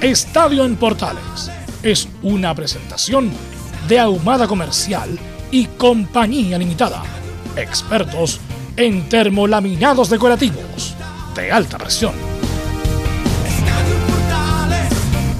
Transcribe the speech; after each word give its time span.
Estadio 0.00 0.64
en 0.64 0.76
Portales 0.76 1.50
es 1.82 2.08
una 2.22 2.54
presentación 2.54 3.30
de 3.86 3.98
Ahumada 3.98 4.48
Comercial 4.48 5.18
y 5.50 5.66
Compañía 5.66 6.56
Limitada. 6.56 7.02
Expertos 7.54 8.40
en 8.78 9.10
termolaminados 9.10 10.08
decorativos 10.08 10.96
de 11.34 11.52
alta 11.52 11.76
presión. 11.76 12.14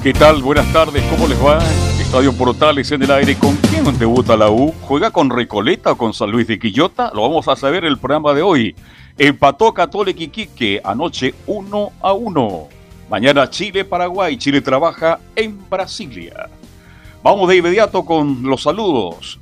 ¿Qué 0.03 0.13
tal? 0.13 0.43
Buenas 0.43 0.71
tardes, 0.71 1.03
¿cómo 1.09 1.27
les 1.27 1.43
va? 1.43 1.57
Estadio 1.99 2.31
Portales 2.31 2.91
en 2.91 3.01
el 3.01 3.09
aire. 3.09 3.35
¿Con 3.39 3.55
quién 3.55 3.97
debuta 3.97 4.37
la 4.37 4.51
U? 4.51 4.75
¿Juega 4.81 5.09
con 5.09 5.31
Recoleta 5.31 5.93
o 5.93 5.97
con 5.97 6.13
San 6.13 6.29
Luis 6.29 6.45
de 6.45 6.59
Quillota? 6.59 7.11
Lo 7.15 7.23
vamos 7.23 7.47
a 7.47 7.55
saber 7.55 7.83
en 7.83 7.93
el 7.93 7.97
programa 7.97 8.35
de 8.35 8.43
hoy. 8.43 8.75
Empató 9.17 9.73
Católica 9.73 10.21
Iquique 10.21 10.79
anoche 10.83 11.33
1 11.47 11.91
a 11.99 12.13
1. 12.13 12.80
Mañana 13.11 13.49
Chile-Paraguay. 13.49 14.37
Chile 14.37 14.61
trabaja 14.61 15.19
en 15.35 15.59
Brasilia. 15.69 16.49
Vamos 17.21 17.49
de 17.49 17.57
inmediato 17.57 18.05
con 18.05 18.41
los 18.43 18.63
saludos. 18.63 19.37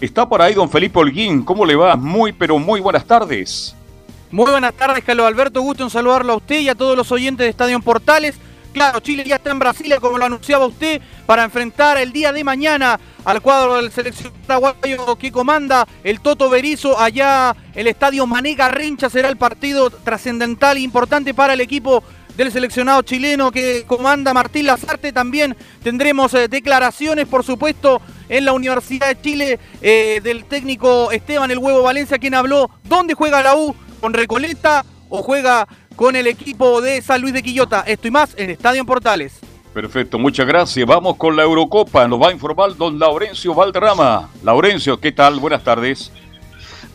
Está 0.00 0.26
por 0.26 0.40
ahí 0.40 0.54
don 0.54 0.70
Felipe 0.70 0.98
Holguín. 0.98 1.42
¿Cómo 1.42 1.66
le 1.66 1.76
va? 1.76 1.94
Muy, 1.94 2.32
pero 2.32 2.58
muy 2.58 2.80
buenas 2.80 3.04
tardes. 3.04 3.76
Muy 4.30 4.50
buenas 4.50 4.72
tardes, 4.72 5.04
Carlos 5.04 5.26
Alberto. 5.26 5.60
Gusto 5.60 5.84
en 5.84 5.90
saludarlo 5.90 6.32
a 6.32 6.36
usted 6.36 6.60
y 6.60 6.70
a 6.70 6.74
todos 6.74 6.96
los 6.96 7.12
oyentes 7.12 7.44
de 7.44 7.50
Estadio 7.50 7.78
Portales. 7.80 8.34
Claro, 8.72 9.00
Chile 9.00 9.24
ya 9.26 9.36
está 9.36 9.50
en 9.50 9.58
Brasilia, 9.58 10.00
como 10.00 10.16
lo 10.16 10.24
anunciaba 10.24 10.64
usted, 10.64 11.02
para 11.26 11.44
enfrentar 11.44 11.98
el 11.98 12.14
día 12.14 12.32
de 12.32 12.42
mañana 12.42 12.98
al 13.26 13.42
cuadro 13.42 13.76
del 13.76 13.92
selección 13.92 14.32
paraguayo 14.46 15.16
que 15.16 15.30
comanda 15.30 15.86
el 16.02 16.20
Toto 16.20 16.48
Berizo. 16.48 16.98
Allá 16.98 17.54
el 17.74 17.88
estadio 17.88 18.26
Manega 18.26 18.70
Rincha 18.70 19.10
será 19.10 19.28
el 19.28 19.36
partido 19.36 19.90
trascendental 19.90 20.78
e 20.78 20.80
importante 20.80 21.34
para 21.34 21.52
el 21.52 21.60
equipo 21.60 22.02
del 22.36 22.52
seleccionado 22.52 23.02
chileno 23.02 23.50
que 23.50 23.84
comanda 23.86 24.34
Martín 24.34 24.66
Lazarte. 24.66 25.12
También 25.12 25.56
tendremos 25.82 26.32
eh, 26.34 26.48
declaraciones, 26.48 27.26
por 27.26 27.44
supuesto, 27.44 28.00
en 28.28 28.44
la 28.44 28.52
Universidad 28.52 29.08
de 29.08 29.20
Chile 29.20 29.60
eh, 29.80 30.20
del 30.22 30.44
técnico 30.44 31.10
Esteban 31.10 31.50
El 31.50 31.58
Huevo 31.58 31.82
Valencia, 31.82 32.18
quien 32.18 32.34
habló 32.34 32.70
dónde 32.84 33.14
juega 33.14 33.42
la 33.42 33.56
U, 33.56 33.74
con 34.00 34.14
Recoleta 34.14 34.84
o 35.08 35.22
juega 35.22 35.68
con 35.96 36.16
el 36.16 36.26
equipo 36.26 36.80
de 36.80 37.02
San 37.02 37.20
Luis 37.20 37.34
de 37.34 37.42
Quillota. 37.42 37.84
Esto 37.86 38.08
y 38.08 38.10
más 38.10 38.34
en 38.36 38.50
Estadio 38.50 38.84
Portales. 38.84 39.40
Perfecto, 39.72 40.18
muchas 40.18 40.46
gracias. 40.46 40.86
Vamos 40.86 41.16
con 41.16 41.34
la 41.34 41.44
Eurocopa. 41.44 42.06
Nos 42.06 42.20
va 42.20 42.28
a 42.28 42.32
informar 42.32 42.76
don 42.76 42.98
Laurencio 42.98 43.54
Valderrama. 43.54 44.28
Laurencio, 44.42 45.00
¿qué 45.00 45.12
tal? 45.12 45.40
Buenas 45.40 45.64
tardes. 45.64 46.12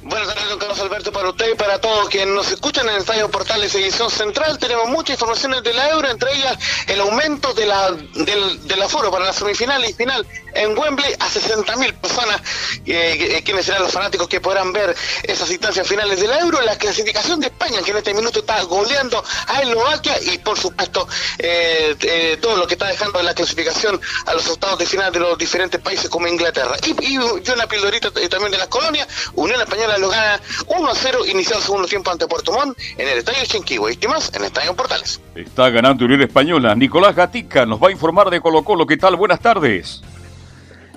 Buenas 0.07 0.29
tardes, 0.29 0.49
don 0.49 0.59
Carlos 0.59 0.79
Alberto, 0.79 1.11
para 1.11 1.29
usted 1.29 1.51
y 1.51 1.55
para 1.55 1.81
todos 1.81 2.07
quienes 2.07 2.33
nos 2.33 2.49
escuchan 2.49 2.87
en 2.87 2.95
Estadio 2.95 3.29
Portales 3.29 3.75
Edición 3.75 4.09
Central. 4.09 4.57
Tenemos 4.57 4.87
muchas 4.87 5.15
informaciones 5.15 5.63
de 5.63 5.73
la 5.73 5.89
Euro, 5.89 6.09
entre 6.09 6.31
ellas 6.33 6.57
el 6.87 7.01
aumento 7.01 7.53
de 7.53 7.65
la, 7.65 7.91
del, 7.91 8.81
aforo 8.81 9.11
para 9.11 9.25
la 9.25 9.33
semifinal 9.33 9.83
y 9.83 9.91
final 9.91 10.25
en 10.53 10.77
Wembley 10.77 11.13
a 11.19 11.27
60.000 11.27 11.93
personas, 11.95 12.41
eh, 12.85 13.41
quienes 13.43 13.65
serán 13.65 13.83
los 13.83 13.91
fanáticos 13.91 14.29
que 14.29 14.39
podrán 14.39 14.71
ver 14.71 14.95
esas 15.23 15.51
instancias 15.51 15.85
finales 15.85 16.21
de 16.21 16.27
la 16.27 16.39
Euro. 16.39 16.61
La 16.61 16.77
clasificación 16.77 17.41
de 17.41 17.47
España, 17.47 17.81
que 17.83 17.91
en 17.91 17.97
este 17.97 18.13
minuto 18.13 18.39
está 18.39 18.61
goleando 18.63 19.21
a 19.47 19.61
Eslovaquia 19.61 20.21
y, 20.21 20.37
por 20.37 20.57
supuesto, 20.57 21.05
eh, 21.37 21.97
eh, 21.99 22.37
todo 22.41 22.55
lo 22.55 22.65
que 22.65 22.75
está 22.75 22.87
dejando 22.87 23.21
la 23.21 23.33
clasificación 23.33 23.99
a 24.25 24.33
los 24.33 24.47
octavos 24.47 24.79
de 24.79 24.85
final 24.85 25.11
de 25.11 25.19
los 25.19 25.37
diferentes 25.37 25.81
países 25.81 26.09
como 26.09 26.27
Inglaterra. 26.27 26.77
Y, 26.85 27.13
y, 27.13 27.17
una 27.17 27.67
pildorita 27.67 28.09
también 28.29 28.51
de 28.51 28.57
las 28.57 28.67
colonias, 28.69 29.07
Unión 29.33 29.59
Española 29.59 29.96
lo 29.99 30.09
gana 30.09 30.39
1 30.67 30.87
a 30.87 30.95
0, 30.95 31.19
iniciado 31.27 31.59
el 31.59 31.65
segundo 31.65 31.87
tiempo 31.87 32.11
ante 32.11 32.27
Puerto 32.27 32.51
Montt 32.51 32.77
en 32.97 33.07
el 33.07 33.19
Estadio 33.19 33.43
Chinquihue. 33.45 33.97
Y 33.99 34.07
más 34.07 34.29
en 34.33 34.41
el 34.41 34.47
Estadio 34.47 34.75
Portales. 34.75 35.21
Está 35.35 35.69
ganando 35.69 36.05
Unión 36.05 36.21
Española. 36.21 36.75
Nicolás 36.75 37.15
Gatica 37.15 37.65
nos 37.65 37.81
va 37.81 37.89
a 37.89 37.91
informar 37.91 38.29
de 38.29 38.41
Colo 38.41 38.63
Colo. 38.63 38.85
¿Qué 38.85 38.97
tal? 38.97 39.15
Buenas 39.15 39.39
tardes. 39.39 40.01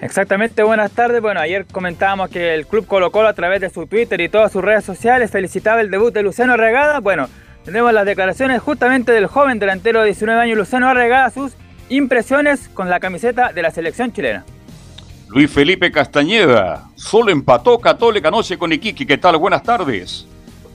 Exactamente, 0.00 0.62
buenas 0.62 0.92
tardes. 0.92 1.20
Bueno, 1.20 1.40
ayer 1.40 1.66
comentábamos 1.66 2.30
que 2.30 2.54
el 2.54 2.66
Club 2.66 2.86
Colo 2.86 3.10
Colo 3.10 3.28
a 3.28 3.34
través 3.34 3.60
de 3.60 3.68
su 3.68 3.86
Twitter 3.86 4.20
y 4.20 4.30
todas 4.30 4.50
sus 4.50 4.62
redes 4.62 4.84
sociales 4.84 5.30
felicitaba 5.30 5.80
el 5.82 5.90
debut 5.90 6.12
de 6.12 6.22
Luciano 6.22 6.54
Arregada. 6.54 7.00
Bueno, 7.00 7.28
tenemos 7.64 7.92
las 7.92 8.06
declaraciones 8.06 8.62
justamente 8.62 9.12
del 9.12 9.26
joven 9.26 9.58
delantero 9.58 10.00
de 10.00 10.06
19 10.06 10.40
años 10.40 10.56
Luciano 10.56 10.88
Arregada, 10.88 11.28
sus 11.28 11.52
impresiones 11.90 12.70
con 12.72 12.88
la 12.88 12.98
camiseta 12.98 13.52
de 13.52 13.60
la 13.60 13.70
selección 13.70 14.12
chilena. 14.12 14.44
Luis 15.32 15.48
Felipe 15.48 15.92
Castañeda, 15.92 16.88
solo 16.96 17.30
empató 17.30 17.78
Católica 17.78 18.26
anoche 18.26 18.58
con 18.58 18.72
Iquique. 18.72 19.06
¿Qué 19.06 19.16
tal? 19.16 19.36
Buenas 19.36 19.62
tardes. 19.62 20.26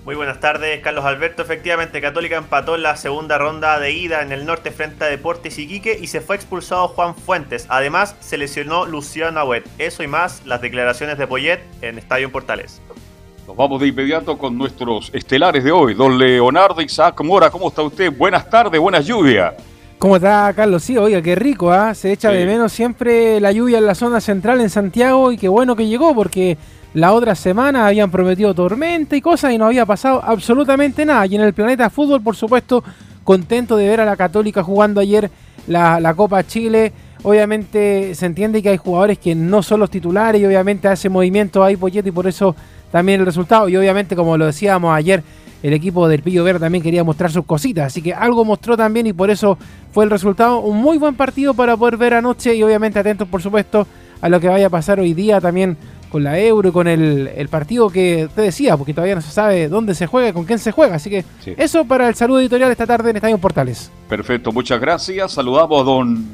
Muy 0.05 0.15
buenas 0.15 0.39
tardes, 0.39 0.79
Carlos 0.79 1.03
Alberto. 1.03 1.41
Efectivamente, 1.41 1.99
Católica 1.99 2.37
empató 2.37 2.75
en 2.75 2.83
la 2.83 2.95
segunda 2.95 3.37
ronda 3.37 3.77
de 3.81 3.91
ida 3.91 4.21
en 4.21 4.31
el 4.31 4.45
norte 4.45 4.71
frente 4.71 5.03
a 5.03 5.07
Deportes 5.07 5.59
Iquique 5.59 5.99
y 6.01 6.07
se 6.07 6.21
fue 6.21 6.37
expulsado 6.37 6.87
Juan 6.87 7.15
Fuentes. 7.15 7.65
Además, 7.67 8.15
se 8.21 8.37
lesionó 8.37 8.85
Luciano 8.85 9.41
Agüet. 9.41 9.67
Eso 9.77 10.03
y 10.03 10.07
más, 10.07 10.45
las 10.45 10.61
declaraciones 10.61 11.17
de 11.17 11.27
Poyet 11.27 11.59
en 11.81 11.97
Estadio 11.97 12.31
Portales. 12.31 12.81
Nos 13.45 13.57
vamos 13.57 13.81
de 13.81 13.87
inmediato 13.87 14.37
con 14.37 14.57
nuestros 14.57 15.11
estelares 15.13 15.65
de 15.65 15.73
hoy. 15.73 15.95
Don 15.95 16.17
Leonardo 16.17 16.81
Isaac 16.81 17.19
Mora, 17.23 17.49
¿cómo 17.49 17.67
está 17.67 17.81
usted? 17.81 18.09
Buenas 18.09 18.49
tardes, 18.49 18.79
buenas 18.79 19.05
lluvias. 19.05 19.53
¿Cómo 19.97 20.17
está, 20.17 20.51
Carlos? 20.53 20.83
Sí, 20.83 20.97
oiga, 20.97 21.21
qué 21.21 21.35
rico, 21.35 21.71
¿ah? 21.71 21.95
Se 21.95 22.11
echa 22.11 22.29
de 22.29 22.45
menos 22.45 22.73
siempre 22.73 23.39
la 23.39 23.51
lluvia 23.51 23.77
en 23.77 23.85
la 23.85 23.95
zona 23.95 24.19
central 24.19 24.59
en 24.59 24.69
Santiago 24.69 25.31
y 25.31 25.37
qué 25.37 25.47
bueno 25.47 25.75
que 25.75 25.87
llegó 25.87 26.13
porque 26.13 26.57
la 26.93 27.13
otra 27.13 27.33
semana 27.33 27.87
habían 27.87 28.11
prometido 28.11 28.53
tormenta 28.53 29.15
y 29.15 29.21
cosas 29.21 29.53
y 29.53 29.57
no 29.57 29.65
había 29.65 29.85
pasado 29.85 30.21
absolutamente 30.23 31.05
nada. 31.05 31.25
Y 31.25 31.35
en 31.35 31.41
el 31.41 31.53
planeta 31.53 31.89
fútbol, 31.89 32.21
por 32.21 32.35
supuesto, 32.35 32.83
contento 33.23 33.77
de 33.77 33.87
ver 33.87 34.01
a 34.01 34.05
la 34.05 34.17
Católica 34.17 34.63
jugando 34.63 34.99
ayer 34.99 35.31
la, 35.67 36.13
Copa 36.13 36.45
Chile. 36.45 36.91
Obviamente 37.23 38.13
se 38.15 38.25
entiende 38.25 38.61
que 38.61 38.69
hay 38.69 38.77
jugadores 38.77 39.17
que 39.17 39.33
no 39.33 39.63
son 39.63 39.79
los 39.79 39.89
titulares 39.89 40.41
y 40.41 40.45
obviamente 40.45 40.89
hace 40.89 41.09
movimiento 41.09 41.63
ahí 41.63 41.77
Pochetti 41.77 42.09
y 42.09 42.11
por 42.11 42.27
eso 42.27 42.55
también 42.91 43.21
el 43.21 43.25
resultado. 43.25 43.67
Y 43.69 43.77
obviamente, 43.77 44.15
como 44.15 44.37
lo 44.37 44.45
decíamos 44.45 44.95
ayer, 44.95 45.23
el 45.63 45.73
equipo 45.73 46.07
del 46.07 46.21
Pillo 46.21 46.43
Verde 46.43 46.59
también 46.59 46.83
quería 46.83 47.03
mostrar 47.03 47.31
sus 47.31 47.43
cositas. 47.43 47.87
Así 47.87 48.01
que 48.01 48.13
algo 48.13 48.45
mostró 48.45 48.77
también 48.77 49.07
y 49.07 49.13
por 49.13 49.31
eso 49.31 49.57
fue 49.95 50.03
el 50.03 50.09
resultado. 50.09 50.59
Un 50.59 50.75
muy 50.75 50.97
buen 50.97 51.15
partido 51.15 51.53
para 51.53 51.77
poder 51.77 51.95
ver 51.95 52.15
anoche 52.15 52.53
y 52.53 52.61
obviamente 52.61 52.99
atentos, 52.99 53.29
por 53.29 53.41
supuesto, 53.41 53.87
a 54.19 54.27
lo 54.27 54.41
que 54.41 54.49
vaya 54.49 54.67
a 54.67 54.69
pasar 54.69 54.99
hoy 54.99 55.13
día 55.13 55.39
también 55.39 55.77
con 56.09 56.21
la 56.21 56.37
Euro, 56.37 56.73
con 56.73 56.89
el, 56.89 57.47
partido 57.49 57.89
que 57.89 58.27
te 58.35 58.41
decía, 58.41 58.75
porque 58.75 58.93
todavía 58.93 59.15
no 59.15 59.21
se 59.21 59.31
sabe 59.31 59.69
dónde 59.69 59.95
se 59.95 60.05
juega, 60.05 60.33
con 60.33 60.43
quién 60.43 60.59
se 60.59 60.73
juega. 60.73 60.95
Así 60.95 61.09
que 61.09 61.23
eso 61.55 61.85
para 61.85 62.09
el 62.09 62.15
saludo 62.15 62.41
editorial 62.41 62.71
esta 62.71 62.85
tarde 62.85 63.11
en 63.11 63.15
Estadio 63.15 63.37
Portales. 63.37 63.89
Perfecto, 64.09 64.51
muchas 64.51 64.81
gracias. 64.81 65.31
Saludamos 65.31 65.79
a 65.79 65.83
don 65.85 66.25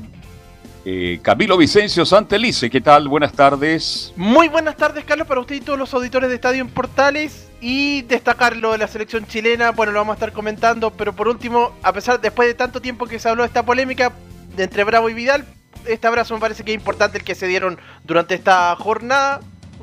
eh, 0.84 1.20
Camilo 1.22 1.58
Vicencio 1.58 2.06
Santelice, 2.06 2.70
¿qué 2.70 2.82
tal? 2.82 3.08
Buenas 3.08 3.34
tardes. 3.34 4.14
Muy 4.16 4.48
buenas 4.48 4.76
tardes, 4.76 5.06
Carlos, 5.06 5.28
para 5.28 5.40
usted 5.40 5.56
y 5.56 5.62
todos 5.62 5.78
los 5.78 5.94
auditores 5.94 6.30
de 6.30 6.36
Estadio 6.36 6.62
en 6.62 6.70
Portales. 6.70 7.50
Y 7.62 8.02
destacar 8.04 8.58
lo 8.58 8.72
de 8.72 8.80
la 8.80 8.88
selección 8.88 9.28
chilena, 9.28 9.72
bueno, 9.72 9.92
lo 9.92 10.00
vamos 10.00 10.14
a 10.14 10.16
estar 10.16 10.32
comentando, 10.32 10.90
pero 10.92 11.14
por 11.14 11.28
último, 11.28 11.74
a 11.84 11.94
pesar, 11.94 12.20
después 12.20 12.48
de 12.48 12.56
tanto 12.56 12.82
tiempo 12.82 13.06
que 13.06 13.20
se 13.20 13.30
habló 13.30 13.44
de 13.44 13.48
esta 13.48 13.64
polémica 13.64 14.12
entre 14.58 14.84
Bravo 14.84 15.10
y 15.10 15.14
Vidal, 15.14 15.46
este 15.86 16.08
abrazo 16.08 16.34
me 16.34 16.40
parece 16.40 16.64
que 16.64 16.72
es 16.72 16.78
importante 16.78 17.20
el 17.20 17.24
que 17.24 17.36
se 17.36 17.46
dieron 17.46 17.78
durante 18.04 18.34
esta 18.34 18.76
jornada 18.76 19.42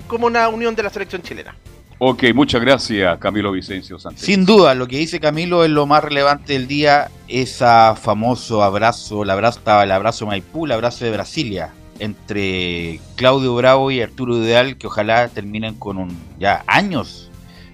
como 0.09 0.27
una 0.27 0.49
unión 0.49 0.75
de 0.75 0.83
la 0.83 0.91
selección 0.91 1.23
chilena. 1.23 1.55
Ok, 2.01 2.27
muchas 2.33 2.61
gracias 2.61 3.19
Camilo 3.19 3.51
Vicencio 3.51 3.99
Santos. 3.99 4.23
Sin 4.23 4.45
duda, 4.45 4.77
lo 4.77 4.87
que 4.87 4.99
dice 4.99 5.19
Camilo 5.19 5.65
es 5.65 5.71
lo 5.71 5.85
más 5.85 6.05
relevante 6.05 6.53
del 6.53 6.69
día, 6.69 7.11
ese 7.27 7.65
famoso 8.01 8.63
abrazo, 8.63 9.25
el 9.25 9.31
abrazo, 9.31 9.61
el 9.83 9.91
abrazo 9.91 10.25
Maipú, 10.25 10.67
el 10.67 10.73
abrazo 10.73 11.05
de 11.05 11.11
Brasilia, 11.11 11.73
entre 11.99 13.01
Claudio 13.17 13.53
Bravo 13.57 13.91
y 13.91 14.01
Arturo 14.01 14.37
Ideal, 14.37 14.77
que 14.77 14.87
ojalá 14.87 15.27
terminen 15.27 15.75
con 15.75 15.99
un 15.99 16.17
ya 16.39 16.63
años 16.69 17.33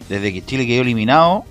desde 0.09 0.32
que 0.32 0.43
Chile 0.43 0.67
quedó 0.67 0.81
eliminado 0.81 1.44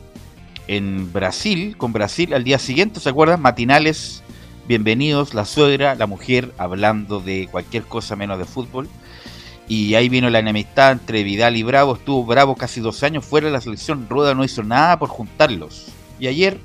en 0.68 1.14
Brasil, 1.14 1.78
con 1.78 1.94
Brasil 1.94 2.34
al 2.34 2.44
día 2.44 2.58
siguiente, 2.58 3.00
¿se 3.00 3.10
acuerdan? 3.10 3.40
Matinales, 3.40 4.24
bienvenidos, 4.68 5.36
la 5.36 5.46
suegra, 5.46 5.94
la 5.94 6.08
mujer, 6.08 6.52
hablando 6.58 7.20
de 7.20 7.48
cualquier 7.52 7.84
cosa 7.84 8.16
menos 8.16 8.40
de 8.40 8.46
fútbol. 8.46 8.90
Y 9.74 9.96
ahí 9.96 10.08
vino 10.08 10.30
la 10.30 10.38
enemistad 10.38 10.92
entre 10.92 11.24
Vidal 11.24 11.58
y 11.58 11.64
Bravo. 11.64 11.96
Estuvo 11.96 12.24
Bravo 12.24 12.56
casi 12.56 12.80
dos 12.80 13.02
años 13.02 13.25
fuera 13.25 13.48
de 13.48 13.54
la 13.54 13.60
selección. 13.60 14.06
Rueda 14.08 14.36
no 14.36 14.44
hizo 14.44 14.62
nada 14.62 15.00
por 15.00 15.10
juntarlos. 15.10 15.88
Y 16.20 16.28
ayer, 16.28 16.60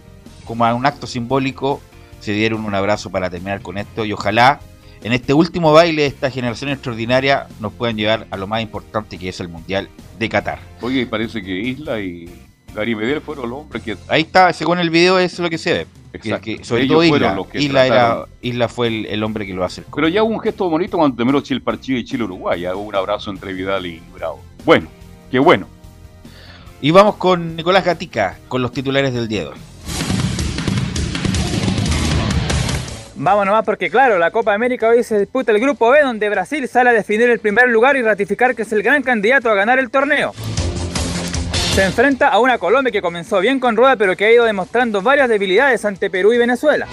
como 0.45 0.67
a 0.67 0.75
un 0.75 0.85
acto 0.85 1.07
simbólico, 1.07 1.81
se 2.21 2.33
dieron 2.33 2.67
un 2.67 2.75
abrazo 2.75 3.09
para 3.09 3.31
terminar 3.31 3.63
con 3.63 3.79
esto. 3.79 4.05
Y 4.05 4.13
ojalá 4.13 4.61
en 5.03 5.15
este 5.15 5.33
último 5.33 5.73
baile 5.73 6.03
de 6.03 6.09
esta 6.09 6.31
generación 6.31 6.69
extraordinaria 6.69 7.47
nos 7.61 7.73
puedan 7.73 7.97
llevar 7.97 8.27
a 8.31 8.37
lo 8.37 8.47
más 8.47 8.61
importante 8.61 9.17
que 9.17 9.31
es 9.31 9.41
el 9.41 9.49
Mundial 9.49 9.89
de 10.19 10.29
Qatar. 10.29 10.59
Oye, 10.83 11.07
parece 11.07 11.43
que 11.43 11.59
Isla 11.59 12.03
y 12.03 12.29
Gary 12.75 12.95
Medel 12.95 13.23
fueron 13.23 13.49
los 13.49 13.61
hombres 13.61 13.83
que... 13.83 13.97
Ahí 14.09 14.21
está, 14.21 14.53
según 14.53 14.81
el 14.81 14.91
video 14.91 15.19
eso 15.19 15.37
es 15.37 15.41
lo 15.41 15.49
que 15.49 15.57
se 15.57 15.73
ve. 15.73 15.87
Que, 16.19 16.65
sobre 16.65 16.87
todo 16.87 17.05
Isla, 17.05 17.37
Isla, 17.55 17.87
era, 17.87 18.27
Isla 18.43 18.69
fue 18.69 18.89
el, 18.89 19.23
hombre 19.23 19.47
que 19.47 19.55
lo 19.55 19.65
hace. 19.65 19.83
Pero 19.95 20.09
ya 20.09 20.23
hubo 20.23 20.35
un 20.35 20.41
gesto 20.41 20.69
bonito 20.69 20.97
cuando 20.97 21.17
terminó 21.17 21.41
Chile 21.41 21.61
partido 21.61 21.99
y 21.99 22.05
Chile-Uruguay. 22.05 22.67
Hubo 22.69 22.83
un 22.83 22.95
abrazo 22.95 23.31
entre 23.31 23.53
Vidal 23.53 23.87
y 23.87 24.03
Bravo. 24.15 24.41
Bueno, 24.65 24.89
qué 25.31 25.39
bueno. 25.39 25.67
Y 26.81 26.91
vamos 26.91 27.17
con 27.17 27.57
Nicolás 27.57 27.85
Gatica, 27.85 28.39
con 28.49 28.63
los 28.63 28.73
titulares 28.73 29.13
del 29.13 29.27
día 29.27 29.41
de 29.41 29.47
hoy. 29.49 29.59
Vamos 33.21 33.47
nomás 33.47 33.65
porque 33.65 33.91
claro, 33.91 34.17
la 34.17 34.31
Copa 34.31 34.55
América 34.55 34.89
hoy 34.89 35.03
se 35.03 35.19
disputa 35.19 35.51
el 35.51 35.59
Grupo 35.59 35.91
B 35.91 36.03
donde 36.03 36.29
Brasil 36.29 36.69
sale 36.69 36.91
a 36.91 36.93
definir 36.93 37.29
el 37.29 37.41
primer 37.41 37.69
lugar 37.69 37.97
y 37.97 38.03
ratificar 38.03 38.55
que 38.55 38.63
es 38.63 38.71
el 38.71 38.85
gran 38.85 39.03
candidato 39.03 39.51
a 39.51 39.55
ganar 39.55 39.81
el 39.81 39.91
torneo. 39.91 40.33
Se 41.79 41.85
enfrenta 41.85 42.27
a 42.27 42.41
una 42.41 42.59
Colombia 42.59 42.91
que 42.91 43.01
comenzó 43.01 43.39
bien 43.39 43.61
con 43.61 43.77
rueda 43.77 43.95
pero 43.95 44.17
que 44.17 44.25
ha 44.25 44.33
ido 44.33 44.45
demostrando 44.45 45.01
varias 45.01 45.29
debilidades 45.29 45.85
ante 45.85 46.11
Perú 46.11 46.33
y 46.33 46.39
Venezuela. 46.39 46.89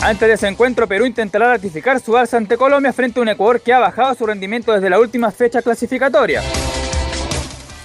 Antes 0.00 0.26
de 0.26 0.34
ese 0.36 0.48
encuentro, 0.48 0.86
Perú 0.86 1.04
intentará 1.04 1.48
ratificar 1.48 2.00
su 2.00 2.16
alza 2.16 2.38
ante 2.38 2.56
Colombia 2.56 2.94
frente 2.94 3.20
a 3.20 3.22
un 3.22 3.28
Ecuador 3.28 3.60
que 3.60 3.74
ha 3.74 3.78
bajado 3.78 4.14
su 4.14 4.24
rendimiento 4.24 4.72
desde 4.72 4.88
la 4.88 4.98
última 4.98 5.30
fecha 5.30 5.60
clasificatoria. 5.60 6.40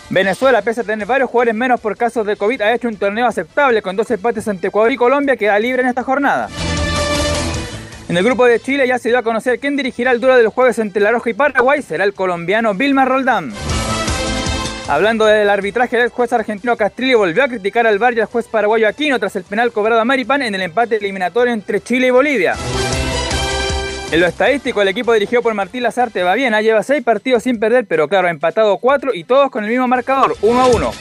Venezuela, 0.10 0.62
pese 0.62 0.80
a 0.80 0.84
tener 0.86 1.06
varios 1.06 1.30
jugadores 1.30 1.56
menos 1.56 1.82
por 1.82 1.98
casos 1.98 2.26
de 2.26 2.38
COVID, 2.38 2.62
ha 2.62 2.74
hecho 2.74 2.88
un 2.88 2.96
torneo 2.96 3.28
aceptable 3.28 3.82
con 3.82 3.98
dos 3.98 4.10
empates 4.10 4.48
ante 4.48 4.68
Ecuador 4.68 4.94
y 4.94 4.96
Colombia 4.96 5.36
que 5.36 5.48
da 5.48 5.60
libre 5.60 5.82
en 5.82 5.90
esta 5.90 6.04
jornada. 6.04 6.48
En 8.08 8.16
el 8.16 8.24
grupo 8.24 8.46
de 8.46 8.62
Chile 8.62 8.88
ya 8.88 9.00
se 9.00 9.10
dio 9.10 9.18
a 9.18 9.24
conocer 9.24 9.60
quién 9.60 9.76
dirigirá 9.76 10.12
el 10.12 10.22
duelo 10.22 10.38
del 10.38 10.48
jueves 10.48 10.80
entre 10.80 11.02
La 11.02 11.12
Roja 11.12 11.30
y 11.30 11.34
Paraguay, 11.34 11.82
será 11.82 12.06
el 12.06 12.14
colombiano 12.14 12.74
Vilma 12.74 13.04
Roldán. 13.04 13.52
Hablando 14.90 15.26
del 15.26 15.50
arbitraje, 15.50 16.02
el 16.02 16.10
juez 16.10 16.32
argentino 16.32 16.78
Castrilli 16.78 17.14
volvió 17.14 17.44
a 17.44 17.50
criticar 17.50 17.86
al 17.86 18.00
VAR 18.00 18.14
y 18.14 18.22
al 18.22 18.28
juez 18.28 18.48
paraguayo 18.48 18.88
Aquino 18.88 19.20
tras 19.20 19.36
el 19.36 19.44
penal 19.44 19.74
cobrado 19.74 20.00
a 20.00 20.06
Maripan 20.06 20.42
en 20.42 20.56
el 20.56 20.62
empate 20.62 20.96
eliminatorio 20.96 21.54
entre 21.54 21.82
Chile 21.82 22.08
y 22.08 22.12
Bolivia. 22.12 22.56
En 24.14 24.22
lo 24.22 24.28
estadístico, 24.28 24.82
el 24.82 24.88
equipo 24.88 25.12
dirigido 25.12 25.42
por 25.42 25.54
Martín 25.54 25.84
Lazarte 25.84 26.24
va 26.24 26.36
bien, 26.36 26.54
lleva 26.62 26.84
seis 26.84 27.04
partidos 27.04 27.44
sin 27.44 27.60
perder, 27.60 27.86
pero 27.86 28.08
claro, 28.08 28.30
ha 28.30 28.32
empatado 28.32 28.78
cuatro 28.78 29.14
y 29.14 29.26
todos 29.26 29.52
con 29.52 29.66
el 29.66 29.70
mismo 29.70 29.90
marcador, 29.90 30.38
1 30.42 30.62
a 30.62 30.68
1. 30.68 30.92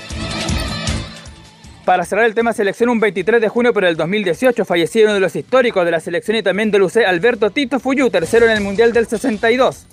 Para 1.84 2.04
cerrar 2.04 2.24
el 2.24 2.34
tema 2.34 2.52
selección, 2.52 2.88
un 2.88 2.98
23 2.98 3.40
de 3.40 3.48
junio 3.48 3.72
pero 3.72 3.86
del 3.86 3.96
2018 3.96 4.64
falleció 4.64 5.04
uno 5.04 5.14
de 5.14 5.20
los 5.20 5.36
históricos 5.36 5.84
de 5.84 5.92
la 5.92 6.00
selección 6.00 6.36
y 6.36 6.42
también 6.42 6.72
del 6.72 6.82
UC, 6.82 6.96
Alberto 7.06 7.50
Tito 7.50 7.78
Fuyú, 7.78 8.10
tercero 8.10 8.46
en 8.46 8.52
el 8.56 8.60
Mundial 8.60 8.92
del 8.92 9.06
62. 9.06 9.86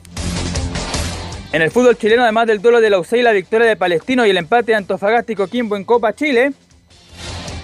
En 1.54 1.62
el 1.62 1.70
fútbol 1.70 1.96
chileno, 1.96 2.24
además 2.24 2.48
del 2.48 2.64
duelo 2.64 2.82
de 2.82 2.90
la 2.90 3.00
la 3.00 3.32
victoria 3.32 3.68
de 3.68 3.76
Palestino 3.76 4.26
y 4.26 4.32
el 4.32 4.38
empate 4.38 4.72
de 4.72 4.76
Antofagasta 4.76 5.34
y 5.34 5.36
Coquimbo 5.36 5.76
en 5.76 5.84
Copa 5.84 6.16
Chile, 6.16 6.52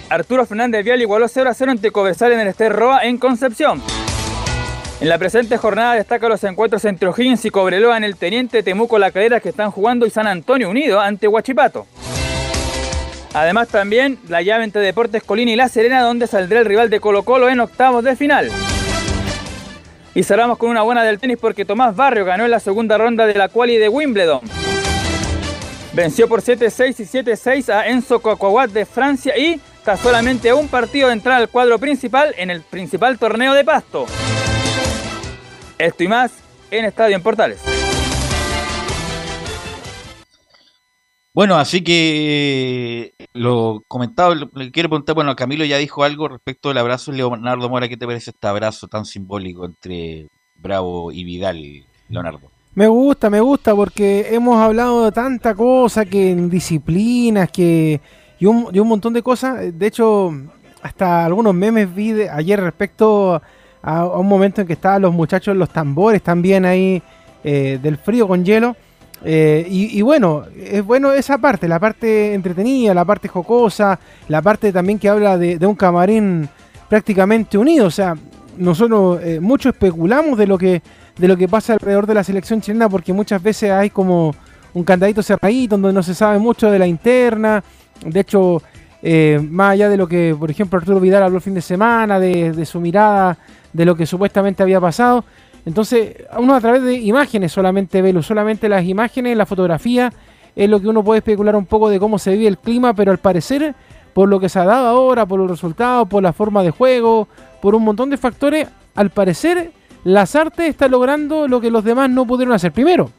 Arturo 0.08 0.46
Fernández 0.46 0.84
Vial 0.84 1.02
igualó 1.02 1.26
0 1.26 1.50
a 1.50 1.54
0 1.54 1.72
ante 1.72 1.90
Cobresal 1.90 2.30
en 2.30 2.38
el 2.38 2.46
Ester 2.46 2.72
Roa 2.72 3.04
en 3.04 3.18
Concepción. 3.18 3.82
En 5.00 5.08
la 5.08 5.18
presente 5.18 5.56
jornada 5.56 5.94
destaca 5.94 6.28
los 6.28 6.44
encuentros 6.44 6.84
entre 6.84 7.08
O'Higgins 7.08 7.44
y 7.44 7.50
Cobreloa 7.50 7.96
en 7.96 8.04
el 8.04 8.14
Teniente 8.14 8.62
Temuco 8.62 8.96
La 8.96 9.10
Calera 9.10 9.40
que 9.40 9.48
están 9.48 9.72
jugando 9.72 10.06
y 10.06 10.10
San 10.10 10.28
Antonio 10.28 10.70
Unido 10.70 11.00
ante 11.00 11.26
Huachipato. 11.26 11.88
Además 13.34 13.66
también 13.66 14.20
la 14.28 14.40
llave 14.40 14.62
entre 14.62 14.82
Deportes 14.82 15.24
Colina 15.24 15.50
y 15.50 15.56
La 15.56 15.68
Serena 15.68 16.02
donde 16.02 16.28
saldrá 16.28 16.60
el 16.60 16.66
rival 16.66 16.90
de 16.90 17.00
Colo 17.00 17.24
Colo 17.24 17.48
en 17.48 17.58
octavos 17.58 18.04
de 18.04 18.14
final. 18.14 18.52
Y 20.14 20.22
cerramos 20.24 20.58
con 20.58 20.70
una 20.70 20.82
buena 20.82 21.04
del 21.04 21.18
tenis 21.18 21.38
porque 21.40 21.64
Tomás 21.64 21.94
Barrio 21.94 22.24
ganó 22.24 22.44
en 22.44 22.50
la 22.50 22.60
segunda 22.60 22.98
ronda 22.98 23.26
de 23.26 23.34
la 23.34 23.48
quali 23.48 23.76
de 23.76 23.88
Wimbledon. 23.88 24.40
Venció 25.92 26.28
por 26.28 26.42
7-6 26.42 27.00
y 27.00 27.04
7-6 27.04 27.72
a 27.72 27.88
Enzo 27.88 28.20
Cocoguat 28.20 28.70
de 28.70 28.86
Francia 28.86 29.36
y 29.36 29.60
está 29.78 29.96
solamente 29.96 30.52
un 30.52 30.68
partido 30.68 31.08
de 31.08 31.14
entrar 31.14 31.40
al 31.40 31.48
cuadro 31.48 31.78
principal 31.78 32.34
en 32.36 32.50
el 32.50 32.62
principal 32.62 33.18
torneo 33.18 33.54
de 33.54 33.64
Pasto. 33.64 34.06
Esto 35.78 36.04
y 36.04 36.08
más 36.08 36.32
en 36.70 36.84
Estadio 36.84 37.16
en 37.16 37.22
Portales. 37.22 37.60
Bueno, 41.32 41.56
así 41.56 41.82
que 41.82 43.14
lo 43.32 43.82
comentado, 43.86 44.34
le 44.34 44.70
quiero 44.70 44.88
preguntar, 44.88 45.14
bueno, 45.14 45.36
Camilo 45.36 45.64
ya 45.64 45.76
dijo 45.76 46.02
algo 46.02 46.28
respecto 46.28 46.68
del 46.68 46.78
abrazo. 46.78 47.12
Leonardo 47.12 47.68
Mora, 47.68 47.88
¿qué 47.88 47.96
te 47.96 48.06
parece 48.06 48.30
este 48.30 48.46
abrazo 48.46 48.88
tan 48.88 49.04
simbólico 49.04 49.64
entre 49.64 50.28
Bravo 50.56 51.12
y 51.12 51.24
Vidal, 51.24 51.84
Leonardo? 52.08 52.50
Me 52.74 52.86
gusta, 52.88 53.30
me 53.30 53.40
gusta, 53.40 53.74
porque 53.74 54.28
hemos 54.30 54.56
hablado 54.60 55.04
de 55.04 55.12
tanta 55.12 55.54
cosa, 55.54 56.04
que 56.04 56.30
en 56.30 56.48
disciplinas, 56.48 57.50
que 57.50 58.00
y 58.38 58.46
un, 58.46 58.68
y 58.72 58.78
un 58.78 58.88
montón 58.88 59.12
de 59.12 59.22
cosas. 59.22 59.76
De 59.76 59.86
hecho, 59.86 60.32
hasta 60.82 61.24
algunos 61.26 61.54
memes 61.54 61.94
vi 61.94 62.22
ayer 62.22 62.60
respecto 62.60 63.40
a, 63.82 64.06
un 64.06 64.26
momento 64.26 64.60
en 64.60 64.66
que 64.66 64.72
estaban 64.74 65.02
los 65.02 65.12
muchachos, 65.12 65.56
los 65.56 65.70
tambores 65.70 66.22
también 66.22 66.64
ahí 66.64 67.02
eh, 67.44 67.78
del 67.82 67.96
frío 67.96 68.26
con 68.26 68.44
hielo. 68.44 68.76
Eh, 69.24 69.66
y, 69.68 70.00
bueno, 70.02 70.44
es 70.56 70.84
bueno 70.84 71.12
esa 71.12 71.38
parte, 71.38 71.68
la 71.68 71.78
parte 71.78 72.32
entretenida, 72.32 72.94
la 72.94 73.04
parte 73.04 73.28
jocosa, 73.28 73.98
la 74.28 74.40
parte 74.40 74.72
también 74.72 74.98
que 74.98 75.08
habla 75.08 75.36
de, 75.36 75.64
un 75.66 75.74
camarín 75.74 76.48
prácticamente 76.88 77.58
unido. 77.58 77.86
O 77.86 77.90
sea, 77.90 78.16
nosotros 78.56 79.20
eh, 79.22 79.40
mucho 79.40 79.68
especulamos 79.68 80.38
de 80.38 80.46
lo 80.46 80.58
que 80.58 80.82
de 81.20 81.28
lo 81.28 81.36
que 81.36 81.48
pasa 81.48 81.74
alrededor 81.74 82.06
de 82.06 82.14
la 82.14 82.24
selección 82.24 82.62
chilena 82.62 82.88
porque 82.88 83.12
muchas 83.12 83.42
veces 83.42 83.70
hay 83.70 83.90
como 83.90 84.34
un 84.72 84.84
candadito 84.84 85.22
cerradito 85.22 85.76
donde 85.76 85.92
no 85.92 86.02
se 86.02 86.14
sabe 86.14 86.38
mucho 86.38 86.70
de 86.70 86.78
la 86.78 86.86
interna. 86.86 87.62
De 88.04 88.20
hecho, 88.20 88.62
eh, 89.02 89.38
más 89.50 89.72
allá 89.72 89.90
de 89.90 89.96
lo 89.98 90.08
que, 90.08 90.34
por 90.38 90.50
ejemplo, 90.50 90.78
Arturo 90.78 90.98
Vidal 90.98 91.22
habló 91.22 91.36
el 91.36 91.42
fin 91.42 91.54
de 91.54 91.60
semana, 91.60 92.18
de, 92.18 92.52
de 92.52 92.64
su 92.64 92.80
mirada, 92.80 93.36
de 93.72 93.84
lo 93.84 93.94
que 93.94 94.06
supuestamente 94.06 94.62
había 94.62 94.80
pasado. 94.80 95.24
Entonces, 95.66 96.16
uno 96.38 96.54
a 96.54 96.60
través 96.60 96.82
de 96.82 96.94
imágenes 96.94 97.52
solamente 97.52 98.02
ve, 98.02 98.22
solamente 98.22 98.68
las 98.68 98.84
imágenes, 98.84 99.36
la 99.36 99.46
fotografía, 99.46 100.12
es 100.56 100.68
lo 100.68 100.80
que 100.80 100.88
uno 100.88 101.04
puede 101.04 101.18
especular 101.18 101.54
un 101.56 101.66
poco 101.66 101.88
de 101.90 102.00
cómo 102.00 102.18
se 102.18 102.32
vive 102.32 102.48
el 102.48 102.58
clima, 102.58 102.94
pero 102.94 103.12
al 103.12 103.18
parecer, 103.18 103.74
por 104.14 104.28
lo 104.28 104.40
que 104.40 104.48
se 104.48 104.58
ha 104.58 104.64
dado 104.64 104.86
ahora, 104.86 105.26
por 105.26 105.38
los 105.38 105.50
resultados, 105.50 106.08
por 106.08 106.22
la 106.22 106.32
forma 106.32 106.62
de 106.62 106.70
juego, 106.70 107.28
por 107.60 107.74
un 107.74 107.84
montón 107.84 108.10
de 108.10 108.16
factores, 108.16 108.68
al 108.94 109.10
parecer 109.10 109.72
las 110.02 110.34
artes 110.34 110.68
está 110.68 110.88
logrando 110.88 111.46
lo 111.46 111.60
que 111.60 111.70
los 111.70 111.84
demás 111.84 112.10
no 112.10 112.26
pudieron 112.26 112.54
hacer. 112.54 112.72
Primero, 112.72 113.10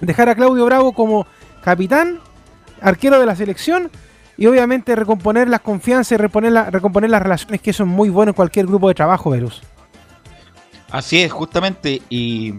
dejar 0.00 0.28
a 0.28 0.34
Claudio 0.34 0.64
Bravo 0.64 0.92
como 0.92 1.26
capitán, 1.62 2.20
arquero 2.80 3.18
de 3.18 3.26
la 3.26 3.36
selección, 3.36 3.90
y 4.36 4.46
obviamente 4.46 4.96
recomponer 4.96 5.48
las 5.48 5.60
confianzas 5.60 6.12
y 6.12 6.16
recomponer, 6.16 6.72
recomponer 6.72 7.10
las 7.10 7.22
relaciones, 7.22 7.60
que 7.60 7.70
eso 7.70 7.84
es 7.84 7.88
muy 7.88 8.10
bueno 8.10 8.30
en 8.30 8.34
cualquier 8.34 8.66
grupo 8.66 8.88
de 8.88 8.94
trabajo, 8.94 9.30
Verus. 9.30 9.62
Así 10.94 11.20
es, 11.20 11.32
justamente, 11.32 12.02
y 12.08 12.54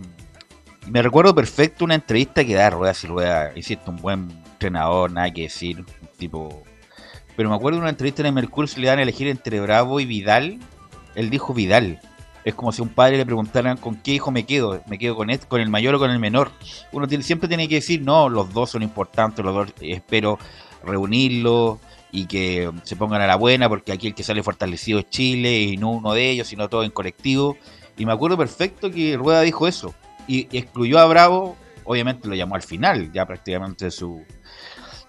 me 0.88 1.01
recuerdo 1.01 1.34
perfecto 1.34 1.86
una 1.86 1.96
entrevista 1.96 2.44
que 2.44 2.54
da 2.54 2.70
Rueda 2.70 2.94
y 3.01 3.08
Rueda, 3.08 3.51
hiciste 3.56 3.89
un 3.89 3.96
buen 3.96 4.30
entrenador, 4.51 5.10
nada 5.10 5.32
que 5.32 5.44
decir, 5.44 5.86
tipo... 6.18 6.62
Pero 7.38 7.48
me 7.48 7.56
acuerdo 7.56 7.77
de 7.77 7.84
una 7.84 7.92
entrevista 7.92 8.24
en 8.24 8.25
el 8.25 8.34
Mercurio, 8.34 8.68
se 8.68 8.82
le 8.82 8.88
dan 8.88 9.00
a 9.00 9.04
elegir 9.04 9.30
entre 9.30 9.62
Bravo 9.62 10.01
y 10.01 10.06
Vidal, 10.06 10.60
él 11.15 11.30
dijo 11.30 11.54
Vidal. 11.54 12.01
Es 12.44 12.54
como 12.56 12.74
si 12.74 12.82
un 12.82 12.89
padre 12.89 13.15
le 13.15 13.25
preguntaran 13.25 13.77
con 13.77 13.96
qué 13.96 14.12
hijo 14.12 14.32
me 14.32 14.46
quedo, 14.46 14.84
me 14.88 14.98
quedo 14.98 15.15
con 15.15 15.30
este, 15.30 15.48
con 15.48 15.62
el 15.62 15.70
mayor 15.70 15.96
o 15.96 16.00
con 16.00 16.12
el 16.12 16.20
menor. 16.20 16.51
Uno 16.92 17.08
tiene, 17.08 17.24
siempre 17.24 17.48
tiene 17.48 17.70
que 17.70 17.75
decir, 17.75 18.01
no, 18.01 18.27
los 18.27 18.51
dos 18.54 18.70
son 18.70 18.84
importantes, 18.84 19.46
los 19.46 19.56
dos 19.56 19.74
espero 19.80 20.39
reunirlos 20.84 21.80
y 22.12 22.25
que 22.25 22.70
se 22.84 22.98
pongan 22.98 23.22
a 23.22 23.27
la 23.27 23.38
buena, 23.38 23.70
porque 23.70 23.94
aquí 23.94 24.08
el 24.08 24.13
que 24.13 24.24
sale 24.24 24.44
fortalecido 24.44 25.00
es 25.00 25.10
Chile 25.10 25.58
y 25.58 25.77
no 25.77 25.92
uno 25.92 26.13
de 26.13 26.32
ellos, 26.32 26.50
sino 26.50 26.68
todo 26.68 26.84
en 26.84 26.92
colectivo. 26.92 27.56
Y 27.98 28.06
me 28.06 28.14
acuerdo 28.14 28.38
perfecto 28.38 28.92
que 28.92 29.18
Rueda 29.18 29.42
dijo 29.42 29.68
eso. 29.68 29.94
Y 30.28 30.48
excluyó 30.58 31.00
a 31.00 31.06
Bravo, 31.06 31.56
obviamente 31.84 32.28
lo 32.28 32.36
llamó 32.36 32.56
al 32.56 32.62
final, 32.62 33.12
ya 33.12 33.25
prácticamente 33.25 33.86
de 33.86 33.92
su, 33.92 34.24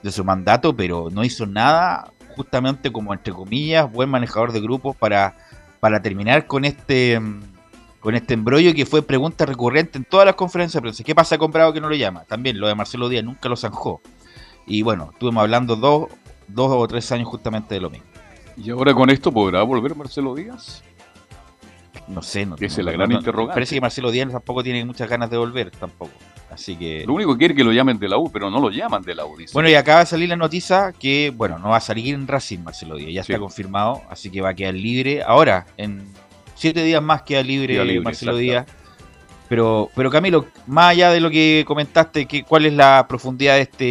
de 0.03 0.13
su 0.13 0.25
mandato, 0.25 0.75
pero 0.77 1.09
no 1.11 1.25
hizo 1.25 1.47
nada 1.47 2.13
justamente 2.37 2.93
como 2.93 3.15
entre 3.15 3.33
comillas 3.33 3.91
buen 3.91 4.11
manejador 4.11 4.53
de 4.53 4.61
grupos 4.61 4.95
para, 4.95 5.37
para 5.81 6.03
terminar 6.03 6.47
con 6.47 6.67
este 6.67 7.19
con 8.01 8.15
este 8.15 8.35
embrollo 8.35 8.73
que 8.73 8.87
fue 8.87 9.03
pregunta 9.03 9.47
recurrente 9.47 9.99
en 9.99 10.05
todas 10.05 10.27
las 10.27 10.37
conferencias 10.37 10.75
de 10.75 10.83
prensa. 10.83 11.03
¿Qué 11.03 11.13
pasa 11.13 11.39
con 11.39 11.51
Bravo 11.51 11.73
que 11.73 11.81
no 11.81 11.89
lo 11.89 11.97
llama? 11.97 12.23
También 12.23 12.61
lo 12.61 12.69
de 12.69 12.77
Marcelo 12.77 13.09
Díaz 13.09 13.25
nunca 13.25 13.49
lo 13.49 13.57
zanjó. 13.57 14.01
Y 14.65 14.83
bueno, 14.83 15.11
estuvimos 15.13 15.43
hablando 15.43 15.75
dos, 15.75 16.09
dos 16.47 16.71
o 16.71 16.87
tres 16.87 17.11
años 17.11 17.27
justamente 17.27 17.75
de 17.75 17.81
lo 17.81 17.91
mismo. 17.91 18.07
¿Y 18.57 18.71
ahora 18.71 18.95
con 18.95 19.11
esto 19.11 19.33
podrá 19.33 19.65
volver 19.65 19.97
Marcelo 19.97 20.37
Díaz? 20.37 20.85
No 22.09 22.23
sé, 22.23 22.47
no 22.47 22.55
Esa 22.57 22.81
es 22.81 22.85
la 22.85 22.93
gran 22.93 23.09
no- 23.11 23.17
interrogante. 23.19 23.55
Parece 23.55 23.75
que 23.75 23.81
Marcelo 23.81 24.11
Díaz 24.11 24.31
tampoco 24.31 24.63
tiene 24.63 24.85
muchas 24.85 25.09
ganas 25.09 25.29
de 25.31 25.37
volver, 25.37 25.71
tampoco. 25.73 26.13
Así 26.51 26.77
que. 26.77 27.05
Lo 27.07 27.15
único 27.15 27.33
que 27.33 27.39
quiere 27.39 27.53
es 27.55 27.59
que 27.59 27.65
lo 27.65 27.73
llamen 27.73 27.99
de 27.99 28.09
la 28.09 28.17
U, 28.17 28.31
pero 28.31 28.49
no 28.51 28.61
lo 28.61 28.71
llaman 28.71 29.03
de 29.03 29.15
la 29.15 29.27
U, 29.27 29.37
dice. 29.37 29.53
Bueno, 29.53 29.69
y 29.69 29.75
acaba 29.75 30.01
de 30.01 30.07
salir 30.07 30.29
la 30.29 30.37
noticia 30.37 30.93
que, 30.99 31.33
bueno, 31.35 31.59
no 31.59 31.71
va 31.71 31.79
a 31.79 31.81
salir 31.81 32.15
en 32.15 32.27
Racing 32.29 32.61
Marcelo 32.61 32.95
Díaz, 32.97 33.13
ya 33.13 33.25
Sí. 33.25 33.33
está 33.33 33.41
confirmado, 33.41 34.03
así 34.09 34.31
que 34.31 34.41
va 34.41 34.51
a 34.51 34.55
quedar 34.55 34.75
libre. 34.75 35.23
Ahora, 35.23 35.67
en 35.77 36.07
siete 36.55 36.83
días 36.85 37.03
más 37.03 37.23
queda 37.23 37.43
libre, 37.43 37.75
Queda 37.75 37.85
libre, 37.85 38.01
Marcelo. 38.01 38.37
Díaz. 38.37 38.67
Pero, 39.49 39.91
pero 39.95 40.11
Camilo, 40.11 40.47
más 40.67 40.91
allá 40.93 41.11
de 41.11 41.21
lo 41.21 41.31
que 41.31 41.65
comentaste, 41.67 42.27
¿qué, 42.27 42.43
¿cuál 42.45 42.67
es 42.67 42.73
la 42.73 43.07
profundidad 43.09 43.55
de 43.57 43.61
este, 43.63 43.85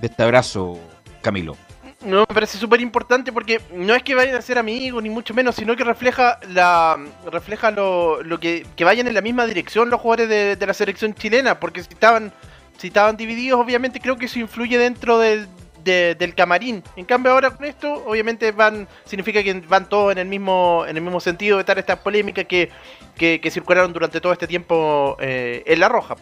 de 0.00 0.06
este 0.06 0.22
abrazo, 0.22 0.78
Camilo? 1.22 1.56
No, 2.04 2.20
me 2.20 2.26
parece 2.26 2.58
súper 2.58 2.80
importante 2.80 3.32
porque 3.32 3.60
no 3.74 3.92
es 3.92 4.04
que 4.04 4.14
vayan 4.14 4.36
a 4.36 4.42
ser 4.42 4.56
amigos, 4.56 5.02
ni 5.02 5.10
mucho 5.10 5.34
menos, 5.34 5.56
sino 5.56 5.74
que 5.74 5.82
refleja 5.82 6.38
la 6.48 6.96
refleja 7.30 7.72
lo, 7.72 8.22
lo 8.22 8.38
que, 8.38 8.64
que 8.76 8.84
vayan 8.84 9.08
en 9.08 9.14
la 9.14 9.20
misma 9.20 9.46
dirección 9.46 9.90
los 9.90 10.00
jugadores 10.00 10.28
de, 10.28 10.54
de 10.54 10.66
la 10.66 10.74
selección 10.74 11.12
chilena, 11.12 11.58
porque 11.58 11.82
si 11.82 11.88
estaban, 11.92 12.32
si 12.76 12.86
estaban 12.86 13.16
divididos, 13.16 13.60
obviamente 13.60 13.98
creo 14.00 14.16
que 14.16 14.26
eso 14.26 14.38
influye 14.38 14.78
dentro 14.78 15.18
del, 15.18 15.48
de- 15.82 16.14
del 16.14 16.36
camarín. 16.36 16.84
En 16.94 17.04
cambio 17.04 17.32
ahora 17.32 17.50
con 17.50 17.66
esto, 17.66 17.92
obviamente 18.06 18.52
van, 18.52 18.86
significa 19.04 19.42
que 19.42 19.52
van 19.54 19.88
todos 19.88 20.12
en 20.12 20.18
el 20.18 20.28
mismo, 20.28 20.84
en 20.86 20.96
el 20.96 21.02
mismo 21.02 21.18
sentido 21.18 21.56
de 21.56 21.62
estar 21.62 21.80
estas 21.80 21.98
polémicas 21.98 22.44
que, 22.44 22.70
que, 23.16 23.40
que 23.40 23.50
circularon 23.50 23.92
durante 23.92 24.20
todo 24.20 24.32
este 24.32 24.46
tiempo 24.46 25.16
eh, 25.18 25.64
en 25.66 25.80
la 25.80 25.88
roja. 25.88 26.14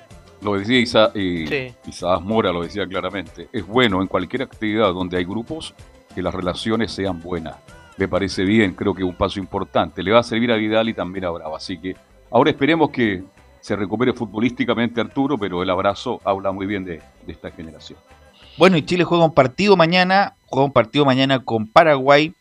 Lo 0.47 0.57
decía 0.57 0.79
Isa, 0.79 1.11
eh, 1.13 1.75
Sí. 1.91 2.05
Mora, 2.23 2.53
lo 2.53 2.63
decía 2.63 2.87
claramente. 2.87 3.49
Es 3.53 3.67
bueno 3.67 4.01
en 4.01 4.07
cualquier 4.07 4.43
actividad 4.43 4.93
donde 4.95 5.17
hay 5.17 5.25
grupos 5.25 5.75
que 6.15 6.23
las 6.23 6.33
relaciones 6.33 6.93
sean 6.93 7.21
buenas. 7.21 7.57
Me 7.97 8.07
parece 8.07 8.45
bien, 8.45 8.73
creo 8.73 8.95
que 8.95 9.03
es 9.03 9.09
un 9.09 9.17
paso 9.17 9.41
importante. 9.41 10.05
Le 10.05 10.13
va 10.13 10.21
a 10.21 10.23
servir 10.23 10.53
a 10.53 10.55
Vidal 10.55 10.89
y 10.89 10.95
también 10.95 11.25
a 11.25 11.31
Bravo. 11.31 11.57
Así 11.57 11.79
que 11.79 11.97
ahora 12.31 12.51
esperemos 12.51 12.91
que 12.91 13.25
se 13.61 13.75
recupere 13.75 14.13
futbolísticamente 14.13 15.01
Arturo, 15.01 15.37
pero 15.37 15.65
el 15.65 15.71
abrazo 15.71 16.21
habla 16.25 16.53
muy 16.53 16.67
bien 16.67 16.85
de, 16.85 17.03
de 17.27 17.33
esta 17.33 17.51
generación. 17.51 17.99
Bueno, 18.57 18.77
y 18.77 18.83
Chile 18.83 19.03
juega 19.03 19.25
un 19.25 19.35
partido 19.35 19.77
mañana, 19.77 20.37
juega 20.47 20.67
un 20.67 20.73
partido 20.73 21.05
mañana 21.05 21.41
con 21.41 21.67
Paraguay, 21.67 22.33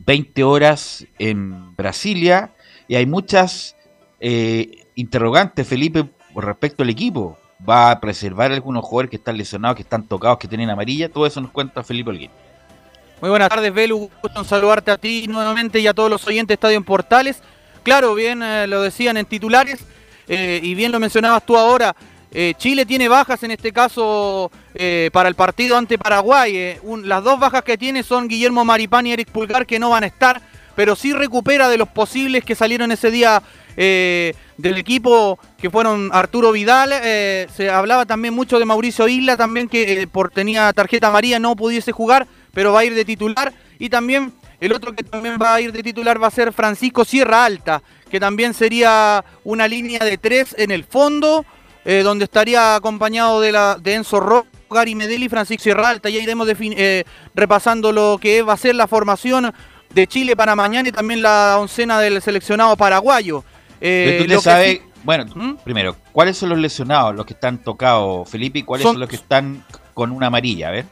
20 0.00 0.44
horas 0.44 1.06
en 1.18 1.74
Brasilia, 1.74 2.50
y 2.86 2.96
hay 2.96 3.06
muchas 3.06 3.76
eh, 4.20 4.84
interrogantes, 4.94 5.66
Felipe, 5.66 6.10
por 6.38 6.44
respecto 6.44 6.84
al 6.84 6.90
equipo. 6.90 7.36
¿Va 7.68 7.90
a 7.90 7.98
preservar 7.98 8.52
algunos 8.52 8.84
jugadores 8.84 9.10
que 9.10 9.16
están 9.16 9.36
lesionados, 9.36 9.74
que 9.74 9.82
están 9.82 10.06
tocados, 10.06 10.38
que 10.38 10.46
tienen 10.46 10.70
amarilla? 10.70 11.08
Todo 11.08 11.26
eso 11.26 11.40
nos 11.40 11.50
cuenta 11.50 11.82
Felipe 11.82 12.10
Holguín. 12.10 12.30
Muy 13.20 13.28
buenas 13.28 13.48
tardes, 13.48 13.74
Belu. 13.74 14.08
Gusto 14.22 14.38
en 14.38 14.44
saludarte 14.44 14.92
a 14.92 14.98
ti 14.98 15.26
nuevamente 15.26 15.80
y 15.80 15.88
a 15.88 15.94
todos 15.94 16.08
los 16.08 16.24
oyentes 16.28 16.46
de 16.50 16.54
Estadio 16.54 16.76
en 16.76 16.84
Portales. 16.84 17.42
Claro, 17.82 18.14
bien 18.14 18.40
eh, 18.44 18.68
lo 18.68 18.82
decían 18.82 19.16
en 19.16 19.26
titulares 19.26 19.80
eh, 20.28 20.60
y 20.62 20.76
bien 20.76 20.92
lo 20.92 21.00
mencionabas 21.00 21.44
tú 21.44 21.56
ahora. 21.56 21.96
eh, 22.30 22.54
Chile 22.56 22.86
tiene 22.86 23.08
bajas 23.08 23.42
en 23.42 23.50
este 23.50 23.72
caso 23.72 24.52
para 25.12 25.28
el 25.28 25.34
partido 25.34 25.76
ante 25.76 25.98
Paraguay. 25.98 26.78
las 27.02 27.24
dos 27.24 27.40
bajas 27.40 27.64
que 27.64 27.76
tiene 27.76 28.04
son 28.04 28.28
Guillermo 28.28 28.64
Maripán 28.64 29.08
y 29.08 29.12
Eric 29.12 29.32
Pulgar 29.32 29.66
que 29.66 29.80
no 29.80 29.90
van 29.90 30.04
a 30.04 30.06
estar, 30.06 30.40
pero 30.76 30.94
sí 30.94 31.12
recupera 31.12 31.68
de 31.68 31.78
los 31.78 31.88
posibles 31.88 32.44
que 32.44 32.54
salieron 32.54 32.92
ese 32.92 33.10
día 33.10 33.42
eh, 33.80 34.34
del 34.56 34.76
equipo 34.76 35.38
que 35.56 35.70
fueron 35.70 36.10
Arturo 36.12 36.50
Vidal. 36.50 36.90
eh, 36.92 37.46
se 37.54 37.70
hablaba 37.70 38.06
también 38.06 38.34
mucho 38.34 38.58
de 38.58 38.64
Mauricio 38.64 39.06
Isla, 39.06 39.36
también 39.36 39.68
que 39.68 40.02
eh, 40.02 40.06
por 40.08 40.30
tenía 40.32 40.72
tarjeta 40.72 41.06
amarilla 41.06 41.38
no 41.38 41.54
pudiese 41.54 41.92
jugar, 41.92 42.26
pero 42.52 42.72
va 42.72 42.80
a 42.80 42.84
ir 42.84 42.94
de 42.94 43.04
titular. 43.04 43.52
Y 43.78 43.88
también 43.88 44.32
el 44.58 44.72
otro 44.72 44.96
que 44.96 45.04
también 45.04 45.38
va 45.40 45.54
a 45.54 45.60
ir 45.60 45.70
de 45.70 45.84
titular 45.84 46.20
va 46.20 46.26
a 46.26 46.32
ser 46.32 46.52
Francisco 46.52 47.04
Sierra 47.04 47.44
Alta, 47.44 47.80
que 48.10 48.18
también 48.18 48.52
sería 48.52 49.24
una 49.44 49.68
línea 49.68 50.00
de 50.00 50.18
tres 50.18 50.56
en 50.58 50.72
el 50.72 50.82
fondo, 50.82 51.46
donde 51.84 52.24
estaría 52.24 52.74
acompañado 52.74 53.40
de, 53.40 53.52
la, 53.52 53.78
de 53.80 53.94
Enzo 53.94 54.20
Rojo, 54.20 54.46
Gary 54.68 54.94
Medeli 54.94 55.28
Francisco 55.28 55.62
Sierra 55.62 55.88
Alta. 55.88 56.10
Ya 56.10 56.20
iremos 56.20 56.48
repasando 57.34 57.92
lo 57.92 58.18
que 58.20 58.42
va 58.42 58.54
a 58.54 58.56
ser 58.58 58.74
la 58.74 58.88
formación 58.88 59.54
de 59.94 60.06
Chile 60.06 60.36
para 60.36 60.56
mañana 60.56 60.88
y 60.88 60.92
también 60.92 61.22
la 61.22 61.56
oncena 61.58 62.00
del 62.00 62.20
seleccionado 62.20 62.76
paraguayo. 62.76 63.44
Eh, 63.80 64.18
tú 64.22 64.26
te 64.34 64.40
sabes, 64.40 64.80
bueno, 65.04 65.26
¿Mm? 65.34 65.54
primero, 65.64 65.96
¿cuáles 66.12 66.36
son 66.36 66.48
los 66.50 66.58
lesionados, 66.58 67.14
los 67.14 67.24
que 67.26 67.34
están 67.34 67.58
tocados, 67.58 68.28
Felipe, 68.28 68.58
y 68.60 68.62
cuáles 68.62 68.82
son, 68.82 68.94
Son- 68.94 69.00
los 69.00 69.08
que 69.08 69.16
están 69.16 69.64
con 69.94 70.10
una 70.12 70.26
amarilla? 70.28 70.68
A 70.68 70.70
ver. 70.72 70.84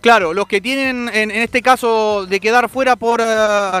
Claro, 0.00 0.32
los 0.32 0.46
que 0.48 0.62
tienen 0.62 1.10
en, 1.12 1.30
en 1.30 1.42
este 1.42 1.60
caso 1.60 2.24
de 2.24 2.40
quedar 2.40 2.70
fuera 2.70 2.96
por 2.96 3.20
eh, 3.20 3.24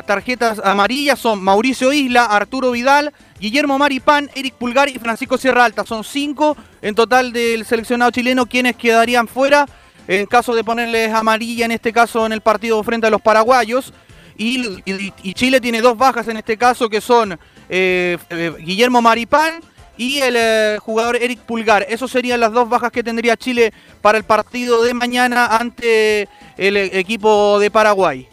tarjetas 0.06 0.60
amarillas 0.62 1.18
son 1.18 1.42
Mauricio 1.42 1.94
Isla, 1.94 2.26
Arturo 2.26 2.72
Vidal, 2.72 3.14
Guillermo 3.40 3.78
Maripán, 3.78 4.28
Eric 4.34 4.52
Pulgar 4.56 4.90
y 4.90 4.98
Francisco 4.98 5.38
Sierra 5.38 5.64
Alta. 5.64 5.86
Son 5.86 6.04
cinco 6.04 6.58
en 6.82 6.94
total 6.94 7.32
del 7.32 7.64
seleccionado 7.64 8.10
chileno 8.10 8.44
quienes 8.44 8.76
quedarían 8.76 9.28
fuera 9.28 9.66
en 10.08 10.26
caso 10.26 10.54
de 10.54 10.62
ponerles 10.62 11.10
amarilla 11.14 11.64
en 11.64 11.70
este 11.72 11.90
caso 11.90 12.26
en 12.26 12.32
el 12.32 12.42
partido 12.42 12.82
frente 12.82 13.06
a 13.06 13.10
los 13.10 13.22
paraguayos. 13.22 13.94
Y, 14.36 14.60
y- 14.84 15.12
y 15.22 15.32
Chile 15.34 15.58
tiene 15.58 15.80
dos 15.80 15.96
bajas 15.96 16.28
en 16.28 16.36
este 16.36 16.58
caso 16.58 16.90
que 16.90 17.00
son 17.00 17.38
eh, 17.72 18.18
eh, 18.30 18.52
Guillermo 18.58 19.00
Maripán 19.00 19.60
y 19.96 20.18
el 20.18 20.34
eh, 20.36 20.78
jugador 20.80 21.16
Eric 21.16 21.38
Pulgar. 21.40 21.86
Esas 21.88 22.10
serían 22.10 22.40
las 22.40 22.52
dos 22.52 22.68
bajas 22.68 22.90
que 22.90 23.04
tendría 23.04 23.36
Chile 23.36 23.72
para 24.02 24.18
el 24.18 24.24
partido 24.24 24.82
de 24.82 24.92
mañana 24.92 25.46
ante 25.46 26.28
el 26.56 26.76
equipo 26.76 27.60
de 27.60 27.70
Paraguay. 27.70 28.28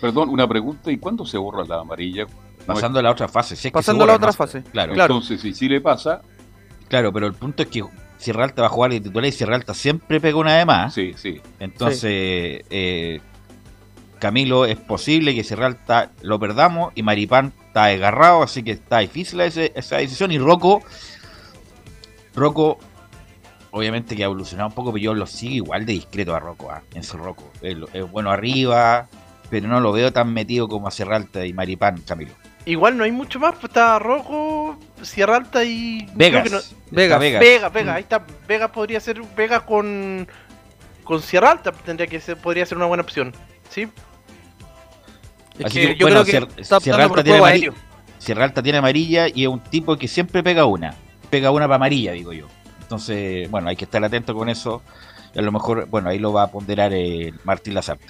Perdón, 0.00 0.28
una 0.28 0.46
pregunta. 0.46 0.92
¿Y 0.92 0.98
cuándo 0.98 1.24
se 1.24 1.38
borra 1.38 1.64
la 1.64 1.80
amarilla? 1.80 2.26
Pasando 2.66 2.98
a 2.98 3.02
la 3.02 3.10
otra 3.10 3.26
fase. 3.26 3.56
si 3.56 3.68
es 3.68 3.72
Pasando 3.72 4.04
a 4.04 4.06
la 4.06 4.16
otra 4.16 4.32
fase. 4.32 4.62
Claro, 4.64 4.92
Claro. 4.92 5.14
Entonces, 5.14 5.40
si 5.40 5.54
Chile 5.54 5.80
pasa, 5.80 6.20
claro, 6.88 7.10
pero 7.10 7.26
el 7.26 7.34
punto 7.34 7.62
es 7.62 7.68
que 7.70 7.82
Sierra 8.18 8.44
Alta 8.44 8.62
va 8.62 8.68
a 8.68 8.70
jugar 8.70 8.90
de 8.90 9.00
titular 9.00 9.26
y 9.26 9.32
Sierra 9.32 9.56
Alta 9.56 9.72
siempre 9.72 10.20
pega 10.20 10.36
una 10.36 10.56
de 10.56 10.66
más. 10.66 10.92
sí, 10.92 11.14
sí. 11.16 11.40
Entonces, 11.58 12.64
eh, 12.70 13.20
Camilo, 14.18 14.66
es 14.66 14.76
posible 14.78 15.34
que 15.34 15.44
Sierra 15.44 15.66
Alta 15.66 16.10
lo 16.22 16.38
perdamos 16.38 16.92
y 16.94 17.02
Maripán 17.02 17.52
está 17.74 17.86
desgarrado, 17.86 18.44
así 18.44 18.62
que 18.62 18.70
está 18.70 18.98
difícil 19.00 19.40
ese- 19.40 19.72
esa 19.74 19.96
decisión. 19.96 20.30
Y 20.30 20.38
Rocco, 20.38 20.80
Rocco, 22.36 22.78
obviamente 23.72 24.14
que 24.14 24.22
ha 24.22 24.26
evolucionado 24.26 24.68
un 24.68 24.74
poco, 24.76 24.92
pero 24.92 25.02
yo 25.02 25.14
lo 25.14 25.26
sigo 25.26 25.54
igual 25.56 25.84
de 25.84 25.94
discreto 25.94 26.34
a 26.36 26.38
Rocco, 26.40 26.70
ah, 26.70 26.82
en 26.94 27.02
su 27.02 27.16
Rocco. 27.18 27.50
Es, 27.62 27.76
bueno 28.12 28.30
arriba, 28.30 29.08
pero 29.50 29.66
no 29.66 29.80
lo 29.80 29.90
veo 29.90 30.12
tan 30.12 30.32
metido 30.32 30.68
como 30.68 30.86
a 30.86 30.92
Sierra 30.92 31.16
Alta 31.16 31.44
y 31.44 31.52
Maripán, 31.52 32.00
Camilo. 32.02 32.32
Igual 32.64 32.96
no 32.96 33.02
hay 33.04 33.10
mucho 33.12 33.40
más, 33.40 33.52
pues 33.54 33.64
está 33.64 33.98
Rojo, 33.98 34.78
Sierra 35.02 35.36
Alta 35.36 35.64
y... 35.64 36.06
creo 36.06 36.16
Vegas. 36.16 36.42
que 36.44 36.50
no- 36.50 36.58
Está 36.58 36.74
Vegas. 36.92 37.18
Vegas. 37.20 37.40
Vega, 37.40 37.68
Vega, 37.70 37.92
Mm. 37.92 37.96
ahí 37.96 38.02
está. 38.02 38.24
Vega 38.46 38.70
podría 38.72 39.00
ser 39.00 39.20
Vega 39.36 39.66
con 39.66 40.28
con 41.02 41.20
Sierra 41.20 41.50
Alta, 41.50 41.70
tendría 41.72 42.06
que 42.06 42.18
ser, 42.20 42.36
podría 42.38 42.64
ser 42.64 42.78
una 42.78 42.86
buena 42.86 43.02
opción. 43.02 43.32
¿Sí? 43.68 43.88
Es 45.58 45.66
Así 45.66 45.80
que 45.80 45.88
que, 45.88 45.96
yo 45.96 46.06
bueno, 46.06 46.24
creo 46.24 46.46
que 46.46 46.46
Sier- 46.54 46.60
está 46.60 46.80
Sierra 46.80 47.04
Alta 47.04 47.22
tiene 47.22 47.38
amarilla. 47.38 47.66
aéreo. 47.68 47.74
Sierra 48.18 48.44
Alta 48.44 48.62
tiene 48.62 48.78
amarilla 48.78 49.28
y 49.28 49.42
es 49.42 49.48
un 49.48 49.60
tipo 49.60 49.96
que 49.96 50.08
siempre 50.08 50.42
pega 50.42 50.64
una. 50.64 50.94
Pega 51.30 51.50
una 51.50 51.66
para 51.66 51.76
amarilla, 51.76 52.12
digo 52.12 52.32
yo. 52.32 52.46
Entonces, 52.82 53.50
bueno, 53.50 53.68
hay 53.68 53.76
que 53.76 53.84
estar 53.84 54.02
atento 54.04 54.34
con 54.34 54.48
eso. 54.48 54.82
Y 55.34 55.38
a 55.38 55.42
lo 55.42 55.52
mejor, 55.52 55.86
bueno, 55.86 56.08
ahí 56.10 56.18
lo 56.18 56.32
va 56.32 56.44
a 56.44 56.46
ponderar 56.50 56.92
eh, 56.94 57.32
Martín 57.44 57.74
Lazarte. 57.74 58.06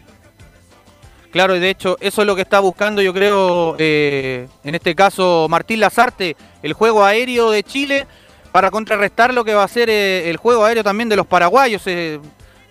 Claro, 1.30 1.56
y 1.56 1.58
de 1.58 1.70
hecho, 1.70 1.96
eso 2.00 2.20
es 2.22 2.26
lo 2.26 2.36
que 2.36 2.42
está 2.42 2.60
buscando, 2.60 3.02
yo 3.02 3.12
creo, 3.12 3.74
eh, 3.78 4.46
en 4.62 4.74
este 4.76 4.94
caso, 4.94 5.48
Martín 5.50 5.80
Lazarte, 5.80 6.36
el 6.62 6.74
juego 6.74 7.04
aéreo 7.04 7.50
de 7.50 7.64
Chile, 7.64 8.06
para 8.52 8.70
contrarrestar 8.70 9.34
lo 9.34 9.44
que 9.44 9.52
va 9.52 9.64
a 9.64 9.68
ser 9.68 9.90
eh, 9.90 10.30
el 10.30 10.36
juego 10.36 10.64
aéreo 10.64 10.84
también 10.84 11.08
de 11.08 11.16
los 11.16 11.26
paraguayos. 11.26 11.82
eh, 11.86 12.20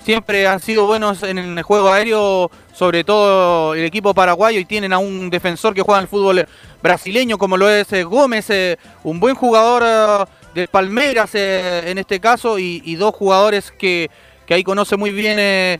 siempre 0.03 0.47
han 0.47 0.59
sido 0.59 0.85
buenos 0.85 1.23
en 1.23 1.37
el 1.37 1.63
juego 1.63 1.91
aéreo, 1.91 2.51
sobre 2.73 3.03
todo 3.03 3.73
el 3.73 3.85
equipo 3.85 4.13
paraguayo, 4.13 4.59
y 4.59 4.65
tienen 4.65 4.93
a 4.93 4.97
un 4.97 5.29
defensor 5.29 5.73
que 5.73 5.81
juega 5.81 5.99
en 5.99 6.03
el 6.03 6.09
fútbol 6.09 6.47
brasileño, 6.81 7.37
como 7.37 7.57
lo 7.57 7.69
es 7.69 7.91
eh, 7.93 8.03
Gómez, 8.03 8.49
eh, 8.49 8.77
un 9.03 9.19
buen 9.19 9.35
jugador 9.35 9.83
eh, 9.85 10.25
del 10.53 10.67
Palmeiras 10.67 11.33
en 11.35 11.97
este 11.97 12.19
caso, 12.19 12.59
y, 12.59 12.95
dos 12.95 13.15
jugadores 13.15 13.71
que 13.71 14.09
que 14.45 14.53
ahí 14.53 14.63
conoce 14.65 14.97
muy 14.97 15.11
bien 15.11 15.37
de- 15.37 15.79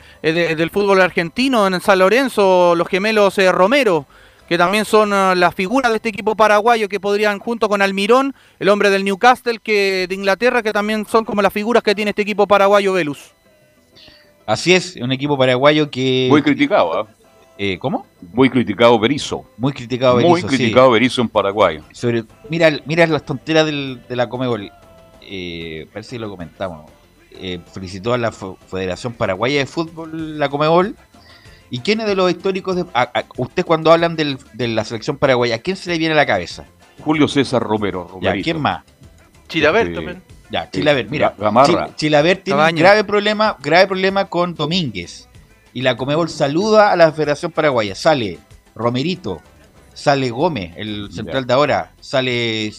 del 0.56 0.70
fútbol 0.70 1.01
argentino 1.01 1.68
en 1.68 1.82
San 1.82 2.00
Lorenzo, 2.00 2.75
los 2.75 2.88
gemelos 2.88 3.36
Romero, 3.51 4.06
que 4.48 4.58
también 4.58 4.86
son 4.86 5.10
las 5.10 5.53
figuras 5.53 5.92
de 5.92 5.98
este 5.98 6.08
equipo 6.08 6.34
paraguayo 6.38 6.88
que 6.88 7.01
podrían, 7.01 7.39
junto 7.39 7.68
con 7.68 7.82
Almirón, 7.82 8.34
el 8.60 8.70
hombre 8.70 8.89
del 8.89 9.03
Newcastle 9.03 9.60
que 9.62 10.06
de 10.08 10.15
Inglaterra, 10.15 10.63
que 10.63 10.72
también 10.72 11.06
son 11.06 11.25
como 11.25 11.42
las 11.42 11.51
figuras 11.51 11.84
que 11.84 11.94
tiene 11.94 12.12
este 12.12 12.22
equipo 12.22 12.48
paraguayo 12.48 12.94
Velus. 12.94 13.34
Así 14.46 14.74
es, 14.74 14.96
un 14.98 15.12
equipo 15.12 15.38
paraguayo 15.38 15.90
que... 15.90 16.28
Muy 16.30 16.42
criticado, 16.42 17.00
¿ah? 17.00 17.08
Eh, 17.58 17.78
¿Cómo? 17.80 18.06
Muy 18.34 18.50
criticado 18.50 18.98
Berizzo. 19.00 19.46
Muy 19.58 19.74
criticado 19.74 20.16
Berizzo, 20.16 20.32
Muy 20.32 20.44
criticado 20.44 20.92
Berizzo 20.92 21.22
en 21.22 21.30
Paraguay. 21.30 21.80
Sobre, 21.92 22.24
mira, 22.50 22.72
mira 22.86 23.06
las 23.08 23.26
tonteras 23.26 23.66
del, 23.66 24.02
de 24.10 24.16
la 24.16 24.28
Comebol. 24.28 24.72
Eh, 25.22 25.88
parece 25.94 26.16
que 26.16 26.20
lo 26.20 26.30
comentamos. 26.30 26.90
Eh, 27.32 27.60
felicitó 27.72 28.14
a 28.14 28.18
la 28.18 28.32
Federación 28.32 29.14
Paraguaya 29.14 29.60
de 29.60 29.66
Fútbol, 29.66 30.40
la 30.40 30.50
Comebol. 30.50 30.96
¿Y 31.70 31.80
quiénes 31.80 32.06
de 32.08 32.16
los 32.16 32.30
históricos 32.30 32.76
de... 32.76 32.86
usted 33.38 33.66
cuando 33.66 33.92
hablan 33.92 34.16
del, 34.16 34.38
de 34.54 34.68
la 34.68 34.84
selección 34.84 35.18
paraguaya, 35.18 35.56
¿a 35.56 35.60
quién 35.60 35.76
se 35.76 35.90
le 35.90 35.98
viene 35.98 36.14
a 36.14 36.18
la 36.18 36.26
cabeza? 36.26 36.66
Julio 37.02 37.28
César 37.28 37.64
Romero. 37.64 38.20
¿Y 38.22 38.44
¿quién 38.44 38.62
más? 38.62 38.84
Chilaver 39.48 39.88
este, 39.88 39.96
también. 39.96 40.24
Ya, 40.53 40.69
Chilaver, 40.69 41.10
mira. 41.10 41.33
Chilaver 41.95 42.38
tiene 42.38 42.63
un 42.63 42.75
grave 42.75 43.03
problema, 43.03 43.57
grave 43.60 43.88
problema 43.88 44.25
con 44.25 44.53
Domínguez 44.53 45.27
y 45.74 45.81
la 45.81 45.98
Comebol 45.98 46.29
saluda 46.29 46.91
a 46.91 46.95
la 46.95 47.12
Federación 47.12 47.51
Paraguaya. 47.51 47.95
Sale 47.95 48.38
Romerito, 48.75 49.41
sale 49.95 50.29
Gómez, 50.29 50.74
el 50.77 51.12
central 51.12 51.48
de 51.48 51.53
ahora, 51.55 51.93
sale 52.00 52.72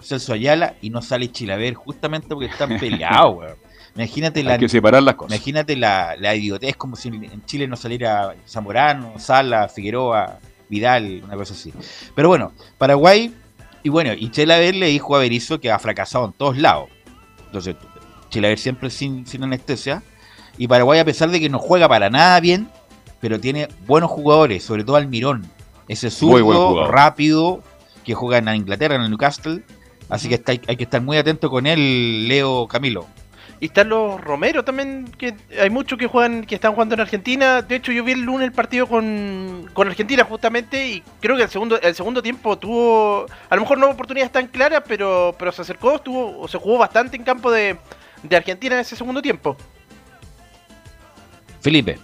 Celso 0.00 0.32
Ayala 0.32 0.74
y 0.82 0.90
no 0.90 1.02
sale 1.02 1.30
Chilaver, 1.30 1.74
justamente 1.74 2.26
porque 2.30 2.46
están 2.46 2.76
peleados, 2.80 3.36
weón. 3.38 3.56
Imagínate 3.94 4.42
la, 4.42 4.58
que 4.58 4.68
separar 4.68 5.04
las 5.04 5.14
cosas. 5.14 5.36
Imagínate 5.36 5.76
la, 5.76 6.16
la 6.18 6.34
idiotez 6.34 6.76
como 6.76 6.96
si 6.96 7.10
en 7.10 7.44
Chile 7.44 7.68
no 7.68 7.76
saliera 7.76 8.34
Zamorano, 8.44 9.20
Sala, 9.20 9.68
Figueroa, 9.68 10.40
Vidal, 10.68 11.22
una 11.24 11.36
cosa 11.36 11.54
así. 11.54 11.72
Pero 12.16 12.26
bueno, 12.26 12.52
Paraguay, 12.76 13.32
y 13.84 13.88
bueno, 13.88 14.12
y 14.14 14.30
Chilaver 14.32 14.74
le 14.74 14.86
dijo 14.86 15.14
a 15.14 15.20
Berizzo 15.20 15.60
que 15.60 15.70
ha 15.70 15.78
fracasado 15.78 16.26
en 16.26 16.32
todos 16.32 16.58
lados. 16.58 16.88
Entonces, 17.50 17.74
Chilaver 18.28 18.58
siempre 18.58 18.90
sin, 18.90 19.26
sin 19.26 19.42
anestesia. 19.42 20.02
Y 20.56 20.68
Paraguay, 20.68 21.00
a 21.00 21.04
pesar 21.04 21.30
de 21.30 21.40
que 21.40 21.48
no 21.48 21.58
juega 21.58 21.88
para 21.88 22.10
nada 22.10 22.38
bien, 22.38 22.68
pero 23.20 23.40
tiene 23.40 23.68
buenos 23.86 24.10
jugadores, 24.10 24.64
sobre 24.64 24.84
todo 24.84 24.96
Almirón. 24.96 25.50
Ese 25.88 26.10
zurdo 26.10 26.86
rápido 26.86 27.62
que 28.04 28.14
juega 28.14 28.38
en 28.38 28.56
Inglaterra, 28.56 28.94
en 28.94 29.02
el 29.02 29.10
Newcastle. 29.10 29.64
Así 30.08 30.28
que 30.28 30.40
hay 30.46 30.76
que 30.76 30.84
estar 30.84 31.02
muy 31.02 31.16
atento 31.16 31.50
con 31.50 31.66
él, 31.66 32.28
Leo 32.28 32.68
Camilo. 32.68 33.06
Y 33.60 33.66
están 33.66 33.90
los 33.90 34.18
Romero 34.18 34.64
también, 34.64 35.04
que 35.18 35.34
hay 35.60 35.68
muchos 35.68 35.98
que 35.98 36.06
juegan, 36.06 36.46
que 36.46 36.54
están 36.54 36.72
jugando 36.72 36.94
en 36.94 37.02
Argentina. 37.02 37.60
De 37.60 37.76
hecho, 37.76 37.92
yo 37.92 38.02
vi 38.02 38.12
el 38.12 38.22
lunes 38.22 38.46
el 38.46 38.52
partido 38.52 38.86
con, 38.86 39.70
Argentina 39.76 40.24
justamente 40.24 40.88
y 40.88 41.02
creo 41.20 41.36
que 41.36 41.42
el 41.42 41.50
segundo, 41.50 41.78
el 41.78 41.94
segundo 41.94 42.22
tiempo 42.22 42.56
tuvo, 42.58 43.26
a 43.50 43.54
lo 43.54 43.60
mejor 43.60 43.76
no 43.76 43.90
oportunidades 43.90 44.32
tan 44.32 44.46
claras, 44.46 44.82
pero, 44.88 45.34
pero 45.38 45.52
se 45.52 45.60
acercó, 45.60 45.96
estuvo, 45.96 46.48
se 46.48 46.56
jugó 46.56 46.78
bastante 46.78 47.18
en 47.18 47.22
campo 47.22 47.50
de, 47.50 47.76
de 48.22 48.36
Argentina 48.36 48.76
en 48.76 48.80
ese 48.80 48.96
segundo 48.96 49.20
tiempo. 49.20 49.54
Felipe. 51.60 51.98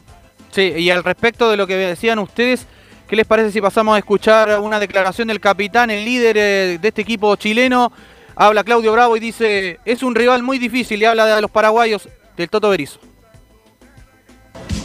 Sí, 0.50 0.74
y 0.76 0.90
al 0.90 1.04
respecto 1.04 1.50
de 1.50 1.56
lo 1.56 1.66
que 1.66 1.76
decían 1.76 2.18
ustedes, 2.18 2.66
¿qué 3.08 3.16
les 3.16 3.26
parece 3.26 3.50
si 3.50 3.62
pasamos 3.62 3.94
a 3.94 3.98
escuchar 3.98 4.60
una 4.60 4.78
declaración 4.78 5.28
del 5.28 5.40
capitán, 5.40 5.90
el 5.90 6.04
líder 6.04 6.36
eh, 6.36 6.78
de 6.78 6.88
este 6.88 7.00
equipo 7.00 7.34
chileno? 7.36 7.92
Habla 8.36 8.62
Claudio 8.64 8.92
Bravo 8.92 9.16
y 9.16 9.20
dice, 9.20 9.80
es 9.84 10.02
un 10.02 10.14
rival 10.14 10.42
muy 10.42 10.58
difícil 10.58 11.00
y 11.00 11.04
habla 11.04 11.26
de 11.26 11.40
los 11.40 11.50
paraguayos 11.50 12.08
del 12.36 12.48
Toto 12.48 12.68
Berizzo. 12.70 13.00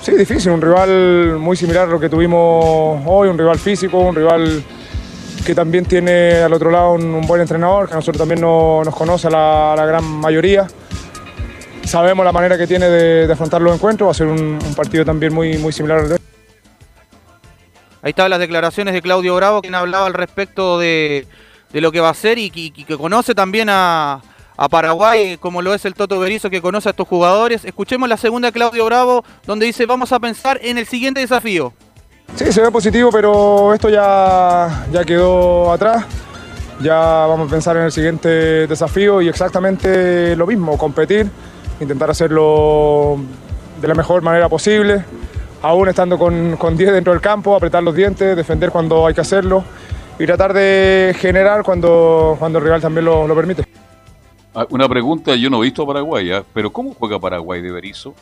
Sí, 0.02 0.14
difícil, 0.14 0.52
un 0.52 0.62
rival 0.62 1.38
muy 1.38 1.56
similar 1.56 1.88
a 1.88 1.92
lo 1.92 2.00
que 2.00 2.10
tuvimos 2.10 3.04
hoy, 3.06 3.30
un 3.30 3.38
rival 3.38 3.60
físico, 3.60 4.00
un 4.00 4.16
rival 4.16 4.64
que 5.46 5.54
también 5.54 5.86
tiene 5.86 6.38
al 6.38 6.54
otro 6.54 6.72
lado 6.72 6.94
un, 6.94 7.22
buen 7.28 7.42
entrenador, 7.42 7.88
que 7.88 7.94
a 7.94 7.98
nosotros 7.98 8.18
también 8.18 8.42
nos 8.42 8.96
conoce 8.96 9.28
a 9.28 9.76
la 9.76 9.86
gran 9.86 10.04
mayoría 10.04 10.68
sabemos 11.92 12.26
la 12.26 12.32
manera 12.32 12.58
que 12.58 12.68
tiene 12.68 12.90
de, 12.90 13.32
afrontar 13.32 13.62
los 13.62 13.76
encuentros, 13.76 14.08
va 14.08 14.12
a 14.12 14.14
ser 14.14 14.28
un, 14.28 14.60
partido 14.76 15.04
también 15.04 15.34
muy, 15.34 15.58
muy 15.58 15.74
similar 15.74 16.00
al 16.00 16.10
de 16.10 16.18
Ahí 18.04 18.12
estaban 18.12 18.32
las 18.32 18.40
declaraciones 18.40 18.94
de 18.94 19.02
Claudio 19.02 19.36
Bravo, 19.36 19.62
quien 19.62 19.76
hablaba 19.76 20.08
al 20.08 20.14
respecto 20.14 20.80
de, 20.80 21.28
lo 21.80 21.92
que 21.92 22.00
va 22.00 22.10
a 22.10 22.14
ser 22.14 22.38
y, 22.38 22.50
que 22.50 22.98
conoce 22.98 23.34
también 23.34 23.70
a, 23.70 24.22
Paraguay, 24.70 25.38
como 25.38 25.64
lo 25.64 25.74
es 25.74 25.86
el 25.86 25.96
Toto 25.96 26.20
Berizzo, 26.20 26.52
que 26.52 26.62
conoce 26.62 26.90
a 26.90 26.92
estos 26.92 27.08
jugadores. 27.08 27.66
Escuchemos 27.66 28.08
la 28.08 28.18
segunda 28.18 28.50
de 28.50 28.52
Claudio 28.52 28.86
Bravo, 28.86 29.24
donde 29.48 29.66
dice, 29.66 29.88
vamos 29.88 30.12
a 30.12 30.20
pensar 30.20 30.60
en 30.62 30.78
el 30.78 30.86
siguiente 30.86 31.20
desafío. 31.20 31.74
Sí, 32.36 32.52
se 32.52 32.62
ve 32.62 32.70
positivo, 32.70 33.10
pero 33.12 33.74
esto 33.74 33.90
ya, 33.90 34.86
ya 34.92 35.04
quedó 35.04 35.72
atrás. 35.72 36.06
Ya 36.80 36.96
vamos 36.96 37.48
a 37.48 37.52
pensar 37.52 37.76
en 37.78 37.84
el 37.84 37.92
siguiente 37.92 38.68
desafío 38.68 39.20
y 39.22 39.30
exactamente 39.30 40.36
lo 40.36 40.46
mismo, 40.46 40.78
competir 40.78 41.32
intentar 41.82 42.10
hacerlo 42.12 43.18
de 43.82 43.88
la 43.88 43.96
mejor 43.96 44.22
manera 44.22 44.48
posible, 44.48 45.04
aún 45.62 45.90
estando 45.90 46.18
con, 46.18 46.78
10 46.78 46.94
dentro 46.94 47.12
del 47.12 47.22
campo, 47.22 47.56
apretar 47.56 47.84
los 47.84 47.96
dientes, 47.96 48.36
defender 48.36 48.70
cuando 48.70 49.06
hay 49.08 49.14
que 49.14 49.22
hacerlo 49.22 49.64
y 50.22 50.26
tratar 50.28 50.54
de 50.54 51.16
generar 51.18 51.64
cuando, 51.64 52.36
cuando 52.38 52.60
el 52.60 52.66
rival 52.66 52.80
también 52.80 53.06
lo, 53.06 53.36
permite. 53.36 53.66
Ah, 54.54 54.68
una 54.70 54.88
pregunta, 54.88 55.36
yo 55.36 55.50
no 55.50 55.62
he 55.62 55.66
visto 55.66 55.82
a 55.82 55.88
Paraguay, 55.88 56.32
¿ah? 56.32 56.44
pero 56.54 56.72
¿cómo 56.72 56.94
juega 56.94 57.20
Paraguay 57.20 57.60
de 57.62 57.72
Berizzo? 57.72 58.14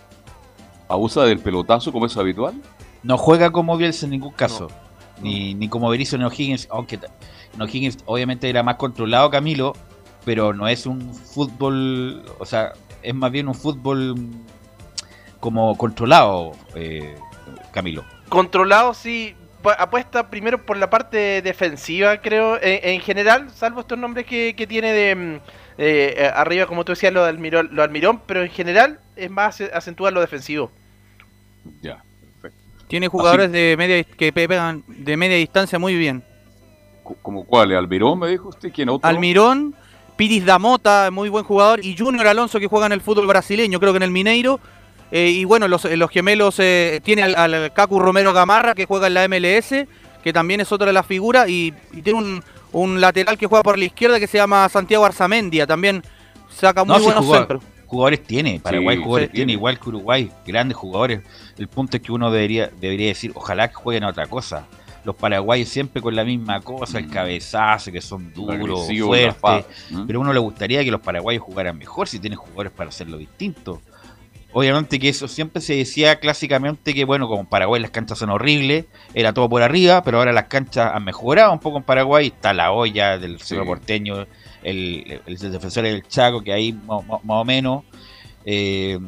¿Abusa 0.88 1.24
del 1.24 1.40
pelotazo 1.40 1.92
como 1.92 2.06
es 2.06 2.16
habitual? 2.16 2.54
No 3.04 3.18
juega 3.18 3.52
como 3.52 3.76
Bielsa 3.76 4.06
en 4.06 4.12
ningún 4.12 4.32
caso, 4.32 4.70
ni, 5.22 5.54
ni 5.56 5.68
como 5.68 5.90
Berizzo 5.90 6.18
ni 6.18 6.24
O'Higgins, 6.24 6.70
aunque 6.72 7.00
O'Higgins 7.60 7.98
obviamente 8.06 8.50
era 8.50 8.64
más 8.64 8.76
controlado 8.76 9.30
Camilo, 9.30 9.74
pero 10.24 10.54
no 10.54 10.70
es 10.70 10.86
un 10.86 11.14
fútbol, 11.14 12.24
o 12.40 12.46
sea, 12.46 12.74
es 13.02 13.14
más 13.14 13.30
bien 13.30 13.50
un 13.50 13.56
fútbol 13.56 14.16
como 15.42 15.78
controlado, 15.78 16.54
eh, 16.76 17.18
Camilo. 17.74 18.06
Controlado, 18.30 18.94
sí. 18.94 19.36
Apuesta 19.78 20.30
primero 20.30 20.66
por 20.66 20.78
la 20.78 20.90
parte 20.90 21.42
defensiva, 21.42 22.22
creo. 22.22 22.58
En, 22.62 23.02
general, 23.02 23.50
salvo 23.52 23.82
estos 23.82 23.98
nombres 23.98 24.26
que, 24.26 24.54
tiene 24.68 24.94
de 24.94 25.16
mm, 25.16 25.36
eh, 25.78 26.32
arriba, 26.34 26.66
como 26.66 26.86
tú 26.86 26.94
decías, 26.94 27.14
lo 27.14 27.24
de, 27.24 27.30
Almirón, 27.30 27.70
lo 27.72 27.84
Almirón, 27.84 28.22
pero 28.26 28.44
en 28.44 28.50
general 28.50 29.00
es 29.16 29.30
más 29.30 29.62
acentuar 29.62 30.14
lo 30.14 30.22
defensivo. 30.22 30.72
Ya, 31.82 32.04
perfecto. 32.42 32.86
Tiene 32.88 33.08
jugadores 33.08 33.52
de 33.52 33.76
media 33.78 34.04
que 34.04 34.32
pegan 34.32 34.84
de 34.88 35.18
media 35.18 35.38
distancia 35.38 35.78
muy 35.78 35.96
bien. 35.96 36.24
¿Como 37.22 37.44
cuál? 37.46 37.76
¿Almirón 37.76 38.20
me 38.20 38.30
dijo 38.30 38.50
usted? 38.50 38.72
¿Quién 38.72 38.90
otro? 38.90 39.08
Almirón, 39.08 39.76
Piris 40.16 40.46
Damota, 40.46 41.10
muy 41.12 41.30
buen 41.30 41.44
jugador, 41.44 41.84
y 41.84 41.98
Junior 41.98 42.28
Alonso 42.28 42.60
que 42.60 42.68
juega 42.68 42.86
en 42.86 42.92
el 42.92 43.02
fútbol 43.02 43.28
brasileño, 43.28 43.80
creo 43.80 43.94
que 43.94 43.98
en 43.98 44.04
el 44.04 44.12
Mineiro. 44.12 44.60
Eh, 45.12 45.30
y 45.30 45.46
bueno, 45.46 45.68
los, 45.68 45.88
gemelos 46.12 46.60
eh, 46.60 47.02
tiene 47.04 47.24
al, 47.24 47.74
Cacu 47.74 48.00
Romero 48.00 48.34
Gamarra 48.34 48.76
que 48.76 48.86
juega 48.86 49.08
en 49.08 49.16
la 49.16 49.28
MLS, 49.28 49.88
que 50.24 50.34
también 50.34 50.62
es 50.62 50.72
otra 50.72 50.88
de 50.88 50.94
las 50.94 51.06
figuras, 51.06 51.50
y, 51.50 51.74
tiene 52.04 52.42
un, 52.72 53.02
lateral 53.02 53.38
que 53.38 53.48
juega 53.48 53.64
por 53.64 53.78
la 53.78 53.86
izquierda 53.86 54.20
que 54.20 54.28
se 54.28 54.38
llama 54.38 54.68
Santiago 54.70 55.06
Arzamendia, 55.06 55.66
también 55.66 56.04
saca 56.50 56.84
muy 56.84 57.02
buenos 57.02 57.26
centros. 57.26 57.64
Jugadores 57.88 58.22
tiene, 58.22 58.60
Paraguay 58.60 58.98
jugadores 58.98 59.32
tiene, 59.32 59.54
igual 59.54 59.80
que 59.80 59.90
Uruguay, 59.90 60.32
grandes 60.46 60.78
jugadores. 60.78 61.22
El 61.58 61.68
punto 61.68 61.98
es 61.98 62.04
que 62.04 62.12
uno 62.12 62.30
debería, 62.30 62.70
debería 62.80 63.08
decir, 63.08 63.32
ojalá 63.34 63.68
que 63.68 63.74
jueguen 63.74 64.04
a 64.04 64.10
otra 64.10 64.28
cosa 64.28 64.68
los 65.04 65.16
paraguayos 65.16 65.70
siempre 65.70 66.02
con 66.02 66.16
la 66.16 66.24
misma 66.24 66.62
cosa, 66.62 67.00
el 67.00 67.08
mm. 67.08 67.12
cabezazo, 67.12 67.92
que 67.92 68.02
son 68.02 68.34
duros, 68.34 68.88
fuertes. 68.88 69.66
Pero 70.06 70.20
a 70.20 70.22
uno 70.22 70.34
le 70.34 70.40
gustaría 70.40 70.84
que 70.84 70.92
los 70.92 71.02
paraguayos 71.02 71.44
jugaran 71.44 71.78
mejor 71.78 72.08
si 72.08 72.20
tienen 72.20 72.38
jugadores 72.38 72.72
para 72.72 72.90
hacerlo 72.90 73.18
distinto. 73.18 73.82
Obviamente 74.52 74.98
que 75.00 75.10
eso 75.10 75.28
siempre 75.28 75.62
se 75.62 75.76
decía 75.76 76.20
clásicamente 76.20 76.96
que, 76.96 77.06
bueno, 77.06 77.28
como 77.28 77.42
en 77.42 77.46
Paraguay 77.46 77.80
las 77.82 77.92
canchas 77.92 78.18
son 78.18 78.32
horribles, 78.32 78.86
era 79.14 79.32
todo 79.32 79.48
por 79.48 79.62
arriba, 79.62 80.02
pero 80.02 80.18
ahora 80.18 80.32
las 80.32 80.46
canchas 80.46 80.92
han 80.94 81.04
mejorado 81.04 81.54
un 81.54 81.60
poco 81.60 81.78
en 81.78 81.84
Paraguay. 81.84 82.28
Está 82.28 82.54
la 82.54 82.72
olla 82.72 83.20
del 83.20 83.40
Cerro 83.40 83.66
Porteño, 83.66 84.26
el, 84.64 85.22
defensor 85.26 85.84
del 85.84 86.08
Chaco, 86.08 86.42
que 86.42 86.52
ahí 86.52 86.74
más, 86.74 87.04
o 87.28 87.46
menos. 87.46 87.84
Eh, 88.44 89.00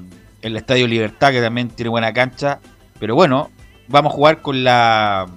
el 0.43 0.57
Estadio 0.57 0.87
Libertad, 0.87 1.31
que 1.31 1.41
también 1.41 1.69
tiene 1.69 1.89
buena 1.89 2.13
cancha. 2.13 2.59
Pero 2.99 3.15
bueno, 3.15 3.49
vamos 3.87 4.13
a 4.13 4.15
jugar 4.15 4.41
con 4.41 4.63
la 4.63 5.27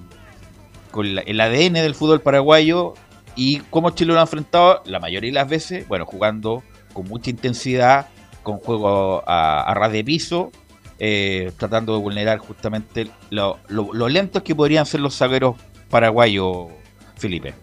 con 0.91 1.07
el 1.07 1.41
ADN 1.41 1.73
del 1.73 1.97
fútbol 1.97 2.21
paraguayo 2.21 2.95
y 3.35 3.59
cómo 3.71 3.91
Chile 3.91 4.13
lo 4.13 4.21
ha 4.21 4.23
enfrentado 4.23 4.81
la 4.87 5.01
mayoría 5.01 5.31
de 5.31 5.35
las 5.35 5.49
veces, 5.49 5.89
bueno, 5.89 6.07
jugando 6.07 6.63
con 6.93 7.09
mucha 7.09 7.31
intensidad, 7.31 8.07
con 8.45 8.59
juego 8.59 9.25
a, 9.27 9.75
ras 9.75 9.91
de 9.91 10.05
piso, 10.05 10.53
eh, 11.01 11.51
tratando 11.59 11.97
de 11.97 12.01
vulnerar 12.01 12.39
justamente 12.39 13.11
lo, 13.31 13.59
lentos 14.09 14.45
que 14.45 14.55
podrían 14.55 14.87
ser 14.87 15.01
los 15.01 15.17
zagueros 15.19 15.57
paraguayos, 15.91 16.69
Felipe. 17.17 17.55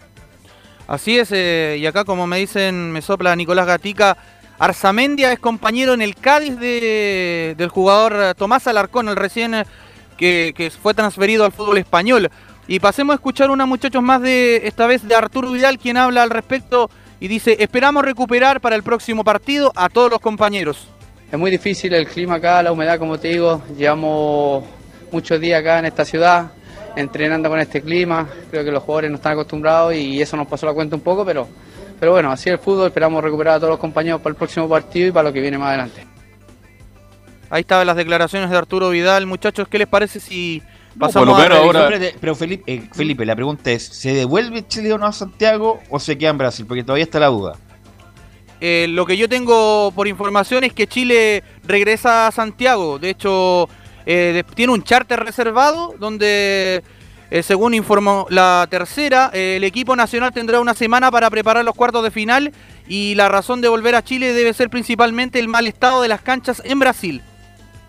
Así 0.88 1.18
es, 1.18 1.32
eh, 1.32 1.78
y 1.80 1.86
acá 1.86 2.04
como 2.04 2.28
me 2.28 2.38
dicen, 2.38 2.92
me 2.92 3.02
sopla 3.02 3.34
Nicolás 3.38 3.66
Gatica, 3.66 4.18
Arzamendia 4.60 5.32
es 5.32 5.40
compañero 5.40 5.94
en 5.94 6.02
el 6.02 6.16
Cádiz 6.16 6.60
de, 6.60 7.56
del 7.58 7.70
jugador 7.70 8.36
Tomás 8.36 8.68
Alarcón, 8.68 9.08
el 9.08 9.16
recién 9.16 9.64
que, 10.18 10.54
que 10.56 10.70
fue 10.70 10.94
transferido 10.94 11.46
al 11.46 11.54
fútbol 11.54 11.78
español. 11.78 12.30
Y 12.68 12.80
pasemos 12.80 13.14
a 13.14 13.16
escuchar 13.16 13.50
una 13.50 13.66
muchachos 13.66 14.04
más 14.04 14.22
de 14.22 14.68
esta 14.68 14.86
vez 14.86 15.08
de 15.08 15.16
Arturo 15.16 15.52
Vidal, 15.52 15.80
quien 15.80 15.98
habla 15.98 16.24
al 16.24 16.30
respecto 16.30 16.90
y 17.22 17.28
dice, 17.28 17.56
esperamos 17.60 18.04
recuperar 18.04 18.60
para 18.60 18.76
el 18.76 18.82
próximo 18.82 19.24
partido 19.24 19.72
a 19.76 19.90
todos 19.90 20.10
los 20.10 20.20
compañeros. 20.20 20.88
es 21.32 21.38
muy 21.38 21.52
difícil 21.52 21.94
el 21.94 22.08
clima 22.08 22.36
acá, 22.36 22.64
la 22.64 22.72
humedad, 22.72 22.98
como 22.98 23.20
te 23.20 23.28
digo. 23.28 23.62
Llevamos 23.78 24.66
muchos 25.12 25.40
días 25.40 25.62
acá 25.62 25.78
en 25.78 25.86
esta 25.86 26.04
ciudad 26.04 26.52
entrenando 26.96 27.48
con 27.48 27.60
este 27.60 27.80
clima. 27.80 28.28
Creo 28.50 28.66
que 28.66 28.72
los 28.72 28.82
jugadores 28.82 29.12
no 29.12 29.18
están 29.18 29.34
acostumbrados 29.34 29.94
y 29.94 30.20
eso 30.20 30.36
nos 30.36 30.48
pasó 30.48 30.66
la 30.66 30.74
cuenta 30.74 30.96
un 30.96 31.04
poco, 31.04 31.24
pero, 31.24 31.48
pero 32.00 32.12
bueno, 32.12 32.32
así 32.32 32.50
es 32.50 32.54
el 32.54 32.60
fútbol. 32.60 32.88
Esperamos 32.88 33.24
recuperar 33.24 33.54
a 33.54 33.60
todos 33.60 33.70
los 33.70 33.80
compañeros 33.80 34.20
para 34.20 34.32
el 34.32 34.36
próximo 34.36 34.68
partido 34.68 35.10
y 35.10 35.12
para 35.12 35.30
lo 35.30 35.34
que 35.34 35.42
viene 35.42 35.60
más 35.60 35.70
adelante. 35.70 36.08
Ahí 37.52 37.62
estaban 37.62 37.86
las 37.86 37.98
declaraciones 37.98 38.50
de 38.50 38.58
Arturo 38.58 38.90
Vidal. 38.90 39.28
Muchachos, 39.28 39.68
¿qué 39.68 39.78
les 39.78 39.88
parece 39.88 40.20
si 40.20 40.64
pasamos 41.00 41.14
por 41.14 41.28
lo 41.28 41.34
a 41.34 41.58
ahora- 41.66 41.80
Pero 42.20 42.36
Felipe, 42.36 42.64
eh, 42.74 42.90
Felipe, 42.94 43.26
la 43.26 43.36
pregunta 43.36 43.72
es, 43.72 43.84
¿se 43.84 44.14
devuelve 44.14 44.68
Chile 44.68 44.94
o 44.94 44.98
no 44.98 45.06
a 45.08 45.12
Santiago 45.14 45.80
o 45.90 46.00
se 46.00 46.18
queda 46.18 46.30
en 46.32 46.38
Brasil? 46.38 46.66
Porque 46.68 46.84
todavía 46.84 47.04
está 47.04 47.20
la 47.20 47.28
duda. 47.28 47.54
Eh, 48.60 48.86
lo 48.90 49.06
que 49.06 49.18
yo 49.18 49.28
tengo 49.28 49.92
por 49.96 50.08
información 50.08 50.64
es 50.64 50.74
que 50.74 50.86
Chile 50.88 51.44
regresa 51.64 52.28
a 52.28 52.32
Santiago. 52.32 53.00
De 53.00 53.10
hecho, 53.10 53.68
eh, 54.06 54.32
de- 54.34 54.44
tiene 54.56 54.74
un 54.74 54.84
charter 54.84 55.20
reservado 55.20 55.96
donde, 56.00 56.84
eh, 57.32 57.44
según 57.44 57.74
informó 57.74 58.28
la 58.30 58.68
tercera, 58.70 59.32
eh, 59.34 59.56
el 59.58 59.64
equipo 59.64 59.96
nacional 59.96 60.32
tendrá 60.32 60.60
una 60.60 60.76
semana 60.76 61.10
para 61.10 61.30
preparar 61.32 61.66
los 61.66 61.74
cuartos 61.74 62.04
de 62.04 62.12
final 62.12 62.52
y 62.88 63.16
la 63.16 63.30
razón 63.30 63.62
de 63.62 63.68
volver 63.70 63.96
a 63.96 64.04
Chile 64.04 64.32
debe 64.34 64.54
ser 64.54 64.70
principalmente 64.70 65.40
el 65.40 65.48
mal 65.48 65.66
estado 65.66 66.02
de 66.04 66.10
las 66.10 66.22
canchas 66.22 66.62
en 66.64 66.78
Brasil. 66.78 67.24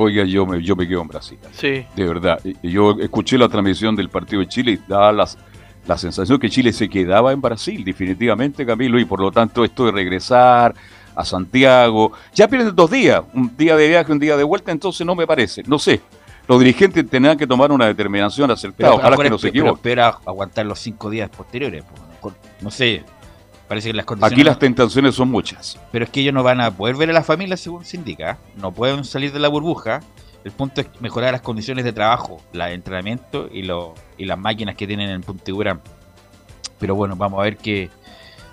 Oiga, 0.02 0.24
yo 0.24 0.44
me, 0.46 0.62
yo 0.62 0.74
me 0.76 0.86
quedo 0.86 1.02
en 1.02 1.08
Brasil. 1.08 1.38
Sí. 1.52 1.84
De 1.96 2.06
verdad. 2.06 2.38
Y- 2.44 2.56
y 2.62 2.70
Yo 2.70 2.96
escuché 3.00 3.36
la 3.38 3.48
transmisión 3.48 3.94
del 3.96 4.08
partido 4.08 4.40
de 4.40 4.48
Chile 4.48 4.72
y 4.72 4.80
daba 4.88 5.12
las, 5.12 5.38
la 5.86 5.96
sensación 5.98 6.38
que 6.38 6.48
Chile 6.50 6.72
se 6.72 6.88
quedaba 6.88 7.32
en 7.32 7.40
Brasil, 7.40 7.82
definitivamente, 7.84 8.64
Camilo, 8.66 8.98
y 9.00 9.04
por 9.04 9.20
lo 9.20 9.30
tanto 9.32 9.64
esto 9.64 9.86
de 9.86 9.92
regresar 9.92 10.74
a 11.14 11.24
Santiago, 11.24 12.12
ya 12.34 12.48
pierden 12.48 12.74
dos 12.74 12.90
días, 12.90 13.22
un 13.34 13.54
día 13.56 13.76
de 13.76 13.88
viaje, 13.88 14.10
un 14.12 14.18
día 14.18 14.36
de 14.36 14.44
vuelta, 14.44 14.72
entonces 14.72 15.06
no 15.06 15.14
me 15.14 15.26
parece, 15.26 15.62
no 15.66 15.78
sé. 15.78 16.00
Los 16.48 16.58
dirigentes 16.58 17.08
tendrán 17.08 17.36
que 17.38 17.46
tomar 17.46 17.70
una 17.70 17.86
determinación 17.86 18.50
acerca, 18.50 18.76
Pero, 18.78 18.94
ojalá 18.96 19.16
que 19.16 19.30
no 19.30 19.38
se 19.38 19.48
pero 19.48 19.50
equivoquen. 19.50 19.74
espera 19.76 20.18
aguantar 20.26 20.66
los 20.66 20.78
cinco 20.78 21.08
días 21.10 21.28
posteriores. 21.30 21.84
pues, 22.20 22.34
no 22.60 22.70
sé, 22.70 23.04
parece 23.72 23.88
que 23.88 23.94
las 23.94 24.04
condiciones... 24.04 24.32
Aquí 24.34 24.44
las 24.44 24.58
tentaciones 24.58 25.14
son 25.14 25.30
muchas. 25.30 25.80
Pero 25.90 26.04
es 26.04 26.10
que 26.10 26.20
ellos 26.20 26.34
no 26.34 26.42
van 26.42 26.60
a 26.60 26.70
poder 26.70 26.94
ver 26.94 27.08
a 27.08 27.14
la 27.14 27.22
familia 27.22 27.56
según 27.56 27.86
se 27.86 27.96
indica. 27.96 28.36
No 28.56 28.70
pueden 28.70 29.02
salir 29.02 29.32
de 29.32 29.38
la 29.38 29.48
burbuja. 29.48 30.00
El 30.44 30.52
punto 30.52 30.82
es 30.82 30.88
mejorar 31.00 31.32
las 31.32 31.40
condiciones 31.40 31.82
de 31.86 31.94
trabajo, 31.94 32.42
el 32.52 32.60
entrenamiento 32.60 33.48
y, 33.50 33.62
lo, 33.62 33.94
y 34.18 34.26
las 34.26 34.36
máquinas 34.38 34.76
que 34.76 34.86
tienen 34.86 35.08
en 35.08 35.22
Puntigurán. 35.22 35.80
Pero 36.78 36.94
bueno, 36.96 37.16
vamos 37.16 37.40
a 37.40 37.44
ver 37.44 37.56
qué, 37.56 37.88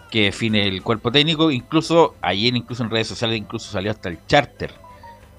qué 0.10 0.23
define 0.23 0.65
el 0.65 0.82
cuerpo 0.84 1.12
técnico. 1.12 1.51
Incluso 1.51 2.15
ayer, 2.21 2.55
incluso 2.55 2.82
en 2.84 2.89
redes 2.89 3.08
sociales, 3.08 3.38
incluso 3.38 3.69
salió 3.69 3.91
hasta 3.91 4.08
el 4.08 4.25
charter. 4.25 4.71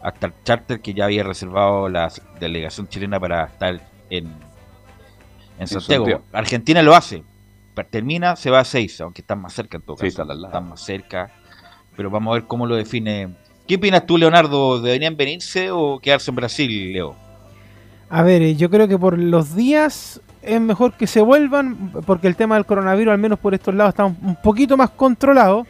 Hasta 0.03 0.27
el 0.27 0.35
charter 0.45 0.83
que 0.83 0.93
ya 0.93 1.07
había 1.07 1.23
reservado 1.23 1.89
la 1.89 2.13
delegación 2.39 2.87
chilena 2.87 3.19
para 3.19 3.45
estar 3.45 3.81
en, 4.11 4.27
en 5.59 5.67
Santiago. 5.67 6.05
Santiago. 6.05 6.25
Argentina 6.35 6.83
lo 6.83 6.95
hace. 6.95 7.25
Termina, 7.91 8.37
se 8.37 8.51
va 8.51 8.61
a 8.61 8.65
6, 8.65 9.01
aunque 9.01 9.23
están 9.23 9.41
más 9.41 9.53
cerca 9.55 9.79
en 9.79 9.83
todo 9.83 9.97
Sí, 9.97 10.11
caso. 10.15 10.31
están 10.31 10.69
más 10.69 10.81
cerca. 10.81 11.31
Pero 11.97 12.11
vamos 12.11 12.33
a 12.33 12.35
ver 12.35 12.45
cómo 12.45 12.67
lo 12.67 12.77
define. 12.77 13.29
¿Qué 13.67 13.77
opinas 13.77 14.05
tú, 14.07 14.19
Leonardo? 14.19 14.81
¿Deberían 14.81 15.17
venirse 15.17 15.71
o 15.71 15.99
quedarse 15.99 16.31
en 16.31 16.35
Brasil, 16.37 16.93
Leo? 16.93 17.17
A 18.11 18.23
ver, 18.23 18.43
eh, 18.43 18.57
yo 18.57 18.69
creo 18.71 18.87
que 18.89 18.99
por 18.99 19.19
los 19.19 19.55
días 19.55 20.21
es 20.43 20.61
mejor 20.61 20.95
que 20.95 21.07
se 21.07 21.21
vuelvan, 21.21 21.93
porque 22.07 22.27
el 22.27 22.37
tema 22.37 22.57
del 22.57 22.67
coronavirus, 22.67 23.13
al 23.13 23.19
menos 23.19 23.39
por 23.39 23.55
estos 23.55 23.75
lados, 23.75 23.91
está 23.93 24.05
un, 24.05 24.17
un 24.23 24.37
poquito 24.37 24.77
más 24.77 24.91
controlado. 24.91 25.67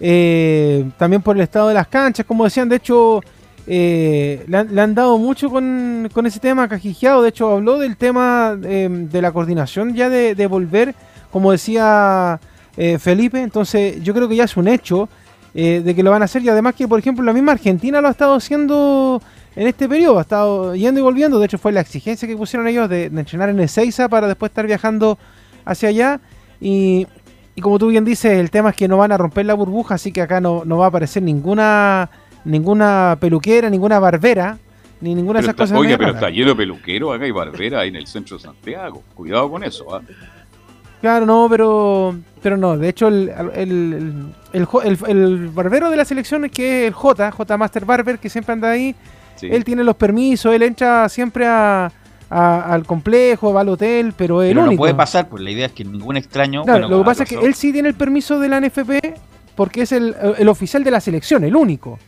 Eh, 0.00 0.88
también 0.98 1.22
por 1.22 1.36
el 1.36 1.42
estado 1.42 1.68
de 1.68 1.74
las 1.74 1.88
canchas, 1.88 2.26
como 2.26 2.44
decían, 2.44 2.68
de 2.68 2.76
hecho, 2.76 3.20
eh, 3.66 4.44
le, 4.46 4.56
han, 4.58 4.74
le 4.74 4.80
han 4.80 4.94
dado 4.94 5.16
mucho 5.18 5.50
con, 5.50 6.08
con 6.12 6.26
ese 6.26 6.38
tema 6.40 6.68
cajijeado. 6.68 7.22
De 7.22 7.30
hecho, 7.30 7.50
habló 7.50 7.78
del 7.78 7.96
tema 7.96 8.56
eh, 8.62 8.88
de 8.90 9.22
la 9.22 9.32
coordinación 9.32 9.94
ya 9.94 10.08
de, 10.08 10.34
de 10.34 10.46
volver, 10.46 10.94
como 11.36 11.52
decía 11.52 12.40
eh, 12.78 12.98
Felipe. 12.98 13.42
Entonces, 13.42 14.02
yo 14.02 14.14
creo 14.14 14.26
que 14.26 14.36
ya 14.36 14.44
es 14.44 14.56
un 14.56 14.68
hecho 14.68 15.08
eh, 15.54 15.82
de 15.84 15.94
que 15.94 16.02
lo 16.02 16.10
van 16.10 16.22
a 16.22 16.24
hacer. 16.24 16.40
Y 16.42 16.48
además 16.48 16.74
que, 16.74 16.88
por 16.88 16.98
ejemplo, 16.98 17.22
la 17.22 17.34
misma 17.34 17.52
Argentina 17.52 18.00
lo 18.00 18.08
ha 18.08 18.10
estado 18.12 18.34
haciendo 18.34 19.20
en 19.54 19.66
este 19.66 19.86
periodo. 19.86 20.16
Ha 20.18 20.22
estado 20.22 20.74
yendo 20.74 20.98
y 20.98 21.02
volviendo. 21.02 21.38
De 21.38 21.44
hecho, 21.44 21.58
fue 21.58 21.72
la 21.72 21.82
exigencia 21.82 22.26
que 22.26 22.34
pusieron 22.36 22.66
ellos 22.68 22.88
de, 22.88 23.10
de 23.10 23.20
entrenar 23.20 23.50
en 23.50 23.60
Ezeiza 23.60 24.08
para 24.08 24.26
después 24.28 24.48
estar 24.48 24.66
viajando 24.66 25.18
hacia 25.66 25.90
allá. 25.90 26.20
Y, 26.58 27.06
y 27.54 27.60
como 27.60 27.78
tú 27.78 27.88
bien 27.88 28.06
dices, 28.06 28.32
el 28.38 28.50
tema 28.50 28.70
es 28.70 28.76
que 28.76 28.88
no 28.88 28.96
van 28.96 29.12
a 29.12 29.18
romper 29.18 29.44
la 29.44 29.52
burbuja, 29.52 29.96
así 29.96 30.10
que 30.12 30.22
acá 30.22 30.40
no, 30.40 30.62
no 30.64 30.78
va 30.78 30.86
a 30.86 30.88
aparecer 30.88 31.22
ninguna 31.22 32.08
ninguna 32.46 33.18
peluquera, 33.20 33.68
ninguna 33.68 33.98
barbera, 33.98 34.56
ni 35.00 35.14
ninguna 35.14 35.40
de 35.40 35.44
esas 35.46 35.54
está- 35.54 35.64
cosas. 35.64 35.78
oiga, 35.78 35.98
pero 35.98 36.12
está 36.12 36.30
lleno 36.30 36.50
de 36.50 36.54
peluqueros 36.56 37.14
acá 37.14 37.26
y 37.26 37.30
barbera 37.32 37.80
ahí 37.80 37.88
en 37.88 37.96
el 37.96 38.06
centro 38.06 38.36
de 38.36 38.42
Santiago. 38.44 39.02
Cuidado 39.14 39.50
con 39.50 39.64
eso. 39.64 39.84
¿ah? 39.94 40.00
Claro, 41.06 41.24
no, 41.24 41.46
pero 41.48 42.16
pero 42.42 42.56
no. 42.56 42.76
De 42.76 42.88
hecho, 42.88 43.06
el, 43.06 43.30
el, 43.54 44.26
el, 44.52 45.48
barbero 45.50 45.88
de 45.88 45.96
la 45.96 46.04
selección 46.04 46.44
es 46.46 46.50
que 46.50 46.82
es 46.82 46.88
el 46.88 46.94
J, 46.94 47.30
J 47.30 47.56
Master 47.56 47.84
Barber, 47.84 48.18
que 48.18 48.28
siempre 48.28 48.54
anda 48.54 48.70
ahí. 48.70 48.92
Sí. 49.36 49.46
Él 49.48 49.64
tiene 49.64 49.84
los 49.84 49.94
permisos, 49.94 50.52
él 50.52 50.62
entra 50.64 51.08
siempre 51.08 51.46
a, 51.46 51.92
a- 52.28 52.72
al 52.72 52.84
complejo, 52.84 53.52
va 53.52 53.60
al 53.60 53.68
hotel, 53.68 54.14
pero 54.16 54.38
Pero 54.38 54.66
no 54.66 54.72
puede 54.76 54.94
pasar, 54.94 55.28
pues 55.28 55.44
la 55.44 55.50
idea 55.52 55.66
es 55.66 55.72
que 55.72 55.84
ningún 55.84 56.16
extraño. 56.16 56.64
Claro, 56.64 56.80
bueno, 56.88 56.96
lo 56.96 57.02
que 57.02 57.06
pasa 57.06 57.22
es 57.22 57.28
que 57.28 57.36
él 57.36 57.54
sí 57.54 57.72
tiene 57.72 57.88
el 57.88 57.94
permiso 57.94 58.40
de 58.40 58.48
la 58.48 58.60
NFP 58.60 58.90
porque 59.54 59.82
es 59.82 59.92
el, 59.92 60.16
el 60.38 60.48
oficial 60.48 60.82
de 60.82 60.90
la 60.90 60.98
selección, 61.00 61.44
el 61.44 61.54
único. 61.54 62.00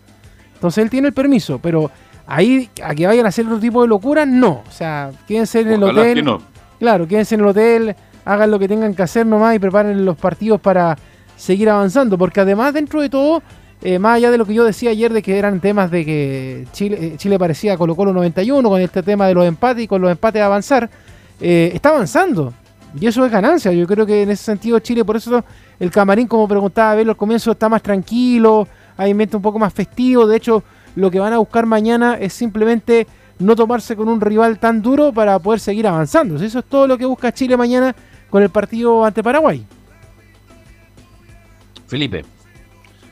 Entonces 0.55 0.83
él 0.83 0.91
tiene 0.91 1.07
el 1.07 1.15
permiso, 1.15 1.61
pero 1.61 1.89
ahí 2.27 2.69
a 2.83 2.97
que 2.97 3.07
vayan 3.07 3.27
a 3.27 3.29
hacer 3.29 3.47
otro 3.47 3.61
tipo 3.61 3.81
de 3.83 3.87
locura, 3.87 4.27
no. 4.27 4.65
O 4.67 4.73
sea, 4.73 5.13
quédense 5.29 5.61
en 5.61 5.69
el 5.69 5.83
hotel. 5.85 6.15
que 6.17 6.23
no. 6.25 6.43
Claro, 6.81 7.07
quédense 7.07 7.37
en 7.37 7.41
el 7.43 7.47
hotel, 7.47 7.97
hagan 8.29 8.51
lo 8.51 8.59
que 8.59 8.69
tengan 8.69 8.95
que 8.95 9.03
hacer 9.03 9.27
nomás 9.27 9.57
y 9.57 9.59
preparen 9.59 10.05
los 10.05 10.17
partidos 10.17 10.61
para 10.61 10.97
seguir 11.35 11.71
avanzando. 11.71 12.19
Porque 12.19 12.41
además, 12.41 12.75
dentro 12.75 13.01
de 13.01 13.09
todo, 13.09 13.43
eh, 13.81 13.99
más 13.99 14.17
allá 14.17 14.31
de 14.31 14.37
lo 14.37 14.45
que 14.45 14.53
yo 14.53 14.65
decía 14.65 14.91
ayer 14.91 15.11
de 15.13 15.23
que 15.23 15.39
eran 15.39 15.61
temas 15.61 15.91
de 15.91 16.05
que 16.05 16.67
Chile, 16.73 16.99
eh, 17.01 17.15
Chile 17.17 17.39
parecía 17.39 17.79
Colo 17.79 17.97
Colo 17.97 18.13
91 18.13 18.69
con 18.69 18.81
este 18.83 19.03
tema 19.03 19.27
de 19.27 19.35
los 19.35 19.47
empates 19.47 19.85
y 19.85 19.89
con 19.89 20.03
los 20.03 20.11
empates 20.11 20.43
a 20.43 20.47
avanzar, 20.47 20.91
eh, 21.41 21.71
está 21.73 21.89
avanzando. 21.89 22.53
Y 23.01 23.07
eso 23.07 23.25
es 23.25 23.33
ganancia. 23.33 23.73
Yo 23.73 23.87
creo 23.87 24.05
que 24.05 24.23
en 24.23 24.31
ese 24.31 24.45
sentido 24.45 24.79
Chile, 24.81 25.07
por 25.07 25.17
eso 25.17 25.43
el 25.81 25.91
camarín, 25.91 26.27
como 26.27 26.47
preguntaba 26.47 26.93
Abel 26.93 27.09
al 27.09 27.17
comienzo, 27.17 27.53
está 27.53 27.71
más 27.71 27.83
tranquilo, 27.83 28.69
hay 28.99 29.13
ambiente 29.13 29.37
un 29.37 29.43
poco 29.43 29.59
más 29.59 29.73
festivo. 29.73 30.27
De 30.27 30.37
hecho, 30.37 30.63
lo 30.97 31.11
que 31.11 31.19
van 31.19 31.33
a 31.33 31.39
buscar 31.39 31.65
mañana 31.65 32.19
es 32.21 32.35
simplemente 32.35 33.07
no 33.39 33.57
tomarse 33.57 33.97
con 33.97 34.09
un 34.09 34.21
rival 34.21 34.59
tan 34.59 34.83
duro 34.83 35.13
para 35.13 35.39
poder 35.39 35.61
seguir 35.61 35.87
avanzando. 35.87 36.37
Eso 36.37 36.59
es 36.59 36.65
todo 36.67 36.87
lo 36.87 36.99
que 36.99 37.07
busca 37.07 37.33
Chile 37.33 37.57
mañana 37.57 37.95
con 38.31 38.43
el 38.43 38.51
partido 38.51 39.05
ante 39.05 39.23
Paraguay. 39.23 39.65
Felipe. 41.87 42.25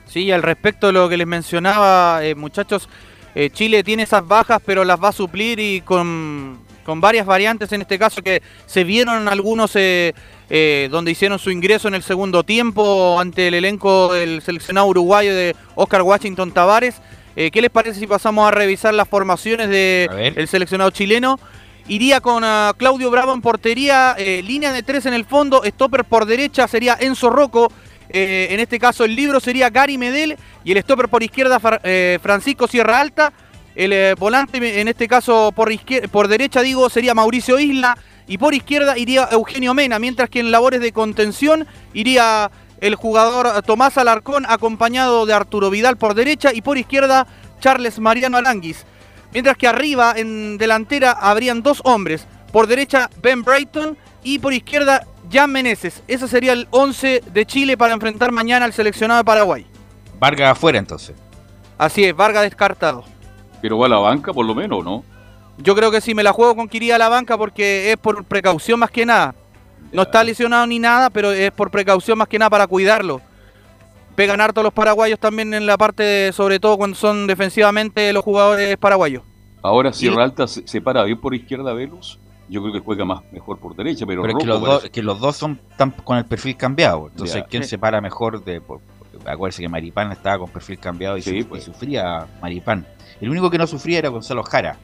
Sí, 0.07 0.31
al 0.31 0.43
respecto 0.43 0.89
de 0.89 0.93
lo 0.93 1.09
que 1.09 1.17
les 1.17 1.27
mencionaba, 1.27 2.25
eh, 2.25 2.35
muchachos, 2.35 2.89
eh, 3.35 3.51
Chile 3.51 3.83
tiene 3.83 4.05
esas 4.05 4.27
bajas, 4.27 4.63
pero 4.65 4.85
las 4.85 5.03
va 5.03 5.09
a 5.09 5.13
suplir 5.13 5.59
y 5.61 5.81
con, 5.81 6.59
con 6.87 7.01
varias 7.01 7.27
variantes 7.27 7.73
en 7.73 7.83
este 7.83 7.99
caso 7.99 8.23
que 8.23 8.43
se 8.67 8.85
vieron 8.85 9.27
algunos 9.27 9.75
eh, 9.75 10.15
eh, 10.49 10.89
donde 10.89 11.11
hicieron 11.11 11.41
su 11.41 11.51
ingreso 11.51 11.89
en 11.89 11.97
el 11.97 12.05
segundo 12.05 12.45
tiempo 12.45 13.19
ante 13.19 13.49
el 13.49 13.55
elenco 13.55 14.15
del 14.15 14.41
seleccionado 14.41 14.87
uruguayo 14.87 15.35
de 15.35 15.57
Oscar 15.75 16.03
Washington 16.03 16.53
Tavares. 16.53 17.03
Eh, 17.35 17.51
¿Qué 17.51 17.61
les 17.61 17.71
parece 17.71 17.99
si 17.99 18.07
pasamos 18.07 18.47
a 18.47 18.53
revisar 18.53 18.95
las 18.95 19.09
formaciones 19.09 19.69
del 19.69 20.47
seleccionado 20.47 20.91
chileno? 20.93 21.41
Iría 21.89 22.21
con 22.21 22.43
ah, 22.43 22.75
Claudio 22.77 23.13
Bravo 23.13 23.33
en 23.33 23.41
portería, 23.41 24.17
eh, 24.19 24.43
línea 24.43 24.73
de 24.73 24.83
tres 24.83 25.07
en 25.07 25.15
el 25.15 25.25
fondo, 25.25 25.63
stopper 25.65 26.05
por 26.05 26.27
derecha 26.27 26.67
sería 26.67 26.97
Enzo 26.99 27.31
Rocco, 27.31 27.71
eh, 28.09 28.49
en 28.51 28.59
este 28.59 28.81
caso 28.81 29.05
el 29.05 29.15
libro 29.15 29.39
sería 29.39 29.71
Gary 29.71 29.97
Medel 29.97 30.37
y 30.65 30.73
el 30.73 30.83
stopper 30.83 31.09
por 31.09 31.23
izquierda 31.23 31.61
eh, 31.85 32.19
Francisco 32.21 32.67
Sierra 32.67 33.01
Alta. 33.01 33.33
El 33.77 34.15
volante 34.15 34.81
en 34.81 34.89
este 34.89 35.07
caso 35.07 35.53
por, 35.53 36.29
derecha 36.29 36.63
digo 36.63 36.89
sería 36.89 37.13
Mauricio 37.13 37.59
Isla 37.59 37.99
y 38.27 38.39
por 38.39 38.55
izquierda 38.55 38.97
iría 38.97 39.29
Eugenio 39.31 39.75
Mena, 39.75 39.99
mientras 39.99 40.31
que 40.31 40.41
en 40.41 40.51
labores 40.51 40.81
de 40.81 40.93
contención 40.93 41.67
iría 41.93 42.51
el 42.81 42.95
jugador 42.95 43.63
Tomás 43.63 43.99
Alarcón 43.99 44.47
acompañado 44.49 45.27
de 45.27 45.35
Arturo 45.35 45.69
Vidal 45.69 45.99
por 45.99 46.15
derecha 46.15 46.55
y 46.55 46.63
por 46.63 46.79
izquierda 46.79 47.27
Charles 47.61 47.99
Mariano 47.99 48.39
Alanguis. 48.39 48.87
Mientras 49.37 49.59
que 49.59 49.69
arriba 49.69 50.15
en 50.17 50.57
delantera 50.57 51.11
habrían 51.11 51.63
dos 51.63 51.83
hombres, 51.85 52.27
por 52.53 52.67
derecha 52.67 53.11
Ben 53.21 53.43
Brayton 53.43 53.95
y 54.25 54.39
por 54.39 54.55
izquierda 54.55 55.07
Jan 55.31 55.53
Meneses. 55.53 56.03
Ese 56.09 56.27
sería 56.27 56.55
el 56.55 56.67
11 56.71 57.23
de 57.35 57.45
Chile 57.45 57.77
para 57.77 57.93
enfrentar 57.93 58.33
mañana 58.33 58.65
al 58.65 58.73
seleccionado 58.73 59.19
de 59.19 59.25
Paraguay. 59.27 59.67
Vargas 60.19 60.53
afuera 60.53 60.79
entonces. 60.79 61.15
Así 61.77 62.03
es, 62.03 62.17
Vargas 62.17 62.45
descartado. 62.45 63.05
Pero 63.61 63.77
va 63.77 63.85
a 63.85 63.89
la 63.91 63.99
banca 63.99 64.33
por 64.33 64.47
lo 64.47 64.55
menos, 64.55 64.83
¿no? 64.83 65.05
Yo 65.59 65.77
creo 65.77 65.91
que 65.91 66.01
sí, 66.01 66.15
me 66.15 66.23
la 66.23 66.33
juego 66.33 66.57
con 66.57 66.67
que 66.67 66.79
iría 66.79 66.95
a 66.95 66.99
la 66.99 67.11
banca 67.11 67.37
porque 67.37 67.93
es 67.93 67.99
por 67.99 68.25
precaución 68.25 68.81
más 68.81 68.91
que 68.91 69.05
nada. 69.05 69.35
No 69.93 70.01
está 70.01 70.25
lesionado 70.25 70.67
ni 70.67 70.79
nada, 70.79 71.11
pero 71.11 71.31
es 71.33 71.53
por 71.53 71.71
precaución 71.71 72.17
más 72.17 72.29
que 72.29 72.39
nada 72.39 72.49
para 72.49 72.67
cuidarlo. 72.67 73.21
Pegan 74.17 74.41
harto 74.41 74.63
los 74.63 74.73
paraguayos 74.73 75.19
también 75.21 75.55
en 75.55 75.67
la 75.67 75.77
parte, 75.77 76.33
sobre 76.33 76.59
todo 76.59 76.77
cuando 76.77 76.97
son 76.97 77.27
defensivamente 77.27 78.13
los 78.13 78.25
jugadores 78.25 78.77
paraguayos. 78.79 79.23
Ahora 79.63 79.93
Sierra 79.93 80.25
Alta 80.25 80.47
se, 80.47 80.67
se 80.67 80.81
para 80.81 81.05
bien 81.05 81.21
por 81.21 81.35
izquierda 81.35 81.73
Velus. 81.73 82.19
Yo 82.49 82.61
creo 82.63 82.73
que 82.73 82.79
juega 82.81 83.05
más 83.05 83.23
mejor 83.33 83.59
por 83.59 83.75
derecha, 83.75 84.07
pero, 84.07 84.23
Pero 84.23 84.39
es 84.39 84.43
que 84.45 84.47
los, 84.49 84.61
dos, 84.61 84.69
parece- 84.79 84.91
que 84.91 85.03
los 85.03 85.19
dos 85.21 85.37
son 85.37 85.61
tan 85.77 85.91
con 85.91 86.17
el 86.17 86.25
perfil 86.25 86.57
cambiado. 86.57 87.09
Entonces, 87.11 87.37
Ya. 87.37 87.45
¿quién 87.47 87.65
Sí. 87.65 87.71
se 87.71 87.79
para 87.79 88.01
mejor 88.01 88.45
de.? 88.45 88.61
Por, 88.61 88.81
por- 88.81 89.29
acuérdense 89.29 89.63
que 89.63 89.69
Maripán 89.69 90.13
estaba 90.13 90.39
con 90.39 90.51
perfil 90.51 90.79
cambiado 90.79 91.17
y, 91.17 91.23
Sí, 91.23 91.43
su- 91.43 91.49
pues. 91.49 91.63
y 91.63 91.67
sufría 91.67 92.27
Maripán. 92.41 92.87
El 93.21 93.31
único 93.31 93.51
que 93.51 93.59
no 93.59 93.67
sufría 93.67 93.99
era 93.99 94.11
Gonzalo 94.11 94.45
Jara. 94.45 94.77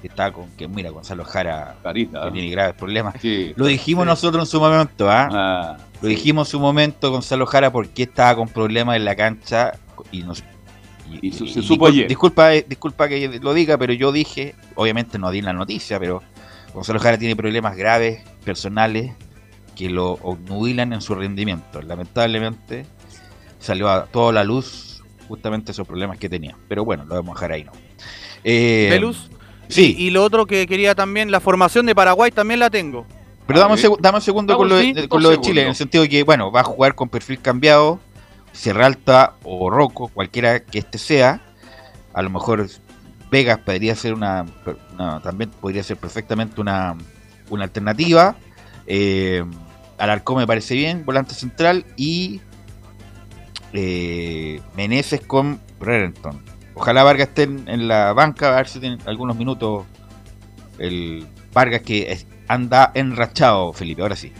Que 0.00 0.08
estaba 0.08 0.32
con. 0.32 0.50
Que 0.56 0.66
mira, 0.66 0.90
Gonzalo 0.90 1.24
Jara 1.24 1.76
Carita. 1.82 2.22
que 2.22 2.28
¿eh? 2.28 2.32
tiene 2.32 2.50
graves 2.50 2.74
problemas. 2.74 3.14
Sí. 3.20 3.52
Lo 3.56 3.66
dijimos 3.66 4.04
Sí. 4.04 4.08
nosotros 4.08 4.42
en 4.44 4.50
su 4.50 4.60
momento, 4.60 5.10
¿ah? 5.10 5.28
Ah, 5.30 5.76
Lo 6.00 6.08
dijimos 6.08 6.48
en 6.48 6.50
su 6.52 6.60
momento, 6.60 7.10
Gonzalo 7.10 7.44
Jara, 7.46 7.70
porque 7.70 8.04
estaba 8.04 8.34
con 8.36 8.48
problemas 8.48 8.96
en 8.96 9.04
la 9.04 9.14
cancha 9.16 9.72
y 10.10 10.22
nos. 10.22 10.42
Y 11.20 11.32
su- 11.32 11.46
se 11.46 11.60
supo 11.62 11.86
discul- 11.86 11.92
ayer. 11.92 12.08
Disculpa, 12.08 12.54
eh, 12.54 12.64
disculpa 12.68 13.08
que 13.08 13.40
lo 13.42 13.52
diga, 13.52 13.76
pero 13.76 13.92
yo 13.92 14.12
dije, 14.12 14.54
obviamente 14.76 15.18
no 15.18 15.30
di 15.30 15.42
la 15.42 15.52
noticia, 15.52 15.98
pero 15.98 16.22
Gonzalo 16.72 17.00
Jara 17.00 17.18
tiene 17.18 17.34
problemas 17.36 17.76
graves, 17.76 18.22
personales, 18.44 19.12
que 19.74 19.90
lo 19.90 20.12
obnubilan 20.22 20.92
en 20.92 21.00
su 21.00 21.14
rendimiento. 21.14 21.82
Lamentablemente 21.82 22.86
salió 23.58 23.88
a 23.90 24.06
toda 24.06 24.32
la 24.32 24.44
luz 24.44 25.02
justamente 25.28 25.72
esos 25.72 25.86
problemas 25.86 26.16
que 26.18 26.28
tenía. 26.28 26.56
Pero 26.68 26.84
bueno, 26.84 27.04
lo 27.04 27.14
vamos 27.16 27.30
a 27.30 27.34
dejar 27.34 27.52
ahí, 27.52 27.64
¿no? 27.64 27.72
Eh. 28.44 28.88
Sí, 29.70 29.94
Y 29.98 30.10
lo 30.10 30.22
otro 30.24 30.46
que 30.46 30.66
quería 30.66 30.94
también, 30.94 31.30
la 31.30 31.40
formación 31.40 31.86
de 31.86 31.94
Paraguay 31.94 32.30
también 32.30 32.60
la 32.60 32.70
tengo. 32.70 33.06
Pero 33.46 33.60
dame 33.60 33.74
un, 33.74 33.96
dame 34.00 34.16
un 34.18 34.22
segundo 34.22 34.56
con 34.56 34.68
lo, 34.68 34.76
de, 34.76 35.08
con 35.08 35.22
lo 35.22 35.30
de. 35.30 35.40
Chile, 35.40 35.62
en 35.62 35.68
el 35.68 35.74
sentido 35.74 36.02
de 36.02 36.08
que, 36.08 36.22
bueno, 36.22 36.52
va 36.52 36.60
a 36.60 36.64
jugar 36.64 36.94
con 36.94 37.08
perfil 37.08 37.40
cambiado, 37.40 37.98
Sierra 38.52 38.86
Alta 38.86 39.34
o 39.42 39.70
Rocco, 39.70 40.08
cualquiera 40.08 40.60
que 40.60 40.78
este 40.78 40.98
sea. 40.98 41.40
A 42.12 42.22
lo 42.22 42.30
mejor 42.30 42.66
Vegas 43.30 43.58
podría 43.58 43.94
ser 43.96 44.14
una, 44.14 44.44
una- 44.94 45.20
también 45.20 45.50
podría 45.50 45.82
ser 45.82 45.96
perfectamente 45.96 46.60
una, 46.60 46.96
una 47.48 47.64
alternativa. 47.64 48.36
Eh, 48.86 49.44
Alarcón 49.98 50.38
me 50.38 50.46
parece 50.46 50.74
bien, 50.74 51.04
volante 51.04 51.34
central 51.34 51.84
y 51.96 52.40
eh, 53.72 54.60
Meneses 54.76 55.20
con 55.20 55.60
Brereton. 55.78 56.42
Ojalá 56.74 57.02
Vargas 57.02 57.28
esté 57.28 57.42
en, 57.42 57.88
la 57.88 58.12
banca, 58.12 58.52
a 58.52 58.56
ver 58.56 58.68
si 58.68 58.80
tiene 58.80 58.98
algunos 59.06 59.36
minutos. 59.36 59.84
El 60.78 61.26
Vargas 61.52 61.82
que 61.82 62.26
anda 62.48 62.90
enrachado, 62.94 63.72
Felipe, 63.72 64.02
ahora 64.02 64.16
sí. 64.16 64.32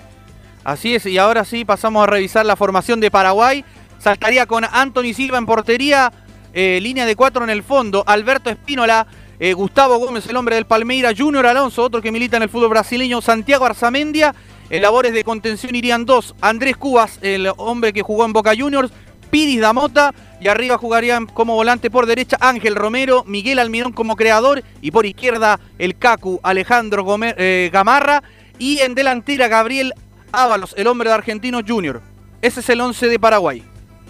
Así 0.65 0.95
es, 0.95 1.07
y 1.07 1.19
ahora 1.19 1.45
sí 1.45 1.65
pasamos 1.65 2.03
a 2.03 2.07
revisar 2.07 2.47
la 2.47 2.57
formación 2.57 3.01
de 3.01 3.11
Paraguay. 3.11 3.65
Saltaría 3.99 4.47
con 4.47 4.65
Anthony 4.65 5.13
Silva 5.15 5.39
en 5.39 5.47
portería, 5.47 6.13
eh, 6.53 6.79
línea 6.81 7.07
de 7.07 7.17
cuatro 7.17 7.45
en 7.45 7.51
el 7.51 7.63
fondo, 7.63 8.03
Alberto 8.07 8.49
Espínola, 8.49 9.07
eh, 9.39 9.53
Gustavo 9.53 9.99
Gómez, 9.99 10.27
el 10.27 10.37
hombre 10.37 10.57
del 10.57 10.67
Palmeira, 10.67 11.13
Junior 11.17 11.47
Alonso, 11.47 11.83
otro 11.83 12.03
que 12.03 12.13
milita 12.13 12.37
en 12.37 12.45
el 12.45 12.49
fútbol 12.49 12.71
brasileño, 12.71 13.21
Santiago 13.21 13.65
Arzamendia, 13.65 14.35
en 14.69 14.83
labores 14.83 15.13
de 15.13 15.25
contención 15.25 15.75
irían 15.75 16.05
dos, 16.05 16.35
Andrés 16.41 16.77
Cubas, 16.77 17.19
el 17.23 17.51
hombre 17.57 17.93
que 17.93 18.03
jugó 18.03 18.25
en 18.25 18.33
Boca 18.33 18.53
Juniors, 18.57 18.93
Piris 19.31 19.61
Damota, 19.61 20.13
y 20.41 20.49
arriba 20.49 20.79
jugarían 20.79 21.27
como 21.27 21.55
volante 21.55 21.91
por 21.91 22.07
derecha 22.07 22.37
Ángel 22.41 22.75
Romero, 22.75 23.25
Miguel 23.27 23.59
Almirón 23.59 23.93
como 23.93 24.17
creador, 24.17 24.63
y 24.81 24.91
por 24.91 25.07
izquierda 25.07 25.61
el 25.79 25.97
Cacu 25.97 26.41
Alejandro 26.43 27.05
Gomer- 27.05 27.35
eh, 27.39 27.71
Gamarra, 27.73 28.23
y 28.59 28.79
en 28.79 28.95
delantera 28.95 29.49
Gabriel 29.49 29.95
Ábalos, 30.33 30.75
el 30.79 30.87
hombre 30.87 31.09
de 31.09 31.15
Argentinos 31.15 31.63
Junior. 31.67 32.01
Ese 32.43 32.61
es 32.61 32.69
el 32.71 32.81
11 32.81 33.09
de 33.09 33.19
Paraguay. 33.19 33.63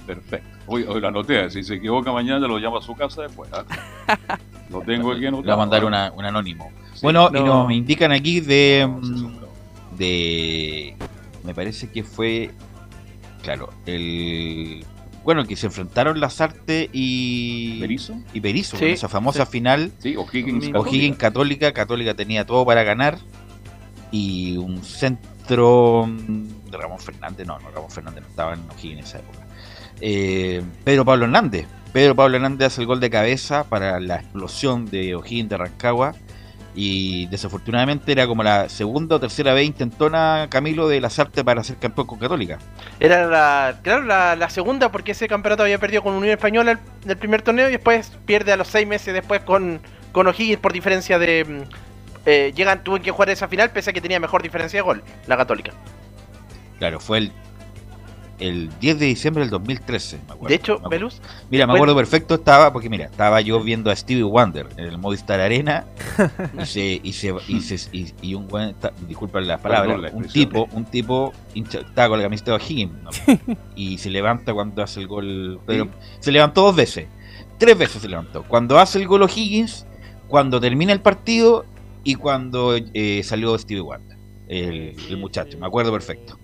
perfecto. 0.06 0.48
Hoy, 0.66 0.84
hoy 0.88 1.00
lo 1.00 1.08
anoté, 1.08 1.50
si 1.50 1.64
se 1.64 1.74
equivoca 1.74 2.12
mañana 2.12 2.46
lo 2.46 2.56
llamo 2.58 2.78
a 2.78 2.82
su 2.82 2.94
casa 2.94 3.22
después. 3.22 3.50
¿ah? 3.52 3.64
Lo 4.70 4.82
tengo 4.82 5.10
aquí 5.10 5.22
Le 5.22 5.28
anotado. 5.28 5.48
va 5.48 5.54
a 5.54 5.56
mandar 5.66 5.84
una- 5.84 6.12
un 6.12 6.24
anónimo. 6.24 6.70
Sí. 6.94 7.00
bueno, 7.02 7.28
y 7.30 7.40
no. 7.40 7.64
nos 7.64 7.72
indican 7.72 8.12
aquí 8.12 8.38
de, 8.38 8.88
mm, 8.88 9.96
de. 9.98 10.96
Me 11.42 11.54
parece 11.54 11.90
que 11.90 12.04
fue. 12.04 12.50
Claro, 13.42 13.70
el. 13.86 14.84
Bueno, 15.24 15.44
que 15.44 15.56
se 15.56 15.66
enfrentaron 15.66 16.18
Lazarte 16.20 16.88
y. 16.92 17.78
¿Berizzo? 17.80 18.14
Y 18.32 18.40
Sí, 18.78 18.84
en 18.84 18.90
esa 18.92 19.08
famosa 19.08 19.46
final. 19.46 19.92
Sí, 19.98 20.16
O'Higgins. 20.16 21.16
Católica, 21.18 21.72
Católica 21.72 22.14
tenía 22.14 22.46
todo 22.46 22.64
para 22.64 22.82
ganar. 22.82 23.18
Y 24.12 24.56
un 24.56 24.82
centro 24.82 26.08
de 26.70 26.76
Ramón 26.76 26.98
Fernández, 26.98 27.46
no, 27.46 27.58
no, 27.60 27.70
Ramón 27.70 27.90
Fernández 27.90 28.22
no 28.22 28.28
estaba 28.28 28.54
en 28.54 28.60
O'Higgins 28.70 28.98
en 28.98 29.04
esa 29.04 29.18
época. 29.18 29.38
Eh, 30.00 30.62
Pedro 30.84 31.04
Pablo 31.04 31.26
Hernández. 31.26 31.66
Pedro 31.92 32.14
Pablo 32.14 32.36
Hernández 32.36 32.68
hace 32.68 32.80
el 32.80 32.86
gol 32.86 33.00
de 33.00 33.10
cabeza 33.10 33.64
para 33.64 34.00
la 34.00 34.16
explosión 34.16 34.86
de 34.86 35.14
O'Higgins 35.14 35.50
de 35.50 35.56
Rancagua. 35.58 36.14
Y 36.72 37.26
desafortunadamente 37.26 38.12
era 38.12 38.28
como 38.28 38.44
la 38.44 38.68
segunda 38.68 39.16
o 39.16 39.20
tercera 39.20 39.52
vez 39.54 39.66
intentona 39.66 40.46
Camilo 40.48 40.86
de 40.86 41.00
Lazarte 41.00 41.44
para 41.44 41.64
ser 41.64 41.78
campeón 41.78 42.06
con 42.06 42.20
Católica. 42.20 42.58
Era 43.00 43.26
la, 43.26 43.80
claro, 43.82 44.04
la, 44.04 44.36
la 44.36 44.50
segunda 44.50 44.92
porque 44.92 45.12
ese 45.12 45.26
campeonato 45.26 45.64
había 45.64 45.78
perdido 45.78 46.02
con 46.02 46.14
Unión 46.14 46.32
Española 46.32 46.72
el, 46.72 46.78
el 47.10 47.16
primer 47.16 47.42
torneo 47.42 47.68
y 47.68 47.72
después 47.72 48.12
pierde 48.24 48.52
a 48.52 48.56
los 48.56 48.68
seis 48.68 48.86
meses 48.86 49.12
después 49.12 49.40
con, 49.40 49.80
con 50.12 50.28
O'Higgins 50.28 50.60
por 50.60 50.72
diferencia 50.72 51.18
de... 51.18 51.64
eh, 52.24 52.52
llegan, 52.54 52.84
tuvo 52.84 53.00
que 53.00 53.10
jugar 53.10 53.30
esa 53.30 53.48
final 53.48 53.70
pese 53.70 53.90
a 53.90 53.92
que 53.92 54.00
tenía 54.00 54.20
mejor 54.20 54.40
diferencia 54.40 54.78
de 54.78 54.82
gol, 54.82 55.02
la 55.26 55.36
Católica. 55.36 55.72
Claro, 56.78 57.00
fue 57.00 57.18
el, 57.18 57.32
el 58.40 58.70
10 58.80 58.98
de 58.98 59.06
diciembre 59.06 59.42
del 59.44 59.50
2013. 59.50 60.16
me 60.16 60.22
acuerdo. 60.32 60.48
De 60.48 60.54
hecho, 60.54 60.72
Me 60.72 60.78
acuerdo. 60.78 60.90
Velus, 60.90 61.22
Mira, 61.50 61.66
me 61.66 61.72
Bueno. 61.72 61.84
acuerdo 61.84 61.96
perfecto, 61.96 62.34
estaba, 62.34 62.72
porque 62.72 62.88
mira, 62.88 63.04
estaba 63.06 63.40
yo 63.40 63.60
viendo 63.62 63.90
a 63.90 63.96
Stevie 63.96 64.22
Wonder 64.24 64.66
en 64.76 64.86
el 64.86 64.98
Movistar 64.98 65.38
Arena 65.40 65.84
y 66.60 66.66
se, 66.66 67.00
y 67.02 67.12
se, 67.12 67.34
y 67.48 67.60
se- 67.60 67.88
y- 67.96 68.12
y 68.22 68.34
un 68.34 68.48
buen, 68.48 68.74
disculpen 69.06 69.46
las 69.46 69.60
palabras, 69.60 69.96
Perdón 70.00 70.02
la 70.02 70.10
un 70.16 70.24
tipo, 70.32 70.68
un 70.72 70.84
tipo 70.86 71.32
hincha- 71.54 71.80
estaba 71.86 72.08
con 72.08 72.18
la 72.18 72.24
camiseta 72.24 72.52
de 72.52 72.56
O'Higgins 72.56 72.92
¿no? 73.02 73.10
y 73.76 73.98
se 73.98 74.10
levanta 74.10 74.52
cuando 74.54 74.82
hace 74.82 75.00
el 75.00 75.06
gol, 75.06 75.60
pero 75.66 75.88
se 76.18 76.32
levantó 76.32 76.62
dos 76.62 76.74
veces, 76.74 77.06
tres 77.58 77.76
veces 77.78 78.02
se 78.02 78.08
levantó, 78.08 78.42
cuando 78.44 78.78
hace 78.78 78.98
el 78.98 79.06
gol 79.06 79.22
O'Higgins, 79.22 79.86
cuando 80.28 80.60
termina 80.60 80.92
el 80.92 81.00
partido 81.00 81.66
y 82.02 82.14
cuando 82.14 82.74
eh, 82.74 83.20
salió 83.22 83.56
Stevie 83.58 83.82
Wonder, 83.82 84.16
el, 84.48 84.96
el 85.10 85.16
muchacho, 85.18 85.58
me 85.58 85.66
acuerdo 85.66 85.92
perfecto. 85.92 86.39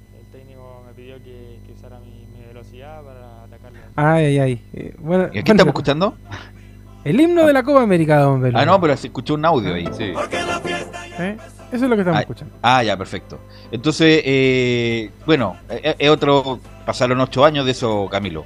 Ay, 3.97 4.25
ay, 4.27 4.39
ay. 4.39 4.63
Eh, 4.75 4.95
bueno, 4.99 5.25
¿Y 5.25 5.39
aquí 5.39 5.41
bueno, 5.41 5.53
estamos 5.53 5.67
escuchando? 5.69 6.15
El 7.05 7.21
himno 7.21 7.47
de 7.47 7.53
la 7.53 7.63
Copa 7.63 7.83
América, 7.83 8.19
don 8.19 8.41
Belén. 8.41 8.57
Ah, 8.61 8.67
no, 8.67 8.81
pero 8.81 8.97
se 8.97 9.07
escuchó 9.07 9.35
un 9.35 9.45
audio 9.45 9.75
ahí. 9.75 9.89
Sí. 9.97 10.13
¿Eh? 11.19 11.37
Eso 11.73 11.85
es 11.85 11.91
lo 11.91 11.97
que 11.97 12.03
estamos 12.03 12.19
Ay. 12.19 12.23
escuchando. 12.23 12.55
Ah, 12.63 12.83
ya, 12.83 12.97
perfecto. 12.97 13.39
Entonces, 13.73 14.23
eh, 14.25 15.11
bueno, 15.25 15.57
es 15.69 15.97
es 15.99 16.11
otro. 16.11 16.61
Pasaron 16.85 17.21
ocho 17.21 17.45
años 17.45 17.65
de 17.65 17.73
eso, 17.73 18.09
Camilo. 18.11 18.45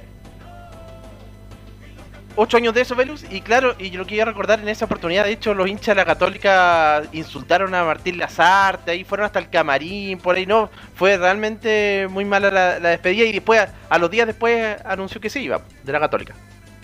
Ocho 2.35 2.57
años 2.57 2.73
de 2.73 2.81
eso, 2.81 2.95
Velus, 2.95 3.25
y 3.29 3.41
claro, 3.41 3.75
y 3.77 3.89
yo 3.89 3.99
lo 3.99 4.05
quería 4.05 4.25
recordar 4.25 4.59
en 4.59 4.69
esa 4.69 4.85
oportunidad, 4.85 5.25
de 5.25 5.31
hecho, 5.31 5.53
los 5.53 5.67
hinchas 5.67 5.87
de 5.87 5.95
la 5.95 6.05
Católica 6.05 7.03
insultaron 7.11 7.73
a 7.75 7.83
Martín 7.83 8.17
Lazarte, 8.17 8.91
ahí 8.91 9.03
fueron 9.03 9.25
hasta 9.25 9.39
el 9.39 9.49
camarín, 9.49 10.17
por 10.19 10.35
ahí 10.35 10.45
no, 10.45 10.69
fue 10.95 11.17
realmente 11.17 12.07
muy 12.09 12.25
mala 12.25 12.51
la, 12.51 12.79
despedida 12.79 13.25
y 13.25 13.31
después, 13.31 13.67
a 13.89 13.97
los 13.97 14.09
días 14.11 14.27
después, 14.27 14.77
anunció 14.85 15.19
que 15.21 15.29
se 15.29 15.41
iba 15.41 15.61
de 15.83 15.91
la 15.91 15.99
Católica. 15.99 16.35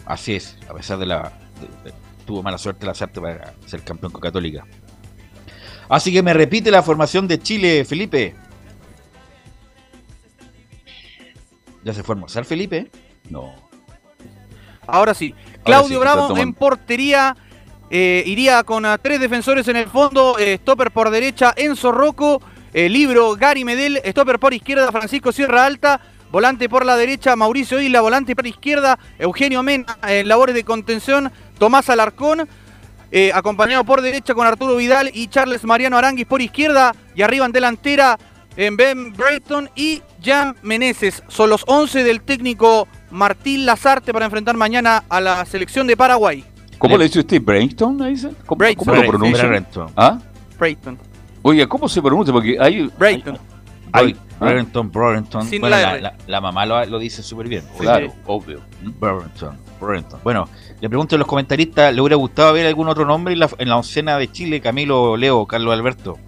Así 0.06 0.36
es, 0.36 0.58
a 0.70 0.74
pesar 0.74 0.98
de 0.98 1.06
la. 1.06 1.34
tuvo 2.26 2.42
mala 2.42 2.58
suerte 2.58 2.86
la 2.86 2.92
Lazarte 2.92 3.20
para 3.20 3.54
ser 3.66 3.84
campeón 3.84 4.12
con 4.12 4.22
Católica. 4.22 4.66
Así 5.90 6.12
que 6.12 6.22
me 6.22 6.34
repite 6.34 6.72
la 6.72 6.84
formación 6.84 7.28
de 7.28 7.40
Chile, 7.40 7.86
Felipe. 7.86 8.36
¿Ya 11.84 11.94
se 11.94 12.04
fue 12.04 12.14
a 12.14 12.16
almorzar, 12.16 12.44
Felipe? 12.44 12.92
No. 13.30 13.67
Ahora 14.88 15.14
sí. 15.14 15.34
Ahora 15.38 15.64
Claudio 15.64 15.98
sí, 15.98 16.02
Bravo 16.02 16.38
en 16.38 16.54
portería. 16.54 17.36
eh, 17.90 18.24
iría 18.26 18.64
con 18.64 18.86
ah, 18.86 18.98
tres 18.98 19.20
defensores 19.20 19.68
en 19.68 19.76
el 19.76 19.88
fondo. 19.88 20.38
eh, 20.40 20.58
stopper 20.62 20.92
por 20.92 21.10
derecha, 21.10 21.54
Enzo 21.56 21.92
Rocco. 21.92 22.42
eh, 22.74 22.90
libro, 22.90 23.36
Gary 23.36 23.64
Medel. 23.66 24.02
Stopper 24.06 24.40
por 24.40 24.54
izquierda, 24.54 24.92
Francisco 24.92 25.32
Sierra 25.32 25.66
Alta. 25.66 26.00
Volante 26.32 26.68
por 26.68 26.86
la 26.86 26.98
derecha, 26.98 27.36
Mauricio 27.38 27.80
Isla. 27.82 28.02
Volante 28.02 28.36
por 28.36 28.46
izquierda, 28.46 29.00
Eugenio 29.18 29.64
Mena. 29.64 29.98
En 30.08 30.28
labores 30.28 30.54
de 30.56 30.64
contención, 30.64 31.32
Tomás 31.58 31.90
Alarcón. 31.90 32.48
eh, 33.10 33.32
acompañado 33.34 33.86
por 33.86 34.02
derecha 34.02 34.34
con 34.34 34.46
Arturo 34.46 34.76
Vidal 34.76 35.10
y 35.14 35.28
Charles 35.30 35.64
Mariano 35.64 35.98
Aranguis 35.98 36.26
por 36.28 36.42
izquierda. 36.42 36.94
Y 37.16 37.22
arriba 37.22 37.46
en 37.46 37.54
delantera, 37.54 38.20
en 38.58 38.76
Ben 38.76 39.14
Brayton 39.14 39.70
y 39.76 40.02
Jan 40.22 40.58
Meneses. 40.62 41.24
Son 41.30 41.50
los 41.50 41.64
11 41.68 42.04
del 42.04 42.22
técnico 42.22 42.88
Martín 43.12 43.66
Lazarte 43.66 44.12
para 44.14 44.26
enfrentar 44.26 44.56
mañana 44.58 45.04
a 45.10 45.22
la 45.22 45.46
selección 45.46 45.88
de 45.88 45.96
Paraguay. 45.98 46.44
¿Cómo 46.78 46.98
le 46.98 47.06
dice 47.06 47.20
usted? 47.20 47.42
¿Brainston? 47.42 47.98
le 47.98 48.10
dice? 48.10 48.30
¿Cómo, 48.46 48.60
Brainston. 48.60 48.86
cómo 48.86 49.02
lo 49.02 49.08
pronuncia? 49.10 49.48
Brainston. 49.48 49.92
¿Ah? 49.96 50.20
Brayton. 50.60 50.98
Oye, 51.42 51.68
¿cómo 51.68 51.88
se 51.88 52.02
pronuncia? 52.02 52.34
Porque 52.34 52.58
hay. 52.60 52.90
Brayton. 52.98 53.38
hay- 53.94 54.16
Brereton, 54.40 54.92
Brereton. 54.92 55.48
Sin 55.48 55.62
Bueno, 55.62 55.76
la 55.78 55.94
la, 55.94 56.00
la- 56.02 56.16
la 56.28 56.42
mamá 56.42 56.64
lo, 56.68 56.86
lo 56.86 57.00
dice 57.00 57.24
súper 57.24 57.48
bien. 57.48 57.64
Claro, 57.80 58.14
obvio. 58.28 58.62
Brereton, 58.84 59.58
Brereton. 59.82 60.20
Bueno, 60.24 60.48
le 60.80 60.88
pregunto 60.90 61.16
a 61.16 61.18
los 61.18 61.28
comentaristas, 61.28 61.92
¿le 61.92 62.00
hubiera 62.02 62.18
gustado 62.18 62.54
ver 62.54 62.68
algún 62.68 62.88
otro 62.88 63.04
nombre 63.04 63.34
en 63.34 63.40
la, 63.40 63.50
en 63.58 63.68
la 63.70 63.78
oncena 63.78 64.16
de 64.20 64.32
Chile? 64.32 64.62
Camilo, 64.62 65.18
Leo, 65.18 65.48
Carlos 65.48 65.74
Alberto. 65.74 66.20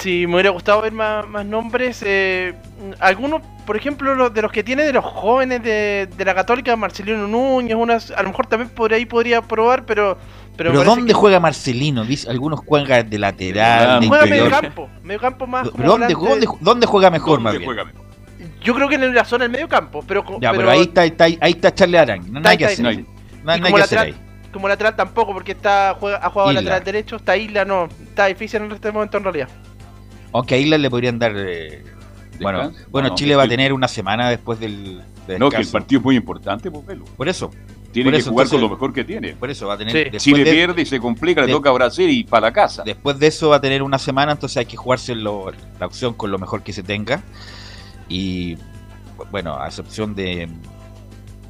Si 0.00 0.26
me 0.26 0.34
hubiera 0.34 0.50
gustado 0.50 0.82
ver 0.82 0.92
más, 0.92 1.26
más 1.28 1.46
nombres, 1.46 2.02
eh, 2.04 2.54
algunos, 2.98 3.40
por 3.66 3.76
ejemplo, 3.76 4.14
los 4.14 4.32
de 4.34 4.42
los 4.42 4.50
que 4.52 4.62
tiene 4.62 4.82
de 4.84 4.92
los 4.92 5.04
jóvenes 5.04 5.62
de, 5.62 6.08
de 6.16 6.24
la 6.24 6.34
Católica, 6.34 6.74
Marcelino 6.76 7.26
Núñez, 7.28 7.74
unas, 7.76 8.10
a 8.10 8.22
lo 8.22 8.28
mejor 8.30 8.46
también 8.46 8.70
por 8.70 8.92
ahí 8.92 9.06
podría 9.06 9.42
probar, 9.42 9.84
pero. 9.84 10.18
Pero, 10.56 10.70
Pero, 10.70 10.84
¿dónde 10.84 11.06
que 11.06 11.14
juega 11.14 11.40
Marcelino? 11.40 12.04
Dice, 12.04 12.28
algunos 12.28 12.60
juegan 12.60 13.08
de 13.08 13.18
lateral, 13.18 14.00
de 14.00 14.08
juega 14.08 14.26
medio 14.26 14.50
campo, 14.50 14.90
medio 15.02 15.18
campo 15.20 15.46
más. 15.46 15.68
¿Pero 15.74 15.88
¿Dónde, 15.88 16.12
dónde, 16.12 16.46
dónde 16.60 16.86
juega 16.86 17.10
mejor, 17.10 17.40
más 17.40 17.54
¿Dónde 17.54 17.58
bien? 17.66 17.66
juega 17.74 17.84
mejor? 17.86 18.02
Yo 18.62 18.74
creo 18.74 18.88
que 18.88 18.94
en 18.96 19.14
la 19.14 19.24
zona 19.24 19.44
del 19.44 19.52
medio 19.52 19.66
campo, 19.68 20.04
pero. 20.06 20.22
Ya, 20.40 20.52
pero, 20.52 20.68
ahí 20.70 20.82
está, 20.82 21.04
está- 21.06 21.24
ahí 21.24 21.38
está 21.40 21.74
Charles 21.74 22.00
Arang. 22.00 22.30
No, 22.30 22.38
Está 22.40 22.56
que 22.56 22.66
ahí, 22.66 22.72
hacer. 22.74 22.86
está 22.86 23.02
No 23.44 23.50
ahí. 23.52 23.54
hay 23.54 23.60
como 23.62 23.76
que 23.76 23.82
hacer 23.82 23.98
lateral, 23.98 24.06
ahí. 24.06 24.50
como 24.52 24.68
lateral 24.68 24.96
tampoco, 24.96 25.32
porque 25.32 25.52
está 25.52 25.96
juega, 25.98 26.18
ha 26.22 26.28
jugado 26.28 26.50
Isla. 26.50 26.60
lateral 26.62 26.84
derecho, 26.84 27.16
está 27.16 27.36
Isla 27.36 27.64
no, 27.64 27.88
está 28.02 28.26
difícil 28.26 28.60
en 28.62 28.72
este 28.72 28.92
momento 28.92 29.16
en 29.16 29.24
realidad. 29.24 29.48
Aunque 30.32 30.54
a 30.54 30.58
Islas 30.58 30.80
le 30.80 30.90
podrían 30.90 31.18
dar. 31.18 31.32
eh, 31.34 31.82
bueno, 32.40 32.58
Descanso. 32.68 32.90
bueno 32.90 33.08
No, 33.10 33.14
Chile 33.14 33.36
va 33.36 33.42
a 33.44 33.48
tener 33.48 33.72
una 33.72 33.88
semana 33.88 34.30
después 34.30 34.58
del. 34.60 35.02
del 35.26 35.38
No, 35.38 35.50
que 35.50 35.56
el 35.58 35.66
partido 35.68 35.98
es 36.00 36.04
muy 36.04 36.16
importante, 36.16 36.70
pues, 36.70 36.84
Pelo. 36.84 37.04
Por 37.16 37.28
eso. 37.28 37.50
Tiene 37.92 38.06
por 38.08 38.14
que 38.14 38.20
eso, 38.20 38.30
jugar 38.30 38.46
entonces- 38.46 38.60
con 38.62 38.70
lo 38.70 38.74
mejor 38.74 38.92
que 38.94 39.04
tiene. 39.04 39.34
Por 39.34 39.50
eso 39.50 39.66
va 39.66 39.74
a 39.74 39.78
tener. 39.78 40.10
Sí. 40.12 40.16
Chile 40.18 40.44
de- 40.44 40.50
pierde 40.50 40.80
y 40.82 40.86
se 40.86 40.98
complica, 40.98 41.42
le 41.42 41.52
toca 41.52 41.68
a 41.68 41.72
Brasil 41.72 42.08
y 42.08 42.24
para 42.24 42.46
la 42.48 42.52
casa. 42.52 42.82
Después 42.84 43.18
de 43.18 43.26
eso 43.26 43.50
va 43.50 43.56
a 43.56 43.60
tener 43.60 43.82
una 43.82 43.98
semana, 43.98 44.32
entonces 44.32 44.56
hay 44.56 44.64
que 44.66 44.76
jugarse 44.78 45.14
lo- 45.14 45.52
la 45.78 45.86
opción 45.86 46.14
con 46.14 46.30
lo 46.30 46.38
mejor 46.38 46.62
que 46.62 46.72
se 46.72 46.82
tenga. 46.82 47.22
Y 48.08 48.56
bueno, 49.30 49.56
a 49.60 49.66
excepción 49.68 50.14
de, 50.14 50.48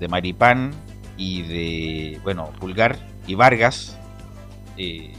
de 0.01 0.09
Maripán 0.09 0.73
y 1.17 1.43
de, 1.43 2.21
bueno, 2.25 2.51
Pulgar 2.59 2.99
y 3.29 3.35
Vargas, 3.37 3.97
eh, 4.77 5.13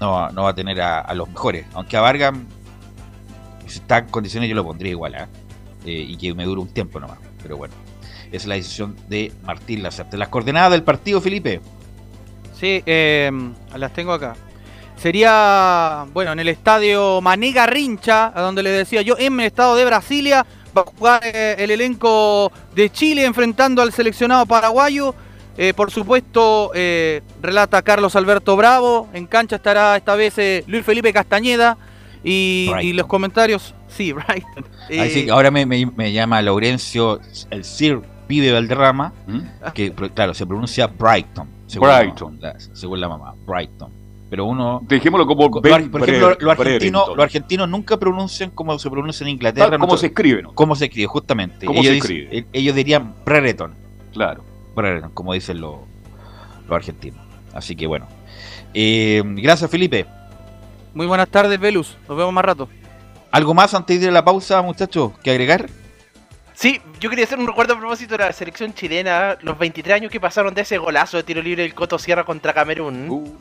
no, 0.00 0.30
no 0.30 0.44
va 0.44 0.50
a 0.50 0.54
tener 0.54 0.80
a, 0.80 1.00
a 1.00 1.14
los 1.14 1.28
mejores. 1.28 1.66
Aunque 1.74 1.96
a 1.96 2.00
Vargas, 2.00 2.34
si 3.68 3.78
está 3.78 3.98
en 3.98 4.06
condiciones, 4.06 4.48
yo 4.48 4.54
lo 4.54 4.64
pondría 4.64 4.90
igual, 4.90 5.14
¿ah? 5.14 5.28
Eh, 5.84 6.06
y 6.08 6.16
que 6.16 6.34
me 6.34 6.44
dure 6.44 6.60
un 6.60 6.68
tiempo 6.68 7.00
nomás. 7.00 7.18
Pero 7.42 7.56
bueno, 7.56 7.74
esa 8.26 8.36
es 8.36 8.46
la 8.46 8.54
decisión 8.56 8.96
de 9.08 9.32
Martín 9.42 9.82
Lazarte. 9.82 10.16
Las 10.16 10.28
coordenadas 10.28 10.72
del 10.72 10.82
partido, 10.82 11.20
Felipe. 11.20 11.60
Sí, 12.58 12.82
eh, 12.84 13.30
las 13.76 13.92
tengo 13.92 14.12
acá. 14.12 14.34
Sería, 14.96 16.06
bueno, 16.12 16.32
en 16.32 16.40
el 16.40 16.48
estadio 16.48 17.20
Mané 17.20 17.52
Garrincha, 17.52 18.32
a 18.34 18.42
donde 18.42 18.64
le 18.64 18.70
decía 18.70 19.00
yo, 19.02 19.16
en 19.16 19.38
el 19.38 19.46
estado 19.46 19.76
de 19.76 19.84
Brasilia, 19.84 20.44
va 20.76 20.82
a 20.82 20.84
jugar 20.84 21.20
eh, 21.24 21.54
el 21.58 21.70
elenco 21.70 22.50
de 22.74 22.90
Chile 22.90 23.24
enfrentando 23.24 23.80
al 23.80 23.92
seleccionado 23.92 24.44
paraguayo. 24.44 25.14
Eh, 25.56 25.72
por 25.74 25.90
supuesto, 25.90 26.70
relata 27.40 27.82
Carlos 27.82 28.14
Alberto 28.14 28.56
Bravo. 28.56 29.08
En 29.12 29.26
cancha 29.26 29.56
estará 29.56 29.96
esta 29.96 30.14
vez 30.14 30.34
Luis 30.66 30.84
Felipe 30.84 31.12
Castañeda. 31.12 31.78
Y, 32.24 32.92
los 32.94 33.06
comentarios, 33.06 33.74
sí, 33.88 34.12
Brighton. 34.14 34.64
Eh, 34.88 35.00
Ahí 35.00 35.10
sí, 35.10 35.28
ahora 35.30 35.50
me, 35.50 35.64
me- 35.66 35.86
me 35.96 36.12
llama 36.12 36.40
Laurencio, 36.42 37.20
el 37.50 37.64
Sir 37.64 38.00
Pibe 38.26 38.52
Valderrama, 38.52 39.12
¿Mm? 39.26 39.40
que 39.74 39.92
claro, 40.14 40.34
se 40.34 40.46
pronuncia 40.46 40.86
Brighton. 40.86 41.48
Según 41.66 41.88
Brighton. 41.88 42.38
La, 42.40 42.58
según 42.58 43.00
la 43.00 43.08
mamá, 43.08 43.34
Brighton. 43.46 43.92
Pero 44.30 44.44
uno... 44.44 44.80
Dejémoslo 44.86 45.26
como 45.26 45.50
Por, 45.50 45.62
Ben 45.62 45.90
por 45.90 46.02
ejemplo, 46.02 46.36
los 46.38 46.50
argentinos, 46.50 46.58
Brereton. 47.04 47.16
los 47.16 47.24
argentinos 47.24 47.68
nunca 47.68 47.96
pronuncian 47.98 48.50
como 48.50 48.78
se 48.78 48.90
pronuncia 48.90 49.24
en 49.24 49.30
Inglaterra. 49.30 49.66
Ah, 49.68 49.70
¿Cómo 49.70 49.78
nosotros- 49.86 50.00
se 50.00 50.06
escribe? 50.08 50.42
no? 50.42 50.52
cómo 50.52 50.76
se 50.76 50.84
escribe, 50.86 51.06
justamente. 51.06 51.64
¿Cómo 51.66 51.80
ellos, 51.80 51.92
se 51.92 51.98
escribe? 51.98 52.38
eh, 52.38 52.44
ellos 52.52 52.74
dirían 52.74 53.14
Brereton. 53.24 53.74
Claro. 54.12 54.44
Brereton, 54.76 55.10
como 55.12 55.32
dicen 55.32 55.60
los, 55.62 55.76
los 56.66 56.76
argentinos. 56.76 57.20
Así 57.54 57.74
que 57.74 57.86
bueno. 57.86 58.06
Eh, 58.74 59.22
gracias, 59.24 59.70
Felipe. 59.70 60.04
Muy 60.94 61.06
buenas 61.06 61.28
tardes, 61.28 61.58
Velus. 61.58 61.96
Nos 62.08 62.16
vemos 62.16 62.32
más 62.32 62.44
rato. 62.44 62.68
¿Algo 63.30 63.54
más 63.54 63.74
antes 63.74 63.98
de 63.98 64.04
ir 64.04 64.10
a 64.10 64.12
la 64.12 64.24
pausa, 64.24 64.62
muchachos, 64.62 65.12
que 65.22 65.30
agregar? 65.30 65.68
Sí, 66.54 66.80
yo 66.98 67.08
quería 67.08 67.24
hacer 67.24 67.38
un 67.38 67.46
recuerdo 67.46 67.74
a 67.74 67.78
propósito 67.78 68.16
de 68.16 68.24
la 68.24 68.32
selección 68.32 68.74
chilena, 68.74 69.38
los 69.42 69.56
23 69.58 69.94
años 69.96 70.10
que 70.10 70.18
pasaron 70.18 70.54
de 70.54 70.62
ese 70.62 70.78
golazo 70.78 71.16
de 71.18 71.22
tiro 71.22 71.40
libre 71.40 71.62
del 71.62 71.74
Coto 71.74 71.98
Sierra 71.98 72.24
contra 72.24 72.52
Camerún. 72.52 73.08
Uh, 73.08 73.36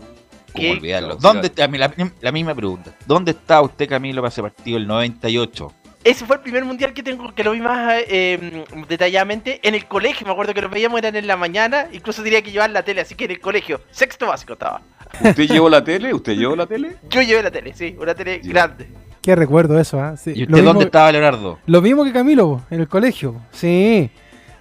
¿Cómo 0.54 0.72
olvidarlo? 0.72 1.16
¿Dónde 1.16 1.48
está? 1.48 1.68
La, 1.68 1.94
la 2.22 2.32
misma 2.32 2.54
pregunta. 2.54 2.92
¿Dónde 3.06 3.32
está 3.32 3.62
usted, 3.62 3.88
Camilo, 3.88 4.22
para 4.22 4.30
ese 4.30 4.42
partido 4.42 4.78
el 4.78 4.86
98? 4.86 5.74
Ese 6.04 6.26
fue 6.26 6.38
el 6.38 6.42
primer 6.42 6.64
mundial 6.64 6.94
que 6.94 7.04
tengo 7.04 7.34
que 7.34 7.44
lo 7.44 7.52
vi 7.52 7.60
más 7.60 8.02
eh, 8.08 8.64
detalladamente 8.88 9.60
en 9.68 9.76
el 9.76 9.88
colegio. 9.88 10.26
Me 10.26 10.32
acuerdo 10.32 10.54
que 10.54 10.62
lo 10.62 10.70
veíamos 10.70 11.00
eran 11.00 11.16
en 11.16 11.28
la 11.28 11.36
mañana, 11.36 11.88
incluso 11.92 12.24
tenía 12.24 12.42
que 12.42 12.52
llevar 12.52 12.70
la 12.70 12.84
tele, 12.84 13.02
así 13.02 13.16
que 13.16 13.26
en 13.26 13.32
el 13.32 13.40
colegio, 13.40 13.82
sexto 13.92 14.28
básico 14.28 14.54
estaba. 14.54 14.82
¿Usted 15.22 15.48
llevó 15.48 15.70
la 15.70 15.84
tele? 15.84 16.14
¿Usted 16.14 16.34
llevó 16.36 16.56
la 16.56 16.66
tele? 16.66 16.96
Yo 17.10 17.22
llevé 17.22 17.44
la 17.44 17.52
tele, 17.52 17.74
sí, 17.74 17.96
una 18.00 18.14
tele 18.16 18.40
grande. 18.44 18.88
Qué 19.22 19.36
recuerdo 19.36 19.80
eso, 19.80 20.00
¿ah? 20.02 20.16
Sí, 20.16 20.32
¿Y 20.32 20.36
lo 20.36 20.42
usted 20.44 20.54
mismo 20.56 20.68
dónde 20.70 20.86
que- 20.86 20.88
estaba, 20.88 21.12
Leonardo? 21.12 21.60
Lo 21.66 21.82
mismo 21.82 22.04
que 22.06 22.14
Camilo, 22.14 22.62
en 22.70 22.80
el 22.82 22.88
colegio. 22.88 23.36
Sí. 23.52 24.10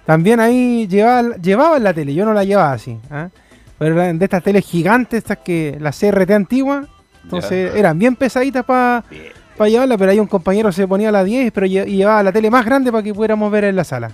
También 0.05 0.39
ahí 0.39 0.87
llevaba, 0.87 1.35
llevaban 1.37 1.83
la 1.83 1.93
tele, 1.93 2.13
yo 2.13 2.25
no 2.25 2.33
la 2.33 2.43
llevaba 2.43 2.73
así. 2.73 2.97
¿ah? 3.11 3.29
Pero 3.77 4.01
eran 4.01 4.17
de 4.19 4.25
estas 4.25 4.43
teles 4.43 4.65
gigantes, 4.65 5.19
estas 5.19 5.37
que 5.39 5.77
la 5.79 5.91
CRT 5.91 6.31
antigua. 6.31 6.85
Entonces 7.23 7.75
eran 7.75 7.99
bien 7.99 8.15
pesaditas 8.15 8.63
para 8.65 9.03
Bien. 9.09 9.23
llevarla, 9.69 9.97
pero 9.97 10.11
ahí 10.11 10.19
un 10.19 10.27
compañero 10.27 10.71
se 10.71 10.87
ponía 10.87 11.09
a 11.09 11.11
la 11.11 11.23
10 11.25 11.51
pero 11.51 11.67
lle- 11.67 11.85
y 11.87 11.97
llevaba 11.97 12.23
la 12.23 12.31
tele 12.31 12.49
más 12.49 12.65
grande 12.65 12.89
para 12.91 13.03
que 13.03 13.13
pudiéramos 13.13 13.51
ver 13.51 13.65
en 13.65 13.75
la 13.75 13.83
sala. 13.83 14.11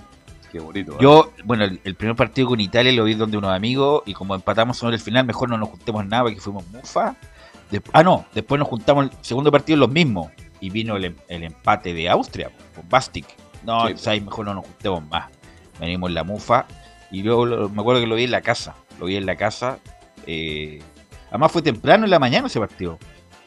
Qué 0.54 0.60
bonito. 0.60 0.92
¿eh? 0.92 0.96
Yo, 1.00 1.32
bueno, 1.44 1.64
el, 1.64 1.80
el 1.82 1.96
primer 1.96 2.14
partido 2.14 2.46
con 2.46 2.60
Italia 2.60 2.92
lo 2.92 3.02
vi 3.02 3.14
donde 3.14 3.36
unos 3.36 3.50
amigos 3.52 4.04
y 4.06 4.14
como 4.14 4.36
empatamos 4.36 4.76
sobre 4.76 4.94
el 4.94 5.02
final, 5.02 5.26
mejor 5.26 5.48
no 5.50 5.58
nos 5.58 5.68
juntemos 5.68 6.06
nada 6.06 6.22
porque 6.22 6.38
fuimos 6.40 6.64
mufa. 6.68 7.16
Des- 7.72 7.82
ah, 7.92 8.04
no, 8.04 8.24
después 8.32 8.60
nos 8.60 8.68
juntamos 8.68 9.06
el 9.06 9.10
segundo 9.20 9.50
partido 9.50 9.76
los 9.80 9.90
mismos 9.90 10.30
y 10.60 10.70
vino 10.70 10.94
el, 10.96 11.06
em- 11.06 11.16
el 11.26 11.42
empate 11.42 11.92
de 11.92 12.08
Austria 12.08 12.52
con 12.76 12.88
Bastic. 12.88 13.26
No, 13.64 13.88
Sí. 13.88 13.94
o 13.94 13.98
sea, 13.98 14.20
mejor 14.20 14.44
no 14.46 14.54
nos 14.54 14.64
juntemos 14.64 15.04
más. 15.08 15.28
Venimos 15.80 16.08
en 16.10 16.14
la 16.14 16.22
mufa 16.22 16.66
y 17.10 17.24
luego 17.24 17.46
lo- 17.46 17.68
me 17.68 17.80
acuerdo 17.80 18.00
que 18.00 18.06
lo 18.06 18.14
vi 18.14 18.22
en 18.22 18.30
la 18.30 18.42
casa. 18.42 18.76
Lo 19.00 19.06
vi 19.06 19.16
en 19.16 19.26
la 19.26 19.34
casa. 19.34 19.80
eh, 20.26 20.80
además 21.30 21.50
fue 21.50 21.62
temprano 21.62 22.04
en 22.04 22.10
la 22.10 22.20
mañana 22.20 22.46
ese 22.46 22.60
partido. 22.60 22.96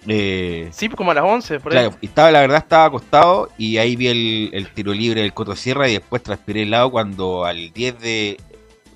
Eh, 0.08 0.70
Sí, 0.72 0.88
como 0.89 1.12
a 1.12 1.13
las 1.13 1.24
11, 1.26 1.60
por 1.60 1.74
ahí. 1.74 1.80
Claro, 1.80 1.98
y 2.02 2.06
estaba, 2.06 2.32
la 2.32 2.41
verdad 2.41 2.60
estaba 2.60 2.86
acostado 2.86 3.50
y 3.58 3.78
ahí 3.78 3.96
vi 3.96 4.08
el, 4.08 4.50
el 4.54 4.70
tiro 4.74 4.93
libre 4.93 5.22
del 5.22 5.34
Coto 5.34 5.56
Sierra 5.56 5.89
y 5.89 5.93
después 5.93 6.24
transpiré 6.24 6.63
el 6.63 6.72
lado 6.72 6.89
cuando 6.91 7.46
al 7.46 7.72
10 7.74 8.00
de 8.00 8.38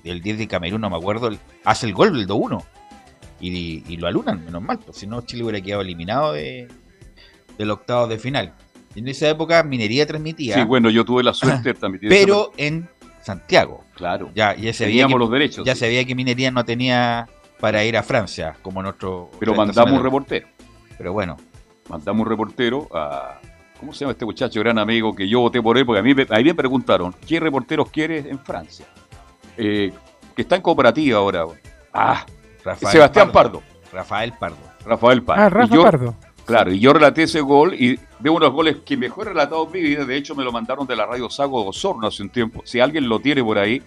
el 0.04 0.20
10 0.22 0.38
de 0.38 0.48
Camerún, 0.48 0.80
no 0.80 0.90
me 0.90 0.96
acuerdo, 0.96 1.30
hace 1.64 1.86
el 1.86 1.92
gol 1.94 2.12
del 2.16 2.26
2-1 2.26 2.64
y, 3.40 3.84
y 3.86 3.96
lo 3.98 4.06
alunan, 4.08 4.44
menos 4.44 4.60
mal, 4.62 4.78
pues 4.78 4.96
si 4.96 5.06
no 5.06 5.20
Chile 5.22 5.44
hubiera 5.44 5.60
quedado 5.60 5.82
eliminado 5.82 6.32
de, 6.32 6.66
del 7.58 7.70
octavo 7.70 8.06
de 8.08 8.18
final. 8.18 8.52
Y 8.94 9.00
en 9.00 9.08
esa 9.08 9.28
época 9.28 9.62
Minería 9.62 10.06
transmitía, 10.06 10.54
Sí, 10.56 10.64
bueno, 10.64 10.90
yo 10.90 11.04
tuve 11.04 11.22
la 11.22 11.32
suerte 11.34 11.72
de 11.72 11.74
transmitir 11.74 12.12
esa- 12.12 12.20
pero 12.26 12.52
en 12.56 12.88
Santiago. 13.22 13.84
Claro. 13.94 14.30
Ya, 14.34 14.54
ya 14.56 14.72
se 14.72 14.86
veía 14.86 15.04
Teníamos 15.04 15.14
que, 15.14 15.18
los 15.20 15.30
derechos. 15.30 15.64
ya 15.66 15.74
sí. 15.74 15.80
se 15.80 15.86
veía 15.88 16.04
que 16.04 16.14
Minería 16.14 16.50
no 16.50 16.64
tenía 16.64 17.28
para 17.60 17.84
ir 17.84 17.96
a 17.96 18.02
Francia, 18.02 18.56
como 18.60 18.82
nuestro 18.82 19.30
Pero 19.38 19.54
mandamos 19.54 19.92
un 19.96 20.02
reportero. 20.02 20.48
Pero 21.02 21.12
bueno, 21.14 21.36
Mandamos 21.88 22.24
un 22.24 22.30
reportero 22.30 22.86
a. 22.94 23.40
¿Cómo 23.80 23.92
se 23.92 24.00
llama 24.04 24.12
este 24.12 24.24
muchacho, 24.24 24.60
gran 24.60 24.78
amigo, 24.78 25.12
que 25.16 25.28
yo 25.28 25.40
voté 25.40 25.60
por 25.60 25.76
él? 25.76 25.84
Porque 25.84 25.98
a 25.98 26.02
mí, 26.02 26.14
me- 26.14 26.28
a 26.30 26.36
mí 26.36 26.44
me 26.44 26.54
preguntaron, 26.54 27.12
¿qué 27.26 27.40
reporteros 27.40 27.90
quieres 27.90 28.24
en 28.26 28.38
Francia? 28.38 28.86
Eh, 29.56 29.92
que 30.36 30.42
está 30.42 30.54
en 30.54 30.62
cooperativa 30.62 31.18
ahora. 31.18 31.44
Ah, 31.92 32.24
Rafael 32.64 32.92
Sebastián 32.92 33.32
Pardo. 33.32 33.62
Rafael 33.92 34.32
Pardo. 34.38 34.56
Rafael 34.86 35.22
Pardo. 35.24 35.42
Ah, 35.42 35.50
Rafa 35.50 35.74
yo- 35.74 35.82
Pardo. 35.82 36.14
Claro, 36.46 36.72
y 36.72 36.78
yo 36.78 36.92
relaté 36.92 37.24
ese 37.24 37.40
gol 37.40 37.74
y 37.74 37.98
de 38.20 38.30
unos 38.30 38.52
goles 38.52 38.76
que 38.86 38.96
mejor 38.96 39.26
relatado 39.26 39.66
en 39.66 39.72
mi 39.72 39.80
vida. 39.80 40.04
De 40.04 40.16
hecho, 40.16 40.36
me 40.36 40.44
lo 40.44 40.52
mandaron 40.52 40.86
de 40.86 40.94
la 40.94 41.04
radio 41.04 41.28
Sago 41.28 41.64
de 41.64 41.68
Osorno 41.70 42.06
hace 42.06 42.22
un 42.22 42.30
tiempo. 42.30 42.62
Si 42.64 42.78
alguien 42.78 43.08
lo 43.08 43.18
tiene 43.18 43.42
por 43.42 43.58
ahí, 43.58 43.82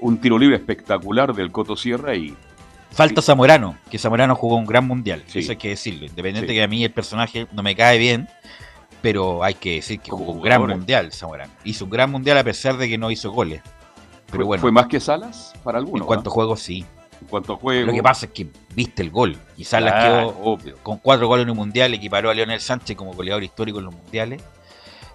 un 0.00 0.20
tiro 0.20 0.36
libre 0.36 0.56
espectacular 0.56 1.32
del 1.32 1.52
Coto 1.52 1.76
Sierra 1.76 2.16
y 2.16 2.36
Falta 2.92 3.22
Zamorano, 3.22 3.76
que 3.90 3.98
Zamorano 3.98 4.34
jugó 4.34 4.56
un 4.56 4.66
gran 4.66 4.86
mundial, 4.86 5.22
Sí. 5.26 5.38
eso 5.40 5.52
hay 5.52 5.56
que 5.58 5.68
decirlo. 5.70 6.06
Independiente 6.06 6.50
Sí. 6.52 6.56
que 6.56 6.62
a 6.62 6.68
mí 6.68 6.84
el 6.84 6.92
personaje 6.92 7.46
no 7.52 7.62
me 7.62 7.74
cae 7.76 7.98
bien, 7.98 8.28
pero 9.00 9.42
hay 9.44 9.54
que 9.54 9.76
decir 9.76 10.00
que 10.00 10.10
jugó 10.10 10.32
un 10.32 10.42
gran 10.42 10.66
mundial 10.66 11.12
Zamorano. 11.12 11.52
Hizo 11.64 11.84
un 11.84 11.90
gran 11.90 12.10
mundial 12.10 12.36
a 12.38 12.44
pesar 12.44 12.76
de 12.76 12.88
que 12.88 12.98
no 12.98 13.10
hizo 13.10 13.30
goles. 13.30 13.62
Pero 14.26 14.38
fue, 14.38 14.44
bueno, 14.44 14.60
fue 14.60 14.72
más 14.72 14.86
que 14.86 15.00
Salas 15.00 15.52
para 15.64 15.78
en 15.78 15.84
algunos. 15.84 16.06
cuanto 16.06 16.30
a 16.30 16.32
¿ah? 16.32 16.34
juegos 16.34 16.60
sí. 16.60 16.84
En 17.20 17.26
cuanto 17.28 17.56
juego. 17.56 17.86
Lo 17.86 17.92
que 17.92 18.02
pasa 18.02 18.26
es 18.26 18.32
que 18.32 18.48
viste 18.74 19.02
el 19.02 19.10
gol. 19.10 19.36
Quizás 19.56 19.82
las 19.82 19.92
Claro, 19.92 20.28
quedó 20.32 20.38
obvio. 20.44 20.76
con 20.82 20.98
cuatro 20.98 21.28
goles 21.28 21.44
en 21.44 21.50
un 21.50 21.56
mundial, 21.58 21.92
equiparó 21.94 22.30
a 22.30 22.34
Leonel 22.34 22.60
Sánchez 22.60 22.96
como 22.96 23.12
goleador 23.12 23.42
histórico 23.44 23.78
en 23.78 23.86
los 23.86 23.94
mundiales. 23.94 24.42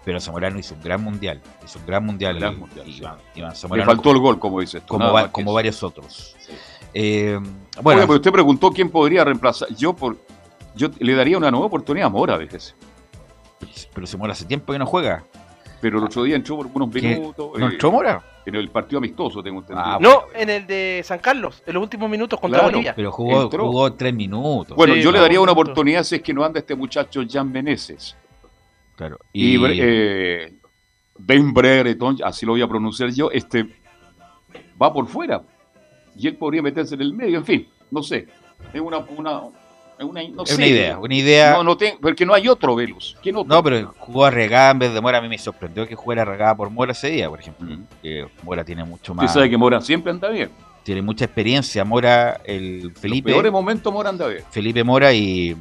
Pero 0.04 0.20
Zamorano 0.22 0.60
hizo 0.60 0.76
un 0.76 0.82
gran 0.84 1.02
mundial. 1.04 1.42
Hizo 1.66 1.80
un 1.80 1.86
gran 1.88 2.06
mundial. 2.06 2.38
Gran 2.40 2.54
y- 2.54 2.58
mundial, 2.58 2.88
y. 2.88 3.00
Iván- 3.00 3.18
Le 3.76 3.84
faltó 3.86 4.12
el 4.12 4.20
gol, 4.20 4.38
como 4.40 4.62
dices 4.62 4.82
tú. 4.84 4.88
como, 4.90 5.12
va- 5.12 5.32
como 5.32 5.52
varios 5.52 5.82
otros. 5.82 6.36
Sí. 6.40 6.52
Eh, 6.98 7.38
Bueno, 7.38 7.82
bueno, 7.82 8.02
pero 8.04 8.14
usted 8.16 8.32
preguntó 8.32 8.72
quién 8.72 8.90
podría 8.90 9.26
reemplazar. 9.26 9.68
Yo 9.76 9.94
por 9.94 10.18
yo 10.76 10.90
le 11.00 11.14
daría 11.14 11.38
una 11.38 11.52
nueva 11.52 11.66
oportunidad 11.68 12.08
a 12.08 12.10
Mora, 12.10 12.38
fíjese. 12.38 12.74
pero 13.94 14.08
se 14.08 14.18
muere 14.18 14.32
hace 14.34 14.46
tiempo 14.46 14.72
que 14.74 14.80
no 14.80 14.86
juega. 14.86 15.24
pero 15.82 16.00
el 16.00 16.06
otro 16.06 16.24
día 16.24 16.36
entró 16.38 16.56
por 16.58 16.68
unos 16.74 16.94
minutos. 16.94 17.52
¿No 17.60 17.68
eh, 17.68 17.72
entró 17.74 17.92
Mora? 17.92 18.24
En 18.46 18.56
el 18.56 18.70
partido 18.70 19.00
amistoso, 19.00 19.42
tengo 19.44 19.60
entendido. 19.60 19.86
Ah, 19.86 19.98
No, 20.00 20.24
en 20.34 20.50
el 20.50 20.66
de 20.68 21.02
San 21.04 21.20
Carlos, 21.20 21.62
en 21.66 21.74
los 21.74 21.84
últimos 21.84 22.10
minutos 22.10 22.40
contra 22.40 22.60
Claro, 22.60 22.72
Bolivia. 22.74 22.94
Pero 22.96 23.12
jugó, 23.12 23.42
Entró. 23.44 23.66
jugó 23.68 23.94
tres 23.94 24.14
minutos. 24.14 24.76
Bueno, 24.78 24.94
Sí, 24.94 25.02
yo 25.02 25.12
le 25.12 25.20
daría 25.20 25.42
una 25.42 25.52
oportunidad 25.52 26.04
si 26.04 26.16
es 26.16 26.22
que 26.22 26.34
no 26.34 26.44
anda 26.46 26.60
este 26.60 26.76
muchacho 26.76 27.22
Jan 27.30 27.52
Meneses. 27.52 28.16
Claro. 28.96 29.18
Y, 29.34 29.58
Y, 29.58 29.66
eh, 29.82 30.54
Ben 31.18 31.54
Brereton, 31.54 32.18
así 32.24 32.46
lo 32.46 32.54
voy 32.54 32.62
a 32.62 32.68
pronunciar 32.68 33.10
yo, 33.12 33.32
este 33.32 33.66
va 34.82 34.94
por 34.94 35.08
fuera. 35.08 35.42
Y 36.18 36.28
él 36.28 36.36
podría 36.36 36.62
meterse 36.62 36.96
en 36.96 37.02
el 37.02 37.14
medio, 37.14 37.38
en 37.38 37.46
fin, 37.46 37.68
no 37.92 38.02
sé. 38.04 38.28
Es 38.74 38.82
una, 38.82 38.98
una, 39.00 39.42
es 40.00 40.06
una, 40.06 40.24
no 40.30 40.44
es 40.44 40.50
sé. 40.50 40.56
una 40.56 40.68
idea, 40.68 40.98
una 40.98 41.16
idea. 41.16 41.54
No, 41.54 41.64
no 41.64 41.78
tengo, 41.78 42.00
porque 42.02 42.26
no 42.26 42.34
hay 42.34 42.48
otro 42.48 42.76
Velus. 42.76 43.18
¿Quién 43.22 43.36
otro? 43.36 43.54
No, 43.54 43.64
pero 43.64 43.94
jugó 43.98 44.26
arregada 44.26 44.72
en 44.72 44.80
vez 44.80 44.94
de 44.94 45.02
Mora. 45.02 45.18
A 45.18 45.22
mí 45.22 45.28
me 45.30 45.38
sorprendió 45.38 45.88
que 45.88 45.96
jugara 45.96 46.24
arregada 46.24 46.56
por 46.56 46.70
Mora 46.70 46.92
ese 46.94 47.10
día, 47.10 47.30
por 47.30 47.40
ejemplo. 47.40 47.68
Mm. 47.68 47.84
Que 48.02 48.28
Mora 48.44 48.64
tiene 48.64 48.84
mucho 48.84 49.12
Usted 49.14 49.24
más. 49.24 49.34
sabe 49.34 49.50
que 49.50 49.58
Mora 49.58 49.82
siempre 49.82 50.12
anda 50.12 50.30
bien. 50.30 50.50
Tiene 50.84 51.02
mucha 51.02 51.26
experiencia. 51.26 51.84
Mora, 51.84 52.40
el 52.46 52.92
Felipe. 52.96 53.30
En 53.30 53.36
peores 53.36 53.52
momentos 53.52 53.92
Mora 53.92 54.10
anda 54.10 54.28
bien. 54.28 54.44
Felipe 54.52 54.84
Mora 54.84 55.14
y. 55.14 55.56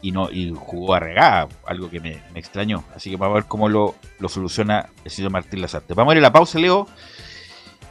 Y, 0.00 0.12
no, 0.12 0.30
y 0.30 0.54
jugó 0.54 0.94
arregada, 0.94 1.48
algo 1.66 1.90
que 1.90 1.98
me, 1.98 2.22
me 2.32 2.38
extrañó. 2.38 2.84
Así 2.94 3.10
que 3.10 3.16
vamos 3.16 3.34
a 3.34 3.40
ver 3.40 3.48
cómo 3.48 3.68
lo, 3.68 3.96
lo 4.20 4.28
soluciona 4.28 4.90
el 5.04 5.10
señor 5.10 5.32
Martín 5.32 5.60
Lazarte. 5.60 5.92
Vamos 5.94 6.12
a 6.12 6.14
ir 6.14 6.18
a 6.18 6.22
la 6.22 6.32
pausa, 6.32 6.56
Leo. 6.60 6.86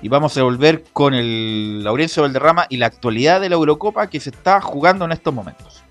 Y 0.01 0.09
vamos 0.09 0.37
a 0.37 0.43
volver 0.43 0.83
con 0.93 1.13
el 1.13 1.83
Laurencio 1.83 2.23
Valderrama 2.23 2.67
y 2.69 2.77
la 2.77 2.85
actualidad 2.85 3.41
de 3.41 3.49
la 3.49 3.55
Eurocopa 3.55 4.07
que 4.07 4.19
se 4.19 4.29
está 4.29 4.61
jugando 4.61 5.05
en 5.05 5.11
estos 5.11 5.33
momentos. 5.33 5.83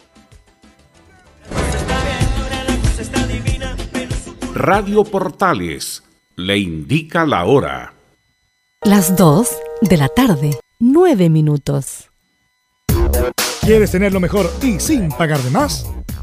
Radio 4.55 5.05
Portales 5.05 6.03
le 6.37 6.59
indica 6.59 7.27
la 7.27 7.45
hora. 7.45 7.93
Las 8.83 9.17
2 9.17 9.49
de 9.83 9.97
la 9.97 10.09
tarde, 10.09 10.59
9 10.79 11.29
minutos. 11.29 12.11
¿Quieres 13.61 13.91
tener 13.91 14.13
lo 14.13 14.21
mejor 14.21 14.51
y 14.63 14.79
sin 14.79 15.09
pagar 15.11 15.41
de 15.41 15.51
más? 15.51 15.87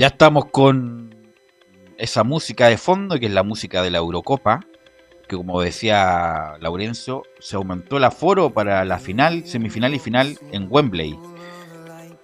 Ya 0.00 0.06
estamos 0.06 0.46
con 0.46 1.14
esa 1.98 2.24
música 2.24 2.68
de 2.68 2.78
fondo, 2.78 3.20
que 3.20 3.26
es 3.26 3.32
la 3.32 3.42
música 3.42 3.82
de 3.82 3.90
la 3.90 3.98
Eurocopa, 3.98 4.60
que 5.28 5.36
como 5.36 5.60
decía 5.60 6.54
Laurencio, 6.58 7.24
se 7.38 7.56
aumentó 7.56 7.98
el 7.98 8.04
aforo 8.04 8.48
para 8.48 8.86
la 8.86 8.98
final, 8.98 9.46
semifinal 9.46 9.92
y 9.92 9.98
final 9.98 10.38
en 10.52 10.68
Wembley. 10.70 11.18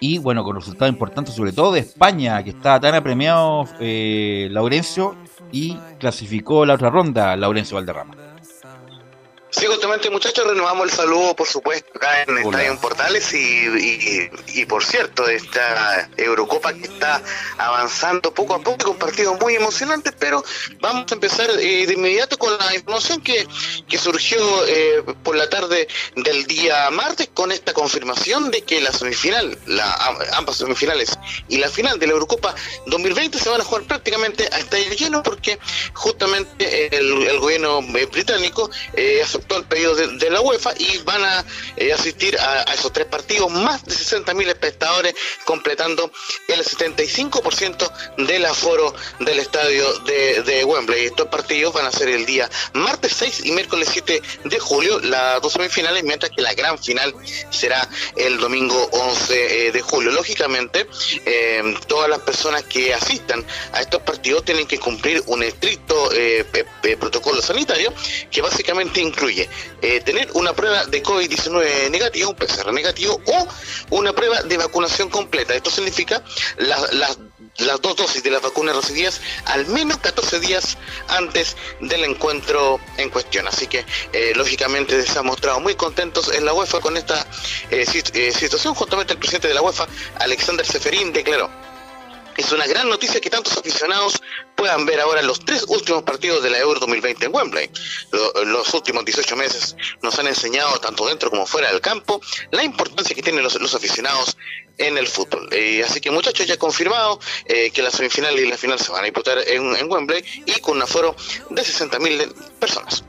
Y 0.01 0.17
bueno, 0.17 0.43
con 0.43 0.57
resultados 0.57 0.91
importantes, 0.91 1.35
sobre 1.35 1.53
todo 1.53 1.71
de 1.73 1.81
España, 1.81 2.43
que 2.43 2.49
estaba 2.49 2.81
tan 2.81 2.95
apremiado 2.95 3.67
eh, 3.79 4.49
Laurencio, 4.53 5.15
y 5.53 5.77
clasificó 5.99 6.65
la 6.65 6.73
otra 6.77 6.89
ronda 6.89 7.37
Laurencio 7.37 7.75
Valderrama. 7.75 8.26
Sí, 9.59 9.65
justamente 9.65 10.11
muchachos, 10.11 10.47
renovamos 10.47 10.91
el 10.91 10.95
saludo, 10.95 11.35
por 11.35 11.47
supuesto, 11.47 11.91
acá 11.95 12.25
en 12.25 12.29
Hola. 12.29 12.41
Estadio 12.43 12.71
en 12.73 12.79
Portales 12.79 13.33
y, 13.33 13.39
y, 13.39 14.31
y, 14.49 14.67
por 14.67 14.85
cierto, 14.85 15.27
esta 15.27 16.11
Eurocopa 16.19 16.75
que 16.75 16.83
está 16.83 17.23
avanzando 17.57 18.35
poco 18.35 18.53
a 18.53 18.61
poco 18.61 18.85
con 18.85 18.99
partidos 18.99 19.41
muy 19.41 19.55
emocionantes, 19.55 20.13
pero 20.19 20.45
vamos 20.81 21.11
a 21.11 21.15
empezar 21.15 21.49
eh, 21.59 21.87
de 21.87 21.93
inmediato 21.95 22.37
con 22.37 22.55
la 22.59 22.75
información 22.75 23.23
que, 23.23 23.49
que 23.89 23.97
surgió 23.97 24.39
eh, 24.67 25.03
por 25.23 25.37
la 25.37 25.49
tarde 25.49 25.89
del 26.17 26.45
día 26.47 26.91
martes 26.91 27.31
con 27.33 27.51
esta 27.51 27.73
confirmación 27.73 28.51
de 28.51 28.61
que 28.61 28.83
la 28.83 28.93
semifinal, 28.93 29.59
la, 29.65 29.91
ambas 30.35 30.59
semifinales 30.59 31.19
y 31.49 31.57
la 31.57 31.71
final 31.71 31.99
de 31.99 32.07
la 32.07 32.13
Eurocopa 32.13 32.55
2020 32.89 33.39
se 33.39 33.49
van 33.49 33.63
a 33.63 33.65
jugar 33.65 33.85
prácticamente 33.85 34.51
a 34.53 34.59
estadio 34.59 34.91
lleno 34.93 35.23
porque 35.23 35.59
justamente 35.95 36.95
el, 36.95 37.23
el 37.23 37.39
gobierno 37.41 37.81
eh, 37.97 38.05
británico 38.05 38.71
eh, 38.93 39.23
aceptó 39.47 39.57
el 39.57 39.65
pedido 39.65 39.95
de, 39.95 40.31
la 40.31 40.41
UEFA 40.41 40.73
y 40.79 40.99
van 40.99 41.25
a 41.25 41.45
eh, 41.77 41.93
asistir 41.93 42.37
a, 42.39 42.63
esos 42.75 42.93
tres 42.93 43.07
partidos, 43.07 43.51
más 43.51 43.85
de 43.85 43.95
60.000 43.95 44.49
espectadores, 44.49 45.15
completando 45.45 46.11
el 46.49 46.65
75% 46.65 47.91
del 48.19 48.45
aforo 48.45 48.95
del 49.21 49.39
estadio 49.39 49.93
de, 50.01 50.43
de 50.43 50.65
Wembley. 50.65 51.07
Estos 51.07 51.29
partidos 51.29 51.73
van 51.75 51.87
a 51.87 51.93
ser 51.93 52.09
el 52.09 52.27
día 52.27 52.51
martes 52.73 53.13
6 53.17 53.43
y 53.45 53.53
miércoles 53.53 53.89
7 53.93 54.23
de 54.45 54.59
julio, 54.59 54.99
las 55.01 55.41
dos 55.41 55.53
semifinales, 55.53 56.03
mientras 56.03 56.33
que 56.33 56.43
la 56.43 56.55
gran 56.55 56.79
final 56.79 57.15
será 57.51 57.89
el 58.17 58.39
domingo 58.39 58.89
11 58.93 59.69
eh, 59.69 59.73
de 59.73 59.81
julio. 59.81 60.11
Lógicamente, 60.11 60.87
eh, 61.25 61.63
todas 61.87 62.11
las 62.11 62.21
personas 62.21 62.65
que 62.65 62.93
asistan 62.93 63.45
a 63.73 63.81
estos 63.81 64.03
partidos 64.03 64.45
tienen 64.45 64.67
que 64.67 64.79
cumplir 64.79 65.23
un 65.27 65.43
estricto 65.43 66.11
protocolo 66.99 67.41
sanitario 67.43 67.93
que 68.31 68.41
básicamente 68.41 69.01
incluye 69.01 69.26
eh, 69.29 70.01
tener 70.05 70.31
una 70.35 70.53
prueba 70.53 70.85
de 70.87 71.03
COVID-19 71.03 71.91
negativa, 71.91 72.29
un 72.29 72.37
PCR 72.37 72.73
negativo 72.73 73.21
o 73.27 73.49
una 73.97 74.13
prueba 74.13 74.43
de 74.43 74.57
vacunación 74.57 75.09
completa. 75.11 75.55
Esto 75.55 75.71
significa 75.71 76.23
las, 76.59 76.93
las 76.95 77.19
las 77.59 77.81
dos 77.81 77.97
dosis 77.97 78.23
de 78.23 78.31
las 78.31 78.43
vacunas 78.43 78.77
recibidas 78.77 79.21
al 79.47 79.67
menos 79.69 79.97
14 79.99 80.41
días 80.41 80.77
antes 81.09 81.57
del 81.81 82.05
encuentro 82.05 82.79
en 82.99 83.09
cuestión. 83.09 83.49
Así 83.49 83.67
que, 83.67 83.85
eh, 84.13 84.33
lógicamente, 84.37 85.01
se 85.07 85.19
han 85.19 85.25
mostrado 85.25 85.59
muy 85.61 85.75
contentos 85.75 86.31
en 86.35 86.45
la 86.45 86.53
UEFA 86.53 86.81
con 86.81 86.99
esta 86.99 87.27
eh, 87.71 87.87
sit- 87.87 88.33
situación. 88.33 88.75
Juntamente 88.75 89.15
el 89.15 89.19
presidente 89.19 89.49
de 89.49 89.55
la 89.55 89.63
UEFA, 89.63 89.87
Alexander 90.21 90.67
Seferín, 90.67 91.13
declaró. 91.15 91.51
Es 92.37 92.53
una 92.53 92.67
gran 92.67 92.89
noticia 92.89 93.21
que 93.21 93.31
tantos 93.31 93.57
aficionados 93.57 94.21
puedan 94.55 94.85
ver 94.87 95.01
ahora 95.01 95.23
los 95.23 95.41
tres 95.41 95.65
últimos 95.69 96.03
partidos 96.03 96.43
de 96.43 96.51
la 96.51 96.59
Euro 96.59 96.79
2020 96.81 97.27
en 97.27 97.35
Wembley. 97.35 97.71
Lo- 98.13 98.45
los 98.45 98.73
últimos 98.75 99.05
18 99.05 99.37
meses 99.37 99.77
nos 100.03 100.19
han 100.19 100.27
enseñado, 100.27 100.79
tanto 100.79 101.07
dentro 101.09 101.31
como 101.31 101.47
fuera 101.47 101.71
del 101.71 101.81
campo, 101.81 102.21
la 102.51 102.63
importancia 102.63 103.15
que 103.17 103.23
tienen 103.23 103.43
los, 103.43 103.61
los 103.61 103.75
aficionados 103.75 104.37
en 104.79 104.99
el 104.99 105.07
fútbol. 105.07 105.49
Eh, 105.53 105.83
así 105.83 106.01
que 106.01 106.11
muchachos, 106.11 106.47
ya 106.47 106.59
confirmado 106.59 107.19
eh, 107.47 107.71
que 107.71 107.81
la 107.83 107.91
semifinal 107.91 108.39
y 108.39 108.47
la 108.47 108.59
final 108.59 108.79
se 108.79 108.93
van 108.93 109.01
a 109.03 109.05
disputar 109.05 109.39
en, 109.47 109.75
en 109.75 109.91
Wembley 109.91 110.23
y 110.45 110.61
con 110.61 110.77
un 110.77 110.83
aforo 110.83 111.17
de 111.51 111.63
60.000 111.63 112.33
personas. 112.59 113.03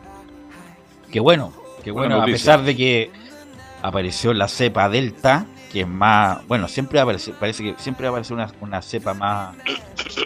Qué 1.12 1.20
bueno, 1.20 1.54
qué 1.84 1.92
bueno, 1.92 2.22
a 2.22 2.26
pesar 2.26 2.64
de 2.64 2.76
que 2.78 3.12
apareció 3.82 4.34
la 4.34 4.48
cepa 4.48 4.88
Delta, 4.90 5.46
que 5.72 5.82
es 5.82 5.88
más, 5.88 6.46
bueno, 6.48 6.68
siempre 6.68 7.00
aparece, 7.00 7.34
parece 7.34 7.64
que 7.64 7.76
siempre 7.78 8.08
aparece 8.08 8.34
una, 8.34 8.52
una 8.62 8.82
cepa 8.82 9.14
más 9.14 9.56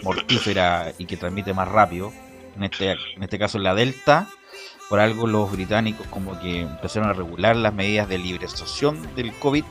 mortífera 0.02 0.92
y 0.98 1.06
que 1.06 1.16
transmite 1.16 1.52
más 1.54 1.68
rápido. 1.68 2.12
En 2.56 2.64
este, 2.64 2.92
en 2.92 3.22
este 3.22 3.38
caso 3.38 3.58
la 3.58 3.74
Delta, 3.74 4.28
por 4.88 5.00
algo 5.00 5.26
los 5.26 5.50
británicos 5.50 6.06
como 6.08 6.38
que 6.38 6.60
empezaron 6.60 7.08
a 7.08 7.14
regular 7.14 7.56
las 7.56 7.72
medidas 7.72 8.08
de 8.08 8.18
liberación 8.18 9.14
del 9.14 9.32
COVID, 9.34 9.64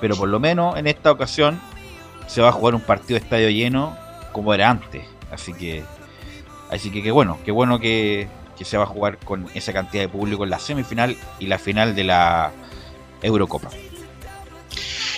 pero 0.00 0.16
por 0.16 0.28
lo 0.28 0.38
menos 0.38 0.76
en 0.76 0.86
esta 0.86 1.10
ocasión 1.10 1.60
se 2.26 2.42
va 2.42 2.50
a 2.50 2.52
jugar 2.52 2.74
un 2.74 2.82
partido 2.82 3.18
de 3.18 3.24
estadio 3.24 3.48
lleno 3.50 3.96
como 4.32 4.54
era 4.54 4.70
antes. 4.70 5.04
Así 5.30 5.52
que, 5.54 5.82
así 6.70 6.90
que 6.90 7.02
qué 7.02 7.10
bueno, 7.10 7.38
qué 7.44 7.52
bueno 7.52 7.80
que, 7.80 8.28
que 8.56 8.64
se 8.64 8.76
va 8.76 8.84
a 8.84 8.86
jugar 8.86 9.18
con 9.18 9.46
esa 9.54 9.72
cantidad 9.72 10.02
de 10.02 10.08
público 10.08 10.44
en 10.44 10.50
la 10.50 10.58
semifinal 10.58 11.16
y 11.38 11.46
la 11.46 11.58
final 11.58 11.94
de 11.94 12.04
la 12.04 12.52
Eurocopa. 13.22 13.70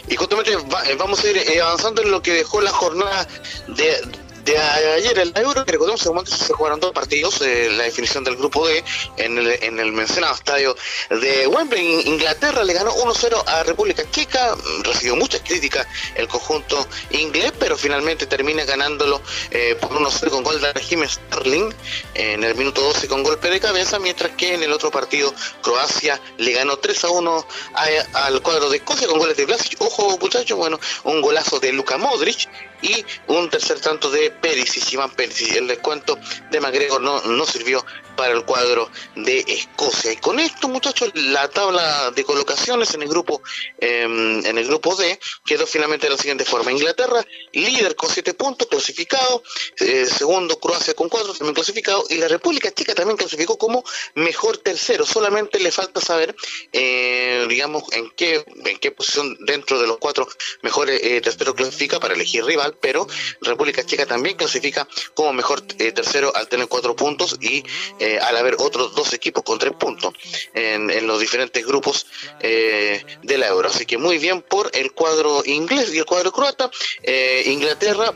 Y 0.09 0.17
justamente 0.17 0.53
eh, 0.53 0.97
vamos 0.99 1.23
a 1.25 1.31
ir 1.31 1.37
eh, 1.37 1.61
avanzando 1.61 2.03
en 2.03 2.11
lo 2.11 2.23
que 2.23 2.33
dejó 2.33 2.61
la 2.61 2.73
jornada 2.73 3.27
de, 3.69 3.97
de 4.45 4.59
ayer 4.59 5.19
el 5.19 5.33
Euro, 5.37 5.65
que 5.65 5.73
recordemos 5.73 6.03
que 6.29 6.37
se 6.37 6.53
jugaron 6.53 6.81
dos 6.81 6.93
partidos, 6.93 7.41
eh, 7.43 7.69
la 7.77 7.85
definición 7.85 8.25
del 8.25 8.37
grupo 8.37 8.67
D 8.67 8.83
en 9.17 9.39
el, 9.39 9.49
en 9.63 9.95
mencionado 9.95 10.35
estadio 10.35 10.77
de 11.11 11.47
Wembley. 11.47 11.83
In- 12.01 12.13
Inglaterra 12.13 12.63
le 12.65 12.73
ganó 12.73 12.93
1-0 12.95 13.45
a 13.47 13.63
República 13.65 14.03
Checa, 14.11 14.55
recibió 14.83 15.17
muchas 15.17 15.41
críticas 15.43 15.87
el 16.15 16.29
conjunto 16.29 16.87
inglés, 17.11 17.53
pero 17.59 17.77
finalmente 17.77 18.27
termina 18.27 18.65
ganándolo 18.65 19.21
eh, 19.51 19.77
por 19.81 19.91
1-0 19.93 20.31
con 20.31 20.43
gol 20.43 20.61
de 20.61 20.73
Raheem 20.73 21.07
Sterling 21.09 21.73
en 22.15 22.45
el 22.45 22.55
minuto 22.55 22.81
12 22.83 23.09
con 23.09 23.23
golpe 23.23 23.49
de 23.51 23.61
cabeza, 23.61 23.99
mientras 23.99 24.33
que 24.33 24.55
en 24.55 24.63
el 24.63 24.73
otro 24.73 24.91
partido 24.91 25.33
Croacia 25.63 26.21
le 26.39 26.53
ganó 26.53 26.79
3-1 26.79 27.47
a- 27.75 28.27
al 28.27 28.43
cuadro 28.43 28.71
de 28.71 28.79
Escocia 28.79 29.07
con 29.09 29.19
goles 29.19 29.37
de 29.37 29.47
Vlasic. 29.47 29.81
Ojo 29.81 30.19
muchachos, 30.19 30.57
bueno, 30.59 30.79
un 31.05 31.21
golazo 31.23 31.59
de 31.61 31.73
Luka 31.73 31.97
Modric 31.99 32.49
y 32.83 33.05
un 33.29 33.49
tercer 33.49 33.81
tanto 33.81 34.11
de 34.11 34.31
Perisic, 34.31 34.93
Iván 34.93 35.11
Perisic. 35.11 35.57
El 35.57 35.67
descuento 35.69 36.19
de 36.51 36.61
McGregor 36.61 37.01
no, 37.01 37.21
no 37.23 37.47
sirvió 37.47 37.85
para 38.17 38.33
el 38.35 38.45
cuadro 38.45 38.91
de 39.17 39.45
Escocia. 39.47 40.13
Y 40.13 40.17
con 40.17 40.39
esto, 40.39 40.69
muchachos, 40.69 41.11
la 41.15 41.49
tabla 41.49 42.11
de 42.11 42.25
colocaciones 42.25 42.95
en 42.95 43.03
el 43.03 43.09
grupo 43.09 43.43
eh, 43.79 44.03
en 44.03 44.59
el 44.59 44.67
grupo 44.67 44.95
D 44.97 45.19
quedó 45.45 45.67
finalmente 45.67 46.07
de 46.07 46.13
la 46.13 46.19
siguiente 46.19 46.45
forma. 46.45 46.73
Inglaterra, 46.73 47.25
líder 47.53 47.97
con 47.97 48.11
7 48.11 48.35
puntos, 48.35 48.69
clasificado. 48.69 49.43
Eh, 49.79 50.07
segundo, 50.07 50.59
Croacia 50.59 50.95
con 50.95 51.09
4, 51.09 51.35
también 51.35 51.55
clasificado. 51.55 52.05
Y 52.09 52.17
la 52.17 52.29
República 52.29 52.71
Checa 52.71 52.95
también 52.95 53.17
clasificó 53.17 53.59
como 53.59 53.85
mejor 54.15 54.59
tercero. 54.59 55.05
Solamente 55.07 55.59
le 55.59 55.71
falta 55.71 56.01
saber, 56.01 56.35
eh, 56.73 57.47
digamos, 57.49 57.85
en 57.93 58.11
qué, 58.11 58.45
en 58.65 58.79
qué 58.79 58.91
posición 58.93 59.37
dentro 59.41 59.81
de 59.81 59.87
los 59.87 59.99
cuatro 59.99 60.29
mejores 60.63 61.01
eh, 61.03 61.21
terceros 61.21 61.55
clasifica 61.55 62.01
para 62.01 62.15
elegir 62.15 62.45
rival, 62.45 62.77
pero 62.81 63.07
República 63.41 63.85
Checa 63.85 64.07
también 64.07 64.37
clasifica 64.37 64.87
como 65.15 65.33
mejor 65.33 65.61
tercero 65.63 66.35
al 66.35 66.49
tener 66.49 66.69
cuatro 66.69 66.97
puntos 66.97 67.37
y 67.41 67.65
eh, 68.03 68.19
al 68.19 68.37
haber 68.37 68.57
otros 68.59 68.95
dos 68.95 69.13
equipos 69.13 69.43
con 69.45 69.59
tres 69.59 69.75
puntos 69.79 70.13
en, 70.55 70.91
en 70.91 71.07
los 71.07 71.21
diferentes 71.21 71.65
grupos 71.65 72.07
eh, 72.41 73.05
de 73.23 73.39
la 73.39 73.47
Euro. 73.47 73.69
Así 73.69 73.87
que 73.87 73.97
muy 73.97 74.19
bien 74.19 74.43
por 74.43 74.71
el 74.75 74.93
cuadro 74.93 75.43
inglés 75.45 75.95
y 75.95 75.99
el 75.99 76.05
cuadro 76.05 76.33
croata. 76.33 76.71
Eh, 77.03 77.45
Inglaterra 77.47 78.13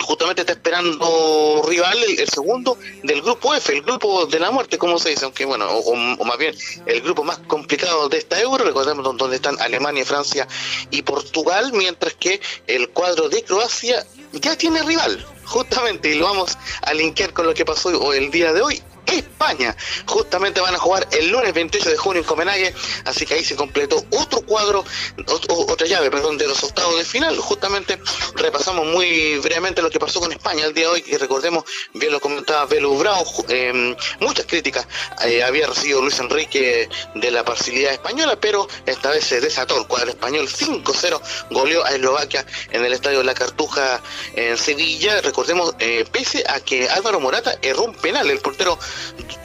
justamente 0.00 0.42
está 0.42 0.52
esperando 0.52 1.62
rival 1.66 1.98
el, 2.04 2.28
segundo 2.28 2.78
del 3.02 3.22
grupo 3.22 3.54
F, 3.54 3.72
el 3.72 3.82
grupo 3.82 4.26
de 4.26 4.38
la 4.38 4.50
muerte, 4.50 4.78
como 4.78 4.98
se 4.98 5.10
dice, 5.10 5.24
aunque 5.24 5.44
bueno, 5.44 5.66
o, 5.70 6.24
más 6.24 6.38
bien 6.38 6.54
el 6.86 7.00
grupo 7.02 7.24
más 7.24 7.38
complicado 7.46 8.08
de 8.08 8.18
esta 8.18 8.40
euro, 8.40 8.64
recordemos 8.64 9.04
don- 9.04 9.16
donde 9.16 9.36
están 9.36 9.60
Alemania, 9.60 10.04
Francia 10.04 10.46
y 10.90 11.02
Portugal, 11.02 11.72
mientras 11.72 12.14
que 12.14 12.40
el 12.66 12.88
cuadro 12.90 13.28
de 13.28 13.42
Croacia 13.42 14.06
ya 14.32 14.56
tiene 14.56 14.82
rival, 14.82 15.24
justamente, 15.44 16.10
y 16.10 16.14
lo 16.14 16.26
vamos 16.26 16.56
a 16.82 16.94
linkear 16.94 17.32
con 17.32 17.46
lo 17.46 17.54
que 17.54 17.64
pasó 17.64 18.12
el 18.12 18.30
día 18.30 18.52
de 18.52 18.62
hoy. 18.62 18.82
España, 19.16 19.76
justamente 20.06 20.60
van 20.60 20.74
a 20.74 20.78
jugar 20.78 21.06
el 21.12 21.28
lunes 21.30 21.52
28 21.54 21.90
de 21.90 21.96
junio 21.96 22.20
en 22.22 22.26
Copenhague, 22.26 22.74
así 23.04 23.24
que 23.26 23.34
ahí 23.34 23.44
se 23.44 23.56
completó 23.56 24.04
otro 24.10 24.40
cuadro, 24.42 24.84
ot- 25.18 25.46
o- 25.50 25.72
otra 25.72 25.86
llave, 25.86 26.10
perdón, 26.10 26.38
de 26.38 26.46
los 26.46 26.62
octavos 26.64 26.96
de 26.96 27.04
final. 27.04 27.36
Justamente 27.38 27.98
repasamos 28.34 28.86
muy 28.86 29.38
brevemente 29.38 29.82
lo 29.82 29.90
que 29.90 29.98
pasó 29.98 30.20
con 30.20 30.32
España 30.32 30.64
el 30.66 30.74
día 30.74 30.86
de 30.86 30.92
hoy, 30.92 31.04
y 31.06 31.16
recordemos, 31.16 31.64
bien 31.94 32.12
lo 32.12 32.20
comentaba 32.20 32.66
Belu 32.66 32.96
Bravo, 32.98 33.24
eh, 33.48 33.96
muchas 34.20 34.46
críticas 34.46 34.86
eh, 35.24 35.42
había 35.42 35.66
recibido 35.66 36.00
Luis 36.02 36.18
Enrique 36.18 36.88
de 37.14 37.30
la 37.30 37.44
parcialidad 37.44 37.92
española, 37.92 38.38
pero 38.40 38.68
esta 38.86 39.10
vez 39.10 39.24
se 39.24 39.40
desató 39.40 39.78
el 39.78 39.86
cuadro 39.86 40.10
español 40.10 40.48
5-0, 40.48 41.20
goleó 41.50 41.84
a 41.84 41.90
Eslovaquia 41.90 42.44
en 42.70 42.84
el 42.84 42.92
estadio 42.92 43.22
La 43.22 43.34
Cartuja 43.34 44.00
en 44.34 44.56
Sevilla. 44.56 45.20
Recordemos, 45.20 45.74
eh, 45.78 46.04
pese 46.10 46.44
a 46.48 46.60
que 46.60 46.88
Álvaro 46.88 47.20
Morata 47.20 47.56
erró 47.62 47.84
un 47.84 47.94
penal, 47.94 48.28
el 48.30 48.38
portero 48.40 48.78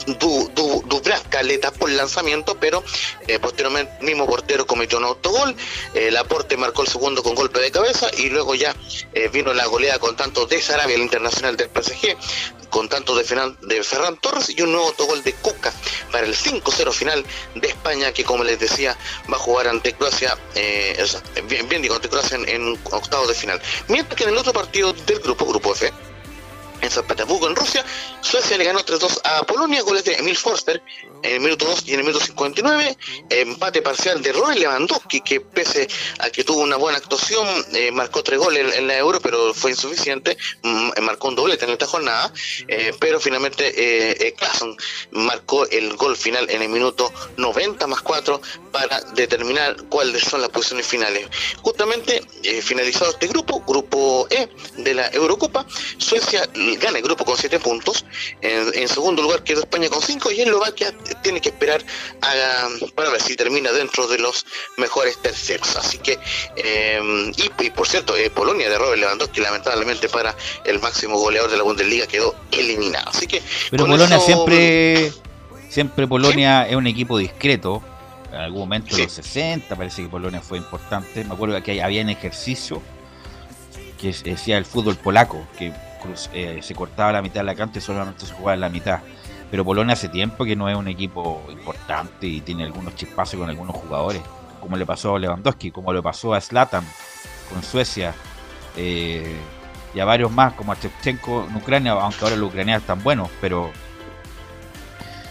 Du, 0.06 0.50
Du- 0.54 0.82
Dubravka 0.86 1.42
le 1.42 1.58
tapó 1.58 1.88
el 1.88 1.96
lanzamiento, 1.96 2.56
pero 2.60 2.82
eh, 3.26 3.38
posteriormente 3.38 3.92
el 4.00 4.06
mismo 4.06 4.26
portero 4.26 4.66
cometió 4.66 4.98
un 4.98 5.04
autogol. 5.04 5.54
Eh, 5.94 6.10
Laporte 6.10 6.56
marcó 6.56 6.82
el 6.82 6.88
segundo 6.88 7.22
con 7.22 7.34
golpe 7.34 7.60
de 7.60 7.70
cabeza 7.70 8.08
y 8.18 8.28
luego 8.28 8.54
ya 8.54 8.74
eh, 9.14 9.28
vino 9.32 9.52
la 9.54 9.66
goleada 9.66 9.98
con 9.98 10.16
tanto 10.16 10.46
de 10.46 10.60
Sarabia, 10.60 10.96
el 10.96 11.02
internacional 11.02 11.56
del 11.56 11.68
PSG, 11.70 12.16
con 12.70 12.88
tanto 12.88 13.14
de, 13.16 13.24
de 13.62 13.82
Ferran 13.82 14.16
Torres 14.18 14.50
y 14.50 14.60
un 14.62 14.72
nuevo 14.72 14.88
autogol 14.88 15.22
de 15.22 15.32
Cuca 15.34 15.72
para 16.12 16.26
el 16.26 16.34
5-0 16.36 16.92
final 16.92 17.24
de 17.54 17.68
España, 17.68 18.12
que 18.12 18.24
como 18.24 18.44
les 18.44 18.58
decía, 18.58 18.96
va 19.32 19.36
a 19.36 19.40
jugar 19.40 19.68
ante 19.68 19.92
Croacia, 19.94 20.36
eh, 20.54 21.02
bien, 21.48 21.68
bien 21.68 21.80
digo, 21.82 21.94
ante 21.94 22.08
Croacia 22.08 22.36
en, 22.36 22.48
en 22.48 22.78
octavos 22.90 23.28
de 23.28 23.34
final. 23.34 23.60
Mientras 23.88 24.16
que 24.16 24.24
en 24.24 24.30
el 24.30 24.36
otro 24.38 24.52
partido 24.52 24.92
del 24.92 25.20
grupo, 25.20 25.46
grupo 25.46 25.72
F, 25.72 25.92
en 26.80 26.90
San 26.90 27.06
Petersburgo, 27.06 27.48
en 27.48 27.56
Rusia. 27.56 27.84
Suecia 28.20 28.56
le 28.58 28.64
ganó 28.64 28.80
3-2 28.80 29.20
a 29.24 29.42
Polonia, 29.44 29.82
goles 29.82 30.04
de 30.04 30.14
Emil 30.14 30.36
Forster 30.36 30.82
en 31.24 31.34
el 31.34 31.40
minuto 31.40 31.64
2 31.66 31.84
y 31.86 31.94
en 31.94 32.00
el 32.00 32.06
minuto 32.06 32.24
59. 32.24 32.96
Empate 33.30 33.82
parcial 33.82 34.22
de 34.22 34.32
Robert 34.32 34.58
Lewandowski, 34.58 35.22
que 35.22 35.40
pese 35.40 35.88
a 36.18 36.30
que 36.30 36.44
tuvo 36.44 36.60
una 36.60 36.76
buena 36.76 36.98
actuación, 36.98 37.46
eh, 37.72 37.90
marcó 37.90 38.22
tres 38.22 38.38
goles 38.38 38.60
en, 38.60 38.80
en 38.80 38.86
la 38.86 38.98
Euro, 38.98 39.20
pero 39.20 39.54
fue 39.54 39.70
insuficiente. 39.70 40.36
Mm, 40.62 40.90
marcó 41.02 41.28
un 41.28 41.34
doblete 41.34 41.64
en 41.64 41.72
esta 41.72 41.86
jornada, 41.86 42.32
eh, 42.68 42.92
pero 43.00 43.18
finalmente 43.20 43.68
eh, 43.68 44.16
eh, 44.20 44.34
marcó 45.12 45.66
el 45.66 45.96
gol 45.96 46.16
final 46.16 46.48
en 46.50 46.62
el 46.62 46.68
minuto 46.68 47.12
90 47.38 47.86
más 47.86 48.02
4 48.02 48.40
para 48.70 49.00
determinar 49.14 49.76
cuáles 49.88 50.24
son 50.24 50.42
las 50.42 50.50
posiciones 50.50 50.86
finales. 50.86 51.26
Justamente 51.62 52.22
eh, 52.42 52.60
finalizado 52.60 53.10
este 53.12 53.28
grupo, 53.28 53.62
grupo 53.66 54.26
E 54.30 54.48
de 54.76 54.94
la 54.94 55.08
Eurocopa, 55.08 55.66
Suecia 55.96 56.48
gana 56.80 56.98
el 56.98 57.04
grupo 57.04 57.24
con 57.24 57.36
7 57.36 57.58
puntos. 57.60 58.04
En, 58.42 58.74
en 58.74 58.88
segundo 58.88 59.22
lugar 59.22 59.42
quedó 59.42 59.60
España 59.60 59.88
con 59.88 60.02
5 60.02 60.30
y 60.32 60.42
Eslovaquia 60.42 60.94
tiene 61.22 61.40
que 61.40 61.50
esperar 61.50 61.82
a, 62.22 62.68
para 62.94 63.10
ver 63.10 63.20
si 63.20 63.36
termina 63.36 63.72
dentro 63.72 64.06
de 64.06 64.18
los 64.18 64.44
mejores 64.76 65.18
terceros. 65.20 65.76
Así 65.76 65.98
que, 65.98 66.18
eh, 66.56 67.32
y, 67.36 67.64
y 67.66 67.70
por 67.70 67.86
cierto, 67.86 68.16
eh, 68.16 68.30
Polonia 68.30 68.68
de 68.68 68.78
Robert 68.78 68.98
Lewandowski, 69.00 69.40
lamentablemente 69.40 70.08
para 70.08 70.34
el 70.64 70.80
máximo 70.80 71.18
goleador 71.18 71.50
de 71.50 71.56
la 71.56 71.62
Bundesliga, 71.62 72.06
quedó 72.06 72.34
eliminado. 72.52 73.08
Así 73.10 73.26
que, 73.26 73.42
Pero 73.70 73.86
Polonia 73.86 74.16
eso- 74.16 74.26
siempre, 74.26 75.12
siempre 75.68 76.06
Polonia 76.06 76.68
es 76.68 76.76
un 76.76 76.86
equipo 76.86 77.18
discreto. 77.18 77.82
En 78.32 78.40
algún 78.40 78.60
momento, 78.60 78.96
en 78.96 79.02
los 79.04 79.12
60, 79.12 79.76
parece 79.76 80.02
que 80.02 80.08
Polonia 80.08 80.40
fue 80.40 80.58
importante. 80.58 81.22
Me 81.24 81.34
acuerdo 81.34 81.62
que 81.62 81.80
había 81.80 82.02
un 82.02 82.08
ejercicio 82.10 82.82
que 84.00 84.12
decía 84.24 84.58
el 84.58 84.64
fútbol 84.66 84.96
polaco, 84.96 85.46
que 85.56 85.72
eh, 86.32 86.58
se 86.62 86.74
cortaba 86.74 87.12
la 87.12 87.22
mitad 87.22 87.40
de 87.40 87.44
la 87.44 87.54
cancha 87.54 87.78
y 87.78 87.82
solamente 87.82 88.26
se 88.26 88.32
jugaba 88.32 88.54
en 88.54 88.60
la 88.60 88.68
mitad. 88.68 89.00
Pero 89.54 89.64
Polonia 89.64 89.92
hace 89.92 90.08
tiempo 90.08 90.44
que 90.44 90.56
no 90.56 90.68
es 90.68 90.74
un 90.74 90.88
equipo 90.88 91.44
importante 91.48 92.26
y 92.26 92.40
tiene 92.40 92.64
algunos 92.64 92.96
chispazos 92.96 93.38
con 93.38 93.48
algunos 93.48 93.76
jugadores, 93.76 94.20
como 94.58 94.76
le 94.76 94.84
pasó 94.84 95.14
a 95.14 95.18
Lewandowski, 95.20 95.70
como 95.70 95.92
le 95.92 96.02
pasó 96.02 96.34
a 96.34 96.40
Zlatan 96.40 96.84
con 97.48 97.62
Suecia, 97.62 98.12
eh, 98.76 99.36
y 99.94 100.00
a 100.00 100.04
varios 100.04 100.32
más, 100.32 100.54
como 100.54 100.72
a 100.72 100.74
Shevchenko 100.74 101.46
en 101.48 101.54
Ucrania, 101.54 101.92
aunque 101.92 102.24
ahora 102.24 102.34
los 102.34 102.48
ucranianos 102.48 102.82
están 102.82 103.00
buenos, 103.04 103.30
pero 103.40 103.70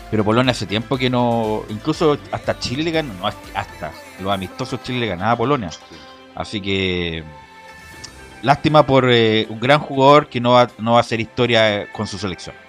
pero 0.09 0.23
Polonia 0.23 0.51
hace 0.51 0.67
tiempo 0.67 0.97
que 0.97 1.09
no, 1.09 1.63
incluso 1.67 2.17
hasta 2.31 2.57
Chile 2.59 2.83
le 2.83 2.91
ganó, 2.91 3.13
no 3.15 3.27
hasta 3.27 3.91
los 4.21 4.31
amistosos 4.31 4.81
Chile 4.83 5.01
le 5.01 5.07
ganaba 5.07 5.31
a 5.31 5.37
Polonia, 5.37 5.69
así 6.33 6.61
que 6.61 7.25
lástima 8.41 8.85
por 8.85 9.11
eh, 9.11 9.47
un 9.49 9.59
gran 9.59 9.81
jugador 9.81 10.29
que 10.29 10.39
no 10.39 10.51
va, 10.51 10.69
no 10.77 10.93
va 10.93 10.99
a 10.99 11.01
hacer 11.01 11.19
historia 11.19 11.81
eh, 11.81 11.87
con 11.91 12.07
su 12.07 12.17
selección. 12.17 12.62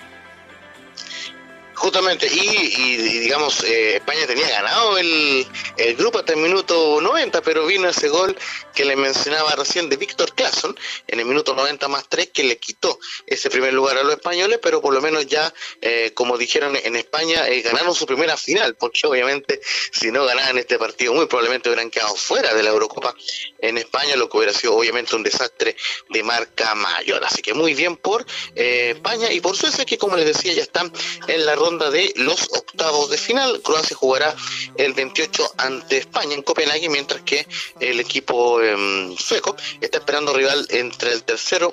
Justamente, 1.74 2.26
y, 2.26 2.96
digamos, 2.96 3.62
eh, 3.64 3.96
España 3.96 4.26
tenía 4.26 4.48
ganado 4.48 4.96
el, 4.98 5.46
el 5.76 5.96
grupo 5.96 6.18
hasta 6.18 6.32
el 6.32 6.38
minuto 6.38 7.00
90, 7.00 7.42
pero 7.42 7.66
vino 7.66 7.88
ese 7.88 8.08
gol 8.08 8.36
que 8.74 8.84
le 8.84 8.96
mencionaba 8.96 9.52
recién 9.52 9.88
de 9.88 9.96
Víctor 9.96 10.34
Clason 10.34 10.76
en 11.06 11.20
el 11.20 11.26
minuto 11.26 11.54
90 11.54 11.88
más 11.88 12.08
3 12.08 12.30
que 12.32 12.44
le 12.44 12.58
quitó 12.58 12.98
ese 13.26 13.50
primer 13.50 13.72
lugar 13.72 13.96
a 13.98 14.02
los 14.02 14.14
españoles, 14.14 14.58
pero 14.62 14.80
por 14.80 14.92
lo 14.92 15.00
menos 15.00 15.26
ya, 15.26 15.52
eh, 15.80 16.12
como 16.14 16.36
dijeron 16.36 16.76
en 16.76 16.96
España, 16.96 17.48
eh, 17.48 17.62
ganaron 17.62 17.94
su 17.94 18.06
primera 18.06 18.36
final, 18.36 18.74
porque 18.74 19.06
obviamente 19.06 19.60
si 19.92 20.10
no 20.10 20.24
ganaban 20.24 20.58
este 20.58 20.78
partido 20.78 21.14
muy 21.14 21.26
probablemente 21.26 21.68
hubieran 21.68 21.90
quedado 21.90 22.14
fuera 22.14 22.54
de 22.54 22.62
la 22.62 22.70
Eurocopa 22.70 23.14
en 23.58 23.78
España, 23.78 24.16
lo 24.16 24.28
que 24.28 24.36
hubiera 24.36 24.52
sido 24.52 24.74
obviamente 24.74 25.14
un 25.16 25.22
desastre 25.22 25.76
de 26.10 26.22
marca 26.22 26.74
mayor. 26.74 27.24
Así 27.24 27.42
que 27.42 27.54
muy 27.54 27.74
bien 27.74 27.96
por 27.96 28.26
eh, 28.54 28.92
España 28.94 29.32
y 29.32 29.40
por 29.40 29.56
Suecia, 29.56 29.84
que 29.84 29.98
como 29.98 30.16
les 30.16 30.26
decía 30.26 30.52
ya 30.52 30.62
están 30.62 30.92
en 31.28 31.46
la 31.46 31.54
ronda 31.64 31.90
de 31.90 32.12
los 32.16 32.42
octavos 32.52 33.10
de 33.10 33.18
final. 33.18 33.60
Croacia 33.62 33.96
jugará 33.96 34.34
el 34.76 34.92
28 34.92 35.54
ante 35.58 35.98
España 35.98 36.34
en 36.34 36.42
Copenhague, 36.42 36.88
mientras 36.88 37.22
que 37.22 37.46
el 37.80 38.00
equipo 38.00 38.60
em, 38.60 39.16
sueco 39.16 39.56
está 39.80 39.98
esperando 39.98 40.34
rival 40.34 40.66
entre 40.70 41.12
el 41.12 41.22
tercero 41.22 41.72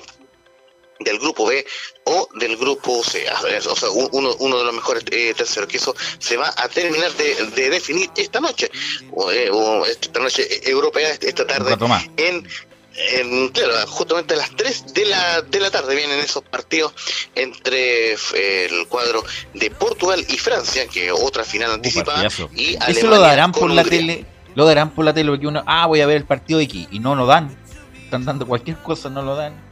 del 1.00 1.20
grupo 1.20 1.48
B 1.48 1.66
o 2.06 2.30
del 2.36 2.58
grupo 2.58 3.04
C, 3.04 3.26
o 3.30 3.76
sea, 3.76 3.90
uno, 3.90 4.36
uno 4.40 4.58
de 4.60 4.64
los 4.66 4.74
mejores 4.74 5.04
eh, 5.12 5.34
terceros, 5.36 5.68
que 5.68 5.78
eso 5.78 5.96
se 6.20 6.38
va 6.38 6.54
a 6.56 6.68
terminar 6.70 7.12
de, 7.14 7.36
de 7.56 7.70
definir 7.70 8.10
esta 8.16 8.40
noche, 8.40 8.70
o, 9.12 9.32
eh, 9.32 9.50
o 9.52 9.86
esta 9.86 10.20
noche 10.20 10.44
eh, 10.44 10.70
europea, 10.70 11.10
esta 11.20 11.46
tarde, 11.46 11.76
en, 12.18 12.48
en- 12.96 13.50
claro, 13.50 13.74
justamente 13.88 14.34
a 14.34 14.38
las 14.38 14.52
3 14.56 14.94
de 14.94 15.06
la, 15.06 15.42
de 15.42 15.60
la 15.60 15.72
tarde 15.72 15.96
vienen 15.96 16.20
esos 16.20 16.44
partidos 16.44 16.94
entre 17.36 18.14
eh, 18.14 18.68
el 18.70 18.88
cuadro 18.88 19.24
de 19.54 19.72
Portugal 19.72 20.24
y 20.28 20.38
Francia, 20.38 20.88
que 20.88 21.12
otra 21.12 21.44
final 21.44 21.72
anticipada, 21.72 22.28
y 22.54 22.76
Eso 22.76 22.84
Alemania 22.84 23.10
lo 23.10 23.20
darán 23.22 23.52
por 23.52 23.70
la 23.72 23.82
Hungría. 23.82 24.00
tele, 24.00 24.26
lo 24.56 24.66
darán 24.66 24.90
por 24.92 25.06
la 25.06 25.14
tele 25.14 25.30
porque 25.32 25.48
uno, 25.48 25.64
ah, 25.66 25.86
voy 25.88 26.02
a 26.02 26.06
ver 26.06 26.18
el 26.18 26.26
partido 26.26 26.60
de 26.60 26.66
aquí 26.66 26.88
y 26.92 27.00
no 27.00 27.16
lo 27.16 27.26
dan. 27.26 27.56
Están 28.04 28.26
dando 28.26 28.46
cualquier 28.46 28.78
cosa, 28.78 29.10
no 29.10 29.22
lo 29.22 29.36
dan. 29.36 29.70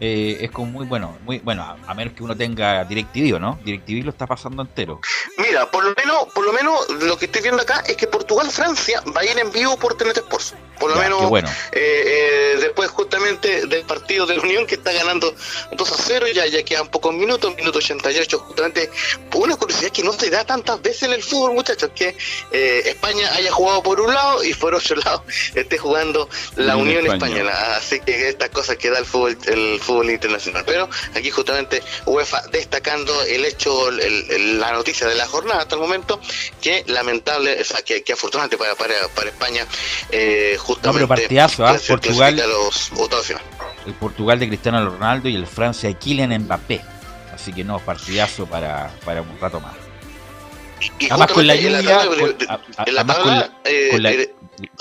Eh, 0.00 0.38
es 0.44 0.50
como 0.50 0.72
muy 0.72 0.84
bueno, 0.86 1.16
muy 1.24 1.38
bueno, 1.38 1.62
a, 1.62 1.76
a 1.86 1.94
menos 1.94 2.14
que 2.14 2.24
uno 2.24 2.34
tenga 2.36 2.82
DirecTV, 2.84 3.36
¿o 3.36 3.38
¿no? 3.38 3.60
DirecTV 3.64 4.02
lo 4.04 4.10
está 4.10 4.26
pasando 4.26 4.62
entero. 4.62 5.00
Mira, 5.38 5.70
por 5.70 5.84
lo 5.84 5.94
menos, 5.96 6.24
por 6.34 6.44
lo 6.44 6.52
menos 6.52 6.74
lo 7.02 7.16
que 7.16 7.26
estoy 7.26 7.42
viendo 7.42 7.62
acá 7.62 7.84
es 7.86 7.96
que 7.96 8.08
Portugal-Francia 8.08 9.00
va 9.16 9.20
a 9.20 9.24
ir 9.24 9.38
en 9.38 9.52
vivo 9.52 9.76
por 9.76 9.94
TNT 9.96 10.16
Sports. 10.16 10.54
Por 10.82 10.90
lo 10.90 10.96
Ya, 10.96 11.02
menos 11.04 11.28
bueno. 11.28 11.48
eh, 11.70 12.02
eh, 12.54 12.56
después 12.60 12.90
justamente 12.90 13.66
del 13.68 13.84
partido 13.84 14.26
de 14.26 14.34
la 14.36 14.42
Unión 14.42 14.66
que 14.66 14.74
está 14.74 14.90
ganando 14.92 15.32
2 15.70 15.92
a 15.92 15.94
0, 15.96 16.26
ya, 16.34 16.44
ya 16.46 16.64
quedan 16.64 16.88
pocos 16.88 17.14
minutos, 17.14 17.54
minuto 17.54 17.78
88, 17.78 18.38
justamente 18.40 18.90
una 19.36 19.56
curiosidad 19.56 19.92
que 19.92 20.02
no 20.02 20.12
se 20.12 20.28
da 20.28 20.44
tantas 20.44 20.82
veces 20.82 21.04
en 21.04 21.12
el 21.12 21.22
fútbol, 21.22 21.54
muchachos, 21.54 21.90
que 21.94 22.16
eh, 22.50 22.82
España 22.86 23.30
haya 23.34 23.52
jugado 23.52 23.80
por 23.84 24.00
un 24.00 24.12
lado 24.12 24.42
y 24.42 24.52
por 24.54 24.74
otro 24.74 24.96
lado 24.96 25.24
esté 25.54 25.78
jugando 25.78 26.28
la 26.56 26.76
Unión 26.76 26.98
Unión 26.98 27.14
Española. 27.14 27.52
Española. 27.52 27.76
Así 27.76 28.00
que 28.00 28.28
estas 28.28 28.50
cosas 28.50 28.76
que 28.76 28.90
da 28.90 28.98
el 28.98 29.06
fútbol, 29.06 29.38
el 29.46 29.78
fútbol 29.80 30.10
internacional. 30.10 30.64
Pero 30.66 30.88
aquí 31.14 31.30
justamente 31.30 31.80
UEFA 32.06 32.42
destacando 32.50 33.22
el 33.22 33.44
hecho, 33.44 33.88
el- 33.88 34.00
el- 34.00 34.58
la 34.58 34.72
noticia 34.72 35.06
de 35.06 35.14
la 35.14 35.28
jornada 35.28 35.60
hasta 35.60 35.76
el 35.76 35.80
momento, 35.80 36.20
que 36.60 36.82
lamentable, 36.88 37.60
o 37.60 37.64
sea, 37.64 37.82
que, 37.82 38.02
que 38.02 38.14
afortunadamente 38.14 38.58
para, 38.58 38.74
para, 38.74 39.06
para 39.14 39.30
España, 39.30 39.64
eh, 40.10 40.56
justamente 40.74 40.98
pero 40.98 41.08
partidazo, 41.08 41.66
¿ah? 41.66 41.72
clasi- 41.74 41.88
Portugal, 41.88 42.40
a 42.40 42.46
los 42.46 42.92
el 43.86 43.94
Portugal 43.94 44.38
de 44.38 44.48
Cristiano 44.48 44.88
Ronaldo 44.88 45.28
y 45.28 45.34
el 45.34 45.46
Francia 45.46 45.88
de 45.88 45.96
Kylian 45.96 46.42
Mbappé. 46.44 46.80
Así 47.34 47.52
que 47.52 47.64
no, 47.64 47.78
partidazo 47.80 48.46
para, 48.46 48.90
para 49.04 49.22
un 49.22 49.38
rato 49.40 49.60
más. 49.60 49.74
Y 50.98 51.06
Además 51.10 51.32
con 51.32 51.46
la 51.46 51.54
lluvia, 51.56 52.00
eh, 53.64 53.90
eh, 54.04 54.34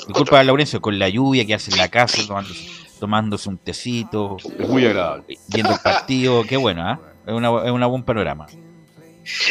disculpa 0.08 0.44
Laurencio, 0.44 0.82
con 0.82 0.98
la 1.00 1.10
lluvia 1.10 1.46
que 1.46 1.54
hace 1.54 1.72
en 1.72 1.78
la 1.78 1.88
casa, 1.90 2.26
tomándose, 2.26 2.70
tomándose 3.00 3.50
un 3.50 3.58
tecito, 3.58 4.38
Es 4.60 4.68
muy 4.68 4.86
agradable. 4.86 5.38
viendo 5.48 5.74
el 5.74 5.80
partido, 5.80 6.44
qué 6.44 6.58
bueno, 6.58 6.84
¿ah? 6.88 7.00
Es 7.26 7.34
una, 7.34 7.50
es 7.66 7.72
una 7.72 7.86
buen 7.88 8.04
panorama. 8.04 8.48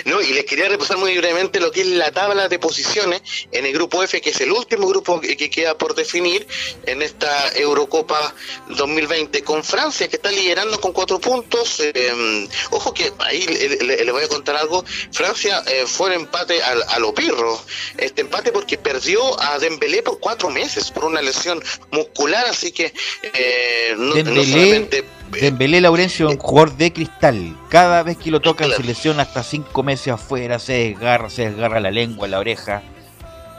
No, 0.05 0.21
y 0.21 0.33
les 0.33 0.45
quería 0.47 0.69
repasar 0.69 0.97
muy 0.99 1.17
brevemente 1.17 1.61
lo 1.61 1.71
que 1.71 1.83
es 1.83 1.87
la 1.87 2.11
tabla 2.11 2.49
de 2.49 2.59
posiciones 2.59 3.23
en 3.53 3.67
el 3.67 3.73
grupo 3.73 4.03
F, 4.03 4.21
que 4.21 4.31
es 4.31 4.41
el 4.41 4.51
último 4.53 4.87
grupo 4.89 5.21
que, 5.21 5.37
que 5.37 5.49
queda 5.49 5.77
por 5.79 5.95
definir 5.95 6.47
en 6.87 7.03
esta 7.03 7.53
Eurocopa 7.57 8.35
2020 8.69 9.43
con 9.43 9.63
Francia, 9.65 10.09
que 10.09 10.17
está 10.17 10.31
liderando 10.31 10.81
con 10.81 10.93
cuatro 10.93 11.21
puntos. 11.21 11.81
Eh, 11.81 12.49
ojo 12.71 12.93
que 12.95 13.13
ahí 13.21 13.47
le, 13.47 13.77
le- 13.85 14.05
le 14.05 14.13
voy 14.13 14.25
a 14.25 14.29
contar 14.29 14.57
algo. 14.57 14.85
Francia 15.13 15.63
eh, 15.67 15.85
fue 15.87 16.15
en 16.15 16.23
empate 16.23 16.63
al- 16.63 16.85
a, 16.89 16.99
lo 16.99 17.15
pirro. 17.15 17.61
Este 17.97 18.23
empate 18.23 18.53
porque 18.53 18.77
perdió 18.79 19.41
a 19.41 19.59
Dembélé 19.59 20.03
por 20.03 20.19
cuatro 20.19 20.51
meses 20.51 20.91
por 20.91 21.05
una 21.05 21.23
lesión 21.23 21.63
muscular, 21.91 22.47
así 22.47 22.73
que 22.73 22.93
eh, 23.35 23.95
no, 23.97 24.15
solamente 24.45 25.05
Dembélé 25.31 25.81
Laurencio, 25.81 26.29
un 26.29 26.39
jugador 26.39 26.77
de 26.77 26.93
cristal. 26.93 27.57
Cada 27.69 28.03
vez 28.03 28.17
que 28.17 28.31
lo 28.31 28.41
tocan 28.41 28.71
se 28.71 28.83
lesiona 28.83 29.23
hasta 29.23 29.43
cinco 29.43 29.83
meses 29.83 30.09
afuera, 30.15 30.59
se 30.59 30.73
desgarra, 30.73 31.31
se 31.31 31.51
desgarra 31.51 31.79
la 31.81 31.91
lengua, 31.91 32.27
la 32.29 32.39
oreja. 32.39 32.83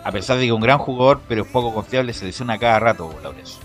A 0.04 0.12
pesar 0.12 0.38
de 0.38 0.44
que 0.44 0.48
es 0.48 0.54
un 0.54 0.62
gran 0.62 0.80
jugador, 0.80 1.22
pero 1.28 1.44
es 1.44 1.48
poco 1.50 1.74
confiable, 1.74 2.14
se 2.14 2.26
lesiona 2.26 2.58
cada 2.58 2.80
rato, 2.80 3.14
Laurencio. 3.24 3.60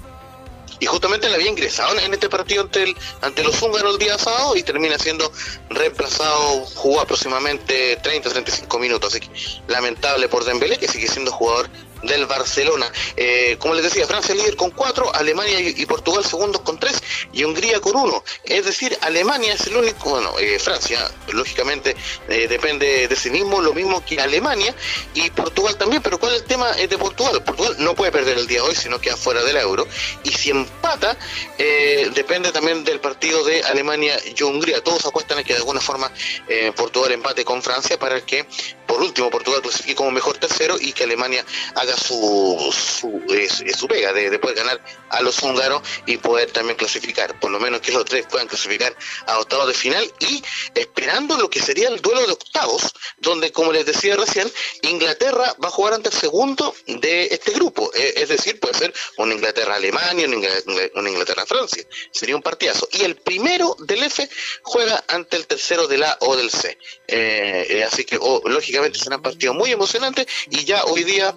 y 0.79 0.85
justamente 0.85 1.27
le 1.31 1.37
había 1.37 1.49
ingresado 1.49 1.99
en 1.99 2.13
este 2.13 2.29
partido 2.29 2.61
ante, 2.65 2.83
el- 2.83 2.95
ante 3.23 3.43
los 3.43 3.63
húngaros 3.63 3.95
el 3.95 3.99
día 3.99 4.19
sábado 4.19 4.55
y 4.57 4.63
termina 4.63 4.99
siendo 4.99 5.33
reemplazado, 5.71 6.67
jugó 6.75 7.01
aproximadamente 7.01 7.99
30-35 8.03 8.79
minutos, 8.79 9.15
así 9.15 9.21
que 9.27 9.31
lamentable 9.69 10.29
por 10.29 10.45
Dembélé 10.45 10.77
que 10.77 10.87
sigue 10.87 11.09
siendo 11.09 11.33
jugador 11.33 11.71
del 12.03 12.27
Barcelona. 12.27 12.91
Eh, 13.17 13.57
como 13.59 13.75
les 13.75 13.85
decía, 13.85 14.07
Francia 14.07 14.35
líder 14.35 14.57
con 14.57 14.71
4, 14.71 15.15
Alemania 15.15 15.61
y, 15.61 15.87
Portugal 15.87 16.25
segundos 16.25 16.63
con 16.63 16.79
3 16.79 17.03
y 17.33 17.45
Hungría 17.45 17.81
con 17.81 17.97
1. 17.97 18.25
Es 18.45 18.65
decir, 18.65 18.97
Alemania 19.03 19.55
es 19.55 19.67
el 19.67 19.77
único, 19.77 20.11
bueno, 20.11 20.39
eh, 20.39 20.59
Francia 20.59 21.11
lógicamente 21.33 21.97
eh, 22.29 22.49
depende 22.49 23.09
de 23.09 23.17
sí 23.17 23.31
mismo, 23.31 23.61
lo 23.61 23.73
mismo 23.73 24.05
que 24.05 24.21
Alemania 24.21 24.75
y 25.15 25.31
Portugal 25.31 25.77
también, 25.77 26.03
pero 26.03 26.19
¿cuál 26.19 26.35
es 26.35 26.43
el 26.43 26.47
tema 26.47 26.71
eh, 26.79 26.89
de 26.89 26.99
Portugal? 26.99 27.43
Portugal 27.43 27.77
no 27.79 27.95
puede 27.95 28.13
perder 28.13 28.39
el 28.39 28.47
día 28.47 28.63
de 28.63 28.69
hoy, 28.69 28.75
sino 28.75 29.01
queda 29.01 29.17
fuera 29.17 29.43
del 29.43 29.57
euro 29.57 29.87
y 30.25 30.31
si 30.31 30.51
empata, 30.51 31.17
eh, 31.59 32.11
depende 32.15 32.53
también 32.53 32.85
del 32.85 33.01
partido 33.01 33.45
de 33.45 33.63
Alemania 33.65 34.17
y 34.25 34.43
Hungría. 34.43 34.83
Todos 34.83 35.05
apuestan 35.07 35.39
a 35.39 35.45
que 35.45 35.53
de 35.53 35.59
alguna 35.59 35.81
forma 35.81 36.11
eh, 36.49 36.73
Portugal 36.77 37.13
empate 37.13 37.45
con 37.45 37.63
Francia 37.63 37.99
para 37.99 38.21
que 38.21 38.47
por 38.87 39.01
último 39.03 39.31
Portugal 39.31 39.63
clasifique 39.63 39.95
como 39.95 40.11
mejor 40.11 40.39
tercero 40.39 40.77
y 40.81 40.93
que 40.93 41.05
Alemania 41.05 41.45
haga 41.75 41.97
su 41.97 42.73
su, 42.73 43.23
su 43.79 43.89
pega 43.89 44.13
de, 44.13 44.31
de 44.31 44.39
poder 44.39 44.57
ganar 44.57 44.83
a 45.11 45.21
los 45.23 45.43
húngaros 45.43 45.83
y 46.07 46.17
poder 46.19 46.51
también 46.51 46.77
clasificar, 46.77 47.39
por 47.41 47.51
lo 47.51 47.61
menos 47.61 47.81
que 47.81 47.93
los 47.93 48.05
tres 48.05 48.27
puedan 48.29 48.49
clasificar 48.49 48.97
a 49.27 49.39
octavos 49.39 49.69
de 49.69 49.75
final 49.75 50.13
y 50.21 50.43
esperando 50.75 51.37
lo 51.37 51.51
que 51.51 51.61
sería 51.61 51.89
el 51.89 52.01
duelo 52.01 52.27
de 52.27 52.33
octavos, 52.33 52.83
donde 53.19 53.53
como 53.53 53.73
les 53.73 53.87
decía 53.87 54.17
recién, 54.17 54.51
Inglaterra 54.83 55.55
va 55.63 55.69
a 55.69 55.71
jugar 55.71 55.95
ante 55.95 56.09
el 56.09 56.15
segundo 56.15 56.75
de 56.87 57.27
este 57.31 57.53
grupo, 57.53 57.91
eh, 57.95 58.15
es 58.17 58.29
decir, 58.29 58.59
puede 58.61 58.75
ser 58.75 58.95
una 59.19 59.35
Inglaterra-Alemania, 59.35 60.27
una 60.27 60.37
Ingl- 60.37 60.91
una 60.95 61.11
Inglaterra-Francia, 61.11 61.85
sería 62.13 62.37
un 62.37 62.43
partidazo. 62.43 62.89
Y 62.93 63.03
el 63.03 63.17
primero 63.17 63.77
del 63.81 64.03
F 64.05 64.29
juega 64.63 65.03
ante 65.09 65.37
el 65.37 65.47
tercero 65.47 65.87
del 65.87 66.03
A 66.03 66.17
o 66.21 66.37
del 66.37 66.51
C. 66.51 66.79
Eh, 67.09 67.67
eh, 67.69 67.85
así 67.85 68.05
que 68.05 68.19
oh, 68.21 68.43
lógicamente 68.47 68.99
serán 68.99 69.23
partidos 69.23 69.55
muy 69.55 69.71
emocionantes 69.71 70.27
y 70.51 70.65
ya 70.65 70.85
hoy 70.85 71.05
día 71.05 71.35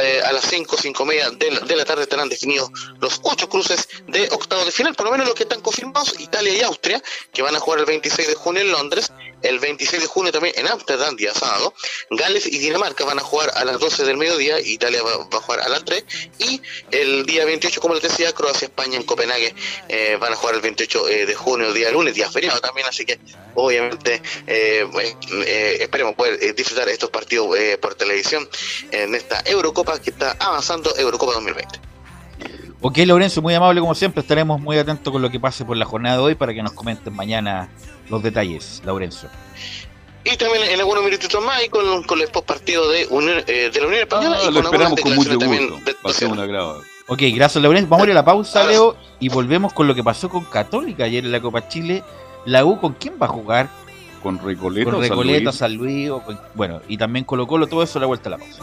eh, 0.00 0.20
a 0.24 0.32
las 0.32 0.44
5, 0.46 0.76
5 0.76 1.04
media 1.04 1.30
de 1.30 1.50
la, 1.50 1.60
de 1.60 1.76
la 1.76 1.84
tarde 1.84 2.02
estarán 2.02 2.28
definidos 2.28 2.70
los 3.00 3.20
ocho 3.22 3.48
cruces 3.48 3.88
de 4.08 4.28
octavos 4.32 4.66
de 4.66 4.72
final, 4.72 4.94
por 4.94 5.06
lo 5.06 5.12
menos 5.12 5.26
los 5.26 5.36
que 5.36 5.44
están 5.44 5.60
confirmados, 5.60 6.18
Italia 6.18 6.52
y 6.52 6.60
Austria, 6.62 7.02
que 7.32 7.42
van 7.42 7.54
a 7.54 7.60
jugar 7.60 7.80
el 7.80 7.86
26 7.86 8.28
de 8.28 8.34
junio 8.34 8.62
en 8.62 8.72
Londres, 8.72 9.12
el 9.42 9.58
26 9.58 10.02
de 10.02 10.08
junio 10.08 10.32
también 10.32 10.54
en 10.56 10.66
Ámsterdam, 10.68 11.16
día 11.16 11.34
sábado, 11.34 11.74
Gales 12.10 12.46
y 12.46 12.58
Dinamarca 12.58 13.04
van 13.04 13.18
a 13.18 13.22
jugar 13.22 13.52
a 13.54 13.64
las 13.64 13.78
12 13.78 14.04
del 14.04 14.16
mediodía, 14.16 14.60
Italia 14.60 15.02
va, 15.02 15.12
a 15.12 15.40
jugar 15.40 15.60
a 15.60 15.68
las 15.68 15.84
3, 15.84 16.04
y 16.38 16.60
el 16.90 17.26
día 17.26 17.44
28, 17.44 17.80
como 17.80 17.94
les 17.94 18.02
decía, 18.02 18.32
Croacia, 18.32 18.66
España 18.66 18.96
en 18.96 19.04
Copenhague 19.04 19.54
eh, 19.88 20.16
van 20.20 20.32
a 20.32 20.36
jugar 20.36 20.54
el 20.54 20.60
28 20.60 21.08
eh, 21.08 21.26
de 21.26 21.34
junio, 21.34 21.72
día 21.72 21.90
lunes, 21.90 22.14
día 22.14 22.30
feriado 22.30 22.60
también, 22.60 22.86
así 22.86 23.04
que 23.04 23.18
obviamente 23.54 24.22
eh, 24.46 24.86
eh, 25.46 25.76
esperemos 25.80 26.14
poder 26.14 26.38
eh, 26.42 26.52
disfrutar 26.52 26.88
estos 26.88 27.10
partidos 27.10 27.56
por 27.80 27.94
televisión 27.94 28.48
en 28.90 29.14
esta 29.14 29.42
Eurocopa 29.44 30.00
que 30.00 30.10
está 30.10 30.36
avanzando, 30.38 30.94
Eurocopa 30.96 31.32
2020. 31.34 31.91
Ok, 32.82 32.98
Lorenzo, 33.06 33.40
muy 33.42 33.54
amable 33.54 33.80
como 33.80 33.94
siempre. 33.94 34.20
Estaremos 34.20 34.60
muy 34.60 34.76
atentos 34.76 35.12
con 35.12 35.22
lo 35.22 35.30
que 35.30 35.38
pase 35.38 35.64
por 35.64 35.76
la 35.76 35.84
jornada 35.84 36.16
de 36.16 36.22
hoy 36.22 36.34
para 36.34 36.52
que 36.52 36.62
nos 36.62 36.72
comenten 36.72 37.14
mañana 37.14 37.68
los 38.10 38.22
detalles, 38.22 38.82
Lorenzo. 38.84 39.28
Y 40.24 40.36
también 40.36 40.64
en 40.64 40.78
algunos 40.80 41.04
minutitos 41.04 41.42
más 41.44 41.64
y 41.64 41.68
con, 41.68 42.02
con 42.04 42.20
el 42.20 42.28
post 42.28 42.46
partido 42.46 42.88
de, 42.90 43.06
Unión- 43.08 43.42
eh, 43.46 43.70
de 43.72 43.80
la 43.80 43.86
Unión 43.86 44.02
Española 44.02 44.36
Ah, 44.40 44.42
y 44.42 44.46
lo 44.46 44.54
con 44.54 44.64
esperamos 44.66 45.00
con 45.00 45.14
mucho 45.14 45.30
gusto. 45.30 45.38
también 45.38 45.84
de- 45.84 45.96
Va 46.04 46.10
a 46.10 46.12
ser 46.12 46.28
un 46.28 46.38
agrado. 46.40 46.82
Ok, 47.08 47.20
gracias, 47.34 47.62
Lorenzo. 47.62 47.88
Vamos 47.88 48.04
a 48.04 48.06
ir 48.08 48.12
a 48.12 48.14
la 48.14 48.24
pausa, 48.24 48.64
Leo, 48.64 48.96
y 49.20 49.28
volvemos 49.28 49.72
con 49.72 49.86
lo 49.88 49.94
que 49.94 50.02
pasó 50.04 50.28
con 50.28 50.44
Católica 50.44 51.04
ayer 51.04 51.24
en 51.24 51.32
la 51.32 51.40
Copa 51.40 51.68
Chile. 51.68 52.02
La 52.46 52.64
U, 52.64 52.80
¿con 52.80 52.94
quién 52.94 53.14
va 53.20 53.26
a 53.26 53.28
jugar? 53.30 53.68
Con 54.22 54.38
Recoleta. 54.38 54.90
Con 54.90 55.00
San 55.00 55.10
Recoleta, 55.10 55.44
Luis. 55.44 55.56
San 55.56 55.74
Luis, 55.74 56.10
o 56.10 56.20
con- 56.22 56.40
bueno, 56.54 56.80
y 56.88 56.96
también 56.96 57.24
Colo 57.24 57.46
Colo, 57.48 57.66
todo 57.66 57.82
eso 57.82 57.98
a 57.98 58.00
la 58.00 58.06
vuelta 58.06 58.28
a 58.28 58.30
la 58.32 58.38
pausa. 58.38 58.62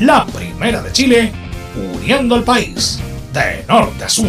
La 0.00 0.26
primera 0.26 0.82
de 0.82 0.90
Chile, 0.92 1.30
uniendo 1.76 2.34
al 2.34 2.42
país 2.42 2.98
de 3.32 3.64
norte 3.68 4.04
a 4.04 4.08
sur. 4.08 4.26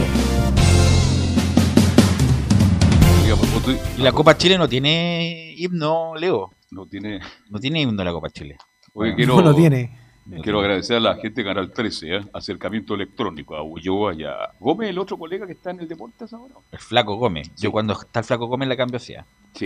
Y 3.98 4.02
la 4.02 4.12
Copa 4.12 4.38
Chile 4.38 4.60
no 4.60 4.70
tiene 4.70 5.56
himno, 5.58 6.14
Leo. 6.16 6.52
No 6.70 6.86
tiene. 6.86 7.20
No 7.50 7.60
tiene 7.60 7.82
himno 7.82 8.04
la 8.04 8.12
Copa 8.12 8.30
Chile. 8.30 8.58
Oye, 8.94 9.16
quiero, 9.16 9.36
No 9.42 9.42
lo 9.42 9.56
tiene. 9.56 9.98
Quiero 10.44 10.60
agradecer 10.62 10.98
a 10.98 11.00
la 11.00 11.16
gente 11.16 11.42
de 11.42 11.48
Canal 11.50 11.72
13, 11.74 12.16
¿eh? 12.16 12.22
acercamiento 12.32 12.94
electrónico, 12.94 13.56
a 13.56 13.64
Ulloa 13.64 14.14
y 14.14 14.24
a 14.24 14.52
Gómez, 14.60 14.90
el 14.92 15.00
otro 15.00 15.18
colega 15.18 15.46
que 15.48 15.54
está 15.54 15.72
en 15.72 15.80
el 15.82 15.88
Deportes 15.88 16.32
ahora. 16.32 16.54
El 16.72 16.78
Flaco 16.80 17.16
Gómez. 17.16 17.52
Yo 17.58 17.72
cuando 17.72 17.94
está 17.94 18.20
el 18.20 18.26
Flaco 18.26 18.46
Gómez 18.46 18.70
la 18.70 18.78
cambio 18.78 18.98
hacia. 18.98 19.26
Sí. 19.56 19.66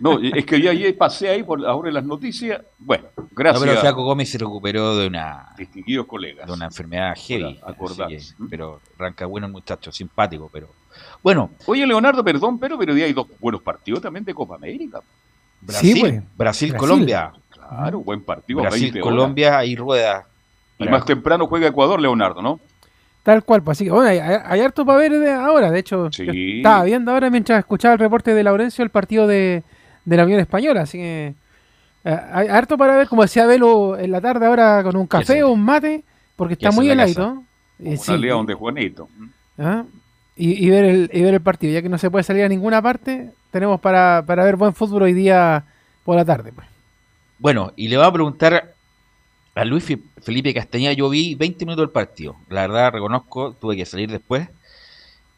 No, 0.00 0.18
es 0.18 0.44
que 0.46 0.60
yo 0.60 0.70
ayer 0.70 0.96
pasé 0.96 1.28
ahí 1.28 1.42
por 1.44 1.64
ahora 1.64 1.88
en 1.88 1.94
las 1.94 2.04
noticias. 2.04 2.62
Bueno, 2.78 3.04
gracias. 3.32 3.60
No, 3.60 3.66
pero 3.66 3.72
el 3.72 3.78
Flaco 3.78 4.04
Gómez 4.04 4.30
se 4.30 4.38
recuperó 4.38 4.96
de 4.96 5.06
una 5.06 5.50
distinguidos 5.56 6.06
colegas. 6.06 6.46
de 6.46 6.52
una 6.52 6.64
enfermedad 6.64 7.14
heavy. 7.16 7.60
Que- 8.08 8.20
pero 8.50 8.80
arranca 8.98 9.26
bueno 9.26 9.46
el 9.46 9.52
muchacho, 9.52 9.92
simpático, 9.92 10.48
pero 10.52 10.70
bueno. 11.22 11.50
Oye, 11.66 11.86
Leonardo, 11.86 12.24
perdón, 12.24 12.58
pero, 12.58 12.78
pero 12.78 12.94
hoy 12.94 13.02
hay 13.02 13.12
dos 13.12 13.28
buenos 13.38 13.62
partidos 13.62 14.00
también 14.00 14.24
de 14.24 14.34
Copa 14.34 14.56
América. 14.56 15.00
Brasil, 15.60 15.94
Sí, 15.94 16.00
pues. 16.00 16.12
Brasil, 16.36 16.70
Brasil. 16.70 16.74
Colombia. 16.76 17.32
Claro, 17.76 18.00
buen 18.00 18.22
partido. 18.22 18.60
Brasil, 18.60 18.82
20 18.92 19.02
horas. 19.02 19.10
Colombia 19.10 19.64
y 19.64 19.76
rueda. 19.76 20.26
Y 20.78 20.88
más 20.88 21.04
temprano 21.04 21.46
juega 21.46 21.68
Ecuador, 21.68 22.00
Leonardo, 22.00 22.42
¿no? 22.42 22.60
Tal 23.22 23.42
cual, 23.42 23.62
pues 23.62 23.78
así 23.78 23.84
que 23.86 23.90
bueno, 23.90 24.08
hay, 24.08 24.18
hay 24.18 24.60
harto 24.60 24.84
para 24.84 24.98
ver 24.98 25.12
de 25.12 25.32
ahora. 25.32 25.70
De 25.70 25.78
hecho, 25.78 26.10
yo 26.10 26.32
estaba 26.32 26.84
viendo 26.84 27.10
ahora 27.10 27.30
mientras 27.30 27.58
escuchaba 27.58 27.94
el 27.94 28.00
reporte 28.00 28.34
de 28.34 28.42
Laurencio 28.42 28.84
el 28.84 28.90
partido 28.90 29.26
de, 29.26 29.62
de 30.04 30.16
la 30.16 30.24
Unión 30.24 30.40
Española. 30.40 30.82
Así 30.82 30.98
que 30.98 31.34
eh, 32.04 32.20
hay 32.32 32.48
harto 32.48 32.76
para 32.76 32.96
ver, 32.96 33.08
como 33.08 33.22
decía 33.22 33.46
Velo 33.46 33.98
en 33.98 34.10
la 34.10 34.20
tarde 34.20 34.44
ahora 34.44 34.82
con 34.82 34.94
un 34.96 35.06
café 35.06 35.42
o 35.42 35.50
un 35.52 35.64
mate, 35.64 36.04
porque 36.36 36.52
está 36.54 36.70
muy 36.70 36.90
heladito. 36.90 37.42
Eh, 37.78 37.96
sí, 37.96 38.16
León 38.18 38.44
de 38.44 38.54
Juanito. 38.54 39.08
¿ah? 39.58 39.84
y, 40.36 40.66
y 40.66 40.68
ver 40.70 40.84
el, 40.84 41.10
y 41.12 41.22
ver 41.22 41.34
el 41.34 41.40
partido. 41.40 41.72
Ya 41.72 41.80
que 41.80 41.88
no 41.88 41.96
se 41.96 42.10
puede 42.10 42.24
salir 42.24 42.44
a 42.44 42.48
ninguna 42.48 42.82
parte, 42.82 43.30
tenemos 43.50 43.80
para, 43.80 44.22
para 44.26 44.44
ver 44.44 44.56
buen 44.56 44.74
fútbol 44.74 45.02
hoy 45.04 45.14
día 45.14 45.64
por 46.04 46.16
la 46.16 46.26
tarde. 46.26 46.52
Pues. 46.52 46.73
Bueno, 47.38 47.72
y 47.76 47.88
le 47.88 47.96
voy 47.96 48.06
a 48.06 48.12
preguntar 48.12 48.74
a 49.54 49.64
Luis 49.64 49.86
Felipe 50.22 50.54
Castañeda. 50.54 50.92
Yo 50.92 51.08
vi 51.08 51.34
20 51.34 51.64
minutos 51.64 51.84
del 51.84 51.92
partido. 51.92 52.36
La 52.48 52.62
verdad, 52.62 52.92
reconozco, 52.92 53.52
tuve 53.52 53.76
que 53.76 53.86
salir 53.86 54.10
después. 54.10 54.48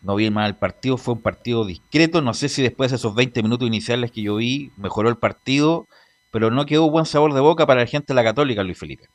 No 0.03 0.15
vi 0.15 0.31
mal 0.31 0.47
el 0.47 0.55
partido, 0.55 0.97
fue 0.99 1.15
un 1.15 1.23
partido 1.23 1.65
discreto. 1.65 2.23
No 2.23 2.35
sé 2.35 2.49
si 2.49 2.63
después 2.63 2.91
de 2.91 2.97
esos 2.97 3.15
20 3.15 3.43
minutos 3.43 3.67
iniciales 3.67 4.13
que 4.13 4.23
yo 4.23 4.37
vi, 4.37 4.71
mejoró 4.77 5.09
el 5.09 5.17
partido, 5.17 5.87
pero 6.31 6.51
no 6.51 6.67
quedó 6.67 6.91
buen 6.91 7.07
sabor 7.07 7.35
de 7.35 7.41
boca 7.41 7.67
para 7.67 7.81
la 7.81 7.87
gente 7.87 8.09
de 8.09 8.15
la 8.15 8.23
Católica, 8.25 8.63
Luis 8.63 8.79
Felipe. 8.79 9.09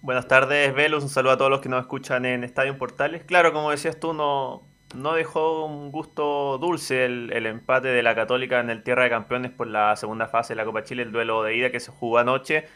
Buenas 0.00 0.28
tardes, 0.28 0.72
Velus. 0.74 1.02
Un 1.02 1.08
saludo 1.08 1.32
a 1.32 1.38
todos 1.38 1.50
los 1.50 1.60
que 1.60 1.68
nos 1.68 1.80
escuchan 1.80 2.24
en 2.26 2.44
Estadio 2.44 2.78
Portales. 2.78 3.24
Claro, 3.24 3.52
como 3.52 3.70
decías 3.70 3.98
tú, 3.98 4.12
no, 4.12 4.62
no 4.94 5.14
dejó 5.14 5.66
un 5.66 5.90
gusto 5.90 6.58
dulce 6.58 7.04
el, 7.04 7.46
empate 7.46 7.88
de 7.88 8.02
la 8.02 8.14
Católica 8.14 8.60
en 8.60 8.70
el 8.70 8.82
Tierra 8.82 9.04
de 9.04 9.10
Campeones 9.10 9.50
por 9.50 9.66
la 9.66 9.96
segunda 9.96 10.28
fase 10.28 10.54
de 10.54 10.56
la 10.56 10.64
Copa 10.64 10.84
Chile, 10.84 11.02
el 11.02 11.12
duelo 11.12 11.42
de 11.42 11.56
ida 11.56 11.70
que 11.70 11.80
se 11.80 11.90
jugó 11.90 12.18
anoche. 12.18 12.66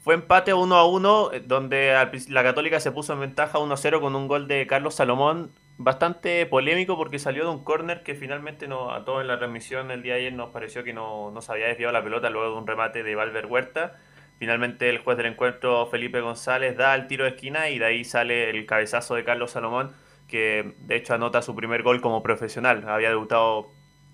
Fue 0.00 0.14
empate 0.14 0.52
1 0.52 0.74
a 0.74 0.86
1, 0.86 1.32
eh, 1.32 1.40
donde 1.46 1.94
la 2.28 2.42
Católica 2.42 2.80
se 2.80 2.90
puso 2.90 3.12
en 3.12 3.20
ventaja 3.20 3.58
1 3.60 3.72
a 3.72 3.76
0 3.76 4.00
con 4.00 4.16
un 4.16 4.26
gol 4.26 4.48
de 4.48 4.66
Carlos 4.66 4.96
Salomón. 4.96 5.52
Bastante 5.78 6.44
polémico 6.46 6.96
porque 6.96 7.18
salió 7.18 7.44
de 7.44 7.50
un 7.50 7.64
córner 7.64 8.02
que 8.02 8.14
finalmente 8.14 8.68
no, 8.68 8.92
a 8.92 9.04
todos 9.04 9.22
en 9.22 9.28
la 9.28 9.38
transmisión 9.38 9.90
el 9.90 10.02
día 10.02 10.14
de 10.14 10.20
ayer 10.20 10.32
nos 10.32 10.50
pareció 10.50 10.84
que 10.84 10.92
no, 10.92 11.30
no 11.30 11.40
se 11.40 11.52
había 11.52 11.66
desviado 11.66 11.92
la 11.92 12.02
pelota 12.02 12.30
luego 12.30 12.52
de 12.52 12.58
un 12.58 12.66
remate 12.66 13.02
de 13.02 13.14
Valver 13.14 13.46
Huerta. 13.46 13.98
Finalmente 14.38 14.88
el 14.88 14.98
juez 14.98 15.16
del 15.16 15.26
encuentro, 15.26 15.86
Felipe 15.86 16.20
González, 16.20 16.76
da 16.76 16.96
el 16.96 17.06
tiro 17.06 17.22
de 17.24 17.30
esquina 17.30 17.70
y 17.70 17.78
de 17.78 17.84
ahí 17.84 18.04
sale 18.04 18.50
el 18.50 18.66
cabezazo 18.66 19.14
de 19.14 19.22
Carlos 19.22 19.52
Salomón, 19.52 19.94
que 20.32 20.72
de 20.78 20.96
hecho 20.96 21.12
anota 21.12 21.42
su 21.42 21.54
primer 21.54 21.82
gol 21.82 22.00
como 22.00 22.22
profesional. 22.22 22.88
Había 22.88 23.10
debutado 23.10 23.68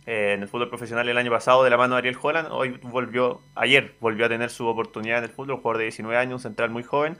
eh, 0.04 0.32
en 0.34 0.42
el 0.42 0.48
fútbol 0.48 0.68
profesional 0.68 1.08
el 1.08 1.16
año 1.16 1.30
pasado 1.30 1.62
de 1.62 1.70
la 1.70 1.76
mano 1.76 1.94
de 1.94 2.00
Ariel 2.00 2.18
Holland. 2.20 2.48
Hoy 2.50 2.70
volvió, 2.82 3.40
ayer 3.54 3.94
volvió 4.00 4.26
a 4.26 4.28
tener 4.28 4.50
su 4.50 4.66
oportunidad 4.66 5.18
en 5.18 5.24
el 5.24 5.30
fútbol, 5.30 5.58
jugador 5.58 5.78
de 5.78 5.84
19 5.84 6.18
años, 6.18 6.34
un 6.34 6.40
central 6.40 6.70
muy 6.70 6.82
joven. 6.82 7.18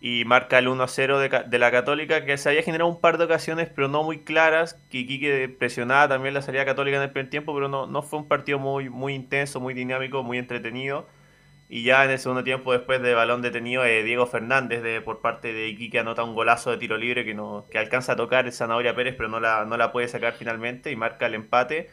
Y 0.00 0.24
marca 0.24 0.60
el 0.60 0.68
1-0 0.68 1.18
de, 1.18 1.48
de 1.48 1.58
la 1.58 1.72
Católica, 1.72 2.24
que 2.24 2.38
se 2.38 2.48
había 2.48 2.62
generado 2.62 2.88
un 2.88 3.00
par 3.00 3.18
de 3.18 3.24
ocasiones, 3.24 3.68
pero 3.74 3.88
no 3.88 4.04
muy 4.04 4.20
claras. 4.20 4.74
Que 4.88 5.56
presionaba 5.58 6.06
también 6.08 6.32
la 6.32 6.42
salida 6.42 6.64
católica 6.64 6.98
en 6.98 7.02
el 7.02 7.10
primer 7.10 7.30
tiempo, 7.30 7.52
pero 7.52 7.68
no, 7.68 7.88
no 7.88 8.02
fue 8.02 8.20
un 8.20 8.28
partido 8.28 8.60
muy, 8.60 8.88
muy 8.88 9.14
intenso, 9.14 9.58
muy 9.58 9.74
dinámico, 9.74 10.22
muy 10.22 10.38
entretenido. 10.38 11.08
Y 11.68 11.82
ya 11.82 12.04
en 12.04 12.10
el 12.10 12.18
segundo 12.18 12.44
tiempo, 12.44 12.72
después 12.72 13.02
de 13.02 13.14
balón 13.14 13.42
detenido, 13.42 13.84
eh, 13.84 14.02
Diego 14.02 14.26
Fernández 14.26 14.82
de, 14.82 15.02
por 15.02 15.20
parte 15.20 15.52
de 15.52 15.68
Iquique 15.68 15.98
anota 15.98 16.24
un 16.24 16.34
golazo 16.34 16.70
de 16.70 16.78
tiro 16.78 16.96
libre 16.96 17.24
que, 17.26 17.34
no, 17.34 17.66
que 17.70 17.78
alcanza 17.78 18.12
a 18.12 18.16
tocar 18.16 18.46
el 18.46 18.52
Zanahoria 18.52 18.94
Pérez, 18.94 19.14
pero 19.16 19.28
no 19.28 19.38
la, 19.38 19.64
no 19.66 19.76
la 19.76 19.92
puede 19.92 20.08
sacar 20.08 20.32
finalmente 20.32 20.90
y 20.90 20.96
marca 20.96 21.26
el 21.26 21.34
empate. 21.34 21.90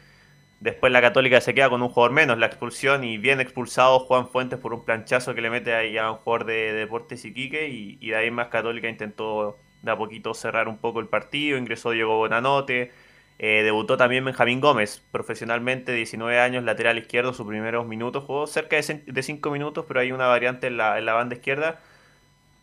Después 0.60 0.90
la 0.92 1.02
Católica 1.02 1.40
se 1.42 1.54
queda 1.54 1.68
con 1.68 1.82
un 1.82 1.90
jugador 1.90 2.12
menos, 2.12 2.38
la 2.38 2.46
expulsión 2.46 3.04
y 3.04 3.18
bien 3.18 3.40
expulsado 3.40 3.98
Juan 4.00 4.28
Fuentes 4.28 4.58
por 4.58 4.72
un 4.72 4.84
planchazo 4.84 5.34
que 5.34 5.42
le 5.42 5.50
mete 5.50 5.74
ahí 5.74 5.98
a 5.98 6.10
un 6.10 6.18
jugador 6.18 6.46
de, 6.46 6.72
Deportes 6.72 7.24
Iquique 7.26 7.68
y, 7.68 7.98
y 8.00 8.10
de 8.10 8.16
ahí 8.16 8.30
más 8.30 8.48
Católica 8.48 8.88
intentó 8.88 9.58
de 9.82 9.92
a 9.92 9.96
poquito 9.96 10.34
cerrar 10.34 10.68
un 10.68 10.78
poco 10.78 11.00
el 11.00 11.08
partido, 11.08 11.58
ingresó 11.58 11.90
Diego 11.90 12.16
Bonanote, 12.16 12.92
eh, 13.38 13.62
debutó 13.62 13.96
también 13.96 14.24
Benjamín 14.24 14.60
Gómez, 14.60 15.02
profesionalmente, 15.12 15.92
19 15.92 16.40
años, 16.40 16.64
lateral 16.64 16.98
izquierdo, 16.98 17.34
sus 17.34 17.46
primeros 17.46 17.86
minutos, 17.86 18.24
jugó 18.24 18.46
cerca 18.46 18.76
de 18.76 19.22
5 19.22 19.50
minutos, 19.50 19.84
pero 19.86 20.00
hay 20.00 20.12
una 20.12 20.26
variante 20.26 20.68
en 20.68 20.78
la, 20.78 20.98
en 20.98 21.04
la 21.06 21.14
banda 21.14 21.34
izquierda. 21.36 21.80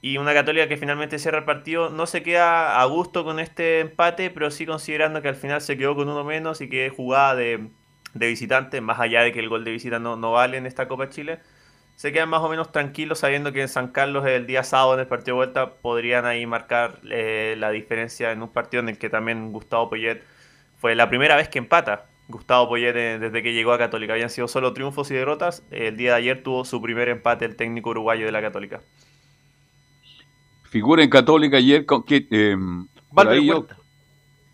Y 0.01 0.17
una 0.17 0.33
Católica 0.33 0.67
que 0.67 0.77
finalmente 0.77 1.19
cierra 1.19 1.39
el 1.39 1.45
partido, 1.45 1.89
no 1.89 2.05
se 2.07 2.23
queda 2.23 2.81
a 2.81 2.85
gusto 2.85 3.23
con 3.23 3.39
este 3.39 3.79
empate, 3.81 4.29
pero 4.31 4.51
sí 4.51 4.65
considerando 4.65 5.21
que 5.21 5.29
al 5.29 5.35
final 5.35 5.61
se 5.61 5.77
quedó 5.77 5.95
con 5.95 6.09
uno 6.09 6.23
menos 6.25 6.59
y 6.61 6.69
que 6.69 6.89
jugada 6.89 7.35
de, 7.35 7.69
de 8.13 8.27
visitante, 8.27 8.81
más 8.81 8.99
allá 8.99 9.21
de 9.21 9.31
que 9.31 9.39
el 9.39 9.49
gol 9.49 9.63
de 9.63 9.71
visita 9.71 9.99
no, 9.99 10.15
no 10.17 10.33
vale 10.33 10.57
en 10.57 10.65
esta 10.65 10.87
Copa 10.87 11.09
Chile, 11.09 11.39
se 11.95 12.11
quedan 12.11 12.29
más 12.29 12.41
o 12.41 12.49
menos 12.49 12.71
tranquilos 12.71 13.19
sabiendo 13.19 13.53
que 13.53 13.61
en 13.61 13.69
San 13.69 13.89
Carlos 13.89 14.25
el 14.25 14.47
día 14.47 14.63
sábado 14.63 14.95
en 14.95 15.01
el 15.01 15.07
partido 15.07 15.35
de 15.37 15.45
vuelta 15.45 15.75
podrían 15.75 16.25
ahí 16.25 16.45
marcar 16.45 16.99
eh, 17.09 17.55
la 17.57 17.71
diferencia 17.71 18.31
en 18.31 18.41
un 18.41 18.49
partido 18.49 18.81
en 18.81 18.89
el 18.89 18.97
que 18.97 19.09
también 19.09 19.51
Gustavo 19.51 19.89
Poyet 19.89 20.23
fue 20.83 20.95
la 20.95 21.07
primera 21.07 21.37
vez 21.37 21.47
que 21.47 21.59
empata. 21.59 22.07
Gustavo 22.27 22.67
Poyet 22.67 22.93
eh, 22.97 23.17
desde 23.17 23.41
que 23.41 23.53
llegó 23.53 23.71
a 23.71 23.77
Católica. 23.77 24.11
Habían 24.11 24.29
sido 24.29 24.49
solo 24.49 24.73
triunfos 24.73 25.09
y 25.11 25.13
derrotas. 25.13 25.63
El 25.71 25.95
día 25.95 26.09
de 26.09 26.17
ayer 26.17 26.43
tuvo 26.43 26.65
su 26.65 26.81
primer 26.81 27.07
empate 27.07 27.45
el 27.45 27.55
técnico 27.55 27.91
uruguayo 27.91 28.25
de 28.25 28.33
la 28.33 28.41
Católica. 28.41 28.81
Figura 30.63 31.01
en 31.01 31.09
Católica 31.09 31.55
ayer 31.55 31.85
con 31.85 32.03
que 32.03 32.27
eh. 32.29 32.57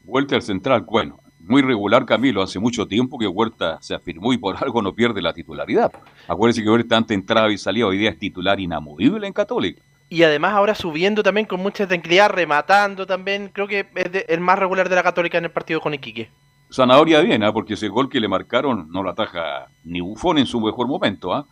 Huerta 0.06 0.36
al 0.36 0.44
central, 0.44 0.82
bueno, 0.82 1.20
muy 1.40 1.64
regular 1.64 2.06
Camilo, 2.06 2.44
hace 2.44 2.60
mucho 2.60 2.88
tiempo 2.88 3.18
que 3.18 3.26
Huerta 3.26 3.80
se 3.82 3.96
afirmó 3.96 4.32
y 4.32 4.38
por 4.38 4.56
algo 4.64 4.84
no 4.84 4.94
pierde 4.94 5.24
la 5.24 5.34
titularidad. 5.34 5.92
Acuérdense 6.28 6.62
que 6.62 6.70
Huerta 6.70 6.96
antes 6.96 7.18
entraba 7.18 7.52
y 7.52 7.58
salía, 7.58 7.88
hoy 7.88 7.98
día 7.98 8.12
es 8.12 8.20
titular 8.20 8.60
inamovible 8.60 9.26
en 9.26 9.34
Católica. 9.34 9.82
Y 10.10 10.24
además 10.24 10.54
ahora 10.54 10.74
subiendo 10.74 11.22
también 11.22 11.46
con 11.46 11.60
mucha 11.60 11.88
tranquilidad, 11.88 12.30
rematando 12.32 13.06
también. 13.06 13.50
Creo 13.54 13.68
que 13.68 13.88
es 13.96 14.12
de- 14.12 14.26
el 14.28 14.40
más 14.40 14.58
regular 14.58 14.90
de 14.90 14.96
la 14.96 15.04
Católica 15.04 15.38
en 15.38 15.46
el 15.46 15.52
partido 15.52 15.80
con 15.82 15.94
Iquique. 15.94 16.30
Zanahoria 16.72 17.20
bien, 17.22 17.44
¿ah? 17.44 17.52
porque 17.54 17.74
ese 17.76 17.88
gol 17.88 18.10
que 18.10 18.20
le 18.20 18.28
marcaron 18.28 18.88
no 18.92 19.02
lo 19.04 19.10
ataja 19.12 19.68
ni 19.84 20.02
Bufón 20.02 20.38
en 20.38 20.46
su 20.46 20.60
mejor 20.60 20.88
momento. 20.88 21.34
¿ah? 21.34 21.46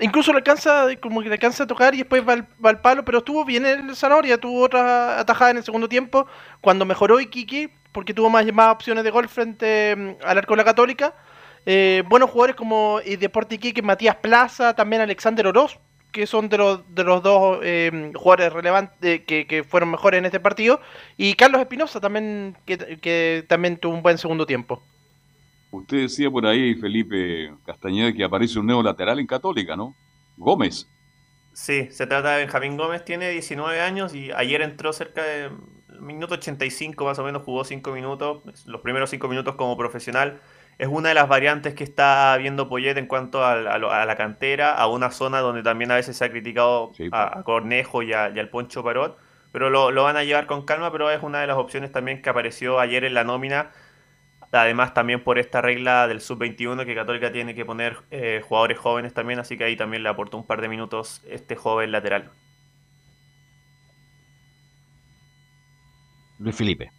Incluso 0.00 0.32
le 0.32 0.38
alcanza, 0.38 0.86
como 1.00 1.20
que 1.22 1.28
le 1.28 1.34
alcanza 1.34 1.64
a 1.64 1.66
tocar 1.66 1.94
y 1.94 1.98
después 1.98 2.26
va 2.26 2.32
al, 2.34 2.48
va 2.64 2.70
al 2.70 2.80
palo, 2.80 3.04
pero 3.04 3.18
estuvo 3.18 3.44
bien 3.44 3.64
el 3.64 3.94
Zanahoria, 3.94 4.38
tuvo 4.38 4.62
otra 4.62 5.20
atajada 5.20 5.52
en 5.52 5.58
el 5.58 5.64
segundo 5.64 5.88
tiempo, 5.88 6.26
cuando 6.60 6.84
mejoró 6.84 7.20
Iquique, 7.20 7.70
porque 7.92 8.12
tuvo 8.12 8.28
más, 8.28 8.44
más 8.52 8.72
opciones 8.74 9.04
de 9.04 9.10
gol 9.10 9.28
frente 9.28 9.94
mm, 9.96 10.24
al 10.24 10.38
arco 10.38 10.54
de 10.54 10.58
la 10.58 10.64
Católica. 10.64 11.14
Eh, 11.64 12.02
buenos 12.08 12.28
jugadores 12.30 12.56
como 12.56 13.00
eh, 13.04 13.16
Deporte 13.16 13.54
Iquique, 13.54 13.82
Matías 13.82 14.16
Plaza, 14.16 14.74
también 14.74 15.00
Alexander 15.00 15.46
Oroz, 15.46 15.78
que 16.14 16.28
son 16.28 16.48
de 16.48 16.56
los, 16.56 16.94
de 16.94 17.02
los 17.02 17.22
dos 17.24 17.58
eh, 17.62 18.12
jugadores 18.14 18.52
relevantes 18.52 19.22
que, 19.26 19.46
que 19.48 19.64
fueron 19.64 19.90
mejores 19.90 20.18
en 20.18 20.24
este 20.24 20.38
partido. 20.38 20.80
Y 21.16 21.34
Carlos 21.34 21.60
Espinosa 21.60 22.00
también, 22.00 22.56
que, 22.64 22.78
que 22.78 23.44
también 23.48 23.76
tuvo 23.76 23.94
un 23.94 24.02
buen 24.02 24.16
segundo 24.16 24.46
tiempo. 24.46 24.80
Usted 25.72 26.02
decía 26.02 26.30
por 26.30 26.46
ahí, 26.46 26.76
Felipe 26.76 27.52
Castañeda, 27.66 28.12
que 28.12 28.22
aparece 28.22 28.60
un 28.60 28.66
nuevo 28.66 28.82
lateral 28.82 29.18
en 29.18 29.26
Católica, 29.26 29.74
¿no? 29.74 29.96
Gómez. 30.36 30.88
Sí, 31.52 31.88
se 31.90 32.06
trata 32.06 32.36
de 32.36 32.44
Benjamín 32.44 32.76
Gómez, 32.76 33.04
tiene 33.04 33.30
19 33.30 33.80
años 33.80 34.14
y 34.14 34.30
ayer 34.30 34.62
entró 34.62 34.92
cerca 34.92 35.24
de 35.24 35.50
minuto 36.00 36.34
85 36.34 37.04
más 37.04 37.18
o 37.18 37.24
menos, 37.24 37.42
jugó 37.42 37.64
5 37.64 37.90
minutos, 37.90 38.42
los 38.66 38.80
primeros 38.82 39.10
5 39.10 39.26
minutos 39.26 39.56
como 39.56 39.76
profesional. 39.76 40.40
Es 40.78 40.88
una 40.88 41.08
de 41.10 41.14
las 41.14 41.28
variantes 41.28 41.74
que 41.74 41.84
está 41.84 42.36
viendo 42.38 42.68
Poyet 42.68 42.96
en 42.98 43.06
cuanto 43.06 43.44
a, 43.44 43.52
a 43.52 43.78
lo- 43.78 43.92
a 43.92 44.04
la 44.06 44.16
cantera, 44.16 44.72
a 44.74 44.86
una 44.88 45.10
zona 45.10 45.40
donde 45.40 45.62
también 45.62 45.90
a 45.90 45.96
veces 45.96 46.16
se 46.16 46.24
ha 46.24 46.30
criticado 46.30 46.96
a, 47.10 47.38
a 47.38 47.42
Cornejo 47.44 48.02
y, 48.02 48.12
a- 48.12 48.30
y 48.30 48.38
al 48.38 48.48
Poncho 48.50 48.82
Parot, 48.84 49.18
pero 49.52 49.70
lo, 49.70 49.90
lo 49.90 50.04
van 50.04 50.16
a 50.16 50.24
llevar 50.24 50.46
con 50.46 50.64
calma, 50.64 50.90
pero 50.92 51.10
es 51.10 51.22
una 51.22 51.40
de 51.40 51.46
las 51.46 51.56
opciones 51.56 51.92
también 51.92 52.22
que 52.22 52.30
apareció 52.30 52.80
ayer 52.80 53.04
en 53.04 53.14
la 53.14 53.24
nómina. 53.24 53.70
Además, 54.52 54.94
también 54.94 55.22
por 55.24 55.38
esta 55.38 55.60
regla 55.62 56.08
del 56.08 56.20
sub-21 56.20 56.86
que 56.86 56.94
Católica 56.94 57.32
tiene 57.32 57.54
que 57.54 57.64
poner 57.66 57.98
eh, 58.10 58.42
jugadores 58.48 58.78
jóvenes 58.78 59.12
también, 59.14 59.38
así 59.40 59.58
que 59.58 59.64
ahí 59.64 59.76
también 59.76 60.02
le 60.04 60.08
aportó 60.10 60.36
un 60.38 60.46
par 60.46 60.60
de 60.62 60.68
minutos 60.68 61.22
este 61.28 61.56
joven 61.56 61.92
lateral. 61.92 62.32
Luis 66.38 66.54
Felipe. 66.54 66.90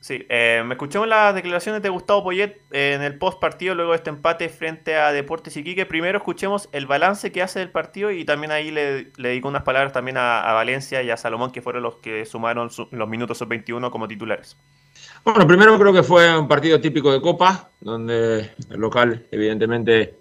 Sí, 0.00 0.24
eh, 0.30 0.62
me 0.64 0.74
escuchamos 0.74 1.06
las 1.08 1.34
declaraciones 1.34 1.82
de 1.82 1.90
Gustavo 1.90 2.24
Poyet 2.24 2.56
eh, 2.70 2.94
en 2.94 3.02
el 3.02 3.18
post 3.18 3.38
partido, 3.38 3.74
luego 3.74 3.90
de 3.90 3.98
este 3.98 4.08
empate 4.08 4.48
frente 4.48 4.96
a 4.96 5.12
Deportes 5.12 5.54
Iquique. 5.58 5.84
Primero 5.84 6.16
escuchemos 6.16 6.70
el 6.72 6.86
balance 6.86 7.30
que 7.32 7.42
hace 7.42 7.58
del 7.58 7.70
partido 7.70 8.10
y 8.10 8.24
también 8.24 8.50
ahí 8.50 8.70
le, 8.70 9.12
le 9.18 9.28
dedico 9.28 9.48
unas 9.48 9.62
palabras 9.62 9.92
también 9.92 10.16
a, 10.16 10.40
Valencia 10.54 11.02
y 11.02 11.10
a 11.10 11.18
Salomón, 11.18 11.52
que 11.52 11.60
fueron 11.60 11.82
los 11.82 11.96
que 11.96 12.24
sumaron 12.24 12.70
su- 12.70 12.88
los 12.92 13.08
minutos 13.10 13.36
sub-21 13.38 13.90
como 13.90 14.08
titulares. 14.08 14.56
Bueno, 15.22 15.46
primero 15.46 15.78
creo 15.78 15.92
que 15.92 16.02
fue 16.02 16.34
un 16.36 16.48
partido 16.48 16.80
típico 16.80 17.12
de 17.12 17.20
Copa, 17.20 17.68
donde 17.80 18.52
el 18.70 18.80
local 18.80 19.26
evidentemente 19.30 20.14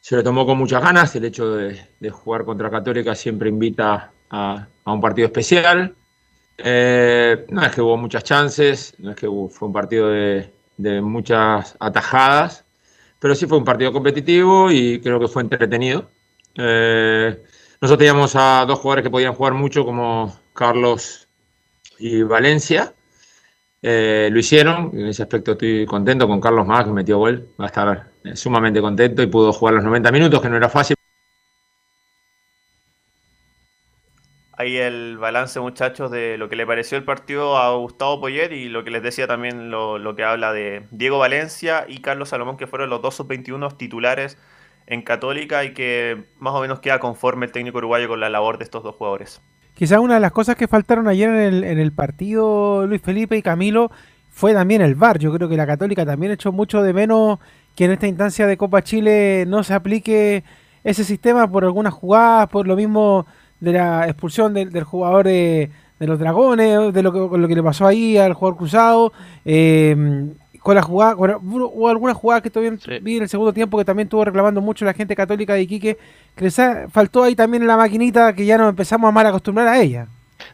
se 0.00 0.16
lo 0.16 0.24
tomó 0.24 0.44
con 0.46 0.58
muchas 0.58 0.82
ganas. 0.82 1.14
El 1.14 1.24
hecho 1.26 1.48
de, 1.54 1.80
de 2.00 2.10
jugar 2.10 2.44
contra 2.44 2.70
Católica 2.70 3.14
siempre 3.14 3.48
invita 3.48 4.10
a, 4.30 4.66
a 4.84 4.92
un 4.92 5.00
partido 5.00 5.26
especial. 5.26 5.94
Eh, 6.58 7.46
no 7.50 7.62
es 7.64 7.72
que 7.74 7.80
hubo 7.80 7.96
muchas 7.96 8.22
chances, 8.24 8.94
no 8.98 9.10
es 9.10 9.16
que 9.16 9.26
hubo- 9.28 9.48
fue 9.48 9.68
un 9.68 9.74
partido 9.74 10.08
de, 10.08 10.50
muchas 11.02 11.76
atajadas, 11.80 12.64
pero 13.20 13.34
sí 13.34 13.46
fue 13.46 13.58
un 13.58 13.64
partido 13.64 13.92
competitivo 13.92 14.70
y 14.72 15.00
creo 15.00 15.20
que 15.20 15.28
fue 15.28 15.42
entretenido. 15.42 16.10
Eh, 16.56 17.42
nosotros 17.80 17.98
teníamos 17.98 18.34
a 18.36 18.64
dos 18.66 18.78
jugadores 18.80 19.04
que 19.04 19.10
podían 19.10 19.34
jugar 19.34 19.54
mucho, 19.54 19.84
como 19.84 20.38
Carlos 20.54 21.28
y 21.98 22.22
Valencia. 22.22 22.94
Eh, 23.82 24.28
lo 24.32 24.38
hicieron, 24.40 24.90
en 24.94 25.08
ese 25.08 25.22
aspecto 25.24 25.52
estoy 25.52 25.86
contento 25.86 26.28
con 26.28 26.40
Carlos 26.40 26.66
Más, 26.66 26.84
que 26.86 26.92
metió 26.92 27.18
gol, 27.18 27.48
va 27.60 27.66
a 27.66 27.68
estar 27.68 28.10
sumamente 28.34 28.80
contento 28.80 29.22
y 29.22 29.26
pudo 29.28 29.52
jugar 29.52 29.74
los 29.76 29.84
90 29.84 30.12
minutos, 30.12 30.40
que 30.42 30.48
no 30.50 30.56
era 30.56 30.68
fácil. 30.70 30.96
Ahí 34.56 34.76
el 34.76 35.18
balance, 35.18 35.58
muchachos, 35.58 36.10
de 36.10 36.38
lo 36.38 36.48
que 36.48 36.54
le 36.54 36.66
pareció 36.66 36.96
el 36.96 37.04
partido 37.04 37.58
a 37.58 37.74
Gustavo 37.74 38.20
Poyet 38.20 38.52
y 38.52 38.68
lo 38.68 38.84
que 38.84 38.92
les 38.92 39.02
decía 39.02 39.26
también 39.26 39.70
lo, 39.70 39.98
lo 39.98 40.14
que 40.14 40.22
habla 40.22 40.52
de 40.52 40.86
Diego 40.92 41.18
Valencia 41.18 41.86
y 41.88 41.98
Carlos 41.98 42.28
Salomón, 42.28 42.56
que 42.56 42.68
fueron 42.68 42.88
los 42.88 43.02
dos 43.02 43.16
sub-21 43.16 43.76
titulares 43.76 44.38
en 44.86 45.02
Católica 45.02 45.64
y 45.64 45.74
que 45.74 46.24
más 46.38 46.54
o 46.54 46.60
menos 46.60 46.78
queda 46.80 47.00
conforme 47.00 47.46
el 47.46 47.52
técnico 47.52 47.78
uruguayo 47.78 48.06
con 48.06 48.20
la 48.20 48.30
labor 48.30 48.58
de 48.58 48.64
estos 48.64 48.84
dos 48.84 48.94
jugadores. 48.94 49.40
Quizás 49.74 49.98
una 49.98 50.14
de 50.14 50.20
las 50.20 50.30
cosas 50.30 50.54
que 50.54 50.68
faltaron 50.68 51.08
ayer 51.08 51.28
en 51.28 51.36
el, 51.36 51.64
en 51.64 51.78
el 51.80 51.90
partido 51.92 52.86
Luis 52.86 53.02
Felipe 53.02 53.36
y 53.36 53.42
Camilo 53.42 53.90
fue 54.30 54.52
también 54.52 54.82
el 54.82 54.94
VAR. 54.94 55.18
Yo 55.18 55.32
creo 55.32 55.48
que 55.48 55.56
la 55.56 55.66
Católica 55.66 56.06
también 56.06 56.30
echó 56.30 56.52
mucho 56.52 56.80
de 56.82 56.92
menos 56.92 57.40
que 57.74 57.86
en 57.86 57.92
esta 57.92 58.06
instancia 58.06 58.46
de 58.46 58.56
Copa 58.56 58.82
Chile 58.82 59.44
no 59.48 59.64
se 59.64 59.74
aplique 59.74 60.44
ese 60.84 61.02
sistema 61.02 61.50
por 61.50 61.64
algunas 61.64 61.94
jugadas, 61.94 62.48
por 62.48 62.68
lo 62.68 62.76
mismo 62.76 63.26
de 63.60 63.72
la 63.72 64.06
expulsión 64.08 64.52
del, 64.54 64.70
del 64.72 64.84
jugador 64.84 65.24
de, 65.26 65.70
de 65.98 66.06
los 66.06 66.18
Dragones, 66.18 66.92
de 66.92 67.02
lo 67.02 67.12
que, 67.12 67.38
lo 67.38 67.48
que 67.48 67.54
le 67.54 67.62
pasó 67.62 67.86
ahí 67.86 68.16
al 68.16 68.34
jugador 68.34 68.58
cruzado. 68.58 69.12
Eh, 69.44 70.26
con 70.60 70.74
la 70.74 70.80
jugada, 70.82 71.14
con, 71.14 71.30
hubo 71.42 71.88
algunas 71.90 72.16
jugadas 72.16 72.42
que 72.42 72.48
todavía 72.48 72.78
vi 73.02 73.16
en 73.18 73.24
el 73.24 73.28
segundo 73.28 73.52
tiempo 73.52 73.76
que 73.76 73.84
también 73.84 74.06
estuvo 74.06 74.24
reclamando 74.24 74.62
mucho 74.62 74.86
la 74.86 74.94
gente 74.94 75.14
católica 75.14 75.52
de 75.52 75.60
Iquique, 75.62 75.98
que 76.34 76.50
faltó 76.90 77.22
ahí 77.22 77.34
también 77.34 77.66
la 77.66 77.76
maquinita 77.76 78.32
que 78.34 78.46
ya 78.46 78.56
nos 78.56 78.70
empezamos 78.70 79.06
a 79.08 79.12
mal 79.12 79.26
acostumbrar 79.26 79.68
a 79.68 79.78
ella. 79.78 80.06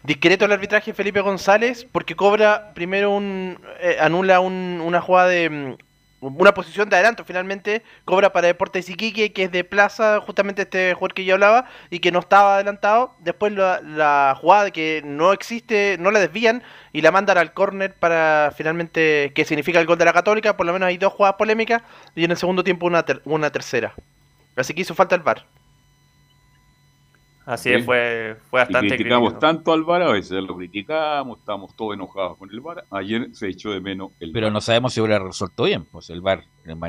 Discreto 0.02 0.44
el 0.46 0.52
arbitraje 0.52 0.92
Felipe 0.94 1.20
González 1.20 1.86
porque 1.92 2.16
cobra 2.16 2.72
primero 2.74 3.14
un. 3.14 3.58
eh, 3.80 3.96
anula 4.00 4.40
un- 4.40 4.80
una 4.84 5.00
jugada 5.00 5.28
de. 5.28 5.76
Una 6.20 6.52
posición 6.52 6.90
de 6.90 6.96
adelanto, 6.96 7.24
finalmente 7.24 7.82
cobra 8.04 8.30
para 8.30 8.46
Deportes 8.48 8.90
Iquique, 8.90 9.32
que 9.32 9.44
es 9.44 9.52
de 9.52 9.64
plaza, 9.64 10.20
justamente 10.20 10.62
este 10.62 10.92
jugador 10.92 11.14
que 11.14 11.24
yo 11.24 11.32
hablaba, 11.32 11.64
y 11.88 12.00
que 12.00 12.12
no 12.12 12.18
estaba 12.18 12.56
adelantado. 12.56 13.14
Después 13.20 13.54
la, 13.54 13.80
la 13.80 14.36
jugada 14.38 14.70
que 14.70 15.00
no 15.02 15.32
existe, 15.32 15.96
no 15.98 16.10
la 16.10 16.20
desvían 16.20 16.62
y 16.92 17.00
la 17.00 17.10
mandan 17.10 17.38
al 17.38 17.54
córner 17.54 17.94
para 17.94 18.52
finalmente, 18.54 19.32
que 19.34 19.46
significa 19.46 19.80
el 19.80 19.86
gol 19.86 19.96
de 19.96 20.04
la 20.04 20.12
Católica. 20.12 20.58
Por 20.58 20.66
lo 20.66 20.74
menos 20.74 20.88
hay 20.88 20.98
dos 20.98 21.14
jugadas 21.14 21.36
polémicas 21.36 21.82
y 22.14 22.24
en 22.24 22.30
el 22.32 22.36
segundo 22.36 22.62
tiempo 22.62 22.86
una, 22.86 23.02
ter- 23.02 23.22
una 23.24 23.50
tercera. 23.50 23.94
Así 24.56 24.74
que 24.74 24.82
hizo 24.82 24.94
falta 24.94 25.14
el 25.14 25.22
VAR. 25.22 25.46
Así 27.50 27.68
Sí. 27.70 27.74
es, 27.76 27.84
fue, 27.84 28.36
fue 28.48 28.60
Y 28.60 28.62
bastante 28.62 28.88
criticamos 28.94 29.30
crítico. 29.30 29.38
tanto 29.40 29.72
al 29.72 29.82
VAR, 29.84 30.02
a 30.02 30.12
veces 30.12 30.42
lo 30.42 30.56
criticamos, 30.56 31.38
estamos 31.40 31.74
todos 31.74 31.94
enojados 31.94 32.38
con 32.38 32.48
el 32.50 32.60
VAR. 32.60 32.84
Ayer 32.90 33.28
se 33.32 33.48
echó 33.48 33.70
de 33.72 33.80
menos 33.80 34.12
el 34.20 34.30
Pero 34.32 34.50
no 34.50 34.60
sabemos 34.60 34.92
si 34.94 35.00
hubiera 35.00 35.18
resuelto 35.18 35.64
bien, 35.64 35.84
pues 35.84 36.10
el 36.10 36.20
VAR 36.20 36.44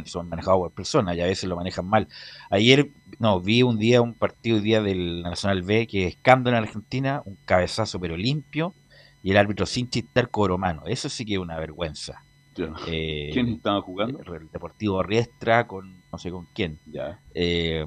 son 0.06 0.30
manejados 0.30 0.60
por 0.60 0.72
personas 0.72 1.18
y 1.18 1.22
a 1.22 1.26
veces 1.26 1.50
lo 1.50 1.56
manejan 1.56 1.88
mal. 1.88 2.08
Ayer, 2.50 2.90
no, 3.20 3.40
vi 3.42 3.64
un 3.64 3.80
día, 3.80 4.02
un 4.02 4.14
partido 4.14 4.60
día 4.60 4.82
del 4.82 5.24
Nacional 5.24 5.64
B, 5.64 5.88
que 5.88 6.06
es 6.06 6.16
escándalo 6.16 6.58
en 6.58 6.64
Argentina, 6.64 7.22
un 7.26 7.38
cabezazo 7.46 8.00
pero 8.00 8.16
limpio, 8.16 8.76
y 9.24 9.32
el 9.32 9.38
árbitro 9.38 9.66
sin 9.66 9.90
chistar 9.90 10.30
cobro 10.30 10.58
mano. 10.58 10.84
Eso 10.86 11.10
sí 11.10 11.26
que 11.26 11.34
es 11.34 11.40
una 11.40 11.58
vergüenza. 11.58 12.24
Eh, 12.88 13.30
¿Quién 13.34 13.48
estaba 13.50 13.82
jugando? 13.82 14.20
El 14.36 14.50
Deportivo 14.52 15.02
Riestra 15.02 15.66
con 15.68 16.02
no 16.12 16.18
sé 16.18 16.30
con 16.30 16.46
quién. 16.54 16.78
Ya. 16.86 17.20
Eh, 17.34 17.86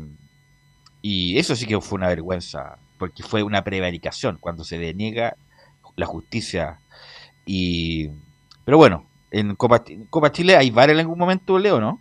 y 1.06 1.38
eso 1.38 1.54
sí 1.54 1.66
que 1.66 1.78
fue 1.82 1.98
una 1.98 2.08
vergüenza, 2.08 2.78
porque 2.96 3.22
fue 3.22 3.42
una 3.42 3.62
prevaricación 3.62 4.38
cuando 4.40 4.64
se 4.64 4.78
deniega 4.78 5.36
la 5.96 6.06
justicia. 6.06 6.80
Y 7.44 8.08
pero 8.64 8.78
bueno, 8.78 9.06
en 9.30 9.54
Copa, 9.54 9.84
en 9.86 10.06
Copa 10.06 10.32
Chile 10.32 10.56
hay 10.56 10.70
VAR 10.70 10.88
en 10.88 11.00
algún 11.00 11.18
momento, 11.18 11.58
Leo, 11.58 11.78
¿no? 11.78 12.00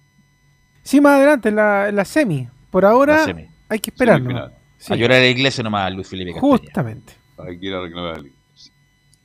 Sí, 0.83 1.01
más 1.01 1.17
adelante, 1.17 1.49
en 1.49 1.57
la, 1.57 1.89
en 1.89 1.97
la 1.97 2.05
semi. 2.05 2.47
Por 2.71 2.85
ahora 2.85 3.25
semi. 3.25 3.49
hay 3.67 3.79
que 3.79 3.89
esperarlo. 3.89 4.49
Sí. 4.77 4.93
A 4.93 4.95
llorar 4.95 5.17
a 5.17 5.21
la 5.23 5.27
iglesia 5.27 5.65
nomás, 5.65 5.93
Luis 5.93 6.07
Felipe. 6.07 6.39
Justamente. 6.39 7.11
Hay 7.39 7.59
que 7.59 7.65
ir 7.65 7.73
a 7.73 7.81
reclamar 7.81 8.21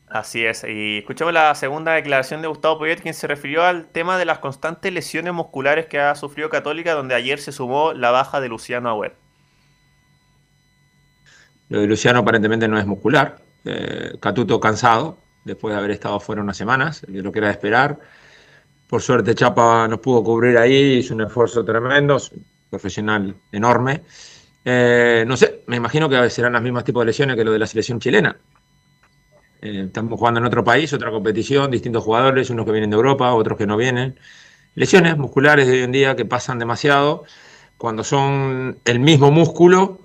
Así 0.09 0.45
es, 0.45 0.65
y 0.69 0.99
escuchamos 0.99 1.33
la 1.33 1.55
segunda 1.55 1.93
declaración 1.93 2.43
de 2.43 2.49
Gustavo 2.49 2.79
Poyet, 2.79 3.01
quien 3.01 3.15
se 3.15 3.29
refirió 3.29 3.63
al 3.63 3.87
tema 3.87 4.19
de 4.19 4.25
las 4.25 4.41
constantes 4.41 4.93
lesiones 4.93 5.33
musculares 5.35 5.87
que 5.87 6.01
ha 6.01 6.17
sufrido 6.17 6.51
Católica, 6.51 6.95
donde 6.95 7.15
ayer 7.15 7.39
se 7.39 7.53
sumó 7.53 7.93
la 7.93 8.11
baja 8.11 8.41
de 8.41 8.49
Luciano 8.49 8.89
Agüed. 8.89 9.13
Lo 11.69 11.81
de 11.81 11.87
Luciano 11.87 12.21
aparentemente 12.21 12.69
no 12.69 12.79
es 12.79 12.87
muscular. 12.87 13.39
Eh, 13.65 14.15
Catuto 14.21 14.59
cansado, 14.59 15.19
después 15.45 15.75
de 15.75 15.79
haber 15.79 15.91
estado 15.91 16.19
fuera 16.21 16.43
unas 16.43 16.57
semanas, 16.57 17.03
de 17.07 17.23
lo 17.23 17.33
que 17.33 17.39
era 17.39 17.49
de 17.49 17.55
esperar. 17.55 17.99
Por 18.89 19.03
suerte 19.03 19.35
Chapa 19.35 19.87
nos 19.87 20.01
pudo 20.01 20.23
cubrir 20.23 20.57
ahí, 20.57 20.99
hizo 20.99 21.15
un 21.15 21.23
esfuerzo 21.23 21.65
tremendo, 21.65 22.19
profesional 22.71 23.35
enorme. 23.53 24.03
Eh, 24.65 25.25
no 25.27 25.37
sé, 25.37 25.63
me 25.67 25.77
imagino 25.77 26.09
que 26.09 26.31
serán 26.31 26.53
los 26.53 26.63
mismos 26.63 26.85
tipos 26.85 27.03
de 27.03 27.07
lesiones 27.07 27.37
que 27.37 27.45
lo 27.45 27.53
de 27.53 27.59
la 27.59 27.67
selección 27.67 28.01
chilena. 28.01 28.37
Eh, 29.61 29.85
estamos 29.87 30.19
jugando 30.19 30.41
en 30.41 30.47
otro 30.47 30.65
país, 30.65 30.93
otra 30.93 31.11
competición, 31.11 31.71
distintos 31.71 32.05
jugadores, 32.05 32.49
unos 32.51 32.65
que 32.65 32.73
vienen 32.73 32.91
de 32.91 32.97
Europa, 32.97 33.33
otros 33.35 33.59
que 33.59 33.67
no 33.67 33.77
vienen. 33.77 34.19
Lesiones 34.75 35.17
musculares 35.17 35.67
de 35.67 35.73
hoy 35.73 35.83
en 35.83 35.93
día 35.93 36.17
que 36.17 36.25
pasan 36.25 36.59
demasiado. 36.59 37.25
Cuando 37.77 38.05
son 38.05 38.79
el 38.85 39.01
mismo 39.01 39.31
músculo, 39.31 40.01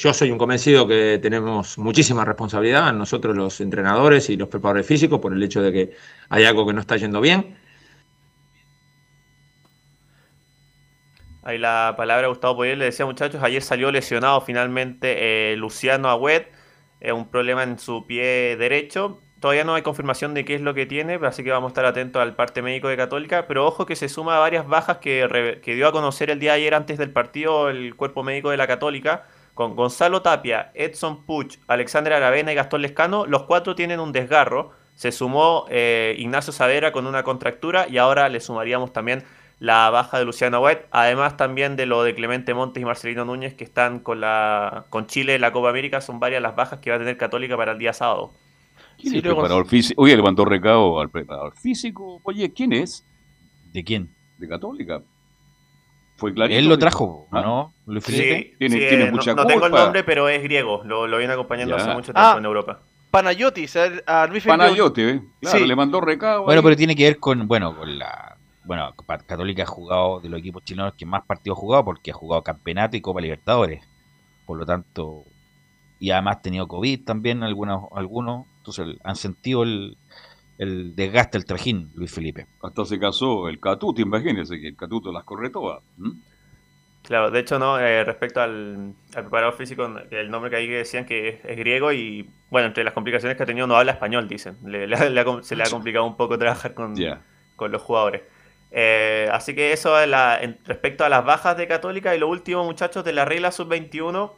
yo 0.00 0.14
soy 0.14 0.30
un 0.30 0.38
convencido 0.38 0.88
que 0.88 1.18
tenemos 1.20 1.76
muchísima 1.76 2.24
responsabilidad, 2.24 2.90
nosotros 2.94 3.36
los 3.36 3.60
entrenadores 3.60 4.30
y 4.30 4.36
los 4.38 4.48
preparadores 4.48 4.86
físicos, 4.86 5.20
por 5.20 5.34
el 5.34 5.42
hecho 5.42 5.60
de 5.60 5.72
que 5.72 5.90
hay 6.30 6.44
algo 6.44 6.66
que 6.66 6.72
no 6.72 6.80
está 6.80 6.96
yendo 6.96 7.20
bien. 7.20 7.54
Ahí 11.42 11.58
la 11.58 11.92
palabra 11.98 12.22
de 12.22 12.28
Gustavo 12.28 12.56
Poyet 12.56 12.76
le 12.76 12.86
decía, 12.86 13.04
muchachos, 13.04 13.42
ayer 13.42 13.60
salió 13.60 13.92
lesionado 13.92 14.40
finalmente 14.40 15.52
eh, 15.52 15.56
Luciano 15.56 16.08
Agüed, 16.08 16.44
eh, 17.02 17.12
un 17.12 17.28
problema 17.28 17.62
en 17.62 17.78
su 17.78 18.06
pie 18.06 18.56
derecho. 18.56 19.20
Todavía 19.38 19.64
no 19.64 19.74
hay 19.74 19.82
confirmación 19.82 20.32
de 20.32 20.46
qué 20.46 20.54
es 20.54 20.62
lo 20.62 20.72
que 20.72 20.86
tiene, 20.86 21.18
así 21.22 21.44
que 21.44 21.50
vamos 21.50 21.68
a 21.68 21.72
estar 21.72 21.84
atentos 21.84 22.22
al 22.22 22.36
parte 22.36 22.62
médico 22.62 22.88
de 22.88 22.96
Católica. 22.96 23.46
Pero 23.46 23.66
ojo 23.66 23.84
que 23.84 23.96
se 23.96 24.08
suma 24.08 24.36
a 24.36 24.38
varias 24.38 24.66
bajas 24.66 24.96
que, 24.98 25.60
que 25.62 25.74
dio 25.74 25.88
a 25.88 25.92
conocer 25.92 26.30
el 26.30 26.38
día 26.40 26.52
de 26.52 26.58
ayer 26.58 26.74
antes 26.74 26.96
del 26.96 27.10
partido 27.10 27.68
el 27.68 27.96
cuerpo 27.96 28.22
médico 28.22 28.50
de 28.50 28.56
la 28.56 28.66
Católica. 28.66 29.26
Con 29.60 29.76
Gonzalo 29.76 30.22
Tapia, 30.22 30.70
Edson 30.72 31.26
Puch, 31.26 31.58
Alexander 31.66 32.14
Aravena 32.14 32.50
y 32.50 32.54
Gastón 32.54 32.80
Lescano, 32.80 33.26
los 33.26 33.42
cuatro 33.42 33.74
tienen 33.74 34.00
un 34.00 34.10
desgarro. 34.10 34.70
Se 34.94 35.12
sumó 35.12 35.66
eh, 35.68 36.16
Ignacio 36.18 36.50
Savera 36.50 36.92
con 36.92 37.06
una 37.06 37.24
contractura 37.24 37.86
y 37.86 37.98
ahora 37.98 38.30
le 38.30 38.40
sumaríamos 38.40 38.94
también 38.94 39.22
la 39.58 39.90
baja 39.90 40.18
de 40.18 40.24
Luciano 40.24 40.62
White, 40.62 40.86
además 40.92 41.36
también 41.36 41.76
de 41.76 41.84
lo 41.84 42.02
de 42.02 42.14
Clemente 42.14 42.54
Montes 42.54 42.80
y 42.80 42.86
Marcelino 42.86 43.26
Núñez 43.26 43.52
que 43.52 43.64
están 43.64 44.00
con 44.00 44.22
la 44.22 44.86
con 44.88 45.06
Chile 45.06 45.34
en 45.34 45.42
la 45.42 45.52
Copa 45.52 45.68
América, 45.68 46.00
son 46.00 46.20
varias 46.20 46.40
las 46.40 46.56
bajas 46.56 46.78
que 46.78 46.88
va 46.88 46.96
a 46.96 46.98
tener 46.98 47.18
Católica 47.18 47.54
para 47.58 47.72
el 47.72 47.78
día 47.78 47.92
sábado. 47.92 48.32
¿Quién 48.96 49.12
es 49.12 49.22
el 49.22 49.30
preparador 49.30 49.66
físico? 49.66 50.00
Oye, 50.00 50.16
levantó 50.16 50.46
recado 50.46 50.98
al 50.98 51.10
preparador 51.10 51.54
físico. 51.54 52.18
Oye, 52.22 52.50
¿quién 52.50 52.72
es? 52.72 53.04
¿De 53.74 53.84
quién? 53.84 54.08
De 54.38 54.48
Católica. 54.48 55.02
Fue 56.20 56.32
clarito. 56.34 56.58
Él 56.58 56.68
lo 56.68 56.78
trajo, 56.78 57.26
¿Ah? 57.32 57.40
¿no? 57.40 57.72
Luis 57.86 58.04
Sí, 58.04 58.12
Felipe. 58.12 58.56
Tiene- 58.58 58.74
sí, 58.74 58.80
tiene 58.88 59.02
eh, 59.04 59.06
no- 59.06 59.12
mucha 59.16 59.34
no, 59.34 59.46
tengo 59.46 59.66
el 59.66 59.72
nombre, 59.72 60.04
pero 60.04 60.28
es 60.28 60.42
griego, 60.42 60.82
lo, 60.84 61.06
lo 61.06 61.18
viene 61.18 61.32
acompañando 61.32 61.76
Ya. 61.76 61.82
hace 61.82 61.92
mucho 61.94 62.12
tiempo 62.12 62.20
Ah, 62.20 62.36
en 62.38 62.44
Europa. 62.44 62.80
Panayotis, 63.10 63.76
a, 63.76 63.84
a 64.06 64.26
Luis 64.26 64.44
Felipe. 64.44 64.58
Panayote, 64.58 65.10
¿eh? 65.10 65.22
Claro, 65.40 65.58
Sí. 65.58 65.66
le 65.66 65.74
mandó 65.74 66.00
recado. 66.00 66.44
Bueno, 66.44 66.60
ahí. 66.60 66.64
pero 66.64 66.76
tiene 66.76 66.94
que 66.94 67.04
ver 67.04 67.18
con, 67.18 67.48
bueno, 67.48 67.74
con 67.76 67.98
la. 67.98 68.36
Bueno, 68.64 68.94
Católica 69.26 69.64
ha 69.64 69.66
jugado 69.66 70.20
de 70.20 70.28
los 70.28 70.38
equipos 70.38 70.62
chilenos 70.62 70.94
que 70.94 71.06
más 71.06 71.24
partidos 71.24 71.56
ha 71.58 71.60
jugado 71.60 71.84
porque 71.86 72.10
ha 72.12 72.14
jugado 72.14 72.42
campeonato 72.42 72.96
y 72.96 73.00
Copa 73.00 73.20
Libertadores. 73.20 73.82
Por 74.46 74.58
lo 74.58 74.66
tanto, 74.66 75.24
y 75.98 76.10
además 76.10 76.36
ha 76.36 76.42
tenido 76.42 76.68
COVID 76.68 77.04
también 77.04 77.42
algunos, 77.42 77.86
algunos. 77.96 78.46
Entonces 78.58 78.96
han 79.02 79.16
sentido 79.16 79.62
el, 79.64 79.96
el 80.60 80.94
desgaste, 80.94 81.38
el 81.38 81.44
trajín, 81.44 81.90
Luis 81.94 82.12
Felipe. 82.12 82.46
Hasta 82.62 82.84
se 82.84 82.98
casó 82.98 83.48
el 83.48 83.58
Catuto, 83.58 84.00
imagínense 84.02 84.60
que 84.60 84.68
el 84.68 84.76
Catuto 84.76 85.10
las 85.10 85.24
corre 85.24 85.50
todas. 85.50 85.82
Claro, 87.02 87.30
de 87.30 87.40
hecho, 87.40 87.58
no, 87.58 87.78
eh, 87.78 88.04
respecto 88.04 88.40
al, 88.42 88.92
al 89.14 89.22
preparador 89.22 89.54
físico, 89.56 89.90
el 90.10 90.30
nombre 90.30 90.50
que 90.50 90.56
ahí 90.56 90.66
decían 90.68 91.06
que 91.06 91.28
es, 91.30 91.44
es 91.44 91.56
griego 91.56 91.92
y, 91.92 92.28
bueno, 92.50 92.68
entre 92.68 92.84
las 92.84 92.92
complicaciones 92.92 93.36
que 93.36 93.42
ha 93.42 93.46
tenido 93.46 93.66
no 93.66 93.74
habla 93.76 93.92
español, 93.92 94.28
dicen. 94.28 94.58
Le- 94.64 94.86
le- 94.86 95.10
le 95.10 95.20
ha 95.20 95.24
com- 95.24 95.42
se 95.42 95.56
le 95.56 95.62
ha 95.64 95.70
complicado 95.70 96.04
un 96.04 96.16
poco 96.16 96.38
trabajar 96.38 96.74
con, 96.74 96.94
con 97.56 97.72
los 97.72 97.80
jugadores. 97.82 98.22
Eh, 98.70 99.28
así 99.32 99.54
que 99.54 99.72
eso 99.72 99.98
es 99.98 100.08
la- 100.08 100.38
en- 100.40 100.58
respecto 100.66 101.04
a 101.04 101.08
las 101.08 101.24
bajas 101.24 101.56
de 101.56 101.66
Católica 101.66 102.14
y 102.14 102.18
lo 102.18 102.28
último, 102.28 102.64
muchachos, 102.64 103.02
de 103.02 103.14
la 103.14 103.24
regla 103.24 103.50
sub-21, 103.50 104.32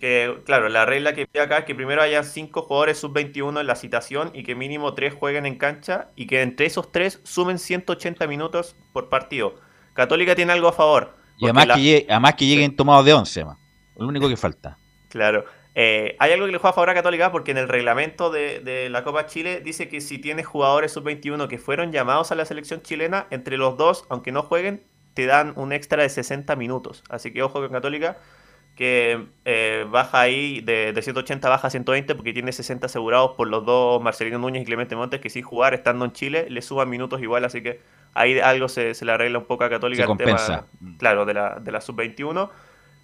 que 0.00 0.38
claro, 0.44 0.68
la 0.68 0.84
regla 0.86 1.14
que 1.14 1.26
pide 1.26 1.42
acá 1.42 1.58
es 1.58 1.64
que 1.64 1.74
primero 1.74 2.02
haya 2.02 2.22
cinco 2.22 2.62
jugadores 2.62 2.98
sub-21 2.98 3.60
en 3.60 3.66
la 3.66 3.74
citación 3.74 4.30
y 4.34 4.42
que 4.44 4.54
mínimo 4.54 4.94
tres 4.94 5.14
jueguen 5.14 5.46
en 5.46 5.56
cancha 5.58 6.10
y 6.16 6.26
que 6.26 6.42
entre 6.42 6.66
esos 6.66 6.92
tres 6.92 7.20
sumen 7.24 7.58
180 7.58 8.26
minutos 8.26 8.76
por 8.92 9.08
partido. 9.08 9.56
Católica 9.94 10.34
tiene 10.34 10.52
algo 10.52 10.68
a 10.68 10.72
favor. 10.72 11.16
Y 11.38 11.44
además, 11.44 11.66
la- 11.68 11.74
que, 11.74 11.80
llegue- 11.82 12.06
además 12.08 12.34
que 12.34 12.46
lleguen 12.46 12.76
tomados 12.76 13.04
de 13.04 13.12
once, 13.14 13.44
más. 13.44 13.58
Lo 13.96 14.06
único 14.06 14.28
que 14.28 14.36
falta. 14.36 14.78
Claro. 15.08 15.44
Eh, 15.74 16.16
hay 16.18 16.32
algo 16.32 16.46
que 16.46 16.52
le 16.52 16.58
juega 16.58 16.70
a 16.70 16.72
favor 16.74 16.90
a 16.90 16.94
Católica 16.94 17.30
porque 17.30 17.52
en 17.52 17.58
el 17.58 17.68
reglamento 17.68 18.30
de, 18.30 18.60
de 18.60 18.88
la 18.90 19.04
Copa 19.04 19.26
Chile 19.26 19.60
dice 19.60 19.88
que 19.88 20.00
si 20.00 20.18
tienes 20.18 20.46
jugadores 20.46 20.92
sub-21 20.92 21.46
que 21.48 21.58
fueron 21.58 21.92
llamados 21.92 22.32
a 22.32 22.34
la 22.34 22.44
selección 22.44 22.82
chilena, 22.82 23.26
entre 23.30 23.56
los 23.56 23.76
dos, 23.76 24.04
aunque 24.08 24.32
no 24.32 24.42
jueguen, 24.42 24.82
te 25.14 25.26
dan 25.26 25.52
un 25.56 25.72
extra 25.72 26.02
de 26.02 26.08
60 26.08 26.56
minutos. 26.56 27.04
Así 27.08 27.32
que 27.32 27.42
ojo 27.42 27.60
con 27.60 27.70
Católica, 27.70 28.18
que 28.78 29.26
eh, 29.44 29.84
baja 29.90 30.20
ahí 30.20 30.60
de, 30.60 30.92
de 30.92 31.02
180 31.02 31.48
baja 31.48 31.66
a 31.66 31.70
120 31.70 32.14
porque 32.14 32.32
tiene 32.32 32.52
60 32.52 32.86
asegurados 32.86 33.32
por 33.36 33.48
los 33.48 33.66
dos 33.66 34.00
Marcelino 34.00 34.38
Núñez 34.38 34.62
y 34.62 34.66
Clemente 34.66 34.94
Montes 34.94 35.20
que 35.20 35.30
sin 35.30 35.42
jugar 35.42 35.74
estando 35.74 36.04
en 36.04 36.12
Chile 36.12 36.46
le 36.48 36.62
suban 36.62 36.88
minutos 36.88 37.20
igual, 37.20 37.44
así 37.44 37.60
que 37.60 37.80
ahí 38.14 38.38
algo 38.38 38.68
se, 38.68 38.94
se 38.94 39.04
le 39.04 39.10
arregla 39.10 39.40
un 39.40 39.46
poco 39.46 39.64
a 39.64 39.68
Católica 39.68 40.06
Se 40.06 40.12
el 40.12 40.16
tema, 40.16 40.30
compensa. 40.30 40.66
claro, 40.96 41.26
de 41.26 41.34
la, 41.34 41.58
de 41.58 41.72
la 41.72 41.80
sub-21. 41.80 42.50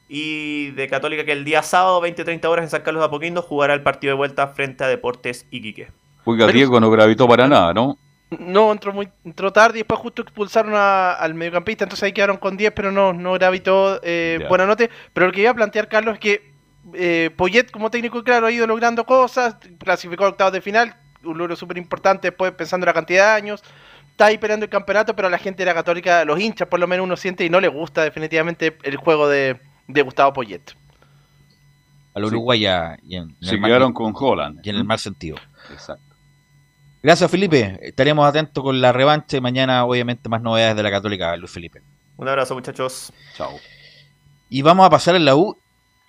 Y 0.09 0.71
de 0.73 0.87
Católica 0.87 1.25
que 1.25 1.33
el 1.33 1.45
día 1.45 1.63
sábado, 1.65 2.01
20-30 2.01 2.45
horas 2.45 2.63
en 2.63 2.71
San 2.71 2.83
Carlos 2.83 3.01
de 3.01 3.07
Apoquindo, 3.07 3.43
jugará 3.43 3.75
el 3.75 3.83
partido 3.83 4.13
de 4.13 4.17
vuelta 4.17 4.47
frente 4.47 4.85
a 4.85 4.87
Deportes 4.87 5.49
Iquique. 5.51 5.89
Oiga, 6.25 6.47
Diego 6.47 6.79
no 6.79 6.89
gravitó 6.89 7.27
para 7.27 7.49
nada, 7.49 7.75
¿no? 7.75 7.99
No, 8.41 8.73
entró 8.73 8.93
muy 8.93 9.09
entró 9.25 9.53
tarde 9.53 9.79
y 9.79 9.81
después 9.83 10.01
justo 10.01 10.23
expulsaron 10.23 10.73
a- 10.75 11.13
al 11.13 11.35
mediocampista, 11.35 11.85
entonces 11.85 12.03
ahí 12.05 12.13
quedaron 12.13 12.37
con 12.37 12.57
10, 12.57 12.73
pero 12.75 12.91
no, 12.93 13.13
no 13.13 13.33
gravitó 13.35 14.01
eh, 14.03 14.39
buena 14.49 14.67
nota. 14.67 14.85
Pero 15.13 15.27
lo 15.27 15.33
que 15.33 15.41
iba 15.43 15.51
a 15.51 15.55
plantear, 15.55 15.89
Carlos, 15.89 16.15
es 16.15 16.21
que 16.21 16.53
eh, 16.95 17.31
Poyet, 17.37 17.71
como 17.71 17.91
técnico, 17.91 18.23
claro, 18.23 18.47
ha 18.47 18.53
ido 18.53 18.67
logrando 18.67 19.05
cosas, 19.07 19.57
clasificó 19.79 20.25
a 20.27 20.29
octavos 20.29 20.53
de 20.53 20.61
final, 20.61 20.95
un 21.25 21.39
logro 21.39 21.57
súper 21.57 21.79
importante 21.79 22.29
después 22.29 22.53
pensando 22.53 22.85
en 22.85 22.89
la 22.89 22.93
cantidad 22.95 23.31
de 23.31 23.33
años. 23.43 23.63
Está 24.11 24.27
ahí 24.27 24.39
peleando 24.39 24.65
el 24.65 24.71
campeonato, 24.71 25.17
pero 25.17 25.27
a 25.29 25.31
la 25.31 25.39
gente 25.39 25.63
de 25.63 25.67
la 25.67 25.75
Católica, 25.75 26.25
los 26.25 26.39
hinchas 26.39 26.69
por 26.69 26.79
lo 26.79 26.87
menos 26.87 27.05
uno 27.05 27.17
siente 27.17 27.45
y 27.45 27.51
no 27.51 27.61
le 27.61 27.69
gusta 27.69 28.03
definitivamente 28.05 28.77
el 28.83 28.97
juego 28.97 29.27
de, 29.29 29.59
de 29.89 30.03
Gustavo 30.03 30.33
Poyet. 30.35 30.61
Al 32.15 32.25
Uruguay 32.27 32.61
ya- 32.61 32.97
y 33.03 33.17
en, 33.17 33.31
en 33.41 33.49
Se 33.49 33.57
mal- 33.57 33.69
quedaron 33.71 33.93
con 33.93 34.13
Holland. 34.17 34.61
y 34.63 34.71
en 34.71 34.77
el 34.77 34.85
mal 34.85 34.99
sentido. 35.01 35.37
Exacto. 35.73 36.14
Gracias, 37.05 37.31
Felipe. 37.31 37.79
Estaremos 37.83 38.27
atentos 38.27 38.65
con 38.65 38.81
la 38.81 38.91
revancha 38.91 39.37
y 39.37 39.41
mañana, 39.43 39.85
obviamente, 39.85 40.31
más 40.31 40.41
novedades 40.41 40.75
de 40.75 40.83
la 40.83 40.91
Católica, 40.91 41.37
Luis 41.37 41.51
Felipe. 41.51 41.83
Un 42.17 42.29
abrazo, 42.29 42.55
muchachos. 42.55 43.13
Chao. 43.37 43.61
Y 44.49 44.63
vamos 44.63 44.87
a 44.87 44.89
pasar 44.89 45.15
en 45.15 45.27
la 45.27 45.37
U 45.37 45.55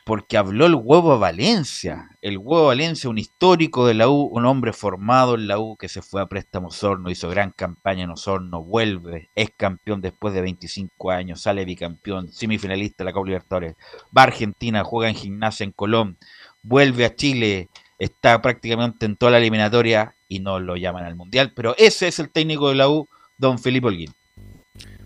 porque 0.06 0.38
habló 0.38 0.68
el 0.68 0.76
huevo 0.76 1.20
Valencia. 1.20 2.08
El 2.22 2.38
huevo 2.38 2.68
Valencia, 2.68 3.10
un 3.10 3.18
histórico 3.18 3.86
de 3.86 3.94
la 3.94 4.08
U, 4.08 4.30
un 4.32 4.46
hombre 4.46 4.72
formado 4.72 5.36
en 5.36 5.50
la 5.50 5.60
U 5.60 5.76
que 5.76 5.90
se 5.90 6.02
fue 6.02 6.22
a 6.22 6.28
préstamo 6.28 6.68
a 6.68 6.70
Osorno, 6.70 7.10
hizo 7.10 7.30
gran 7.30 7.52
campaña 7.52 8.06
en 8.06 8.12
Osorno, 8.12 8.64
vuelve, 8.64 9.30
es 9.36 9.50
campeón 9.58 10.00
después 10.00 10.34
de 10.34 10.40
25 10.40 11.12
años, 11.12 11.42
sale 11.42 11.66
bicampeón, 11.66 12.32
semifinalista 12.32 13.04
de 13.04 13.10
la 13.10 13.14
Copa 13.14 13.28
Libertadores, 13.28 13.76
va 14.18 14.22
a 14.22 14.28
Argentina, 14.28 14.86
juega 14.86 15.10
en 15.10 15.16
gimnasia 15.16 15.66
en 15.66 15.74
Colón, 15.74 16.18
vuelve 16.64 17.04
a 17.04 17.14
Chile, 17.14 17.68
está 18.00 18.42
prácticamente 18.42 19.06
en 19.06 19.18
toda 19.18 19.34
la 19.34 19.40
eliminatoria 19.40 20.15
y 20.28 20.40
no 20.40 20.60
lo 20.60 20.76
llaman 20.76 21.06
al 21.06 21.16
Mundial, 21.16 21.52
pero 21.56 21.76
ese 21.78 22.08
es 22.08 22.20
el 22.20 22.30
técnico 22.30 22.70
de 22.70 22.76
la 22.76 22.90
U, 22.90 23.08
don 23.38 23.60
Felipe 23.60 23.88
Holguín. 23.88 24.14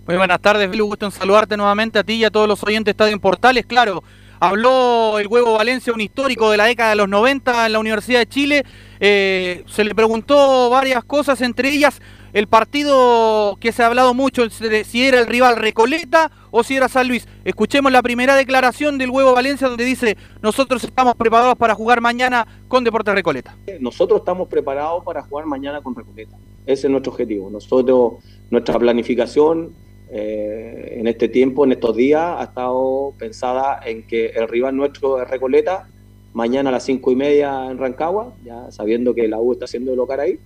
Muy 0.08 0.18
buenas 0.18 0.42
tardes, 0.42 0.70
Belu. 0.70 0.88
Gusto 0.88 1.06
en 1.06 1.12
saludarte 1.12 1.56
nuevamente 1.56 2.00
a 2.00 2.04
ti 2.04 2.14
y 2.14 2.24
a 2.24 2.32
todos 2.32 2.48
los 2.48 2.64
oyentes 2.64 2.86
de 2.86 2.92
Estadio 2.92 3.14
en 3.14 3.20
Portales. 3.20 3.66
Claro, 3.68 4.04
habló 4.40 5.20
el 5.20 5.28
Huevo 5.28 5.54
Valencia, 5.54 5.94
un 5.94 6.02
histórico 6.02 6.50
de 6.50 6.58
la 6.58 6.66
década 6.66 6.92
de 6.92 6.96
los 6.96 7.10
90 7.10 7.68
en 7.68 7.74
la 7.74 7.80
Universidad 7.80 8.20
de 8.20 8.28
Chile. 8.28 8.66
Eh, 9.00 9.64
se 9.68 9.84
le 9.84 9.94
preguntó 9.94 10.70
varias 10.72 11.04
cosas, 11.04 11.42
entre 11.42 11.70
ellas 11.70 12.02
el 12.34 12.48
partido 12.48 13.58
que 13.60 13.72
se 13.72 13.84
ha 13.84 13.88
hablado 13.88 14.14
mucho, 14.14 14.50
si 14.50 15.04
era 15.04 15.20
el 15.20 15.28
rival 15.28 15.58
Recoleta 15.58 16.32
o 16.52 16.64
si 16.64 16.76
era 16.76 16.88
San 16.88 17.08
Luis. 17.08 17.28
Escuchemos 17.46 17.92
la 17.92 18.02
primera 18.02 18.36
declaración 18.36 18.98
del 18.98 19.10
Huevo 19.10 19.34
Valencia 19.34 19.68
donde 19.68 19.86
dice, 19.86 20.18
nosotros 20.42 20.84
estamos 20.84 21.16
preparados 21.16 21.56
para 21.56 21.76
jugar 21.76 22.02
mañana 22.02 22.48
con 22.68 22.84
Deportes 22.84 23.14
Recoleta. 23.14 23.56
Nosotros 23.80 24.20
estamos 24.20 24.48
preparados 24.48 25.04
para 25.04 25.22
jugar 25.24 25.46
mañana 25.46 25.82
con 25.82 25.96
Recoleta. 25.96 26.38
Ese 26.66 26.88
es 26.88 26.92
nuestro 26.92 27.12
objetivo. 27.12 27.50
Nosotros, 27.50 28.24
nuestra 28.50 28.78
planificación 28.78 29.74
eh, 30.12 30.98
en 31.00 31.08
este 31.08 31.30
tiempo, 31.30 31.66
en 31.66 31.72
estos 31.72 31.96
días, 31.96 32.22
ha 32.38 32.44
estado 32.44 33.14
pensada 33.18 33.80
en 33.86 34.08
que 34.08 34.28
el 34.28 34.48
rival 34.48 34.76
nuestro 34.76 35.22
es 35.22 35.30
Recoleta, 35.30 35.88
mañana 36.34 36.70
a 36.70 36.72
las 36.74 36.84
cinco 36.84 37.12
y 37.12 37.16
media 37.16 37.70
en 37.70 37.78
Rancagua, 37.78 38.34
ya 38.44 38.72
sabiendo 38.72 39.14
que 39.14 39.28
la 39.28 39.40
U 39.40 39.54
está 39.54 39.66
haciendo 39.66 39.96
local 39.96 40.20
ahí. 40.20 40.40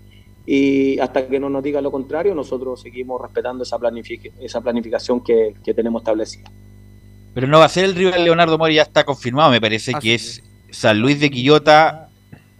Y 0.45 0.99
hasta 0.99 1.25
que 1.27 1.39
no 1.39 1.49
nos 1.49 1.63
diga 1.63 1.79
lo 1.81 1.89
contrario, 1.91 2.35
nosotros 2.35 2.81
seguimos 2.81 3.21
respetando 3.21 3.63
esa, 3.63 3.77
planific- 3.77 4.31
esa 4.41 4.59
planificación 4.61 5.21
que, 5.23 5.53
que 5.63 5.73
tenemos 5.73 6.01
establecida. 6.01 6.49
Pero 7.33 7.47
no 7.47 7.59
va 7.59 7.65
a 7.65 7.69
ser 7.69 7.85
el 7.85 7.95
rival 7.95 8.23
Leonardo 8.23 8.57
Mori, 8.57 8.75
ya 8.75 8.81
está 8.83 9.03
confirmado, 9.05 9.51
me 9.51 9.61
parece 9.61 9.93
que 9.95 10.13
es 10.15 10.43
San 10.69 10.99
Luis 10.99 11.19
de 11.19 11.29
Quillota, 11.31 12.09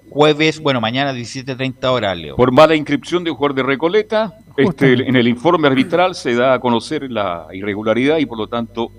jueves, 0.10 0.60
bueno, 0.62 0.80
mañana 0.80 1.14
17.30 1.14 1.84
horas, 1.92 2.18
Leo. 2.18 2.36
Por 2.36 2.52
mala 2.52 2.74
inscripción 2.76 3.24
de 3.24 3.32
un 3.32 3.38
jugador 3.38 3.56
de 3.58 3.64
Recoleta, 3.64 4.34
este, 4.56 4.94
en 4.94 5.16
el 5.16 5.28
informe 5.28 5.68
arbitral 5.68 6.16
se 6.16 6.36
da 6.36 6.54
a 6.54 6.60
conocer 6.60 7.12
la 7.12 7.48
irregularidad 7.54 8.18
y 8.18 8.26
por 8.26 8.38
lo 8.38 8.48
tanto 8.48 8.92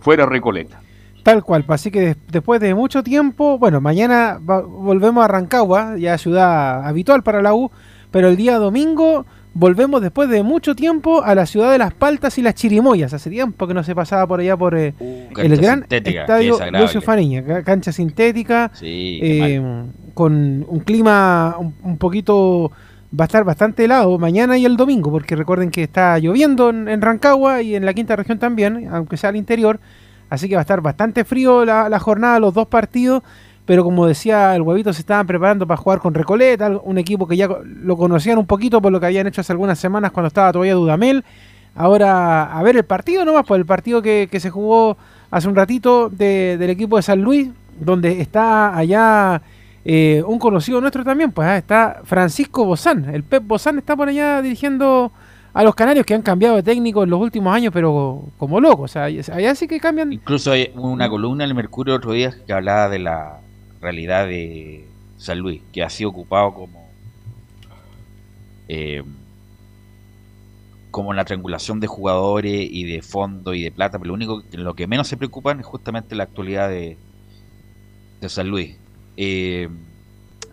fuera 0.00 0.26
Recoleta. 0.26 0.80
Tal 1.22 1.42
cual, 1.44 1.64
así 1.68 1.90
que 1.90 2.00
des- 2.00 2.16
después 2.30 2.60
de 2.60 2.74
mucho 2.74 3.02
tiempo, 3.02 3.58
bueno, 3.58 3.80
mañana 3.80 4.38
va- 4.38 4.60
volvemos 4.62 5.24
a 5.24 5.28
Rancagua, 5.28 5.96
ya 5.98 6.18
ciudad 6.18 6.86
habitual 6.86 7.22
para 7.22 7.40
la 7.42 7.54
U, 7.54 7.70
pero 8.12 8.28
el 8.28 8.36
día 8.36 8.58
domingo 8.58 9.26
volvemos 9.54 10.00
después 10.00 10.28
de 10.30 10.42
mucho 10.42 10.74
tiempo 10.76 11.22
a 11.24 11.34
la 11.34 11.44
ciudad 11.44 11.72
de 11.72 11.78
Las 11.78 11.92
Paltas 11.92 12.38
y 12.38 12.42
las 12.42 12.54
Chirimoyas. 12.54 13.12
Hace 13.12 13.28
tiempo 13.28 13.66
que 13.66 13.74
no 13.74 13.82
se 13.82 13.94
pasaba 13.94 14.26
por 14.26 14.40
allá 14.40 14.56
por 14.56 14.74
eh, 14.78 14.94
el 15.36 15.50
cancha 15.50 15.62
gran 15.62 15.84
estadio. 16.22 16.56
Lucio 16.82 17.00
Fariña, 17.02 17.44
ca- 17.44 17.62
cancha 17.64 17.92
sintética, 17.92 18.70
Sí, 18.74 19.18
eh, 19.22 19.60
con 20.14 20.64
un 20.68 20.80
clima 20.80 21.56
un, 21.58 21.74
un 21.82 21.98
poquito, 21.98 22.70
va 23.18 23.24
a 23.24 23.26
estar 23.26 23.44
bastante 23.44 23.84
helado 23.84 24.18
mañana 24.18 24.56
y 24.56 24.64
el 24.64 24.76
domingo, 24.76 25.10
porque 25.10 25.36
recuerden 25.36 25.70
que 25.70 25.82
está 25.82 26.18
lloviendo 26.18 26.70
en, 26.70 26.88
en 26.88 27.00
Rancagua 27.02 27.60
y 27.62 27.74
en 27.74 27.84
la 27.84 27.92
quinta 27.92 28.16
región 28.16 28.38
también, 28.38 28.88
aunque 28.90 29.16
sea 29.18 29.30
al 29.30 29.36
interior. 29.36 29.80
Así 30.30 30.48
que 30.48 30.54
va 30.54 30.60
a 30.60 30.62
estar 30.62 30.80
bastante 30.80 31.24
frío 31.26 31.66
la, 31.66 31.90
la 31.90 31.98
jornada, 31.98 32.38
los 32.40 32.54
dos 32.54 32.66
partidos. 32.68 33.22
Pero 33.72 33.84
como 33.84 34.06
decía 34.06 34.54
el 34.54 34.60
huevito, 34.60 34.92
se 34.92 35.00
estaban 35.00 35.26
preparando 35.26 35.66
para 35.66 35.78
jugar 35.78 35.98
con 35.98 36.12
Recoleta, 36.12 36.68
un 36.84 36.98
equipo 36.98 37.26
que 37.26 37.38
ya 37.38 37.48
lo 37.64 37.96
conocían 37.96 38.36
un 38.36 38.44
poquito 38.44 38.82
por 38.82 38.92
lo 38.92 39.00
que 39.00 39.06
habían 39.06 39.26
hecho 39.26 39.40
hace 39.40 39.50
algunas 39.50 39.78
semanas 39.78 40.10
cuando 40.12 40.26
estaba 40.28 40.52
todavía 40.52 40.74
Dudamel. 40.74 41.24
Ahora, 41.74 42.52
a 42.52 42.62
ver 42.62 42.76
el 42.76 42.84
partido 42.84 43.24
nomás, 43.24 43.46
pues 43.48 43.58
el 43.58 43.64
partido 43.64 44.02
que, 44.02 44.28
que 44.30 44.40
se 44.40 44.50
jugó 44.50 44.98
hace 45.30 45.48
un 45.48 45.56
ratito 45.56 46.10
de- 46.10 46.58
del 46.58 46.68
equipo 46.68 46.96
de 46.96 47.02
San 47.02 47.22
Luis, 47.22 47.48
donde 47.80 48.20
está 48.20 48.76
allá 48.76 49.40
eh, 49.86 50.22
un 50.26 50.38
conocido 50.38 50.78
nuestro 50.82 51.02
también, 51.02 51.32
pues 51.32 51.48
ah, 51.48 51.56
está 51.56 52.02
Francisco 52.04 52.66
Bozán. 52.66 53.06
El 53.14 53.22
Pep 53.22 53.42
Bozán 53.46 53.78
está 53.78 53.96
por 53.96 54.06
allá 54.06 54.42
dirigiendo 54.42 55.12
a 55.54 55.62
los 55.62 55.74
canarios 55.74 56.04
que 56.04 56.12
han 56.12 56.20
cambiado 56.20 56.56
de 56.56 56.62
técnico 56.62 57.04
en 57.04 57.08
los 57.08 57.18
últimos 57.22 57.54
años, 57.54 57.72
pero 57.72 58.22
como 58.36 58.60
locos. 58.60 58.90
O 58.90 58.92
sea, 58.92 59.04
allá 59.04 59.54
sí 59.54 59.66
que 59.66 59.80
cambian. 59.80 60.12
Incluso 60.12 60.52
hay 60.52 60.70
una 60.74 61.08
columna 61.08 61.44
en 61.44 61.48
el 61.48 61.56
Mercurio 61.56 61.94
otro 61.94 62.12
día 62.12 62.34
que 62.46 62.52
hablaba 62.52 62.90
de 62.90 62.98
la 62.98 63.38
realidad 63.82 64.26
de 64.26 64.86
San 65.18 65.38
Luis, 65.40 65.60
que 65.72 65.82
ha 65.82 65.90
sido 65.90 66.10
ocupado 66.10 66.54
como 66.54 66.88
eh, 68.68 69.02
como 70.90 71.14
la 71.14 71.24
triangulación 71.24 71.80
de 71.80 71.86
jugadores 71.86 72.68
y 72.70 72.84
de 72.84 73.00
fondo 73.02 73.54
y 73.54 73.62
de 73.62 73.72
plata, 73.72 73.98
pero 73.98 74.08
lo 74.08 74.14
único 74.14 74.42
lo 74.52 74.74
que 74.74 74.86
menos 74.86 75.08
se 75.08 75.16
preocupan 75.16 75.60
es 75.60 75.66
justamente 75.66 76.14
la 76.14 76.24
actualidad 76.24 76.68
de, 76.68 76.98
de 78.20 78.28
San 78.28 78.48
Luis. 78.48 78.76
Eh, 79.16 79.68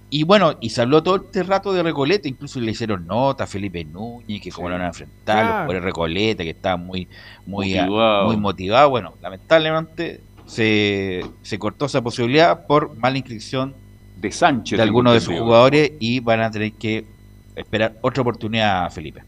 y 0.10 0.24
bueno, 0.24 0.56
y 0.62 0.70
se 0.70 0.82
habló 0.82 1.04
todo 1.04 1.18
este 1.18 1.44
rato 1.44 1.72
de 1.74 1.84
Recoleta, 1.84 2.28
incluso 2.28 2.60
le 2.62 2.72
hicieron 2.72 3.06
nota 3.06 3.44
a 3.44 3.48
Felipe 3.48 3.84
Núñez, 3.84 4.42
que 4.42 4.50
cómo 4.50 4.70
lo 4.70 4.76
van 4.76 4.84
a 4.86 4.88
enfrentar, 4.88 5.46
los 5.46 5.54
Claro. 5.54 5.74
de 5.74 5.80
Recoleta, 5.82 6.44
que 6.44 6.50
estaban 6.52 6.86
muy, 6.86 7.08
muy, 7.46 7.76
a- 7.78 7.86
Motivado. 7.86 8.26
muy 8.28 8.38
motivados. 8.38 8.90
Bueno, 8.90 9.14
lamentablemente 9.22 10.22
se, 10.50 11.24
se 11.44 11.60
cortó 11.60 11.86
esa 11.86 12.02
posibilidad 12.02 12.66
por 12.66 12.98
mala 12.98 13.18
inscripción 13.18 13.76
de 14.18 14.32
Sánchez. 14.32 14.78
de 14.78 14.84
algunos 14.84 15.14
de 15.14 15.22
sus 15.22 15.38
jugadores 15.38 15.92
y 16.00 16.20
van 16.20 16.42
a 16.42 16.52
tener 16.52 16.74
que 16.74 17.06
esperar 17.56 17.96
otra 18.02 18.22
oportunidad, 18.22 18.92
Felipe. 18.92 19.22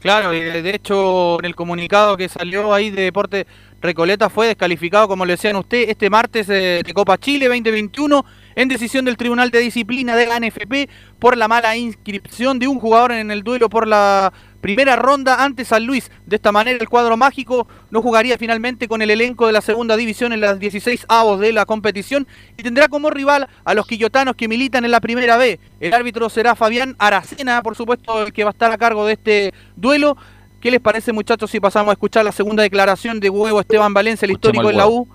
Claro, 0.00 0.32
y 0.34 0.40
de 0.40 0.62
de 0.62 0.74
hecho 0.74 1.38
en 1.40 1.46
el 1.46 1.54
comunicado 1.54 2.16
que 2.16 2.28
salió 2.28 2.72
ahí 2.72 2.90
de 2.90 3.02
Deporte 3.02 3.46
Recoleta 3.80 4.30
fue 4.30 4.46
descalificado, 4.46 5.08
como 5.08 5.26
le 5.26 5.34
decían 5.34 5.56
usted, 5.56 5.88
este 5.88 6.08
martes 6.10 6.48
eh, 6.48 6.82
de 6.84 6.94
Copa 6.94 7.18
Chile 7.18 7.48
2021 7.48 8.24
en 8.54 8.68
decisión 8.68 9.04
del 9.04 9.16
Tribunal 9.16 9.50
de 9.50 9.58
Disciplina 9.60 10.16
de 10.16 10.26
la 10.26 10.40
NFP 10.40 10.90
por 11.18 11.36
la 11.36 11.48
mala 11.48 11.76
inscripción 11.76 12.58
de 12.58 12.68
un 12.68 12.80
jugador 12.80 13.12
en 13.12 13.30
el 13.30 13.42
duelo 13.42 13.68
por 13.68 13.86
la 13.86 14.32
primera 14.66 14.96
ronda 14.96 15.44
ante 15.44 15.64
San 15.64 15.86
Luis. 15.86 16.10
De 16.26 16.34
esta 16.36 16.50
manera 16.50 16.76
el 16.80 16.88
cuadro 16.88 17.16
mágico 17.16 17.68
no 17.90 18.02
jugaría 18.02 18.36
finalmente 18.36 18.88
con 18.88 19.00
el 19.00 19.10
elenco 19.10 19.46
de 19.46 19.52
la 19.52 19.60
segunda 19.60 19.96
división 19.96 20.32
en 20.32 20.40
las 20.40 20.58
16 20.58 21.06
avos 21.08 21.38
de 21.38 21.52
la 21.52 21.66
competición 21.66 22.26
y 22.56 22.64
tendrá 22.64 22.88
como 22.88 23.10
rival 23.10 23.48
a 23.64 23.74
los 23.74 23.86
quillotanos 23.86 24.34
que 24.34 24.48
militan 24.48 24.84
en 24.84 24.90
la 24.90 25.00
primera 25.00 25.36
B. 25.36 25.60
El 25.78 25.94
árbitro 25.94 26.28
será 26.28 26.56
Fabián 26.56 26.96
Aracena, 26.98 27.62
por 27.62 27.76
supuesto, 27.76 28.24
el 28.26 28.32
que 28.32 28.42
va 28.42 28.50
a 28.50 28.52
estar 28.52 28.72
a 28.72 28.78
cargo 28.78 29.06
de 29.06 29.12
este 29.12 29.54
duelo. 29.76 30.16
¿Qué 30.60 30.72
les 30.72 30.80
parece, 30.80 31.12
muchachos, 31.12 31.48
si 31.48 31.60
pasamos 31.60 31.90
a 31.90 31.92
escuchar 31.92 32.24
la 32.24 32.32
segunda 32.32 32.64
declaración 32.64 33.20
de 33.20 33.30
Huevo 33.30 33.60
Esteban 33.60 33.94
Valencia, 33.94 34.26
el 34.26 34.32
Escuchemos 34.32 34.64
histórico 34.64 34.70
en 34.70 34.78
la. 34.78 34.88
U, 34.88 35.06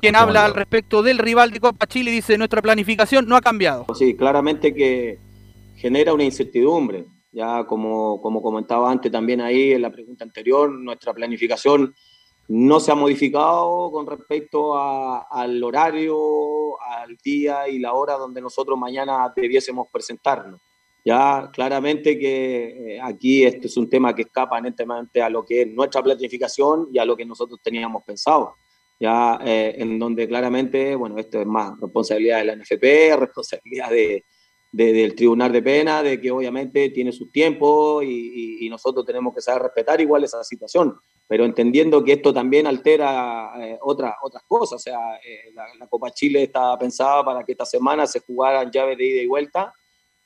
quien 0.00 0.16
habla 0.16 0.44
al 0.44 0.54
respecto 0.54 1.02
del 1.02 1.18
rival 1.18 1.52
de 1.52 1.60
Copa 1.60 1.86
Chile, 1.86 2.10
dice 2.10 2.36
nuestra 2.38 2.60
planificación 2.60 3.28
no 3.28 3.36
ha 3.36 3.40
cambiado. 3.40 3.86
Sí, 3.96 4.16
claramente 4.16 4.74
que 4.74 5.18
genera 5.76 6.12
una 6.12 6.24
incertidumbre. 6.24 7.04
Ya 7.32 7.64
como, 7.66 8.20
como 8.20 8.40
comentaba 8.40 8.90
antes 8.90 9.10
también 9.12 9.40
ahí 9.40 9.72
en 9.72 9.82
la 9.82 9.90
pregunta 9.90 10.24
anterior, 10.24 10.70
nuestra 10.70 11.12
planificación 11.12 11.94
no 12.48 12.78
se 12.80 12.92
ha 12.92 12.94
modificado 12.94 13.90
con 13.90 14.06
respecto 14.06 14.76
a- 14.76 15.26
al 15.30 15.62
horario, 15.62 16.80
al 16.80 17.16
día 17.16 17.68
y 17.68 17.78
la 17.78 17.92
hora 17.92 18.14
donde 18.14 18.40
nosotros 18.40 18.78
mañana 18.78 19.32
debiésemos 19.34 19.88
presentarnos. 19.92 20.60
Ya 21.04 21.50
claramente 21.52 22.18
que 22.18 22.94
eh, 22.96 23.00
aquí 23.00 23.44
este 23.44 23.66
es 23.68 23.76
un 23.76 23.88
tema 23.88 24.14
que 24.14 24.22
escapa 24.22 24.60
netamente 24.60 25.22
a 25.22 25.28
lo 25.28 25.44
que 25.44 25.62
es 25.62 25.68
nuestra 25.72 26.02
planificación 26.02 26.88
y 26.92 26.98
a 26.98 27.04
lo 27.04 27.16
que 27.16 27.24
nosotros 27.24 27.60
teníamos 27.62 28.02
pensado. 28.04 28.56
Ya 28.98 29.38
eh, 29.44 29.74
en 29.78 29.98
donde 29.98 30.26
claramente, 30.26 30.96
bueno, 30.96 31.18
esto 31.18 31.40
es 31.40 31.46
más 31.46 31.78
responsabilidad 31.80 32.38
de 32.38 32.44
la 32.46 32.52
NFP, 32.56 33.16
responsabilidad 33.20 33.90
de, 33.90 34.24
de- 34.72 34.92
del 34.92 35.14
Tribunal 35.14 35.52
de 35.52 35.62
Pena, 35.62 36.02
de 36.02 36.20
que 36.20 36.30
obviamente 36.30 36.90
tiene 36.90 37.12
sus 37.12 37.30
tiempos 37.32 38.04
y, 38.04 38.68
nosotros 38.68 39.06
tenemos 39.06 39.32
que 39.34 39.40
saber 39.40 39.62
respetar 39.62 40.00
igual 40.00 40.24
esa 40.24 40.42
situación, 40.44 40.96
pero 41.26 41.44
entendiendo 41.46 42.02
que 42.04 42.12
esto 42.12 42.34
también 42.34 42.66
altera 42.66 43.52
eh, 43.58 43.78
otra- 43.80 44.16
otras 44.22 44.42
cosas, 44.46 44.74
o 44.74 44.78
sea, 44.78 44.98
eh, 45.16 45.52
la, 45.54 45.86
Copa 45.86 46.10
Chile 46.10 46.42
está 46.42 46.76
pensada 46.78 47.24
para 47.24 47.42
que 47.44 47.52
esta 47.52 47.64
semana 47.64 48.06
se 48.06 48.20
jugaran 48.20 48.70
llaves 48.70 48.98
de 48.98 49.06
ida 49.06 49.22
y 49.22 49.26
vuelta 49.26 49.72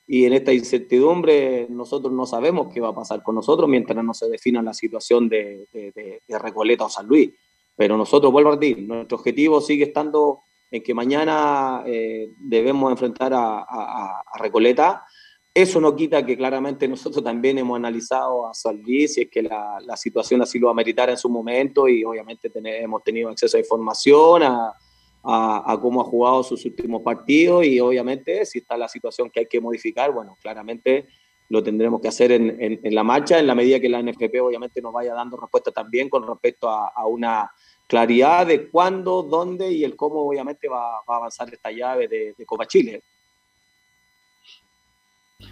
y 0.07 0.25
en 0.25 0.33
esta 0.33 0.53
incertidumbre 0.53 1.67
nosotros 1.69 2.13
no 2.13 2.27
sabemos 2.27 2.73
qué 2.73 2.81
va 2.81 2.89
a 2.89 2.95
pasar 2.95 3.23
con 3.23 3.37
nosotros 3.37 3.69
mientras 3.69 4.03
no 4.03 4.15
se 4.15 4.29
defina 4.29 4.63
la 4.63 4.75
situación 4.75 5.29
de- 5.29 5.69
de- 5.73 6.21
de 6.27 6.39
Recoleta 6.39 6.87
o 6.87 6.89
San 6.89 7.07
Luis. 7.07 7.31
Pero 7.77 7.97
nosotros, 7.97 8.33
vuelvo 8.33 8.53
a 8.53 8.57
decir, 8.57 8.79
nuestro 8.83 9.19
objetivo 9.19 9.61
sigue 9.61 9.85
estando 9.85 10.41
en 10.71 10.83
que 10.83 10.95
mañana 10.95 11.83
eh, 11.87 12.31
debemos 12.39 12.91
enfrentar 12.91 13.33
a, 13.35 13.59
a- 13.61 14.23
Recoleta. 14.39 15.05
Eso 15.53 15.81
no 15.81 15.97
quita 15.97 16.25
que 16.25 16.37
claramente 16.37 16.87
nosotros 16.87 17.25
también 17.25 17.59
hemos 17.59 17.77
analizado 17.77 18.47
a 18.47 18.55
San 18.55 18.81
Luis, 18.81 19.15
si 19.15 19.23
es 19.23 19.29
que 19.29 19.43
la, 19.43 19.81
situación 19.97 20.41
así 20.43 20.61
lo 20.61 20.71
ameritara 20.71 21.11
en 21.11 21.19
su 21.19 21.29
momento 21.29 21.89
y 21.89 22.05
obviamente 22.05 22.49
tener- 22.51 22.83
hemos 22.83 23.03
tenido 23.03 23.29
acceso 23.31 23.57
a 23.57 23.61
información, 23.61 24.43
a, 24.45 25.79
cómo 25.83 26.01
ha 26.01 26.05
jugado 26.05 26.43
sus 26.45 26.65
últimos 26.65 27.03
partidos 27.03 27.67
y 27.67 27.81
obviamente 27.81 28.47
si 28.47 28.61
está 28.61 28.77
la 28.77 28.89
situación 28.89 29.29
que 29.29 29.41
hay 29.41 29.47
que 29.47 29.61
modificar, 29.61 30.13
bueno, 30.13 30.37
claramente 30.41 31.09
lo 31.49 31.63
tendremos 31.65 32.01
que 32.01 32.09
hacer 32.09 32.31
en, 32.31 32.57
en- 32.63 32.95
la 32.95 33.03
marcha, 33.03 33.39
en 33.41 33.47
la 33.49 33.57
medida 33.57 33.81
que 33.81 33.89
la 33.89 34.01
NFP 34.01 34.41
obviamente 34.41 34.81
nos 34.81 34.93
vaya 34.93 35.13
dando 35.15 35.37
respuesta 35.37 35.73
también 35.73 36.09
con 36.09 36.27
respecto 36.27 36.71
a 36.71 37.07
una 37.07 37.51
claridad 37.91 38.47
de 38.47 38.69
cuándo, 38.69 39.23
dónde 39.25 39.73
y 39.73 39.83
el 39.83 39.97
cómo 39.97 40.21
obviamente 40.21 40.69
va, 40.69 41.01
va 41.09 41.15
a 41.15 41.17
avanzar 41.17 41.53
esta 41.53 41.73
llave 41.73 42.07
de, 42.07 42.35
de 42.39 42.47
Copa 42.47 42.65
Chile. 42.65 43.03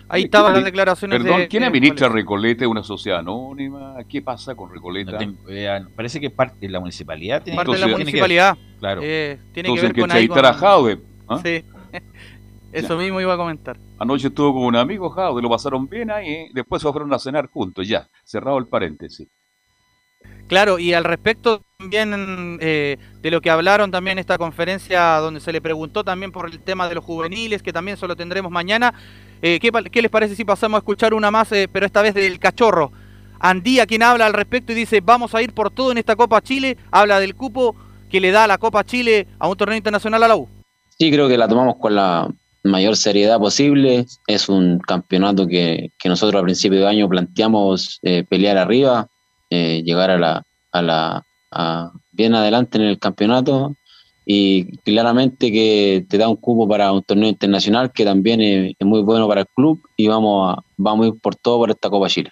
Ahí 0.08 0.24
estaban 0.24 0.52
las 0.52 0.64
declaraciones 0.64 1.18
Perdón, 1.20 1.40
de- 1.40 1.48
¿quién 1.48 1.64
administra 1.64 2.08
Recoleta? 2.08 2.68
¿Una 2.68 2.82
sociedad 2.84 3.18
anónima? 3.18 3.96
¿Qué 4.08 4.22
pasa 4.22 4.54
con 4.54 4.70
Recoleta? 4.72 5.12
No 5.12 5.18
tengo 5.18 5.50
idea, 5.50 5.86
parece 5.96 6.20
que 6.20 6.30
parte 6.30 6.58
de 6.60 6.68
la 6.68 6.78
municipalidad. 6.78 7.42
tiene- 7.42 7.56
Parte 7.56 7.72
de 7.72 7.78
la 7.78 7.86
que 7.86 7.92
municipalidad. 7.92 8.56
Claro. 8.78 9.00
Eh, 9.02 9.38
tiene 9.52 9.68
Entonces, 9.70 9.92
que 9.94 10.00
ver 10.02 10.10
que 10.22 10.28
con 10.28 10.42
con- 10.42 10.52
Jaude, 10.54 11.00
¿ah? 11.28 11.40
Sí. 11.42 11.64
Eso 12.72 12.96
mismo 12.98 13.20
iba 13.20 13.34
a 13.34 13.36
comentar. 13.36 13.78
Anoche 13.98 14.28
estuvo 14.28 14.52
con 14.52 14.62
un 14.64 14.76
amigo 14.76 15.08
Jaude, 15.10 15.42
lo 15.42 15.48
pasaron 15.50 15.88
bien 15.88 16.10
ahí, 16.10 16.28
¿eh? 16.28 16.50
después 16.52 16.80
se 16.82 16.92
fueron 16.92 17.12
a 17.12 17.18
cenar 17.18 17.48
juntos, 17.50 17.88
ya, 17.88 18.06
cerrado 18.24 18.58
el 18.58 18.66
paréntesis. 18.66 19.26
Claro, 20.48 20.78
y 20.78 20.94
al 20.94 21.04
respecto 21.04 21.62
también 21.78 22.58
eh, 22.60 22.96
de 23.20 23.30
lo 23.30 23.40
que 23.40 23.50
hablaron 23.50 23.90
también 23.90 24.16
en 24.16 24.20
esta 24.20 24.38
conferencia 24.38 25.16
donde 25.18 25.40
se 25.40 25.52
le 25.52 25.60
preguntó 25.60 26.02
también 26.02 26.32
por 26.32 26.50
el 26.50 26.58
tema 26.58 26.88
de 26.88 26.94
los 26.94 27.04
juveniles, 27.04 27.62
que 27.62 27.72
también 27.72 27.96
eso 27.96 28.06
lo 28.06 28.16
tendremos 28.16 28.50
mañana, 28.50 28.94
eh, 29.42 29.60
¿qué, 29.60 30.02
les 30.02 30.10
parece 30.10 30.34
si 30.34 30.44
pasamos 30.44 30.76
a 30.76 30.78
escuchar 30.78 31.14
una 31.14 31.30
más, 31.30 31.52
eh, 31.52 31.68
pero 31.70 31.86
esta 31.86 32.02
vez 32.02 32.14
del 32.14 32.38
cachorro? 32.38 32.90
Andía 33.38 33.86
quien 33.86 34.02
habla 34.02 34.26
al 34.26 34.32
respecto 34.32 34.72
y 34.72 34.74
dice, 34.74 35.00
vamos 35.00 35.34
a 35.34 35.42
ir 35.42 35.52
por 35.52 35.70
todo 35.70 35.92
en 35.92 35.98
esta 35.98 36.16
Copa 36.16 36.40
Chile, 36.40 36.76
habla 36.90 37.20
del 37.20 37.34
cupo 37.34 37.76
que 38.10 38.20
le 38.20 38.32
da 38.32 38.46
la 38.46 38.58
Copa 38.58 38.84
Chile 38.84 39.28
a 39.38 39.48
un 39.48 39.56
torneo 39.56 39.76
internacional 39.76 40.22
a 40.22 40.28
la 40.28 40.36
U. 40.36 40.48
Sí, 40.98 41.12
creo 41.12 41.28
que 41.28 41.38
la 41.38 41.46
tomamos 41.46 41.76
con 41.76 41.94
la 41.94 42.28
mayor 42.64 42.96
seriedad 42.96 43.38
posible. 43.38 44.06
Es 44.26 44.48
un 44.48 44.78
campeonato 44.80 45.46
que, 45.46 45.92
que 45.98 46.08
nosotros 46.08 46.40
a 46.40 46.44
principio 46.44 46.80
de 46.80 46.88
año 46.88 47.08
planteamos 47.08 48.00
eh, 48.02 48.24
pelear 48.28 48.56
arriba, 48.56 49.06
eh, 49.50 49.82
llegar 49.84 50.10
a 50.10 50.18
la, 50.18 50.42
a 50.72 50.82
la 50.82 51.22
a 51.50 51.92
bien 52.12 52.34
adelante 52.34 52.78
en 52.78 52.84
el 52.84 52.98
campeonato 52.98 53.74
y 54.26 54.76
claramente 54.78 55.50
que 55.50 56.04
te 56.08 56.18
da 56.18 56.28
un 56.28 56.36
cupo 56.36 56.68
para 56.68 56.92
un 56.92 57.02
torneo 57.02 57.30
internacional 57.30 57.90
que 57.90 58.04
también 58.04 58.40
es, 58.42 58.74
es 58.78 58.86
muy 58.86 59.00
bueno 59.00 59.26
para 59.26 59.40
el 59.42 59.46
club 59.54 59.80
y 59.96 60.06
vamos 60.06 60.54
a, 60.54 60.62
vamos 60.76 61.06
a 61.06 61.08
ir 61.08 61.20
por 61.20 61.34
todo 61.34 61.58
por 61.58 61.70
esta 61.70 61.88
Copa 61.88 62.08
Chile. 62.08 62.30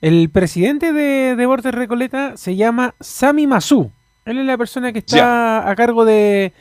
El 0.00 0.30
presidente 0.30 0.92
de 0.92 1.36
Deportes 1.36 1.74
Recoleta 1.74 2.36
se 2.36 2.56
llama 2.56 2.94
Sami 3.00 3.46
Masú. 3.46 3.90
Él 4.24 4.38
es 4.38 4.46
la 4.46 4.58
persona 4.58 4.92
que 4.92 5.00
está 5.00 5.68
a 5.68 5.74
cargo 5.74 6.04
de, 6.04 6.52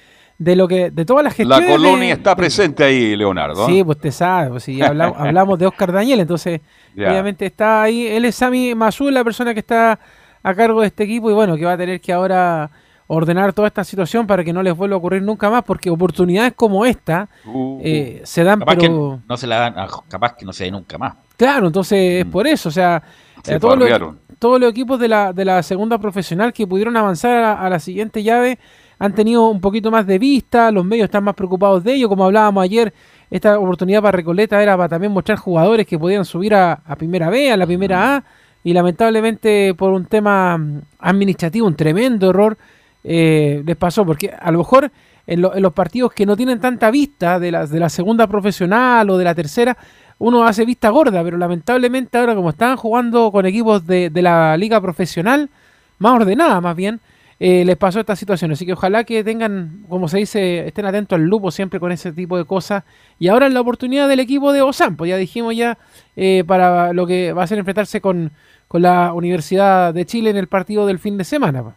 de 0.43 0.55
lo 0.55 0.67
que 0.67 0.89
de 0.89 1.05
todas 1.05 1.23
las 1.23 1.37
La 1.37 1.55
gestiones. 1.57 1.69
colonia 1.69 2.07
de- 2.07 2.13
está 2.13 2.35
presente 2.35 2.83
ahí, 2.83 3.15
Leonardo. 3.15 3.67
Sí, 3.67 3.83
pues 3.83 3.99
te 3.99 4.11
sabe, 4.11 4.49
pues 4.49 4.67
hablamos, 4.81 5.17
hablamos 5.19 5.59
de 5.59 5.67
Oscar 5.67 5.91
Daniel, 5.91 6.19
entonces 6.21 6.61
obviamente 6.95 7.45
está 7.45 7.83
ahí, 7.83 8.07
él 8.07 8.25
es 8.25 8.35
Sami 8.35 8.73
Masú, 8.73 9.11
la 9.11 9.23
persona 9.23 9.53
que 9.53 9.59
está 9.59 9.99
a 10.41 10.53
cargo 10.55 10.81
de 10.81 10.87
este 10.87 11.03
equipo 11.03 11.29
y 11.29 11.33
bueno, 11.35 11.55
que 11.57 11.65
va 11.65 11.73
a 11.73 11.77
tener 11.77 12.01
que 12.01 12.11
ahora 12.11 12.71
ordenar 13.05 13.53
toda 13.53 13.67
esta 13.67 13.83
situación 13.83 14.25
para 14.25 14.43
que 14.43 14.51
no 14.51 14.63
les 14.63 14.75
vuelva 14.75 14.95
a 14.95 14.97
ocurrir 14.97 15.21
nunca 15.21 15.49
más, 15.51 15.63
porque 15.63 15.89
oportunidades 15.91 16.53
como 16.55 16.85
esta 16.85 17.29
Uh, 17.45 17.79
eh, 17.83 18.21
se 18.23 18.43
dan, 18.43 18.59
Capaz 18.59 18.75
pero... 18.77 18.81
que 19.19 19.27
no 19.27 19.37
se 19.37 19.45
la 19.47 19.59
dan, 19.69 19.75
capaz 20.07 20.35
que 20.37 20.45
no 20.45 20.53
se 20.53 20.63
dé 20.63 20.71
nunca 20.71 20.97
más. 20.97 21.13
Claro, 21.37 21.67
entonces 21.67 22.23
es 22.23 22.25
por 22.25 22.47
eso, 22.47 22.69
o 22.69 22.71
sea, 22.71 23.01
Mm. 23.03 23.41
Se 23.43 23.55
eh, 23.55 23.59
todos, 23.59 23.79
los, 23.79 23.89
todos 24.37 24.59
los 24.59 24.69
equipos 24.69 24.99
de 24.99 25.07
la, 25.07 25.33
de 25.33 25.45
la 25.45 25.63
segunda 25.63 25.97
profesional 25.97 26.53
que 26.53 26.67
pudieron 26.67 26.95
avanzar 26.95 27.43
a, 27.43 27.53
a 27.65 27.69
la 27.71 27.79
siguiente 27.79 28.21
llave 28.21 28.59
han 29.03 29.15
tenido 29.15 29.49
un 29.49 29.59
poquito 29.59 29.89
más 29.89 30.05
de 30.05 30.19
vista, 30.19 30.71
los 30.71 30.85
medios 30.85 31.05
están 31.05 31.23
más 31.23 31.33
preocupados 31.33 31.83
de 31.83 31.93
ello, 31.95 32.07
como 32.07 32.25
hablábamos 32.25 32.63
ayer, 32.63 32.93
esta 33.31 33.57
oportunidad 33.57 34.01
para 34.01 34.11
Recoleta 34.17 34.61
era 34.61 34.77
para 34.77 34.89
también 34.89 35.11
mostrar 35.11 35.37
jugadores 35.39 35.87
que 35.87 35.97
podían 35.97 36.23
subir 36.23 36.53
a, 36.53 36.73
a 36.85 36.95
primera 36.95 37.29
B, 37.29 37.51
a 37.51 37.57
la 37.57 37.65
primera 37.65 38.15
A, 38.17 38.23
y 38.63 38.73
lamentablemente 38.73 39.73
por 39.73 39.91
un 39.91 40.05
tema 40.05 40.55
mm, 40.57 40.81
administrativo, 40.99 41.65
un 41.65 41.75
tremendo 41.75 42.29
error, 42.29 42.57
eh, 43.03 43.63
les 43.65 43.75
pasó, 43.75 44.05
porque 44.05 44.29
a 44.29 44.51
lo 44.51 44.59
mejor 44.59 44.91
en, 45.25 45.41
lo- 45.41 45.55
en 45.55 45.63
los 45.63 45.73
partidos 45.73 46.13
que 46.13 46.25
no 46.27 46.37
tienen 46.37 46.59
tanta 46.59 46.91
vista 46.91 47.39
de 47.39 47.51
la, 47.51 47.65
de 47.65 47.79
la 47.79 47.89
segunda 47.89 48.27
profesional 48.27 49.09
o 49.09 49.17
de 49.17 49.23
la 49.23 49.33
tercera, 49.33 49.75
uno 50.19 50.43
hace 50.43 50.63
vista 50.65 50.89
gorda, 50.89 51.23
pero 51.23 51.37
lamentablemente 51.37 52.19
ahora 52.19 52.35
como 52.35 52.51
estaban 52.51 52.77
jugando 52.77 53.31
con 53.31 53.47
equipos 53.47 53.87
de, 53.87 54.11
de 54.11 54.21
la 54.21 54.55
liga 54.57 54.79
profesional, 54.79 55.49
más 55.97 56.13
ordenada 56.13 56.61
más 56.61 56.75
bien, 56.75 56.99
eh, 57.43 57.65
les 57.65 57.75
pasó 57.75 57.99
esta 57.99 58.15
situación. 58.15 58.51
Así 58.51 58.67
que 58.67 58.73
ojalá 58.73 59.03
que 59.03 59.23
tengan, 59.23 59.83
como 59.89 60.07
se 60.07 60.19
dice, 60.19 60.67
estén 60.67 60.85
atentos 60.85 61.17
al 61.17 61.25
lupo 61.25 61.49
siempre 61.49 61.79
con 61.79 61.91
ese 61.91 62.11
tipo 62.11 62.37
de 62.37 62.45
cosas. 62.45 62.83
Y 63.17 63.29
ahora 63.29 63.47
es 63.47 63.53
la 63.53 63.61
oportunidad 63.61 64.07
del 64.07 64.19
equipo 64.19 64.53
de 64.53 64.61
Osan, 64.61 64.95
pues 64.95 65.09
ya 65.09 65.17
dijimos 65.17 65.55
ya 65.55 65.79
eh, 66.15 66.43
para 66.45 66.93
lo 66.93 67.07
que 67.07 67.33
va 67.33 67.41
a 67.41 67.47
ser 67.47 67.57
enfrentarse 67.57 67.99
con, 67.99 68.31
con 68.67 68.83
la 68.83 69.11
Universidad 69.13 69.91
de 69.91 70.05
Chile 70.05 70.29
en 70.29 70.37
el 70.37 70.47
partido 70.47 70.85
del 70.85 70.99
fin 70.99 71.17
de 71.17 71.23
semana. 71.23 71.63
pues. 71.63 71.75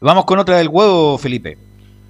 Vamos 0.00 0.24
con 0.24 0.40
otra 0.40 0.56
del 0.56 0.66
huevo, 0.66 1.16
Felipe. 1.16 1.56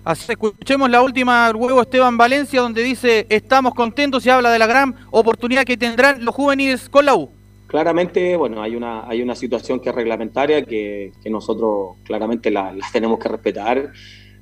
Así, 0.03 0.33
escuchemos 0.33 0.89
la 0.89 1.03
última 1.03 1.49
del 1.49 1.57
huevo 1.57 1.83
Esteban 1.83 2.17
Valencia, 2.17 2.63
donde 2.63 2.83
dice, 2.83 3.27
estamos 3.29 3.75
contentos 3.75 4.25
y 4.25 4.31
habla 4.31 4.51
de 4.51 4.59
la 4.59 4.67
gran 4.67 4.97
oportunidad 5.11 5.65
que 5.65 5.77
tendrán 5.77 6.25
los 6.25 6.35
juveniles 6.35 6.89
con 6.89 7.05
la 7.05 7.17
U. 7.17 7.31
Claramente, 7.73 8.37
bueno, 8.37 8.61
hay 8.61 8.77
una, 8.77 9.09
hay 9.09 9.23
una 9.23 9.35
situación 9.35 9.81
que 9.81 9.89
es 9.89 9.95
reglamentaria 9.95 10.63
que, 10.63 11.11
que 11.23 11.31
nosotros 11.31 11.97
claramente 12.05 12.51
la, 12.51 12.77
tenemos 12.93 13.19
que 13.19 13.31
respetar 13.31 13.91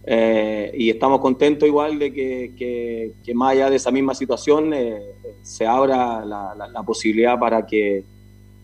eh, 0.05 0.73
y 0.77 0.91
estamos 0.91 1.21
contentos 1.21 1.69
igual 1.69 1.97
de 2.01 2.13
que, 2.13 2.55
que- 2.59 3.13
que 3.25 3.33
más 3.33 3.53
allá 3.53 3.71
de 3.71 3.77
esa 3.77 3.93
misma 3.93 4.15
situación 4.17 4.75
eh, 4.75 4.99
se 5.43 5.65
abra 5.65 6.25
la, 6.25 6.57
la- 6.57 6.83
posibilidad 6.83 7.39
para 7.39 7.65
que 7.65 8.03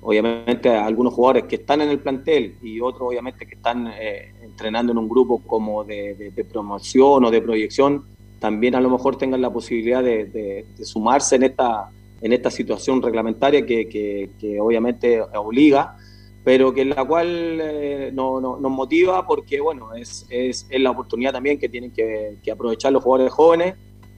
obviamente 0.01 0.68
algunos 0.70 1.14
jugadores 1.14 1.44
que 1.44 1.55
están 1.56 1.82
en 1.82 1.90
el 1.90 2.01
plantel 2.01 2.56
y 2.60 2.80
otros 2.80 3.02
obviamente 3.10 3.47
que 3.47 3.55
están 3.55 3.86
eh, 3.86 4.32
entrenando 4.43 4.90
en 4.90 4.98
un 4.98 5.09
grupo 5.09 5.43
como 5.47 5.84
de, 5.84 6.32
de- 6.34 6.44
promoción 6.44 7.24
o 7.24 7.30
de 7.30 7.40
proyección, 7.40 8.05
también 8.40 8.74
a 8.74 8.80
lo 8.80 8.90
mejor 8.90 9.14
tengan 9.16 9.40
la 9.43 9.52
posibilidad 9.52 10.02
de- 10.02 10.24
de 10.24 10.84
sumarse 10.84 11.36
en 11.36 11.44
esta, 11.44 11.88
en 12.27 12.32
esta 12.32 12.51
situación 12.51 13.01
reglamentaria 13.03 13.65
que, 13.65 13.89
que- 13.89 14.61
obviamente 14.61 15.20
obliga, 15.35 15.97
pero 16.44 16.73
que 16.74 16.82
en 16.82 16.90
la 16.90 17.05
cual 17.05 17.28
eh, 17.61 18.11
no- 18.12 18.40
no- 18.40 18.59
nos 18.59 18.70
motiva 18.70 19.27
porque 19.27 19.61
bueno, 19.61 19.94
es, 19.94 20.27
es, 20.31 20.66
es 20.69 20.81
la 20.81 20.90
oportunidad 20.90 21.32
también 21.32 21.59
que 21.59 21.69
tienen 21.69 21.93
que, 21.93 22.39
aprovechar 22.53 22.93
los 22.93 23.03
jugadores 23.03 23.32
jóvenes 23.32 23.74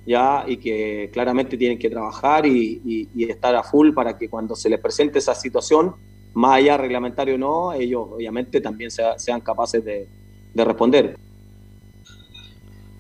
ya 0.07 0.45
y 0.47 0.57
que 0.57 1.11
claramente 1.13 1.57
tienen 1.57 1.79
que 1.79 1.91
trabajar 1.91 2.47
y 2.47 3.07
estar 3.29 3.55
a 3.55 3.63
full 3.63 3.93
para 3.93 4.17
que 4.17 4.29
cuando 4.29 4.55
se 4.57 4.69
les 4.71 4.81
presente 4.81 5.19
esa 5.19 5.35
situación, 5.35 5.95
más 6.35 6.57
allá 6.57 6.77
reglamentario 6.79 7.35
o 7.35 7.39
no, 7.39 7.73
ellos 7.73 8.07
obviamente 8.13 8.61
también 8.61 8.91
sea- 8.91 9.19
sean 9.19 9.41
capaces 9.41 9.85
de, 9.85 10.07
de 10.55 10.65
responder. 10.65 11.17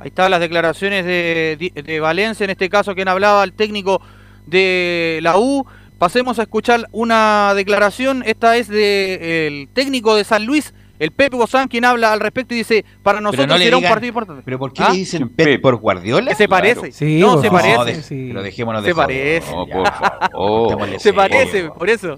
Ahí 0.01 0.09
están 0.09 0.30
las 0.30 0.40
declaraciones 0.40 1.05
de, 1.05 1.72
de 1.85 2.01
Valencia, 2.01 2.44
en 2.44 2.51
este 2.51 2.68
caso, 2.68 2.94
quien 2.94 3.09
hablaba 3.09 3.43
el 3.43 3.52
técnico 3.52 4.01
de 4.48 5.20
la 5.22 5.38
U. 5.38 5.64
Pasemos 5.98 6.38
a 6.38 6.42
escuchar 6.42 6.86
una 6.92 7.52
declaración, 7.56 8.22
esta 8.24 8.56
es 8.56 8.68
del 8.68 9.68
técnico 9.72 10.14
de 10.14 10.22
San 10.22 10.46
Luis, 10.46 10.72
el 11.00 11.10
Pepe 11.10 11.36
Gozán, 11.36 11.66
quien 11.68 11.84
habla 11.84 12.12
al 12.12 12.20
respecto 12.20 12.54
y 12.54 12.58
dice, 12.58 12.84
para 13.02 13.20
nosotros 13.20 13.46
no 13.48 13.58
será 13.58 13.76
un 13.76 13.82
digan- 13.82 13.88
partido 13.90 14.08
importante. 14.08 14.42
¿Pero 14.44 14.58
por 14.60 14.72
qué 14.72 14.82
¿Ah? 14.84 14.90
le 14.90 14.98
dicen 14.98 15.28
Pep 15.28 15.60
por 15.60 15.76
Guardiola? 15.76 16.34
Se 16.36 16.48
parece. 16.48 16.92
Sí, 16.92 17.18
no, 17.18 17.40
se 17.40 17.48
favor. 17.48 17.62
parece. 17.62 18.14
No, 18.14 18.20
de- 18.20 18.28
Pero 18.28 18.42
dejémonos 18.42 18.82
de 18.84 18.88
Se 18.90 18.94
parece. 18.94 19.50
No, 19.52 19.66
por 19.66 19.86
favor. 19.92 21.00
Se 21.00 21.12
parece, 21.12 21.64
por 21.70 21.90
eso. 21.90 22.16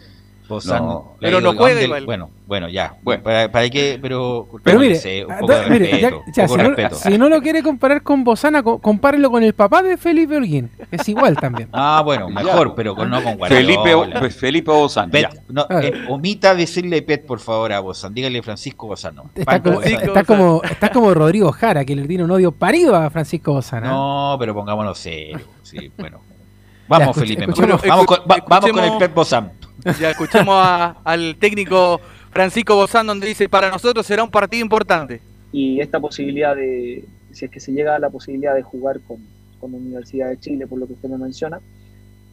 Bozán, 0.51 0.83
No. 0.85 1.13
Pero 1.21 1.39
digo, 1.39 1.53
no 1.53 1.59
juega 1.59 1.71
¿dónde- 1.75 1.85
igual. 1.87 2.05
Bueno, 2.07 2.31
bueno, 2.47 2.69
ya. 2.69 2.95
Bueno, 3.03 3.23
para, 3.23 3.51
para 3.51 3.69
que, 3.71 3.99
pero, 4.03 4.47
Pero 4.63 4.81
mire, 4.81 4.95
un 4.97 5.47
de 5.47 5.79
respeto. 5.79 6.23
ya, 6.35 6.49
si, 6.49 6.55
poco 6.55 6.57
de 6.57 6.63
no, 6.63 6.75
respeto. 6.75 6.95
si 6.97 7.19
no 7.19 7.29
lo 7.29 7.41
quiere 7.41 7.63
comparar 7.63 8.03
con 8.03 8.25
Bozana, 8.25 8.63
co- 8.63 8.79
compárelo 8.79 9.31
con 9.31 9.43
el 9.43 9.55
papá 9.55 9.83
de 9.83 9.97
Felipe 9.97 10.37
Holguín. 10.37 10.71
Es 10.91 11.09
igual 11.09 11.37
también. 11.37 11.69
Ah, 11.73 12.03
bueno, 12.05 12.29
mejor, 12.29 12.75
pero 12.75 12.95
con, 12.95 13.09
no 13.11 13.23
con 13.23 13.37
Guardiola. 13.37 13.65
Felipe, 13.83 14.19
pues, 14.19 14.37
Felipe 14.37 14.71
Bozán. 14.71 15.11
Pet, 15.11 15.29
no, 15.49 15.67
eh, 15.71 15.93
omita 16.09 16.55
decirle 16.55 17.01
Pet, 17.03 17.25
por 17.25 17.39
favor, 17.41 17.73
a 17.73 17.81
Bozán. 17.81 18.13
Dígale 18.13 18.43
Francisco 18.43 18.87
Bozano. 18.89 19.31
Está 19.35 19.63
como, 19.63 19.81
está, 19.83 20.25
como, 20.25 20.63
está 20.65 20.91
como 20.91 21.15
Rodrigo 21.15 21.53
Jara, 21.53 21.85
que 21.85 21.95
le 21.97 22.07
tiene 22.09 22.25
un 22.25 22.31
odio 22.33 22.53
parido 22.53 22.95
a 22.97 23.09
Francisco 23.11 23.53
Bozana. 23.53 23.89
No, 23.89 24.37
pero 24.39 24.55
pongámonos 24.55 24.99
serio. 24.99 25.41
Sí, 25.63 25.91
bueno. 25.97 26.19
Vamos, 26.89 27.17
Felipe. 27.17 27.47
vamos, 27.87 28.05
con, 28.05 28.19
va- 28.29 28.45
vamos 28.49 28.73
con 28.73 28.83
el 28.83 28.99
Pep 28.99 29.15
Bozán. 29.15 29.53
Ya 30.01 30.11
escuchamos 30.11 30.57
al 31.05 31.36
técnico 31.36 32.01
Francisco 32.31 32.74
Bozán, 32.74 33.07
donde 33.07 33.27
dice, 33.27 33.48
para 33.48 33.70
nosotros 33.70 34.07
será 34.07 34.23
un 34.23 34.31
partido 34.31 34.62
importante. 34.62 35.20
y 35.52 35.81
esta 35.81 35.98
posibilidad 35.98 36.55
de, 36.55 37.05
si 37.32 37.44
es 37.44 37.51
que 37.51 37.61
se 37.61 37.73
llega 37.73 37.97
a 37.97 37.98
la 37.98 38.11
posibilidad 38.11 38.55
de 38.55 38.62
jugar 38.62 39.01
con, 39.01 39.19
con 39.59 39.73
la 39.73 39.78
Universidad 39.78 40.28
de 40.28 40.39
Chile, 40.39 40.66
por 40.66 40.78
lo 40.78 40.86
que 40.86 40.94
usted 40.94 41.09
me 41.09 41.19
menciona, 41.19 41.61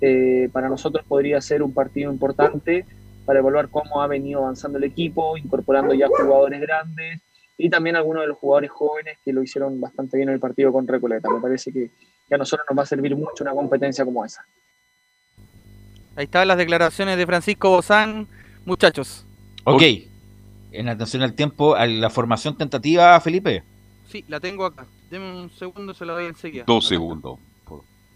eh, 0.01 0.49
para 0.51 0.69
nosotros 0.69 1.03
podría 1.07 1.41
ser 1.41 1.63
un 1.63 1.73
partido 1.73 2.11
importante 2.11 2.85
para 3.25 3.39
evaluar 3.39 3.69
cómo 3.69 4.01
ha 4.01 4.07
venido 4.07 4.41
avanzando 4.41 4.77
el 4.77 4.83
equipo, 4.83 5.37
incorporando 5.37 5.93
ya 5.93 6.07
jugadores 6.07 6.61
grandes 6.61 7.21
y 7.57 7.69
también 7.69 7.95
algunos 7.95 8.21
de 8.21 8.27
los 8.27 8.37
jugadores 8.37 8.69
jóvenes 8.69 9.17
que 9.25 9.33
lo 9.33 9.41
hicieron 9.41 9.81
bastante 9.81 10.17
bien 10.17 10.29
en 10.29 10.35
el 10.35 10.39
partido 10.39 10.71
con 10.71 10.87
Recoleta. 10.87 11.29
Me 11.29 11.41
parece 11.41 11.73
que 11.73 11.89
a 12.31 12.37
nosotros 12.37 12.65
nos 12.69 12.77
va 12.77 12.83
a 12.83 12.85
servir 12.85 13.15
mucho 13.15 13.43
una 13.43 13.51
competencia 13.51 14.05
como 14.05 14.23
esa. 14.23 14.45
Ahí 16.18 16.26
están 16.26 16.48
las 16.48 16.57
declaraciones 16.57 17.15
de 17.18 17.26
Francisco 17.26 17.69
Bozán. 17.69 18.27
Muchachos, 18.65 19.26
Ok. 19.64 19.81
En 20.73 20.89
atención 20.89 21.23
al 21.23 21.34
tiempo, 21.34 21.76
a 21.76 21.85
la 21.88 22.10
formación 22.10 22.57
tentativa, 22.57 23.18
Felipe. 23.22 23.64
sí, 24.10 24.26
la 24.27 24.39
tengo 24.39 24.65
acá. 24.65 24.85
Deme 25.10 25.31
un 25.41 25.49
segundo, 25.49 25.94
se 25.94 26.03
la 26.06 26.14
doy 26.14 26.26
enseguida. 26.26 26.65
Dos 26.68 26.85
segundos. 26.88 27.39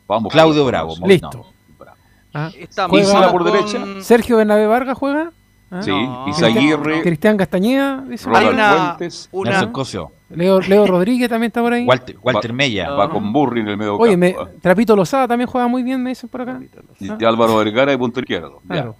Vamos. 0.07 0.33
Claudio 0.33 0.65
Bravo. 0.65 0.93
Listo. 1.05 1.45
Bravo. 1.79 1.97
Ah, 2.33 2.51
Estamos 2.57 2.99
Isla 2.99 3.31
por 3.31 3.43
con- 3.43 3.51
derecha. 3.53 3.85
Sergio 4.03 4.35
Bernabé 4.37 4.67
Vargas 4.67 4.97
juega. 4.97 5.31
¿Ah? 5.69 5.81
Sí, 5.81 5.89
No. 5.91 6.27
Isaguirre, 6.27 7.01
Cristian 7.01 7.37
Castañeda. 7.37 8.03
dice. 8.09 8.27
Hay 8.29 8.47
Ronald 8.47 8.53
una- 8.53 8.85
Fuentes, 8.97 9.29
una- 9.31 9.51
Nelson 9.51 9.71
Cosio. 9.71 10.11
Leo, 10.35 10.59
Leo 10.61 10.87
Rodríguez 10.87 11.29
también 11.29 11.47
está 11.49 11.61
por 11.61 11.73
ahí. 11.73 11.85
Walter, 11.85 12.15
Walter 12.21 12.53
Mella. 12.53 12.89
va 12.91 13.09
con 13.09 13.31
Burri 13.33 13.61
en 13.61 13.67
el 13.67 13.77
medio 13.77 13.97
Oye, 13.97 14.17
me, 14.17 14.33
campo. 14.33 14.51
Trapito 14.61 14.95
Lozada 14.95 15.27
también 15.27 15.49
juega 15.49 15.67
muy 15.67 15.83
bien, 15.83 16.01
me 16.01 16.09
dicen 16.11 16.29
por 16.29 16.41
acá. 16.41 16.59
Y 16.99 17.07
de 17.07 17.25
Álvaro 17.25 17.57
Vergara 17.57 17.91
de 17.91 17.97
punto 17.97 18.19
izquierdo. 18.19 18.61
Ya. 18.63 18.73
Claro. 18.75 18.95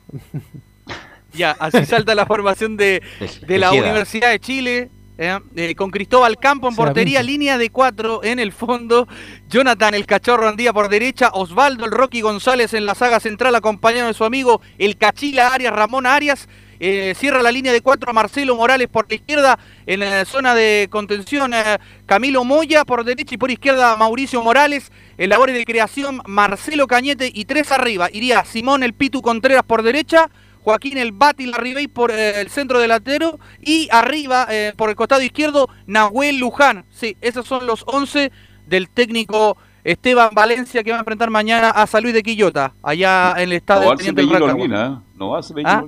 Ya, 1.33 1.51
así 1.59 1.85
salta 1.85 2.13
la 2.15 2.25
formación 2.25 2.77
de, 2.77 3.01
de 3.47 3.57
la. 3.57 3.71
Universidad 3.71 4.31
de 4.31 4.39
Chile. 4.39 4.89
eh, 5.17 5.39
eh, 5.55 5.75
con 5.75 5.91
Cristóbal 5.91 6.37
Campo 6.37 6.67
en 6.67 6.75
portería, 6.75 7.21
línea 7.23 7.57
de 7.57 7.69
cuatro 7.69 8.23
en 8.23 8.39
el 8.39 8.51
fondo. 8.51 9.07
Jonathan 9.49 9.93
el 9.93 10.05
Cachorro 10.05 10.47
Andía 10.47 10.73
por 10.73 10.89
derecha. 10.89 11.29
Osvaldo 11.33 11.85
el 11.85 11.91
Rocky 11.91 12.21
González 12.21 12.73
en 12.73 12.85
la 12.85 12.95
saga 12.95 13.19
central, 13.19 13.55
acompañado 13.55 14.07
de 14.07 14.13
su 14.13 14.25
amigo 14.25 14.61
el 14.77 14.97
Cachila 14.97 15.53
Arias, 15.53 15.73
Ramón 15.73 16.05
Arias. 16.05 16.49
Eh, 16.83 17.13
cierra 17.15 17.43
la 17.43 17.51
línea 17.51 17.71
de 17.71 17.81
cuatro 17.81 18.11
Marcelo 18.11 18.55
Morales 18.55 18.87
por 18.87 19.07
la 19.07 19.13
izquierda. 19.13 19.59
En 19.85 19.99
la 19.99 20.25
zona 20.25 20.55
de 20.55 20.87
contención, 20.89 21.53
eh, 21.53 21.77
Camilo 22.07 22.43
Moya 22.43 22.85
por 22.85 23.03
derecha 23.03 23.35
y 23.35 23.37
por 23.37 23.51
izquierda 23.51 23.95
Mauricio 23.97 24.41
Morales. 24.41 24.91
En 25.19 25.29
labores 25.29 25.55
de 25.55 25.63
creación, 25.63 26.23
Marcelo 26.25 26.87
Cañete 26.87 27.31
y 27.31 27.45
tres 27.45 27.71
arriba. 27.71 28.09
Iría 28.11 28.43
Simón 28.45 28.81
el 28.81 28.93
Pitu 28.93 29.21
Contreras 29.21 29.61
por 29.61 29.83
derecha. 29.83 30.31
Joaquín 30.63 30.97
el 30.97 31.11
Bati 31.11 31.45
Larribey 31.45 31.87
por 31.87 32.09
eh, 32.09 32.41
el 32.41 32.49
centro 32.49 32.79
delantero 32.79 33.39
y 33.61 33.87
arriba 33.91 34.47
eh, 34.49 34.73
por 34.75 34.89
el 34.89 34.95
costado 34.95 35.21
izquierdo 35.21 35.69
Nahuel 35.85 36.39
Luján. 36.39 36.85
Sí, 36.89 37.15
esos 37.21 37.45
son 37.45 37.67
los 37.67 37.83
11 37.85 38.31
del 38.65 38.89
técnico 38.89 39.55
Esteban 39.83 40.29
Valencia 40.33 40.83
que 40.83 40.89
va 40.89 40.97
a 40.97 41.01
enfrentar 41.01 41.29
mañana 41.29 41.69
a 41.69 41.85
San 41.85 42.01
Luis 42.01 42.15
de 42.15 42.23
Quillota, 42.23 42.73
allá 42.81 43.35
en 43.37 43.51
el 43.51 43.61
No 43.67 43.79
del 43.79 43.91
hace 43.91 44.13
Teniente 44.13 44.75
¿eh? 44.75 44.97
No 45.15 45.35
hace 45.35 45.53
Bello 45.53 45.69
¿Ah? 45.69 45.83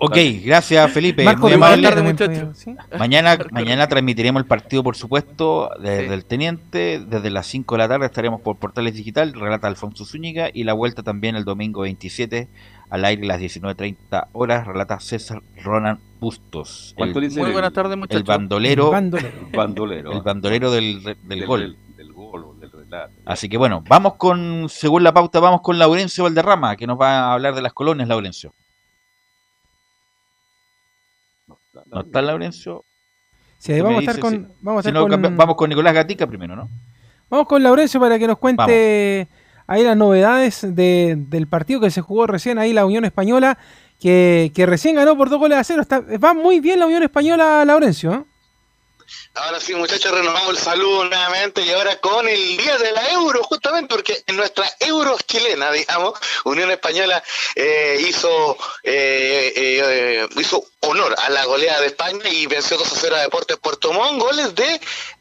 Ok, 0.00 0.16
gracias 0.44 0.92
Felipe. 0.92 1.24
Marco 1.24 1.42
muy 1.42 1.52
Rivera 1.52 1.66
amable. 1.66 1.88
tarde, 1.88 2.14
también 2.14 2.46
muchachos. 2.46 2.58
¿sí? 2.58 2.76
Mañana, 2.98 3.36
mañana 3.50 3.88
transmitiremos 3.88 4.40
el 4.40 4.46
partido, 4.46 4.84
por 4.84 4.96
supuesto, 4.96 5.70
desde 5.80 6.06
Sí. 6.06 6.12
el 6.12 6.24
Teniente. 6.24 7.00
Desde 7.04 7.30
las 7.30 7.46
5 7.48 7.74
de 7.74 7.78
la 7.78 7.88
tarde 7.88 8.06
estaremos 8.06 8.40
por 8.40 8.56
Portales 8.58 8.94
Digital, 8.94 9.32
relata 9.32 9.66
Alfonso 9.66 10.04
Zúñiga. 10.04 10.50
Y 10.54 10.62
la 10.64 10.72
vuelta 10.72 11.02
también 11.02 11.34
el 11.34 11.44
domingo 11.44 11.80
27, 11.80 12.46
al 12.90 13.04
aire 13.04 13.26
las 13.26 13.40
19.30 13.40 14.28
horas, 14.32 14.66
relata 14.68 15.00
César 15.00 15.42
Ronan 15.64 15.98
Bustos. 16.20 16.94
¿Cuánto 16.96 17.18
el, 17.18 17.28
dice 17.28 17.40
Muy 17.40 17.50
buenas 17.50 17.72
tardes, 17.72 17.92
el 17.94 17.98
muchachos. 17.98 18.24
bandolero, 18.24 18.90
Bandolero. 18.92 19.28
el 19.50 19.56
bandolero? 19.56 20.12
el 20.12 20.20
bandolero 20.22 20.70
del, 20.70 21.02
del 21.02 21.16
Del- 21.24 21.46
gol. 21.46 21.60
Del, 21.60 21.96
del 21.96 22.12
gol, 22.12 22.44
o 22.44 22.54
del 22.54 22.70
relato. 22.70 23.12
Así 23.24 23.48
que 23.48 23.56
bueno, 23.56 23.82
vamos 23.88 24.14
con, 24.14 24.68
según 24.68 25.02
la 25.02 25.12
pauta, 25.12 25.40
vamos 25.40 25.60
con 25.60 25.76
Laurencio 25.78 26.22
Valderrama, 26.24 26.76
que 26.76 26.86
nos 26.86 27.00
va 27.00 27.18
a 27.18 27.32
hablar 27.34 27.54
de 27.56 27.62
las 27.62 27.72
colonias, 27.72 28.08
Laurencio. 28.08 28.52
¿No 31.90 32.00
está 32.00 32.22
Laurencio? 32.22 32.84
Sí, 33.58 33.80
vamos 33.80 33.98
a 33.98 34.00
estar 34.00 34.18
con. 34.20 34.52
Vamos 34.60 34.80
a 34.80 34.82
Si 34.82 34.88
estar 34.88 35.02
no, 35.02 35.08
con- 35.08 35.36
vamos 35.36 35.56
con 35.56 35.68
Nicolás 35.70 35.94
Gatica 35.94 36.26
primero, 36.26 36.54
¿no? 36.54 36.68
Vamos 37.28 37.46
con 37.46 37.62
Laurencio 37.62 37.98
para 38.00 38.18
que 38.18 38.26
nos 38.26 38.38
cuente 38.38 39.28
ahí 39.66 39.82
las 39.82 39.96
novedades 39.96 40.74
de- 40.74 41.16
del 41.28 41.46
partido 41.46 41.80
que 41.80 41.90
se 41.90 42.00
jugó 42.00 42.26
recién 42.26 42.58
ahí 42.58 42.72
la 42.72 42.86
Unión 42.86 43.04
Española, 43.04 43.58
que, 44.00 44.52
que 44.54 44.64
recién 44.64 44.94
ganó 44.94 45.16
por 45.16 45.28
dos 45.28 45.38
goles 45.40 45.58
a 45.58 45.64
cero. 45.64 45.82
Está, 45.82 46.00
va 46.00 46.34
muy 46.34 46.60
bien 46.60 46.78
la 46.78 46.86
Unión 46.86 47.02
Española, 47.02 47.64
Laurencio. 47.64 48.12
¿eh? 48.14 48.24
Ahora 49.34 49.60
sí, 49.60 49.74
muchachos, 49.74 50.12
renovamos 50.12 50.50
el 50.50 50.58
saludo 50.58 51.04
nuevamente 51.04 51.62
y 51.62 51.70
ahora 51.70 51.96
con 52.00 52.28
el 52.28 52.56
día 52.56 52.76
de 52.78 52.92
la 52.92 53.10
euro, 53.10 53.42
justamente 53.44 53.94
porque 53.94 54.22
en 54.26 54.36
nuestra 54.36 54.68
euro 54.80 55.16
chilena, 55.26 55.70
digamos, 55.70 56.18
Unión 56.44 56.70
Española 56.70 57.22
eh, 57.54 58.04
hizo, 58.08 58.56
eh, 58.82 59.52
eh, 59.54 60.28
hizo 60.36 60.64
honor 60.80 61.14
a 61.18 61.30
la 61.30 61.44
goleada 61.44 61.80
de 61.80 61.88
España 61.88 62.28
y 62.28 62.46
venció 62.46 62.76
2 62.76 62.92
a 62.92 62.96
0 63.00 63.16
a 63.16 63.20
Deportes 63.20 63.56
Puerto 63.58 63.92
Montt, 63.92 64.20
goles 64.20 64.54
de 64.54 64.80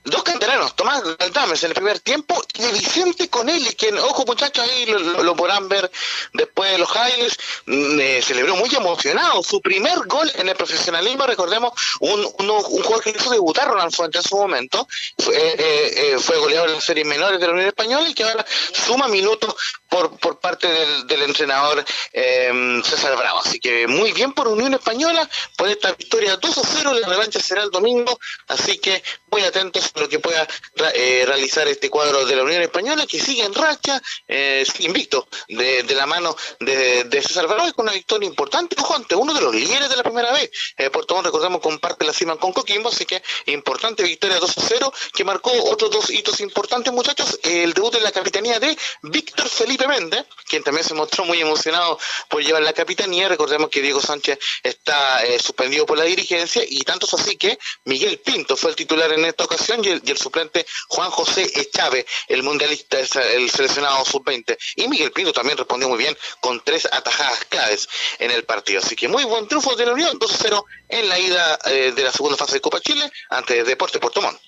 dos 0.09 0.23
canteranos, 0.23 0.75
Tomás 0.75 1.03
Galdames 1.17 1.63
en 1.63 1.71
el 1.71 1.75
primer 1.75 1.99
tiempo 1.99 2.41
y 2.55 2.61
de 2.61 2.71
Vicente 2.71 3.29
Conelli, 3.29 3.75
quien, 3.75 3.97
ojo 3.97 4.25
muchachos, 4.25 4.63
ahí 4.63 4.85
lo, 4.85 5.35
podrán 5.35 5.67
ver 5.69 5.89
después 6.33 6.71
de 6.71 6.77
los 6.77 6.89
highlights, 6.89 7.37
mm, 7.65 7.99
eh, 7.99 8.21
celebró 8.21 8.55
muy 8.55 8.73
emocionado 8.73 9.43
su 9.43 9.61
primer 9.61 9.99
gol 10.07 10.31
en 10.35 10.49
el 10.49 10.55
profesionalismo, 10.55 11.25
recordemos, 11.25 11.73
un, 11.99 12.25
un 12.37 12.61
jugador 12.61 13.03
que 13.03 13.11
hizo 13.11 13.29
debutar 13.29 13.67
Ronald 13.67 13.93
Fuentes 13.93 14.23
en 14.23 14.29
su 14.29 14.37
momento, 14.37 14.87
fue, 15.17 15.35
eh, 15.35 15.57
eh, 15.59 16.19
fue 16.19 16.37
goleador 16.37 16.69
en 16.69 16.75
las 16.75 16.83
series 16.83 17.05
menores 17.05 17.39
de 17.39 17.47
la 17.47 17.53
Unión 17.53 17.67
Española 17.67 18.07
y 18.07 18.13
que 18.13 18.23
ahora 18.23 18.45
suma 18.73 19.07
minutos 19.07 19.55
por, 19.89 20.17
por 20.19 20.39
parte 20.39 20.67
del, 20.67 21.07
del 21.07 21.21
entrenador 21.23 21.83
eh, 22.13 22.81
César 22.83 23.17
Bravo. 23.17 23.39
Así 23.39 23.59
que 23.59 23.87
muy 23.87 24.11
bien 24.11 24.33
por 24.33 24.47
Unión 24.47 24.73
Española, 24.73 25.27
por 25.57 25.67
esta 25.69 25.91
victoria 25.93 26.37
2 26.37 26.57
a 26.57 26.61
0, 26.63 26.93
la 26.93 27.07
revancha 27.07 27.39
será 27.39 27.63
el 27.63 27.71
domingo, 27.71 28.19
así 28.47 28.79
que 28.79 29.03
muy 29.31 29.41
atentos 29.41 29.91
lo 29.99 30.09
que 30.09 30.19
pueda 30.19 30.47
eh, 30.93 31.23
realizar 31.25 31.67
este 31.67 31.89
cuadro 31.89 32.25
de 32.25 32.35
la 32.35 32.43
Unión 32.43 32.61
Española, 32.61 33.05
que 33.07 33.19
sigue 33.19 33.43
en 33.43 33.53
racha, 33.53 34.01
eh, 34.27 34.65
invicto, 34.79 35.27
de, 35.47 35.83
la 35.95 36.05
mano 36.05 36.35
de, 36.59 37.05
de 37.05 37.21
César 37.21 37.47
y 37.67 37.71
con 37.71 37.85
una 37.85 37.93
victoria 37.93 38.27
importante, 38.27 38.75
ante 38.97 39.15
uno 39.15 39.33
de 39.33 39.41
los 39.41 39.53
líderes 39.53 39.89
de 39.89 39.95
la 39.95 40.03
primera 40.03 40.31
vez. 40.31 40.49
Eh, 40.77 40.89
Puerto 40.89 41.15
Montt, 41.15 41.25
recordemos, 41.25 41.61
comparte 41.61 42.05
la 42.05 42.13
cima 42.13 42.35
con 42.37 42.51
Coquimbo, 42.51 42.89
así 42.89 43.05
que 43.05 43.21
importante 43.45 44.03
victoria 44.03 44.39
2 44.39 44.57
a 44.57 44.61
0, 44.67 44.93
que 45.13 45.23
marcó 45.23 45.51
otros 45.65 45.91
dos 45.91 46.09
hitos 46.09 46.39
importantes, 46.41 46.91
muchachos, 46.91 47.39
el 47.43 47.73
debut 47.73 47.93
en 47.95 48.03
la 48.03 48.11
capitanía 48.11 48.59
de 48.59 48.77
Víctor 49.03 49.47
Felipe 49.49 49.87
Méndez, 49.87 50.25
quien 50.47 50.63
también 50.63 50.85
se 50.85 50.93
mostró 50.93 51.25
muy 51.25 51.39
emocionado 51.39 51.99
por 52.29 52.43
llevar 52.43 52.63
la 52.63 52.73
capitanía, 52.73 53.27
recordemos 53.29 53.69
que 53.69 53.81
Diego 53.81 54.01
Sánchez 54.01 54.39
está 54.63 55.23
eh, 55.25 55.39
suspendido 55.39 55.85
por 55.85 55.97
la 55.97 56.03
dirigencia, 56.03 56.63
y 56.67 56.79
tanto 56.81 57.05
es 57.05 57.13
así 57.13 57.37
que 57.37 57.57
Miguel 57.85 58.19
Pinto 58.19 58.57
fue 58.57 58.71
el 58.71 58.75
titular 58.75 59.11
en 59.11 59.25
esta 59.25 59.43
ocasión, 59.43 59.81
y 59.87 60.11
el, 60.11 60.17
suplente 60.17 60.65
Juan 60.89 61.09
José 61.09 61.49
Echave, 61.55 62.05
el 62.27 62.43
mundialista, 62.43 62.99
el 62.99 63.49
seleccionado 63.49 64.03
sub-20. 64.05 64.57
Y 64.75 64.87
Miguel 64.87 65.11
Pinto 65.11 65.33
también 65.33 65.57
respondió 65.57 65.89
muy 65.89 65.97
bien 65.97 66.15
con 66.41 66.61
tres 66.63 66.87
atajadas 66.91 67.45
claves 67.45 67.87
en 68.19 68.31
el 68.31 68.43
partido. 68.43 68.79
Así 68.79 68.95
que 68.95 69.07
muy 69.07 69.23
buen 69.23 69.47
triunfo 69.47 69.75
de 69.75 69.85
la 69.85 69.93
Unión, 69.93 70.17
2-0 70.19 70.63
en 70.89 71.09
la 71.09 71.19
ida 71.19 71.59
eh, 71.65 71.93
de 71.95 72.03
la 72.03 72.11
segunda 72.11 72.37
fase 72.37 72.55
de 72.55 72.61
Copa 72.61 72.79
Chile 72.79 73.09
ante 73.29 73.63
Deporte 73.63 73.99
Puerto 73.99 74.21
Montt. 74.21 74.39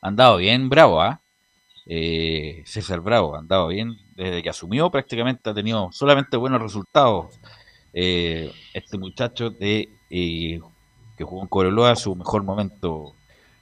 Han 0.00 0.16
dado 0.16 0.36
bien, 0.36 0.68
bravo, 0.68 1.00
¿ah? 1.00 1.20
Eh, 1.86 2.62
César 2.66 3.00
Bravo, 3.00 3.36
han 3.36 3.48
dado 3.48 3.68
bien. 3.68 3.96
Desde 4.14 4.42
que 4.42 4.50
asumió 4.50 4.90
prácticamente 4.90 5.48
ha 5.48 5.54
tenido 5.54 5.90
solamente 5.92 6.36
buenos 6.36 6.60
resultados. 6.60 7.34
Eh, 7.94 8.52
este 8.74 8.98
muchacho 8.98 9.50
de 9.50 9.88
que 10.10 11.24
jugó 11.24 11.42
en 11.42 11.48
Coroloa 11.48 11.96
su 11.96 12.14
mejor 12.14 12.44
momento. 12.44 13.14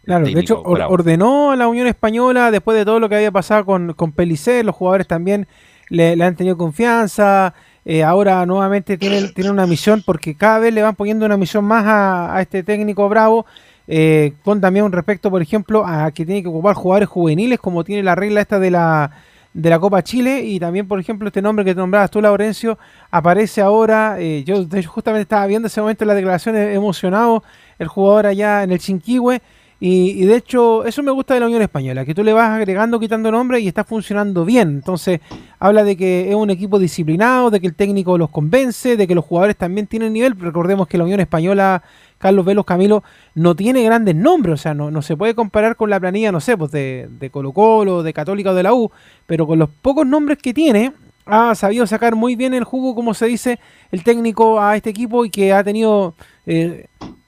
Claro, 0.06 0.24
de 0.24 0.40
hecho 0.40 0.62
or- 0.64 0.82
ordenó 0.88 1.50
a 1.50 1.56
la 1.56 1.68
Unión 1.68 1.86
Española 1.86 2.50
después 2.50 2.78
de 2.78 2.84
todo 2.84 3.00
lo 3.00 3.08
que 3.08 3.16
había 3.16 3.32
pasado 3.32 3.66
con, 3.66 3.92
con 3.92 4.14
los 4.16 4.74
jugadores 4.74 5.06
también 5.06 5.46
le, 5.90 6.16
le 6.16 6.24
han 6.24 6.36
tenido 6.36 6.56
confianza, 6.56 7.54
eh, 7.84 8.02
ahora 8.02 8.44
nuevamente 8.46 8.96
tienen, 8.98 9.32
tienen 9.34 9.52
una 9.52 9.66
misión 9.66 10.02
porque 10.06 10.34
cada 10.36 10.60
vez 10.60 10.72
le 10.72 10.82
van 10.82 10.94
poniendo 10.94 11.26
una 11.26 11.36
misión 11.36 11.64
más 11.64 11.84
a, 11.86 12.34
a 12.36 12.40
este 12.42 12.62
técnico 12.62 13.08
Bravo, 13.08 13.46
eh, 13.88 14.32
con 14.44 14.60
también 14.60 14.84
un 14.84 14.92
respecto, 14.92 15.30
por 15.30 15.42
ejemplo, 15.42 15.84
a 15.86 16.10
que 16.12 16.24
tiene 16.26 16.42
que 16.42 16.48
ocupar 16.48 16.74
jugadores 16.74 17.08
juveniles 17.08 17.58
como 17.60 17.84
tiene 17.84 18.02
la 18.02 18.14
regla 18.14 18.40
esta 18.40 18.58
de 18.58 18.70
la 18.70 19.10
de 19.54 19.70
la 19.70 19.78
Copa 19.78 20.02
Chile 20.02 20.42
y 20.44 20.60
también, 20.60 20.86
por 20.86 21.00
ejemplo, 21.00 21.28
este 21.28 21.40
nombre 21.40 21.64
que 21.64 21.74
te 21.74 21.80
nombrabas 21.80 22.10
tú, 22.10 22.20
Laurencio, 22.20 22.78
aparece 23.10 23.62
ahora, 23.62 24.16
eh, 24.20 24.44
yo 24.44 24.62
de 24.64 24.80
hecho 24.80 24.90
justamente 24.90 25.22
estaba 25.22 25.46
viendo 25.46 25.68
ese 25.68 25.80
momento 25.80 26.04
las 26.04 26.14
declaraciones 26.16 26.76
emocionado, 26.76 27.42
el 27.78 27.88
jugador 27.88 28.26
allá 28.26 28.64
en 28.64 28.72
el 28.72 28.78
Chinquihue, 28.78 29.40
y, 29.78 30.22
y 30.22 30.26
de 30.26 30.36
hecho 30.36 30.84
eso 30.84 31.02
me 31.02 31.10
gusta 31.10 31.34
de 31.34 31.40
la 31.40 31.46
Unión 31.46 31.62
Española, 31.62 32.04
que 32.04 32.14
tú 32.14 32.24
le 32.24 32.32
vas 32.32 32.50
agregando, 32.50 32.98
quitando 32.98 33.30
nombres 33.30 33.62
y 33.62 33.68
está 33.68 33.84
funcionando 33.84 34.44
bien, 34.44 34.68
entonces 34.68 35.20
habla 35.58 35.84
de 35.84 35.96
que 35.96 36.28
es 36.28 36.34
un 36.34 36.50
equipo 36.50 36.78
disciplinado, 36.78 37.50
de 37.50 37.60
que 37.60 37.66
el 37.66 37.74
técnico 37.74 38.18
los 38.18 38.30
convence, 38.30 38.96
de 38.96 39.06
que 39.06 39.14
los 39.14 39.24
jugadores 39.24 39.56
también 39.56 39.86
tienen 39.86 40.12
nivel, 40.12 40.38
recordemos 40.38 40.86
que 40.88 40.98
la 40.98 41.04
Unión 41.04 41.20
Española... 41.20 41.82
Carlos 42.18 42.46
Velos 42.46 42.64
Camilo 42.64 43.04
no 43.34 43.54
tiene 43.54 43.82
grandes 43.84 44.14
nombres, 44.14 44.54
o 44.54 44.56
sea, 44.56 44.72
no, 44.72 44.90
no 44.90 45.02
se 45.02 45.18
puede 45.18 45.34
comparar 45.34 45.76
con 45.76 45.90
la 45.90 46.00
planilla, 46.00 46.32
no 46.32 46.40
sé, 46.40 46.56
pues 46.56 46.70
de, 46.70 47.10
de 47.10 47.28
Colo 47.28 47.52
Colo, 47.52 48.02
de 48.02 48.14
Católica 48.14 48.52
o 48.52 48.54
de 48.54 48.62
la 48.62 48.72
U, 48.72 48.90
pero 49.26 49.46
con 49.46 49.58
los 49.58 49.68
pocos 49.68 50.06
nombres 50.06 50.38
que 50.38 50.54
tiene, 50.54 50.94
ha 51.26 51.54
sabido 51.54 51.86
sacar 51.86 52.14
muy 52.14 52.34
bien 52.34 52.54
el 52.54 52.64
jugo, 52.64 52.94
como 52.94 53.12
se 53.12 53.26
dice, 53.26 53.58
el 53.90 54.02
técnico 54.02 54.58
a 54.60 54.76
este 54.76 54.88
equipo 54.90 55.26
y 55.26 55.30
que 55.30 55.52
ha 55.52 55.62
tenido 55.62 56.14
eh, 56.46 56.86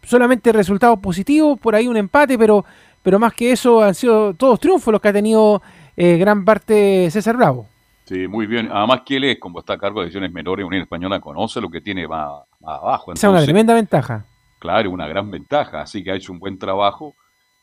solamente 0.08 0.52
resultados 0.52 0.98
positivos, 1.00 1.60
por 1.60 1.74
ahí 1.74 1.86
un 1.86 1.96
empate, 1.98 2.38
pero, 2.38 2.64
pero 3.02 3.18
más 3.18 3.34
que 3.34 3.52
eso 3.52 3.82
han 3.82 3.94
sido 3.94 4.32
todos 4.32 4.58
triunfos 4.58 4.90
los 4.90 5.02
que 5.02 5.08
ha 5.08 5.12
tenido 5.12 5.60
eh, 5.96 6.16
gran 6.16 6.44
parte 6.44 7.10
César 7.10 7.36
Bravo. 7.36 7.66
Sí, 8.06 8.26
muy 8.26 8.46
bien. 8.46 8.70
Además 8.72 9.02
que 9.04 9.16
él 9.16 9.24
es, 9.24 9.38
como 9.38 9.58
está 9.58 9.74
a 9.74 9.78
cargo 9.78 10.00
de 10.00 10.06
divisiones 10.06 10.32
menores, 10.32 10.64
Unión 10.64 10.80
Española 10.82 11.20
conoce 11.20 11.60
lo 11.60 11.68
que 11.68 11.82
tiene 11.82 12.08
más, 12.08 12.30
más 12.60 12.78
abajo. 12.80 13.12
Esa 13.12 13.18
es 13.18 13.24
una 13.24 13.32
Entonces, 13.32 13.46
tremenda 13.46 13.74
ventaja. 13.74 14.24
Claro, 14.58 14.90
una 14.90 15.06
gran 15.06 15.30
ventaja, 15.30 15.82
así 15.82 16.02
que 16.02 16.12
ha 16.12 16.14
hecho 16.14 16.32
un 16.32 16.38
buen 16.38 16.58
trabajo. 16.58 17.14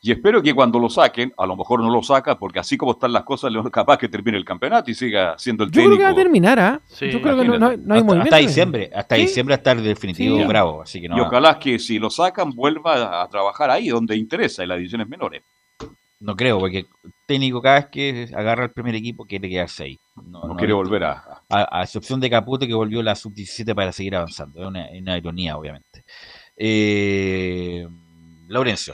Y 0.07 0.11
espero 0.11 0.39
que 0.43 0.53
cuando 0.53 0.77
lo 0.77 0.87
saquen, 0.87 1.33
a 1.35 1.47
lo 1.47 1.55
mejor 1.55 1.81
no 1.81 1.89
lo 1.89 2.03
saca, 2.03 2.37
porque 2.37 2.59
así 2.59 2.77
como 2.77 2.91
están 2.91 3.11
las 3.11 3.23
cosas, 3.23 3.51
León 3.51 3.65
es 3.65 3.71
capaz 3.71 3.97
que 3.97 4.07
termine 4.07 4.37
el 4.37 4.45
campeonato 4.45 4.91
y 4.91 4.93
siga 4.93 5.33
siendo 5.39 5.63
el 5.63 5.71
Yo 5.71 5.73
creo 5.81 5.83
técnico. 5.85 5.97
que 5.97 6.03
va 6.03 6.09
a 6.11 6.15
terminar, 6.15 6.59
¿ah? 6.59 6.79
Sí, 6.85 7.09
Yo 7.09 7.19
creo 7.23 7.35
que 7.39 7.43
no, 7.45 7.57
no- 7.57 7.59
no 7.59 7.65
hay 7.71 7.75
hasta, 7.77 8.03
movimiento. 8.03 8.21
hasta 8.23 8.37
diciembre, 8.37 8.91
hasta 8.93 9.15
¿Sí? 9.15 9.21
diciembre 9.23 9.55
hasta 9.55 9.71
el 9.71 9.83
definitivo 9.83 10.37
Sí. 10.37 10.43
Bravo, 10.45 10.81
así 10.83 11.01
que 11.01 11.09
no. 11.09 11.17
Y 11.17 11.21
ojalá 11.21 11.57
que 11.57 11.79
si 11.79 11.97
lo 11.97 12.11
sacan 12.11 12.51
vuelva 12.51 13.23
a 13.23 13.27
trabajar 13.29 13.71
ahí 13.71 13.87
donde 13.87 14.15
interesa, 14.15 14.61
en 14.61 14.69
las 14.69 14.77
divisiones 14.77 15.09
menores. 15.09 15.41
No 16.19 16.35
creo, 16.35 16.59
porque 16.59 16.77
el 17.03 17.13
técnico 17.25 17.59
cada 17.61 17.75
vez 17.77 17.85
que 17.87 18.29
agarra 18.35 18.65
el 18.65 18.71
primer 18.71 18.93
equipo 18.93 19.25
quiere 19.25 19.49
quedarse 19.49 19.85
ahí. 19.85 19.99
No, 20.23 20.43
No 20.47 20.55
quiere 20.55 20.73
volver 20.73 21.03
a- 21.03 21.41
a... 21.49 21.79
A 21.79 21.83
excepción 21.83 22.19
de 22.19 22.29
Caputo 22.29 22.67
que 22.67 22.73
volvió 22.75 23.01
la 23.01 23.15
sub-17 23.15 23.73
para 23.73 23.91
seguir 23.91 24.15
avanzando. 24.15 24.61
Es 24.61 24.67
una, 24.67 24.85
es 24.85 25.01
una 25.01 25.17
ironía, 25.17 25.57
obviamente. 25.57 26.03
Eh, 26.55 27.87
Laurencio. 28.47 28.93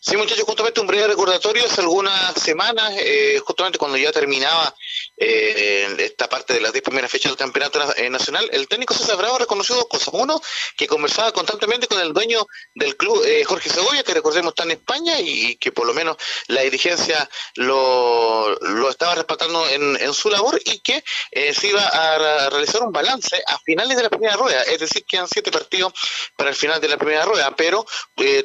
Sí, 0.03 0.17
muchachos, 0.17 0.45
justamente 0.45 0.81
un 0.81 0.87
breve 0.87 1.09
recordatorio. 1.09 1.63
Hace 1.63 1.81
algunas 1.81 2.33
semanas, 2.33 2.91
eh, 2.97 3.39
justamente 3.45 3.77
cuando 3.77 3.97
ya 3.99 4.11
terminaba 4.11 4.73
eh, 5.15 5.95
esta 5.99 6.27
parte 6.27 6.55
de 6.55 6.59
las 6.61 6.73
10 6.73 6.83
primeras 6.83 7.11
fechas 7.11 7.31
del 7.31 7.37
campeonato 7.37 7.77
na- 7.77 7.93
eh, 7.95 8.09
nacional, 8.09 8.49
el 8.51 8.67
técnico 8.67 8.95
César 8.95 9.15
Bravo 9.17 9.37
reconoció 9.37 9.75
dos 9.75 9.85
cosas. 9.87 10.09
Uno, 10.13 10.41
que 10.75 10.87
conversaba 10.87 11.31
constantemente 11.31 11.85
con 11.85 11.99
el 12.01 12.13
dueño 12.13 12.47
del 12.73 12.97
club, 12.97 13.23
eh, 13.27 13.43
Jorge 13.43 13.69
Segovia, 13.69 14.01
que 14.01 14.15
recordemos 14.15 14.53
está 14.53 14.63
en 14.63 14.71
España 14.71 15.19
y, 15.19 15.55
que 15.57 15.71
por 15.71 15.85
lo 15.85 15.93
menos 15.93 16.17
la 16.47 16.61
dirigencia 16.61 17.29
lo, 17.57 18.55
lo 18.59 18.89
estaba 18.89 19.13
respaldando 19.13 19.69
en, 19.69 19.97
en 20.01 20.13
su 20.15 20.31
labor 20.31 20.59
y 20.65 20.79
que 20.79 21.03
eh, 21.29 21.53
se 21.53 21.67
iba 21.67 21.83
a 21.83 22.49
realizar 22.49 22.81
un 22.81 22.91
balance 22.91 23.39
a 23.45 23.59
finales 23.59 23.97
de 23.97 24.01
la 24.03 24.09
primera 24.09 24.35
rueda. 24.35 24.63
Es 24.63 24.79
decir, 24.79 25.05
quedan 25.05 25.27
siete 25.27 25.51
partidos 25.51 25.93
para 26.35 26.49
el 26.49 26.55
final 26.55 26.81
de 26.81 26.87
la 26.87 26.97
primera 26.97 27.23
rueda, 27.23 27.55
pero 27.55 27.85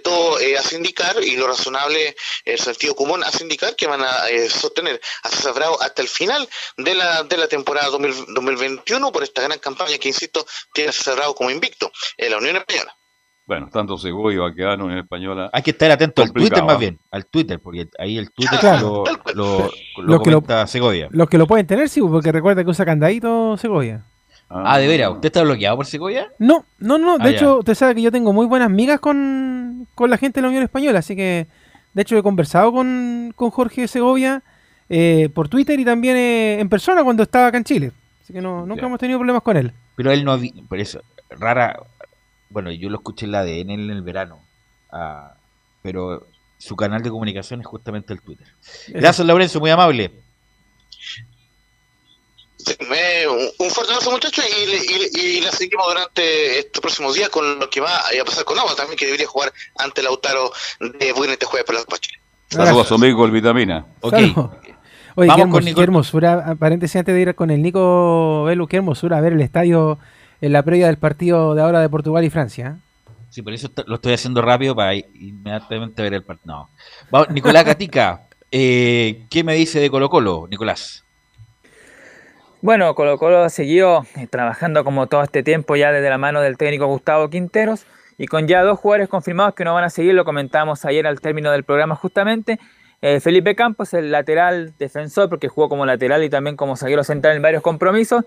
todo 0.03 0.37
hace 0.59 0.77
indicar, 0.77 1.23
y 1.24 1.37
lo 1.37 1.45
razonable, 1.47 2.14
el 2.44 2.59
sentido 2.59 2.94
común 2.94 3.23
hace 3.24 3.43
indicar 3.43 3.74
que 3.77 3.86
van 3.86 4.02
a 4.02 4.28
eh, 4.28 4.48
sostener 4.48 5.01
a 5.23 5.28
César 5.28 5.55
Bravo 5.55 5.81
hasta 5.82 6.02
el 6.02 6.09
final 6.09 6.48
de 6.77 6.94
la, 6.94 7.23
de 7.23 7.36
la 7.36 7.48
temporada 7.48 7.89
2000 7.89 8.35
2021 8.35 9.12
por 9.12 9.23
esta 9.23 9.43
gran 9.43 9.59
campaña 9.59 9.98
que, 9.98 10.09
insisto, 10.09 10.47
tiene 10.73 10.90
a 10.90 10.93
César 10.93 11.16
Bravo 11.16 11.35
como 11.35 11.51
invicto 11.51 11.90
en 12.16 12.31
la 12.32 12.39
Unión 12.39 12.56
Española. 12.56 12.94
Bueno, 13.48 13.68
tanto 13.73 13.97
Segovia, 13.97 14.40
Baquedano 14.40 14.90
en 14.90 14.98
española. 14.98 15.48
Hay 15.52 15.62
que 15.62 15.70
estar 15.70 15.89
atento 15.93 16.20
al 16.20 16.32
Twitter 16.32 16.64
más 16.64 16.74
¿ah? 16.74 16.78
bien, 16.78 16.98
al 17.12 17.27
Twitter, 17.27 17.60
porque 17.62 17.86
ahí 17.97 18.18
el 18.18 18.32
Twitter 18.32 18.59
Claro. 18.59 19.05
lo, 19.06 19.35
lo, 19.35 19.59
lo 19.59 19.70
Los 20.02 20.23
que 20.23 20.31
lo- 20.31 20.40
comenta 20.43 20.66
Segovia. 20.66 21.06
Los 21.12 21.28
que 21.28 21.39
lo 21.39 21.47
pueden 21.47 21.64
tener, 21.64 21.89
sí, 21.89 22.01
porque 22.01 22.32
recuerda 22.32 22.64
que 22.64 22.70
usa 22.70 22.85
candadito 22.85 23.56
Segovia. 23.56 24.02
Ah, 24.48 24.78
de 24.78 24.86
veras, 24.86 25.10
¿usted 25.10 25.27
está 25.27 25.43
bloqueado 25.43 25.77
por 25.77 25.86
Segovia? 25.86 26.28
No, 26.39 26.64
no, 26.78 26.98
no. 26.98 27.18
De 27.18 27.24
Ah, 27.24 27.31
ya. 27.31 27.36
hecho, 27.36 27.59
usted 27.59 27.74
sabe 27.74 27.97
que 27.97 28.02
yo 28.02 28.12
tengo 28.12 28.32
muy 28.32 28.47
buenas 28.47 28.70
migas 28.70 29.01
con, 29.01 29.89
con 29.94 30.09
la 30.09 30.18
gente 30.18 30.39
de 30.39 30.43
la 30.43 30.48
Unión 30.48 30.62
Española, 30.62 31.01
así 31.01 31.16
que 31.16 31.47
de 31.94 32.02
hecho 32.02 32.16
he 32.16 32.23
conversado 32.23 32.73
con, 32.73 33.32
con 33.35 33.51
Jorge 33.51 33.89
Segovia 33.89 34.43
eh, 34.89 35.31
por 35.35 35.48
Twitter 35.48 35.81
y 35.81 35.85
también 35.85 36.16
eh, 36.16 36.60
en 36.60 36.68
persona 36.68 37.02
cuando 37.02 37.24
estaba 37.24 37.48
acá 37.48 37.59
en 37.59 37.64
Chile. 37.64 37.93
Así 38.23 38.32
que 38.32 38.40
no, 38.40 38.64
nunca 38.66 38.82
Ya. 38.82 38.86
hemos 38.86 38.98
tenido 39.01 39.18
problemas 39.18 39.43
con 39.43 39.56
él. 39.56 39.73
Pero 39.97 40.12
él 40.12 40.24
no 40.24 40.32
había, 40.32 40.52
por 40.68 40.78
eso, 40.78 41.01
rara, 41.31 41.81
bueno, 42.51 42.70
yo 42.70 42.89
lo 42.89 42.98
escuché 42.98 43.27
en 43.27 43.32
la 43.32 43.40
ADN 43.40 43.70
en 43.70 43.90
el 43.90 44.02
verano, 44.02 44.39
ah, 44.93 45.35
pero 45.82 46.27
su 46.59 46.77
canal 46.77 47.02
de 47.02 47.10
comunicación 47.10 47.60
es 47.60 47.66
justamente 47.66 48.12
el 48.12 48.20
Twitter. 48.23 48.47
Gracias, 48.89 49.27
Laurencio, 49.27 49.59
muy 49.60 49.70
amable. 49.70 50.12
Un, 52.80 53.48
un 53.66 53.70
fuerte 53.70 53.93
abrazo, 53.93 54.10
muchachos, 54.10 54.44
y, 54.44 54.66
le- 54.66 54.76
y, 55.22 55.38
y 55.38 55.40
la 55.40 55.52
seguimos 55.52 55.86
durante 55.88 56.59
estos 56.59 56.80
próximos 56.80 57.14
días 57.14 57.28
con 57.28 57.59
lo 57.59 57.70
que 57.70 57.80
va 57.80 57.94
a 57.97 58.24
pasar 58.24 58.44
con 58.44 58.59
Agua 58.59 58.74
también, 58.76 58.97
que 58.98 59.05
debería 59.06 59.26
jugar 59.26 59.52
ante 59.78 60.02
Lautaro 60.02 60.51
de 60.80 61.12
Buena 61.12 61.34
este 61.34 61.47
jueves 61.47 61.64
por 61.64 61.74
la 61.76 61.82
Copa 61.82 61.98
Chile. 61.98 62.18
Saludos 62.48 62.86
a 62.86 62.88
su 62.88 62.94
amigo 62.94 63.24
el 63.24 63.30
Vitamina. 63.30 63.86
Saludos. 64.02 64.51
Oye, 65.18 65.28
Vamos 65.28 65.36
qué, 65.47 65.51
con 65.51 65.60
hermos- 65.60 65.64
Nico- 65.64 65.76
qué 65.76 65.82
hermosura, 65.82 66.55
paréntesis 66.59 66.97
antes 66.97 67.14
de 67.14 67.20
ir 67.22 67.34
con 67.34 67.51
el 67.51 67.62
Nico 67.62 68.44
Velu, 68.44 68.66
qué 68.66 68.76
hermosura 68.76 69.20
ver 69.20 69.32
el 69.32 69.40
estadio 69.40 69.98
en 70.40 70.52
la 70.52 70.62
previa 70.62 70.86
del 70.88 70.98
partido 70.98 71.55
de 71.55 71.62
ahora 71.62 71.80
de 71.80 71.88
Portugal 71.88 72.22
y 72.24 72.30
Francia. 72.30 72.76
¿eh? 72.78 73.09
Sí, 73.30 73.43
por 73.43 73.52
eso 73.55 73.70
lo 73.86 73.94
estoy 73.97 74.12
haciendo 74.12 74.43
rápido 74.43 74.74
para 74.76 74.94
inmediatamente 74.94 76.02
ver 76.02 76.14
el 76.14 76.22
partido. 76.22 76.52
No. 76.55 76.70
Vamos, 77.10 77.30
Nicolás 77.30 77.64
Gatica, 77.64 78.26
eh, 78.51 79.24
¿qué 79.30 79.43
me 79.43 79.55
dice 79.55 79.80
de 79.80 79.88
Colo 79.90 80.10
Colo, 80.10 80.47
Nicolás? 80.51 81.05
Bueno, 82.66 82.93
Colo 82.97 83.16
Colo 83.16 83.48
siguió 83.48 84.05
eh, 84.16 84.26
trabajando 84.26 84.82
como 84.82 85.06
todo 85.06 85.22
este 85.22 85.44
tiempo 85.44 85.76
ya 85.76 85.93
desde 85.93 86.10
la 86.10 86.18
mano 86.18 86.40
del 86.40 86.56
técnico 86.56 86.88
Gustavo 86.88 87.30
Quinteros 87.30 87.86
y 88.18 88.26
con 88.26 88.48
ya 88.48 88.64
dos 88.64 88.80
jugadores 88.80 89.09
confirmados 89.09 89.55
que 89.55 89.64
no 89.64 89.72
van 89.72 89.84
a 89.84 89.88
seguir, 89.88 90.14
lo 90.14 90.24
comentábamos 90.24 90.84
ayer 90.84 91.06
al 91.06 91.20
término 91.20 91.52
del 91.52 91.62
programa 91.62 91.94
justamente. 91.94 92.59
Eh, 93.02 93.20
Felipe 93.20 93.55
Campos, 93.55 93.94
el 93.94 94.10
lateral 94.10 94.74
defensor, 94.78 95.28
porque 95.28 95.47
jugó 95.47 95.68
como 95.68 95.86
lateral 95.86 96.24
y 96.24 96.28
también 96.28 96.56
como 96.56 96.74
zaguero 96.74 97.05
central 97.05 97.36
en 97.36 97.43
varios 97.43 97.62
compromisos, 97.62 98.24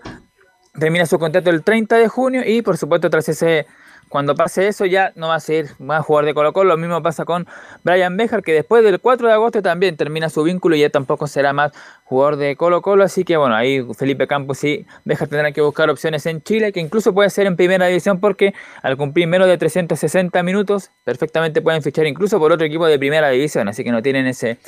termina 0.72 1.04
su 1.04 1.18
contrato 1.18 1.50
el 1.50 1.62
30 1.62 1.98
de 1.98 2.08
junio 2.08 2.40
y 2.42 2.62
por 2.62 2.78
supuesto 2.78 3.10
tras 3.10 3.28
ese 3.28 3.66
cuando 4.10 4.34
pase 4.34 4.66
eso 4.66 4.86
ya 4.86 5.12
no 5.14 5.28
va 5.28 5.36
a 5.36 5.40
seguir 5.40 5.70
más 5.78 6.04
jugador 6.04 6.26
de 6.26 6.34
Colo 6.34 6.52
Colo, 6.52 6.70
lo 6.70 6.76
mismo 6.76 7.00
pasa 7.00 7.24
con 7.24 7.46
Brian 7.84 8.16
Bejar 8.16 8.42
que 8.42 8.52
después 8.52 8.82
del 8.82 8.98
4 8.98 9.28
de 9.28 9.32
agosto 9.32 9.62
también 9.62 9.96
termina 9.96 10.28
su 10.28 10.42
vínculo 10.42 10.74
y 10.74 10.80
ya 10.80 10.90
tampoco 10.90 11.28
será 11.28 11.52
más 11.52 11.70
jugador 12.04 12.34
de 12.36 12.56
Colo 12.56 12.82
Colo, 12.82 13.04
así 13.04 13.22
que 13.22 13.36
bueno, 13.36 13.54
ahí 13.54 13.86
Felipe 13.96 14.26
Campos 14.26 14.64
y 14.64 14.84
Bejar 15.04 15.28
tendrán 15.28 15.52
que 15.52 15.60
buscar 15.60 15.88
opciones 15.90 16.26
en 16.26 16.42
Chile, 16.42 16.72
que 16.72 16.80
incluso 16.80 17.14
puede 17.14 17.30
ser 17.30 17.46
en 17.46 17.54
primera 17.54 17.86
división 17.86 18.18
porque 18.18 18.52
al 18.82 18.96
cumplir 18.96 19.28
menos 19.28 19.46
de 19.46 19.56
360 19.56 20.42
minutos 20.42 20.90
perfectamente 21.04 21.62
pueden 21.62 21.80
fichar 21.80 22.08
incluso 22.08 22.40
por 22.40 22.50
otro 22.50 22.66
equipo 22.66 22.86
de 22.86 22.98
primera 22.98 23.28
división, 23.28 23.68
así 23.68 23.84
que 23.84 23.92
no 23.92 24.02
tienen 24.02 24.26
ese 24.26 24.58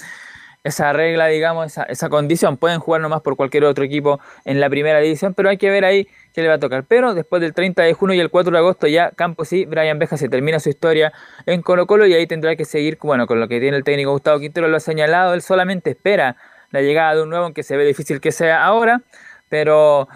esa 0.64 0.92
regla, 0.92 1.26
digamos, 1.26 1.66
esa, 1.66 1.82
esa 1.84 2.08
condición. 2.08 2.56
Pueden 2.56 2.78
jugar 2.80 3.00
nomás 3.00 3.22
por 3.22 3.36
cualquier 3.36 3.64
otro 3.64 3.84
equipo 3.84 4.20
en 4.44 4.60
la 4.60 4.70
primera 4.70 5.00
división, 5.00 5.34
pero 5.34 5.48
hay 5.48 5.58
que 5.58 5.70
ver 5.70 5.84
ahí 5.84 6.08
qué 6.32 6.42
le 6.42 6.48
va 6.48 6.54
a 6.54 6.58
tocar. 6.58 6.84
Pero 6.84 7.14
después 7.14 7.42
del 7.42 7.54
30 7.54 7.82
de 7.82 7.92
junio 7.94 8.14
y 8.14 8.20
el 8.20 8.30
4 8.30 8.52
de 8.52 8.58
agosto 8.58 8.86
ya 8.86 9.10
Campos 9.10 9.52
y 9.52 9.64
Brian 9.64 9.98
Beja 9.98 10.16
se 10.16 10.28
termina 10.28 10.60
su 10.60 10.68
historia 10.68 11.12
en 11.46 11.62
Colo 11.62 11.86
Colo 11.86 12.06
y 12.06 12.14
ahí 12.14 12.26
tendrá 12.26 12.56
que 12.56 12.64
seguir, 12.64 12.98
bueno, 13.02 13.26
con 13.26 13.40
lo 13.40 13.48
que 13.48 13.60
tiene 13.60 13.76
el 13.76 13.84
técnico 13.84 14.12
Gustavo 14.12 14.40
Quintero 14.40 14.68
lo 14.68 14.76
ha 14.76 14.80
señalado, 14.80 15.34
él 15.34 15.42
solamente 15.42 15.90
espera 15.90 16.36
la 16.70 16.80
llegada 16.80 17.14
de 17.16 17.22
un 17.22 17.30
nuevo, 17.30 17.44
aunque 17.44 17.62
se 17.62 17.76
ve 17.76 17.84
difícil 17.84 18.20
que 18.20 18.32
sea 18.32 18.64
ahora, 18.64 19.02
pero 19.48 20.08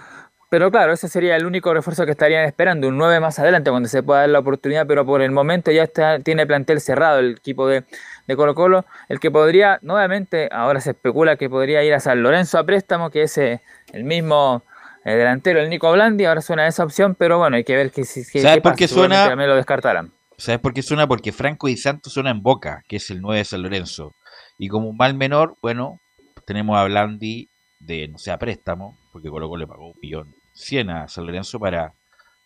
pero 0.48 0.70
claro, 0.70 0.92
ese 0.92 1.08
sería 1.08 1.34
el 1.36 1.44
único 1.44 1.74
refuerzo 1.74 2.04
que 2.06 2.12
estarían 2.12 2.44
esperando, 2.44 2.86
un 2.88 2.96
9 2.96 3.18
más 3.18 3.38
adelante 3.40 3.70
cuando 3.70 3.88
se 3.88 4.02
pueda 4.02 4.20
dar 4.20 4.28
la 4.30 4.38
oportunidad, 4.38 4.86
pero 4.86 5.04
por 5.04 5.20
el 5.20 5.32
momento 5.32 5.72
ya 5.72 5.82
está, 5.82 6.20
tiene 6.20 6.46
plantel 6.46 6.80
cerrado 6.80 7.18
el 7.18 7.32
equipo 7.32 7.66
de, 7.66 7.84
de 8.26 8.36
Colo 8.36 8.54
Colo, 8.54 8.84
el 9.08 9.20
que 9.20 9.30
podría, 9.30 9.78
nuevamente, 9.82 10.48
ahora 10.50 10.80
se 10.80 10.90
especula 10.90 11.36
que 11.36 11.48
podría 11.48 11.82
ir 11.84 11.94
a 11.94 12.00
San 12.00 12.22
Lorenzo 12.22 12.58
a 12.58 12.64
préstamo, 12.64 13.10
que 13.10 13.22
es 13.22 13.38
eh, 13.38 13.60
el 13.92 14.04
mismo 14.04 14.62
eh, 15.04 15.12
delantero, 15.14 15.60
el 15.60 15.70
Nico 15.70 15.92
Blandi, 15.92 16.24
ahora 16.24 16.40
suena 16.40 16.66
esa 16.66 16.84
opción, 16.84 17.14
pero 17.14 17.38
bueno, 17.38 17.56
hay 17.56 17.64
que 17.64 17.76
ver 17.76 17.90
que 17.92 18.04
si 18.04 18.24
¿Sabes 18.24 18.60
por 18.60 18.74
qué 18.74 18.88
suena? 18.88 19.28
También 19.28 19.48
lo 19.48 19.56
descartarán. 19.56 20.12
¿Sabes 20.38 20.60
por 20.60 20.74
qué 20.74 20.82
suena? 20.82 21.06
Porque 21.06 21.32
Franco 21.32 21.68
y 21.68 21.76
Santos 21.76 22.12
suena 22.12 22.30
en 22.30 22.42
Boca, 22.42 22.82
que 22.88 22.96
es 22.96 23.10
el 23.10 23.20
9 23.22 23.38
de 23.38 23.44
San 23.44 23.62
Lorenzo. 23.62 24.12
Y 24.58 24.68
como 24.68 24.88
un 24.88 24.96
mal 24.96 25.14
menor, 25.14 25.56
bueno, 25.62 26.00
tenemos 26.46 26.76
a 26.76 26.84
Blandi 26.84 27.48
de, 27.78 28.08
no 28.08 28.18
sé, 28.18 28.30
a 28.32 28.38
préstamo, 28.38 28.98
porque 29.12 29.28
Colo 29.28 29.48
Colo 29.48 29.60
le 29.60 29.66
pagó 29.66 29.88
un 29.88 29.98
millón 30.02 30.34
100 30.54 30.90
a 30.90 31.08
San 31.08 31.26
Lorenzo 31.26 31.58
para, 31.58 31.94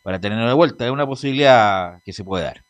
para 0.02 0.20
tenerlo 0.20 0.46
de 0.46 0.54
vuelta. 0.54 0.84
Es 0.84 0.90
una 0.90 1.06
posibilidad 1.06 2.00
que 2.04 2.12
se 2.12 2.24
puede 2.24 2.44
dar. 2.44 2.62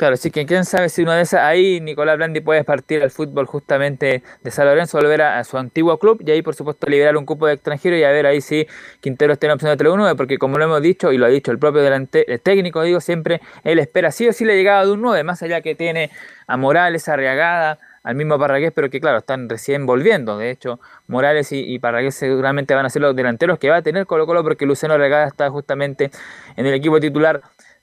Claro, 0.00 0.14
así 0.14 0.30
que 0.30 0.46
quién 0.46 0.64
sabe 0.64 0.88
si 0.88 1.02
una 1.02 1.14
de 1.16 1.20
esas 1.24 1.42
ahí 1.42 1.78
Nicolás 1.78 2.16
Blandi 2.16 2.40
puede 2.40 2.64
partir 2.64 3.02
al 3.02 3.10
fútbol 3.10 3.44
justamente 3.44 4.22
de 4.42 4.50
San 4.50 4.64
Lorenzo, 4.64 4.96
volver 4.96 5.20
a, 5.20 5.44
su 5.44 5.58
antiguo 5.58 5.98
club 5.98 6.22
y 6.26 6.30
ahí 6.30 6.40
por 6.40 6.54
supuesto 6.54 6.86
liberar 6.86 7.18
un 7.18 7.26
cupo 7.26 7.46
de 7.46 7.52
extranjero 7.52 7.98
y 7.98 8.02
a 8.02 8.08
ver 8.08 8.24
ahí 8.24 8.40
si 8.40 8.66
Quintero 9.00 9.34
está 9.34 9.44
en 9.44 9.52
opción 9.52 9.70
de 9.72 9.76
Tele 9.76 9.90
9, 9.94 10.14
porque 10.16 10.38
como 10.38 10.56
lo 10.56 10.64
hemos 10.64 10.80
dicho 10.80 11.12
y 11.12 11.18
lo 11.18 11.26
ha 11.26 11.28
dicho 11.28 11.52
el 11.52 11.58
propio 11.58 11.82
delante, 11.82 12.32
el 12.32 12.40
técnico, 12.40 12.82
digo 12.82 12.98
siempre, 13.02 13.42
él 13.62 13.78
espera 13.78 14.10
sí 14.10 14.26
o 14.26 14.32
sí 14.32 14.46
la 14.46 14.54
llegada 14.54 14.86
de 14.86 14.92
un 14.92 15.02
9, 15.02 15.22
más 15.22 15.42
allá 15.42 15.60
que 15.60 15.74
tiene 15.74 16.10
a 16.46 16.56
Morales, 16.56 17.06
a 17.10 17.12
Arriagada, 17.12 17.78
al 18.02 18.14
mismo 18.14 18.38
Parragués, 18.38 18.72
pero 18.74 18.88
que 18.88 19.00
claro, 19.00 19.18
están 19.18 19.50
recién 19.50 19.84
volviendo. 19.84 20.38
De 20.38 20.50
hecho, 20.50 20.80
Morales 21.08 21.52
y, 21.52 21.58
y, 21.58 21.78
Parragués 21.78 22.14
seguramente 22.14 22.74
van 22.74 22.86
a 22.86 22.88
ser 22.88 23.02
los 23.02 23.14
delanteros 23.14 23.58
que 23.58 23.68
va 23.68 23.76
a 23.76 23.82
tener 23.82 24.06
Colo 24.06 24.24
Colo 24.24 24.42
porque 24.42 24.64
Luciano 24.64 24.96
Regada 24.96 25.26
está 25.26 25.50
justamente 25.50 26.10
en 26.56 26.64
el 26.64 26.72
equipo 26.72 26.98
titular 27.00 27.42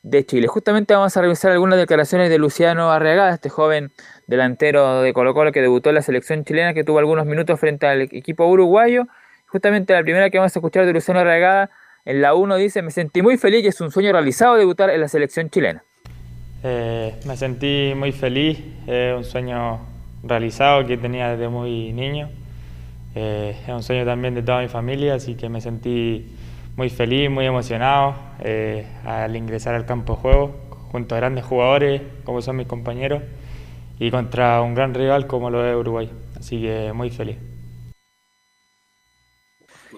de 0.10 0.26
Chile. 0.26 0.48
Justamente 0.48 0.94
vamos 0.94 1.16
a 1.18 1.22
revisar 1.22 1.52
algunas 1.52 1.78
declaraciones 1.78 2.30
de 2.30 2.38
Luciano 2.38 2.92
Arregada, 2.92 3.34
este 3.34 3.50
joven 3.50 3.92
delantero 4.28 5.02
de 5.02 5.14
Colo 5.14 5.34
Colo 5.34 5.52
que 5.52 5.62
debutó 5.62 5.90
en 5.90 5.96
la 5.96 6.02
selección 6.02 6.46
chilena, 6.46 6.74
que 6.74 6.84
tuvo 6.84 7.00
algunos 7.00 7.26
minutos 7.26 7.60
frente 7.60 7.88
al 7.88 8.02
equipo 8.02 8.46
uruguayo. 8.46 9.08
Justamente 9.48 9.94
la 9.94 10.04
primera 10.04 10.30
que 10.30 10.38
vamos 10.38 10.56
a 10.56 10.60
escuchar 10.60 10.86
de 10.86 10.94
Luciano 10.94 11.20
Arregada, 11.20 11.70
en 12.06 12.22
la 12.22 12.36
1 12.36 12.56
dice, 12.56 12.82
me 12.82 12.92
sentí 12.92 13.22
muy 13.22 13.38
feliz 13.38 13.66
es 13.66 13.82
un 13.82 13.92
sueño 13.92 14.14
realizado 14.14 14.56
debutar 14.56 14.90
en 14.90 15.02
la 15.02 15.10
selección 15.10 15.50
chilena. 15.50 15.84
Eh, 16.64 17.14
me 17.26 17.36
sentí 17.36 17.94
muy 17.96 18.14
feliz, 18.14 18.60
es 18.88 19.16
un 19.16 19.26
sueño 19.26 19.82
realizado 20.24 20.86
que 20.86 20.98
tenía 20.98 21.32
desde 21.32 21.50
muy 21.50 21.92
niño. 21.92 22.30
Eh, 23.14 23.58
es 23.62 23.70
un 23.70 23.84
sueño 23.84 24.06
también 24.06 24.36
de 24.36 24.42
toda 24.42 24.62
mi 24.62 24.70
familia, 24.70 25.16
así 25.16 25.36
que 25.36 25.50
me 25.50 25.60
sentí 25.60 26.37
muy 26.78 26.90
feliz, 26.90 27.30
muy 27.30 27.46
emocionado 27.46 28.16
eh, 28.40 28.86
al 29.04 29.36
ingresar 29.36 29.76
al 29.76 29.86
campo 29.86 30.14
de 30.14 30.22
juego 30.22 30.56
junto 30.92 31.16
a 31.16 31.18
grandes 31.18 31.44
jugadores 31.44 32.04
como 32.24 32.42
son 32.42 32.56
mis 32.56 32.68
compañeros 32.68 33.24
y 34.00 34.12
contra 34.12 34.62
un 34.62 34.76
gran 34.76 34.94
rival 34.94 35.26
como 35.28 35.50
lo 35.50 35.68
es 35.68 35.76
Uruguay. 35.76 36.10
Así 36.40 36.62
que 36.62 36.94
muy 36.94 37.10
feliz. 37.10 37.38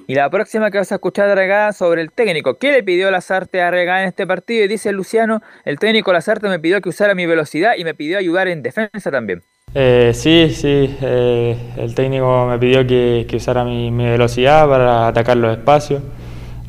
Y 0.08 0.16
la 0.16 0.30
próxima 0.30 0.72
que 0.72 0.78
vas 0.78 0.92
a 0.92 0.96
escuchar 0.96 1.36
Regada 1.36 1.74
sobre 1.74 2.02
el 2.02 2.12
técnico. 2.12 2.58
¿Qué 2.58 2.72
le 2.72 2.82
pidió 2.82 3.12
Lazarte 3.12 3.62
a 3.62 3.70
Regada 3.70 4.02
en 4.02 4.08
este 4.08 4.26
partido? 4.26 4.64
Y 4.64 4.68
dice 4.68 4.92
Luciano, 4.92 5.42
el 5.66 5.78
técnico 5.78 6.14
Lazarte 6.14 6.48
me 6.48 6.60
pidió 6.60 6.82
que 6.82 6.90
usara 6.90 7.14
mi 7.14 7.26
velocidad 7.26 7.74
y 7.78 7.84
me 7.84 7.94
pidió 7.94 8.18
ayudar 8.18 8.48
en 8.48 8.64
defensa 8.64 9.12
también. 9.12 9.44
Eh, 9.76 10.12
sí, 10.16 10.50
sí, 10.56 10.98
eh, 11.02 11.56
el 11.78 11.94
técnico 11.94 12.48
me 12.48 12.58
pidió 12.58 12.88
que, 12.88 13.28
que 13.30 13.36
usara 13.36 13.64
mi, 13.64 13.92
mi, 13.92 14.06
velocidad 14.06 14.68
para 14.68 15.08
atacar 15.08 15.38
los 15.38 15.56
espacios. 15.56 16.02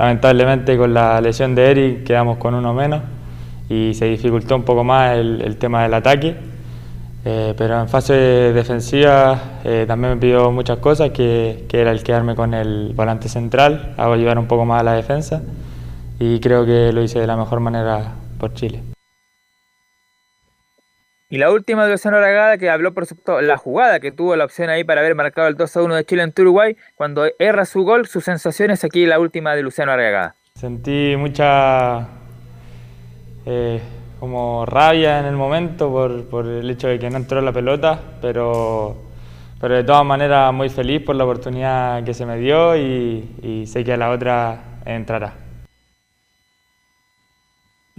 Lamentablemente 0.01 0.79
con 0.79 0.95
la 0.95 1.21
lesión 1.21 1.53
de 1.53 1.69
Eric 1.69 2.03
quedamos 2.05 2.39
con 2.39 2.55
uno 2.55 2.73
menos 2.73 3.03
y 3.69 3.93
se 3.93 4.05
dificultó 4.05 4.55
un 4.55 4.63
poco 4.63 4.83
más 4.83 5.15
el, 5.15 5.57
tema 5.57 5.83
del 5.83 5.93
ataque. 5.93 6.35
Eh, 7.23 7.53
pero 7.55 7.79
en 7.79 7.87
fase 7.87 8.13
defensiva 8.51 9.59
eh, 9.63 9.85
también 9.87 10.15
me 10.15 10.19
pidió 10.19 10.51
muchas 10.51 10.79
cosas, 10.79 11.11
que, 11.11 11.65
que, 11.69 11.81
era 11.81 11.91
el 11.91 12.01
quedarme 12.01 12.33
con 12.33 12.55
el 12.55 12.93
volante 12.95 13.29
central, 13.29 13.93
hago 13.95 14.13
ayudar 14.13 14.39
un 14.39 14.47
poco 14.47 14.65
más 14.65 14.79
a 14.81 14.83
la 14.83 14.93
defensa 14.93 15.43
y 16.19 16.39
creo 16.39 16.65
que 16.65 16.91
lo 16.91 17.03
hice 17.03 17.19
de 17.19 17.27
la 17.27 17.37
mejor 17.37 17.59
manera 17.59 18.15
por 18.39 18.55
Chile. 18.55 18.81
Y 21.31 21.37
la 21.37 21.49
última 21.49 21.85
de 21.85 21.91
Luciano 21.93 22.17
Aragada 22.17 22.57
que 22.57 22.69
habló 22.69 22.93
por 22.93 23.05
supuesto 23.05 23.39
la 23.39 23.55
jugada 23.55 24.01
que 24.01 24.11
tuvo 24.11 24.35
la 24.35 24.43
opción 24.43 24.69
ahí 24.69 24.83
para 24.83 24.99
haber 24.99 25.15
marcado 25.15 25.47
el 25.47 25.55
2 25.55 25.77
a 25.77 25.81
1 25.81 25.95
de 25.95 26.03
Chile 26.03 26.23
en 26.23 26.33
Uruguay, 26.37 26.75
cuando 26.95 27.23
erra 27.39 27.63
su 27.63 27.83
gol, 27.83 28.05
sus 28.05 28.25
sensaciones 28.25 28.83
aquí 28.83 29.05
la 29.05 29.17
última 29.17 29.55
de 29.55 29.63
Luciano 29.63 29.93
Aragada. 29.93 30.35
Sentí 30.55 31.15
mucha 31.17 32.05
eh, 33.45 33.79
como 34.19 34.65
rabia 34.65 35.19
en 35.19 35.25
el 35.25 35.37
momento 35.37 35.89
por, 35.89 36.25
por, 36.27 36.45
el 36.45 36.69
hecho 36.69 36.89
de 36.89 36.99
que 36.99 37.09
no 37.09 37.15
entró 37.15 37.39
la 37.39 37.53
pelota, 37.53 37.97
pero, 38.21 38.97
pero 39.61 39.75
de 39.75 39.85
todas 39.85 40.03
maneras 40.03 40.51
muy 40.51 40.67
feliz 40.67 41.01
por 41.01 41.15
la 41.15 41.23
oportunidad 41.23 42.03
que 42.03 42.13
se 42.13 42.25
me 42.25 42.39
dio 42.39 42.75
y, 42.75 43.37
y 43.41 43.67
sé 43.67 43.85
que 43.85 43.93
a 43.93 43.97
la 43.97 44.09
otra 44.09 44.81
entrará. 44.83 45.35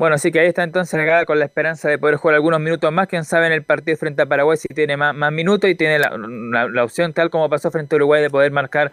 Bueno, 0.03 0.17
así 0.17 0.33
que 0.33 0.41
ahí 0.41 0.49
está 0.49 0.65
entonces 0.65 0.99
Regada 0.99 1.25
con 1.27 1.39
la 1.39 1.45
esperanza 1.45 1.89
de 1.89 1.97
poder 1.97 2.17
jugar 2.17 2.35
algunos 2.35 2.59
minutos 2.59 2.91
más. 2.91 3.07
Quién 3.07 3.25
sabe 3.25 3.47
en 3.47 3.53
el 3.53 3.63
partido 3.63 3.97
frente 3.97 4.21
a 4.23 4.27
Paraguay 4.27 4.57
si 4.57 4.67
tiene 4.67 4.97
más, 4.97 5.15
minutos 5.31 5.71
y 5.71 5.77
tiene 5.77 6.01
la, 6.01 6.19
la, 6.19 6.69
la, 6.69 6.83
opción, 6.83 7.13
tal 7.13 7.31
como 7.31 7.49
pasó 7.49 7.71
frente 7.71 7.95
a 7.95 7.99
Uruguay, 7.99 8.21
de 8.21 8.29
poder 8.29 8.51
marcar 8.51 8.91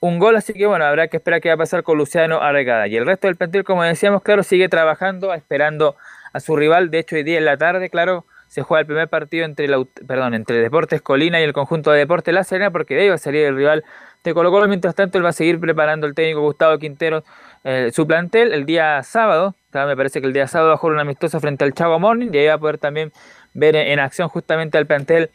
un 0.00 0.18
gol. 0.18 0.34
Así 0.34 0.52
que 0.52 0.66
bueno, 0.66 0.84
habrá 0.84 1.06
que 1.06 1.18
esperar 1.18 1.40
qué 1.40 1.50
va 1.50 1.54
a 1.54 1.58
pasar 1.58 1.84
con 1.84 1.96
Luciano 1.96 2.42
Arregada. 2.42 2.88
Y 2.88 2.96
el 2.96 3.06
resto 3.06 3.28
del 3.28 3.36
plantel, 3.36 3.62
como 3.62 3.84
decíamos, 3.84 4.22
claro, 4.22 4.42
sigue 4.42 4.68
trabajando, 4.68 5.32
esperando 5.32 5.94
a 6.32 6.40
su 6.40 6.56
rival. 6.56 6.90
De 6.90 6.98
hecho, 6.98 7.14
hoy 7.14 7.22
día 7.22 7.38
en 7.38 7.44
la 7.44 7.56
tarde, 7.56 7.88
claro, 7.88 8.26
se 8.48 8.62
juega 8.62 8.80
el 8.80 8.86
primer 8.86 9.06
partido 9.06 9.44
entre, 9.44 9.68
la, 9.68 9.84
perdón, 10.08 10.34
entre 10.34 10.56
Deportes 10.56 11.02
Colina 11.02 11.40
y 11.40 11.44
el 11.44 11.52
conjunto 11.52 11.92
de 11.92 12.00
Deportes 12.00 12.34
La 12.34 12.42
Serena, 12.42 12.72
porque 12.72 12.96
de 12.96 13.02
ahí 13.02 13.08
va 13.10 13.14
a 13.14 13.18
salir 13.18 13.44
el 13.44 13.54
rival 13.54 13.84
de 14.24 14.34
Colo 14.34 14.50
Colo. 14.50 14.66
Mientras 14.66 14.96
tanto, 14.96 15.18
él 15.18 15.24
va 15.24 15.28
a 15.28 15.34
seguir 15.34 15.60
preparando 15.60 16.08
el 16.08 16.16
técnico 16.16 16.40
Gustavo 16.40 16.76
Quintero 16.78 17.22
eh, 17.62 17.90
su 17.92 18.08
plantel 18.08 18.52
el 18.52 18.66
día 18.66 19.04
sábado. 19.04 19.54
Me 19.72 19.96
parece 19.96 20.20
que 20.20 20.26
el 20.26 20.32
día 20.32 20.46
sábado 20.46 20.68
va 20.70 20.74
a 20.74 20.78
jugar 20.78 20.94
un 20.94 21.00
amistoso 21.00 21.40
frente 21.40 21.64
al 21.64 21.72
Chavo 21.72 21.98
Morning 21.98 22.28
y 22.32 22.38
ahí 22.38 22.46
va 22.46 22.54
a 22.54 22.58
poder 22.58 22.78
también 22.78 23.12
ver 23.54 23.74
en 23.74 23.98
acción 24.00 24.28
justamente 24.28 24.76
al 24.76 24.86
plantel 24.86 25.30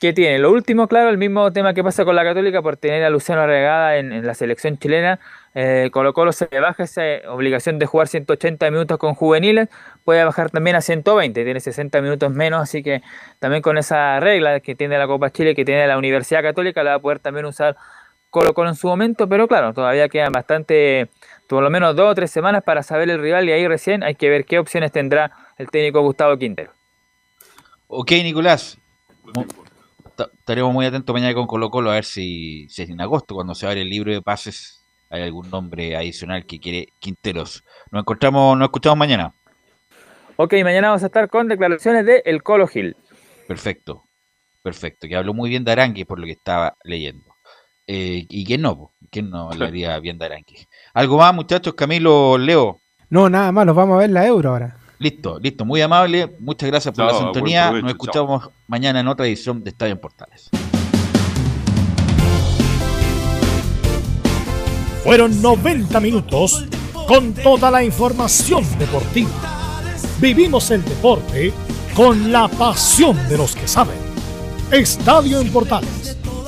que 0.00 0.12
tiene. 0.12 0.38
Lo 0.38 0.50
último, 0.52 0.88
claro, 0.88 1.10
el 1.10 1.18
mismo 1.18 1.52
tema 1.52 1.74
que 1.74 1.84
pasa 1.84 2.04
con 2.04 2.16
la 2.16 2.24
Católica 2.24 2.62
por 2.62 2.76
tener 2.76 3.04
a 3.04 3.10
Luciano 3.10 3.42
Arregada 3.42 3.96
en, 3.96 4.26
la 4.26 4.34
selección 4.34 4.78
chilena. 4.78 5.20
Eh, 5.54 5.90
Colo 5.92 6.12
Colo 6.14 6.32
se 6.32 6.46
baja 6.60 6.82
esa 6.82 7.02
obligación 7.28 7.78
de 7.78 7.86
jugar 7.86 8.08
180 8.08 8.70
minutos 8.70 8.98
con 8.98 9.14
juveniles, 9.14 9.68
puede 10.04 10.24
bajar 10.24 10.50
también 10.50 10.76
a 10.76 10.80
120, 10.80 11.44
tiene 11.44 11.60
60 11.60 12.02
minutos 12.02 12.30
menos, 12.32 12.60
así 12.60 12.82
que 12.82 13.02
también 13.38 13.62
con 13.62 13.78
esa 13.78 14.18
regla 14.18 14.58
que 14.60 14.74
tiene 14.74 14.98
la 14.98 15.06
Copa 15.06 15.30
Chile, 15.30 15.54
que 15.54 15.64
tiene 15.64 15.86
la 15.86 15.96
Universidad 15.96 16.42
Católica, 16.42 16.82
la 16.82 16.90
va 16.90 16.96
a 16.96 16.98
poder 17.00 17.20
también 17.20 17.46
usar 17.46 17.76
Colo 18.34 18.52
Colo 18.52 18.68
en 18.68 18.74
su 18.74 18.88
momento, 18.88 19.28
pero 19.28 19.46
claro, 19.46 19.72
todavía 19.72 20.08
quedan 20.08 20.32
bastante 20.32 21.08
por 21.48 21.62
lo 21.62 21.70
menos 21.70 21.94
dos 21.94 22.10
o 22.10 22.14
tres 22.16 22.32
semanas 22.32 22.64
para 22.64 22.82
saber 22.82 23.08
el 23.08 23.20
rival 23.20 23.48
y 23.48 23.52
ahí 23.52 23.68
recién 23.68 24.02
hay 24.02 24.16
que 24.16 24.28
ver 24.28 24.44
qué 24.44 24.58
opciones 24.58 24.90
tendrá 24.90 25.30
el 25.56 25.70
técnico 25.70 26.00
Gustavo 26.00 26.36
Quintero. 26.36 26.72
Ok, 27.86 28.10
Nicolás. 28.24 28.76
Estaremos 30.18 30.72
muy 30.72 30.84
atentos 30.84 31.12
mañana 31.12 31.32
con 31.32 31.46
Colo 31.46 31.70
Colo 31.70 31.92
a 31.92 31.94
ver 31.94 32.04
si, 32.04 32.68
si 32.68 32.82
en 32.82 33.00
agosto, 33.00 33.36
cuando 33.36 33.54
se 33.54 33.66
abre 33.66 33.82
el 33.82 33.88
libro 33.88 34.10
de 34.12 34.20
pases, 34.20 34.84
hay 35.10 35.22
algún 35.22 35.48
nombre 35.48 35.94
adicional 35.94 36.44
que 36.44 36.58
quiere 36.58 36.88
Quinteros. 36.98 37.62
Nos 37.92 38.00
encontramos, 38.00 38.58
nos 38.58 38.66
escuchamos 38.66 38.98
mañana. 38.98 39.32
Ok, 40.34 40.54
mañana 40.64 40.88
vamos 40.88 41.04
a 41.04 41.06
estar 41.06 41.28
con 41.30 41.46
declaraciones 41.46 42.04
de 42.04 42.22
El 42.24 42.42
Colo 42.42 42.66
Gil. 42.66 42.96
Perfecto, 43.46 44.02
perfecto. 44.60 45.06
Que 45.06 45.14
habló 45.14 45.34
muy 45.34 45.50
bien 45.50 45.62
de 45.62 45.70
Arangue 45.70 46.04
por 46.04 46.18
lo 46.18 46.26
que 46.26 46.32
estaba 46.32 46.74
leyendo. 46.82 47.33
Eh, 47.86 48.26
¿Y 48.28 48.44
quién 48.44 48.62
no? 48.62 48.92
¿Quién 49.10 49.30
no 49.30 49.50
hablaría 49.50 49.98
bien 49.98 50.18
de? 50.18 50.44
¿Algo 50.94 51.18
más, 51.18 51.34
muchachos? 51.34 51.74
Camilo, 51.74 52.38
Leo. 52.38 52.78
No, 53.10 53.28
nada 53.28 53.52
más, 53.52 53.66
nos 53.66 53.76
vamos 53.76 53.96
a 53.96 53.98
ver 53.98 54.10
la 54.10 54.26
euro 54.26 54.50
ahora. 54.50 54.76
Listo, 54.98 55.38
listo, 55.38 55.64
muy 55.64 55.80
amable. 55.82 56.34
Muchas 56.40 56.70
gracias 56.70 56.94
por 56.94 57.06
Chao, 57.06 57.12
la 57.12 57.24
sintonía. 57.24 57.70
Nos 57.70 57.92
escuchamos 57.92 58.48
mañana 58.66 59.00
en 59.00 59.08
otra 59.08 59.26
edición 59.26 59.62
de 59.62 59.70
Estadio 59.70 59.92
en 59.92 60.00
Portales. 60.00 60.48
Fueron 65.02 65.42
90 65.42 66.00
minutos 66.00 66.64
con 67.06 67.34
toda 67.34 67.70
la 67.70 67.84
información 67.84 68.64
deportiva. 68.78 69.30
Vivimos 70.20 70.70
el 70.70 70.82
deporte 70.82 71.52
con 71.94 72.32
la 72.32 72.48
pasión 72.48 73.16
de 73.28 73.36
los 73.36 73.54
que 73.54 73.68
saben. 73.68 73.98
Estadio 74.70 75.40
en 75.40 75.52
Portales 75.52 76.16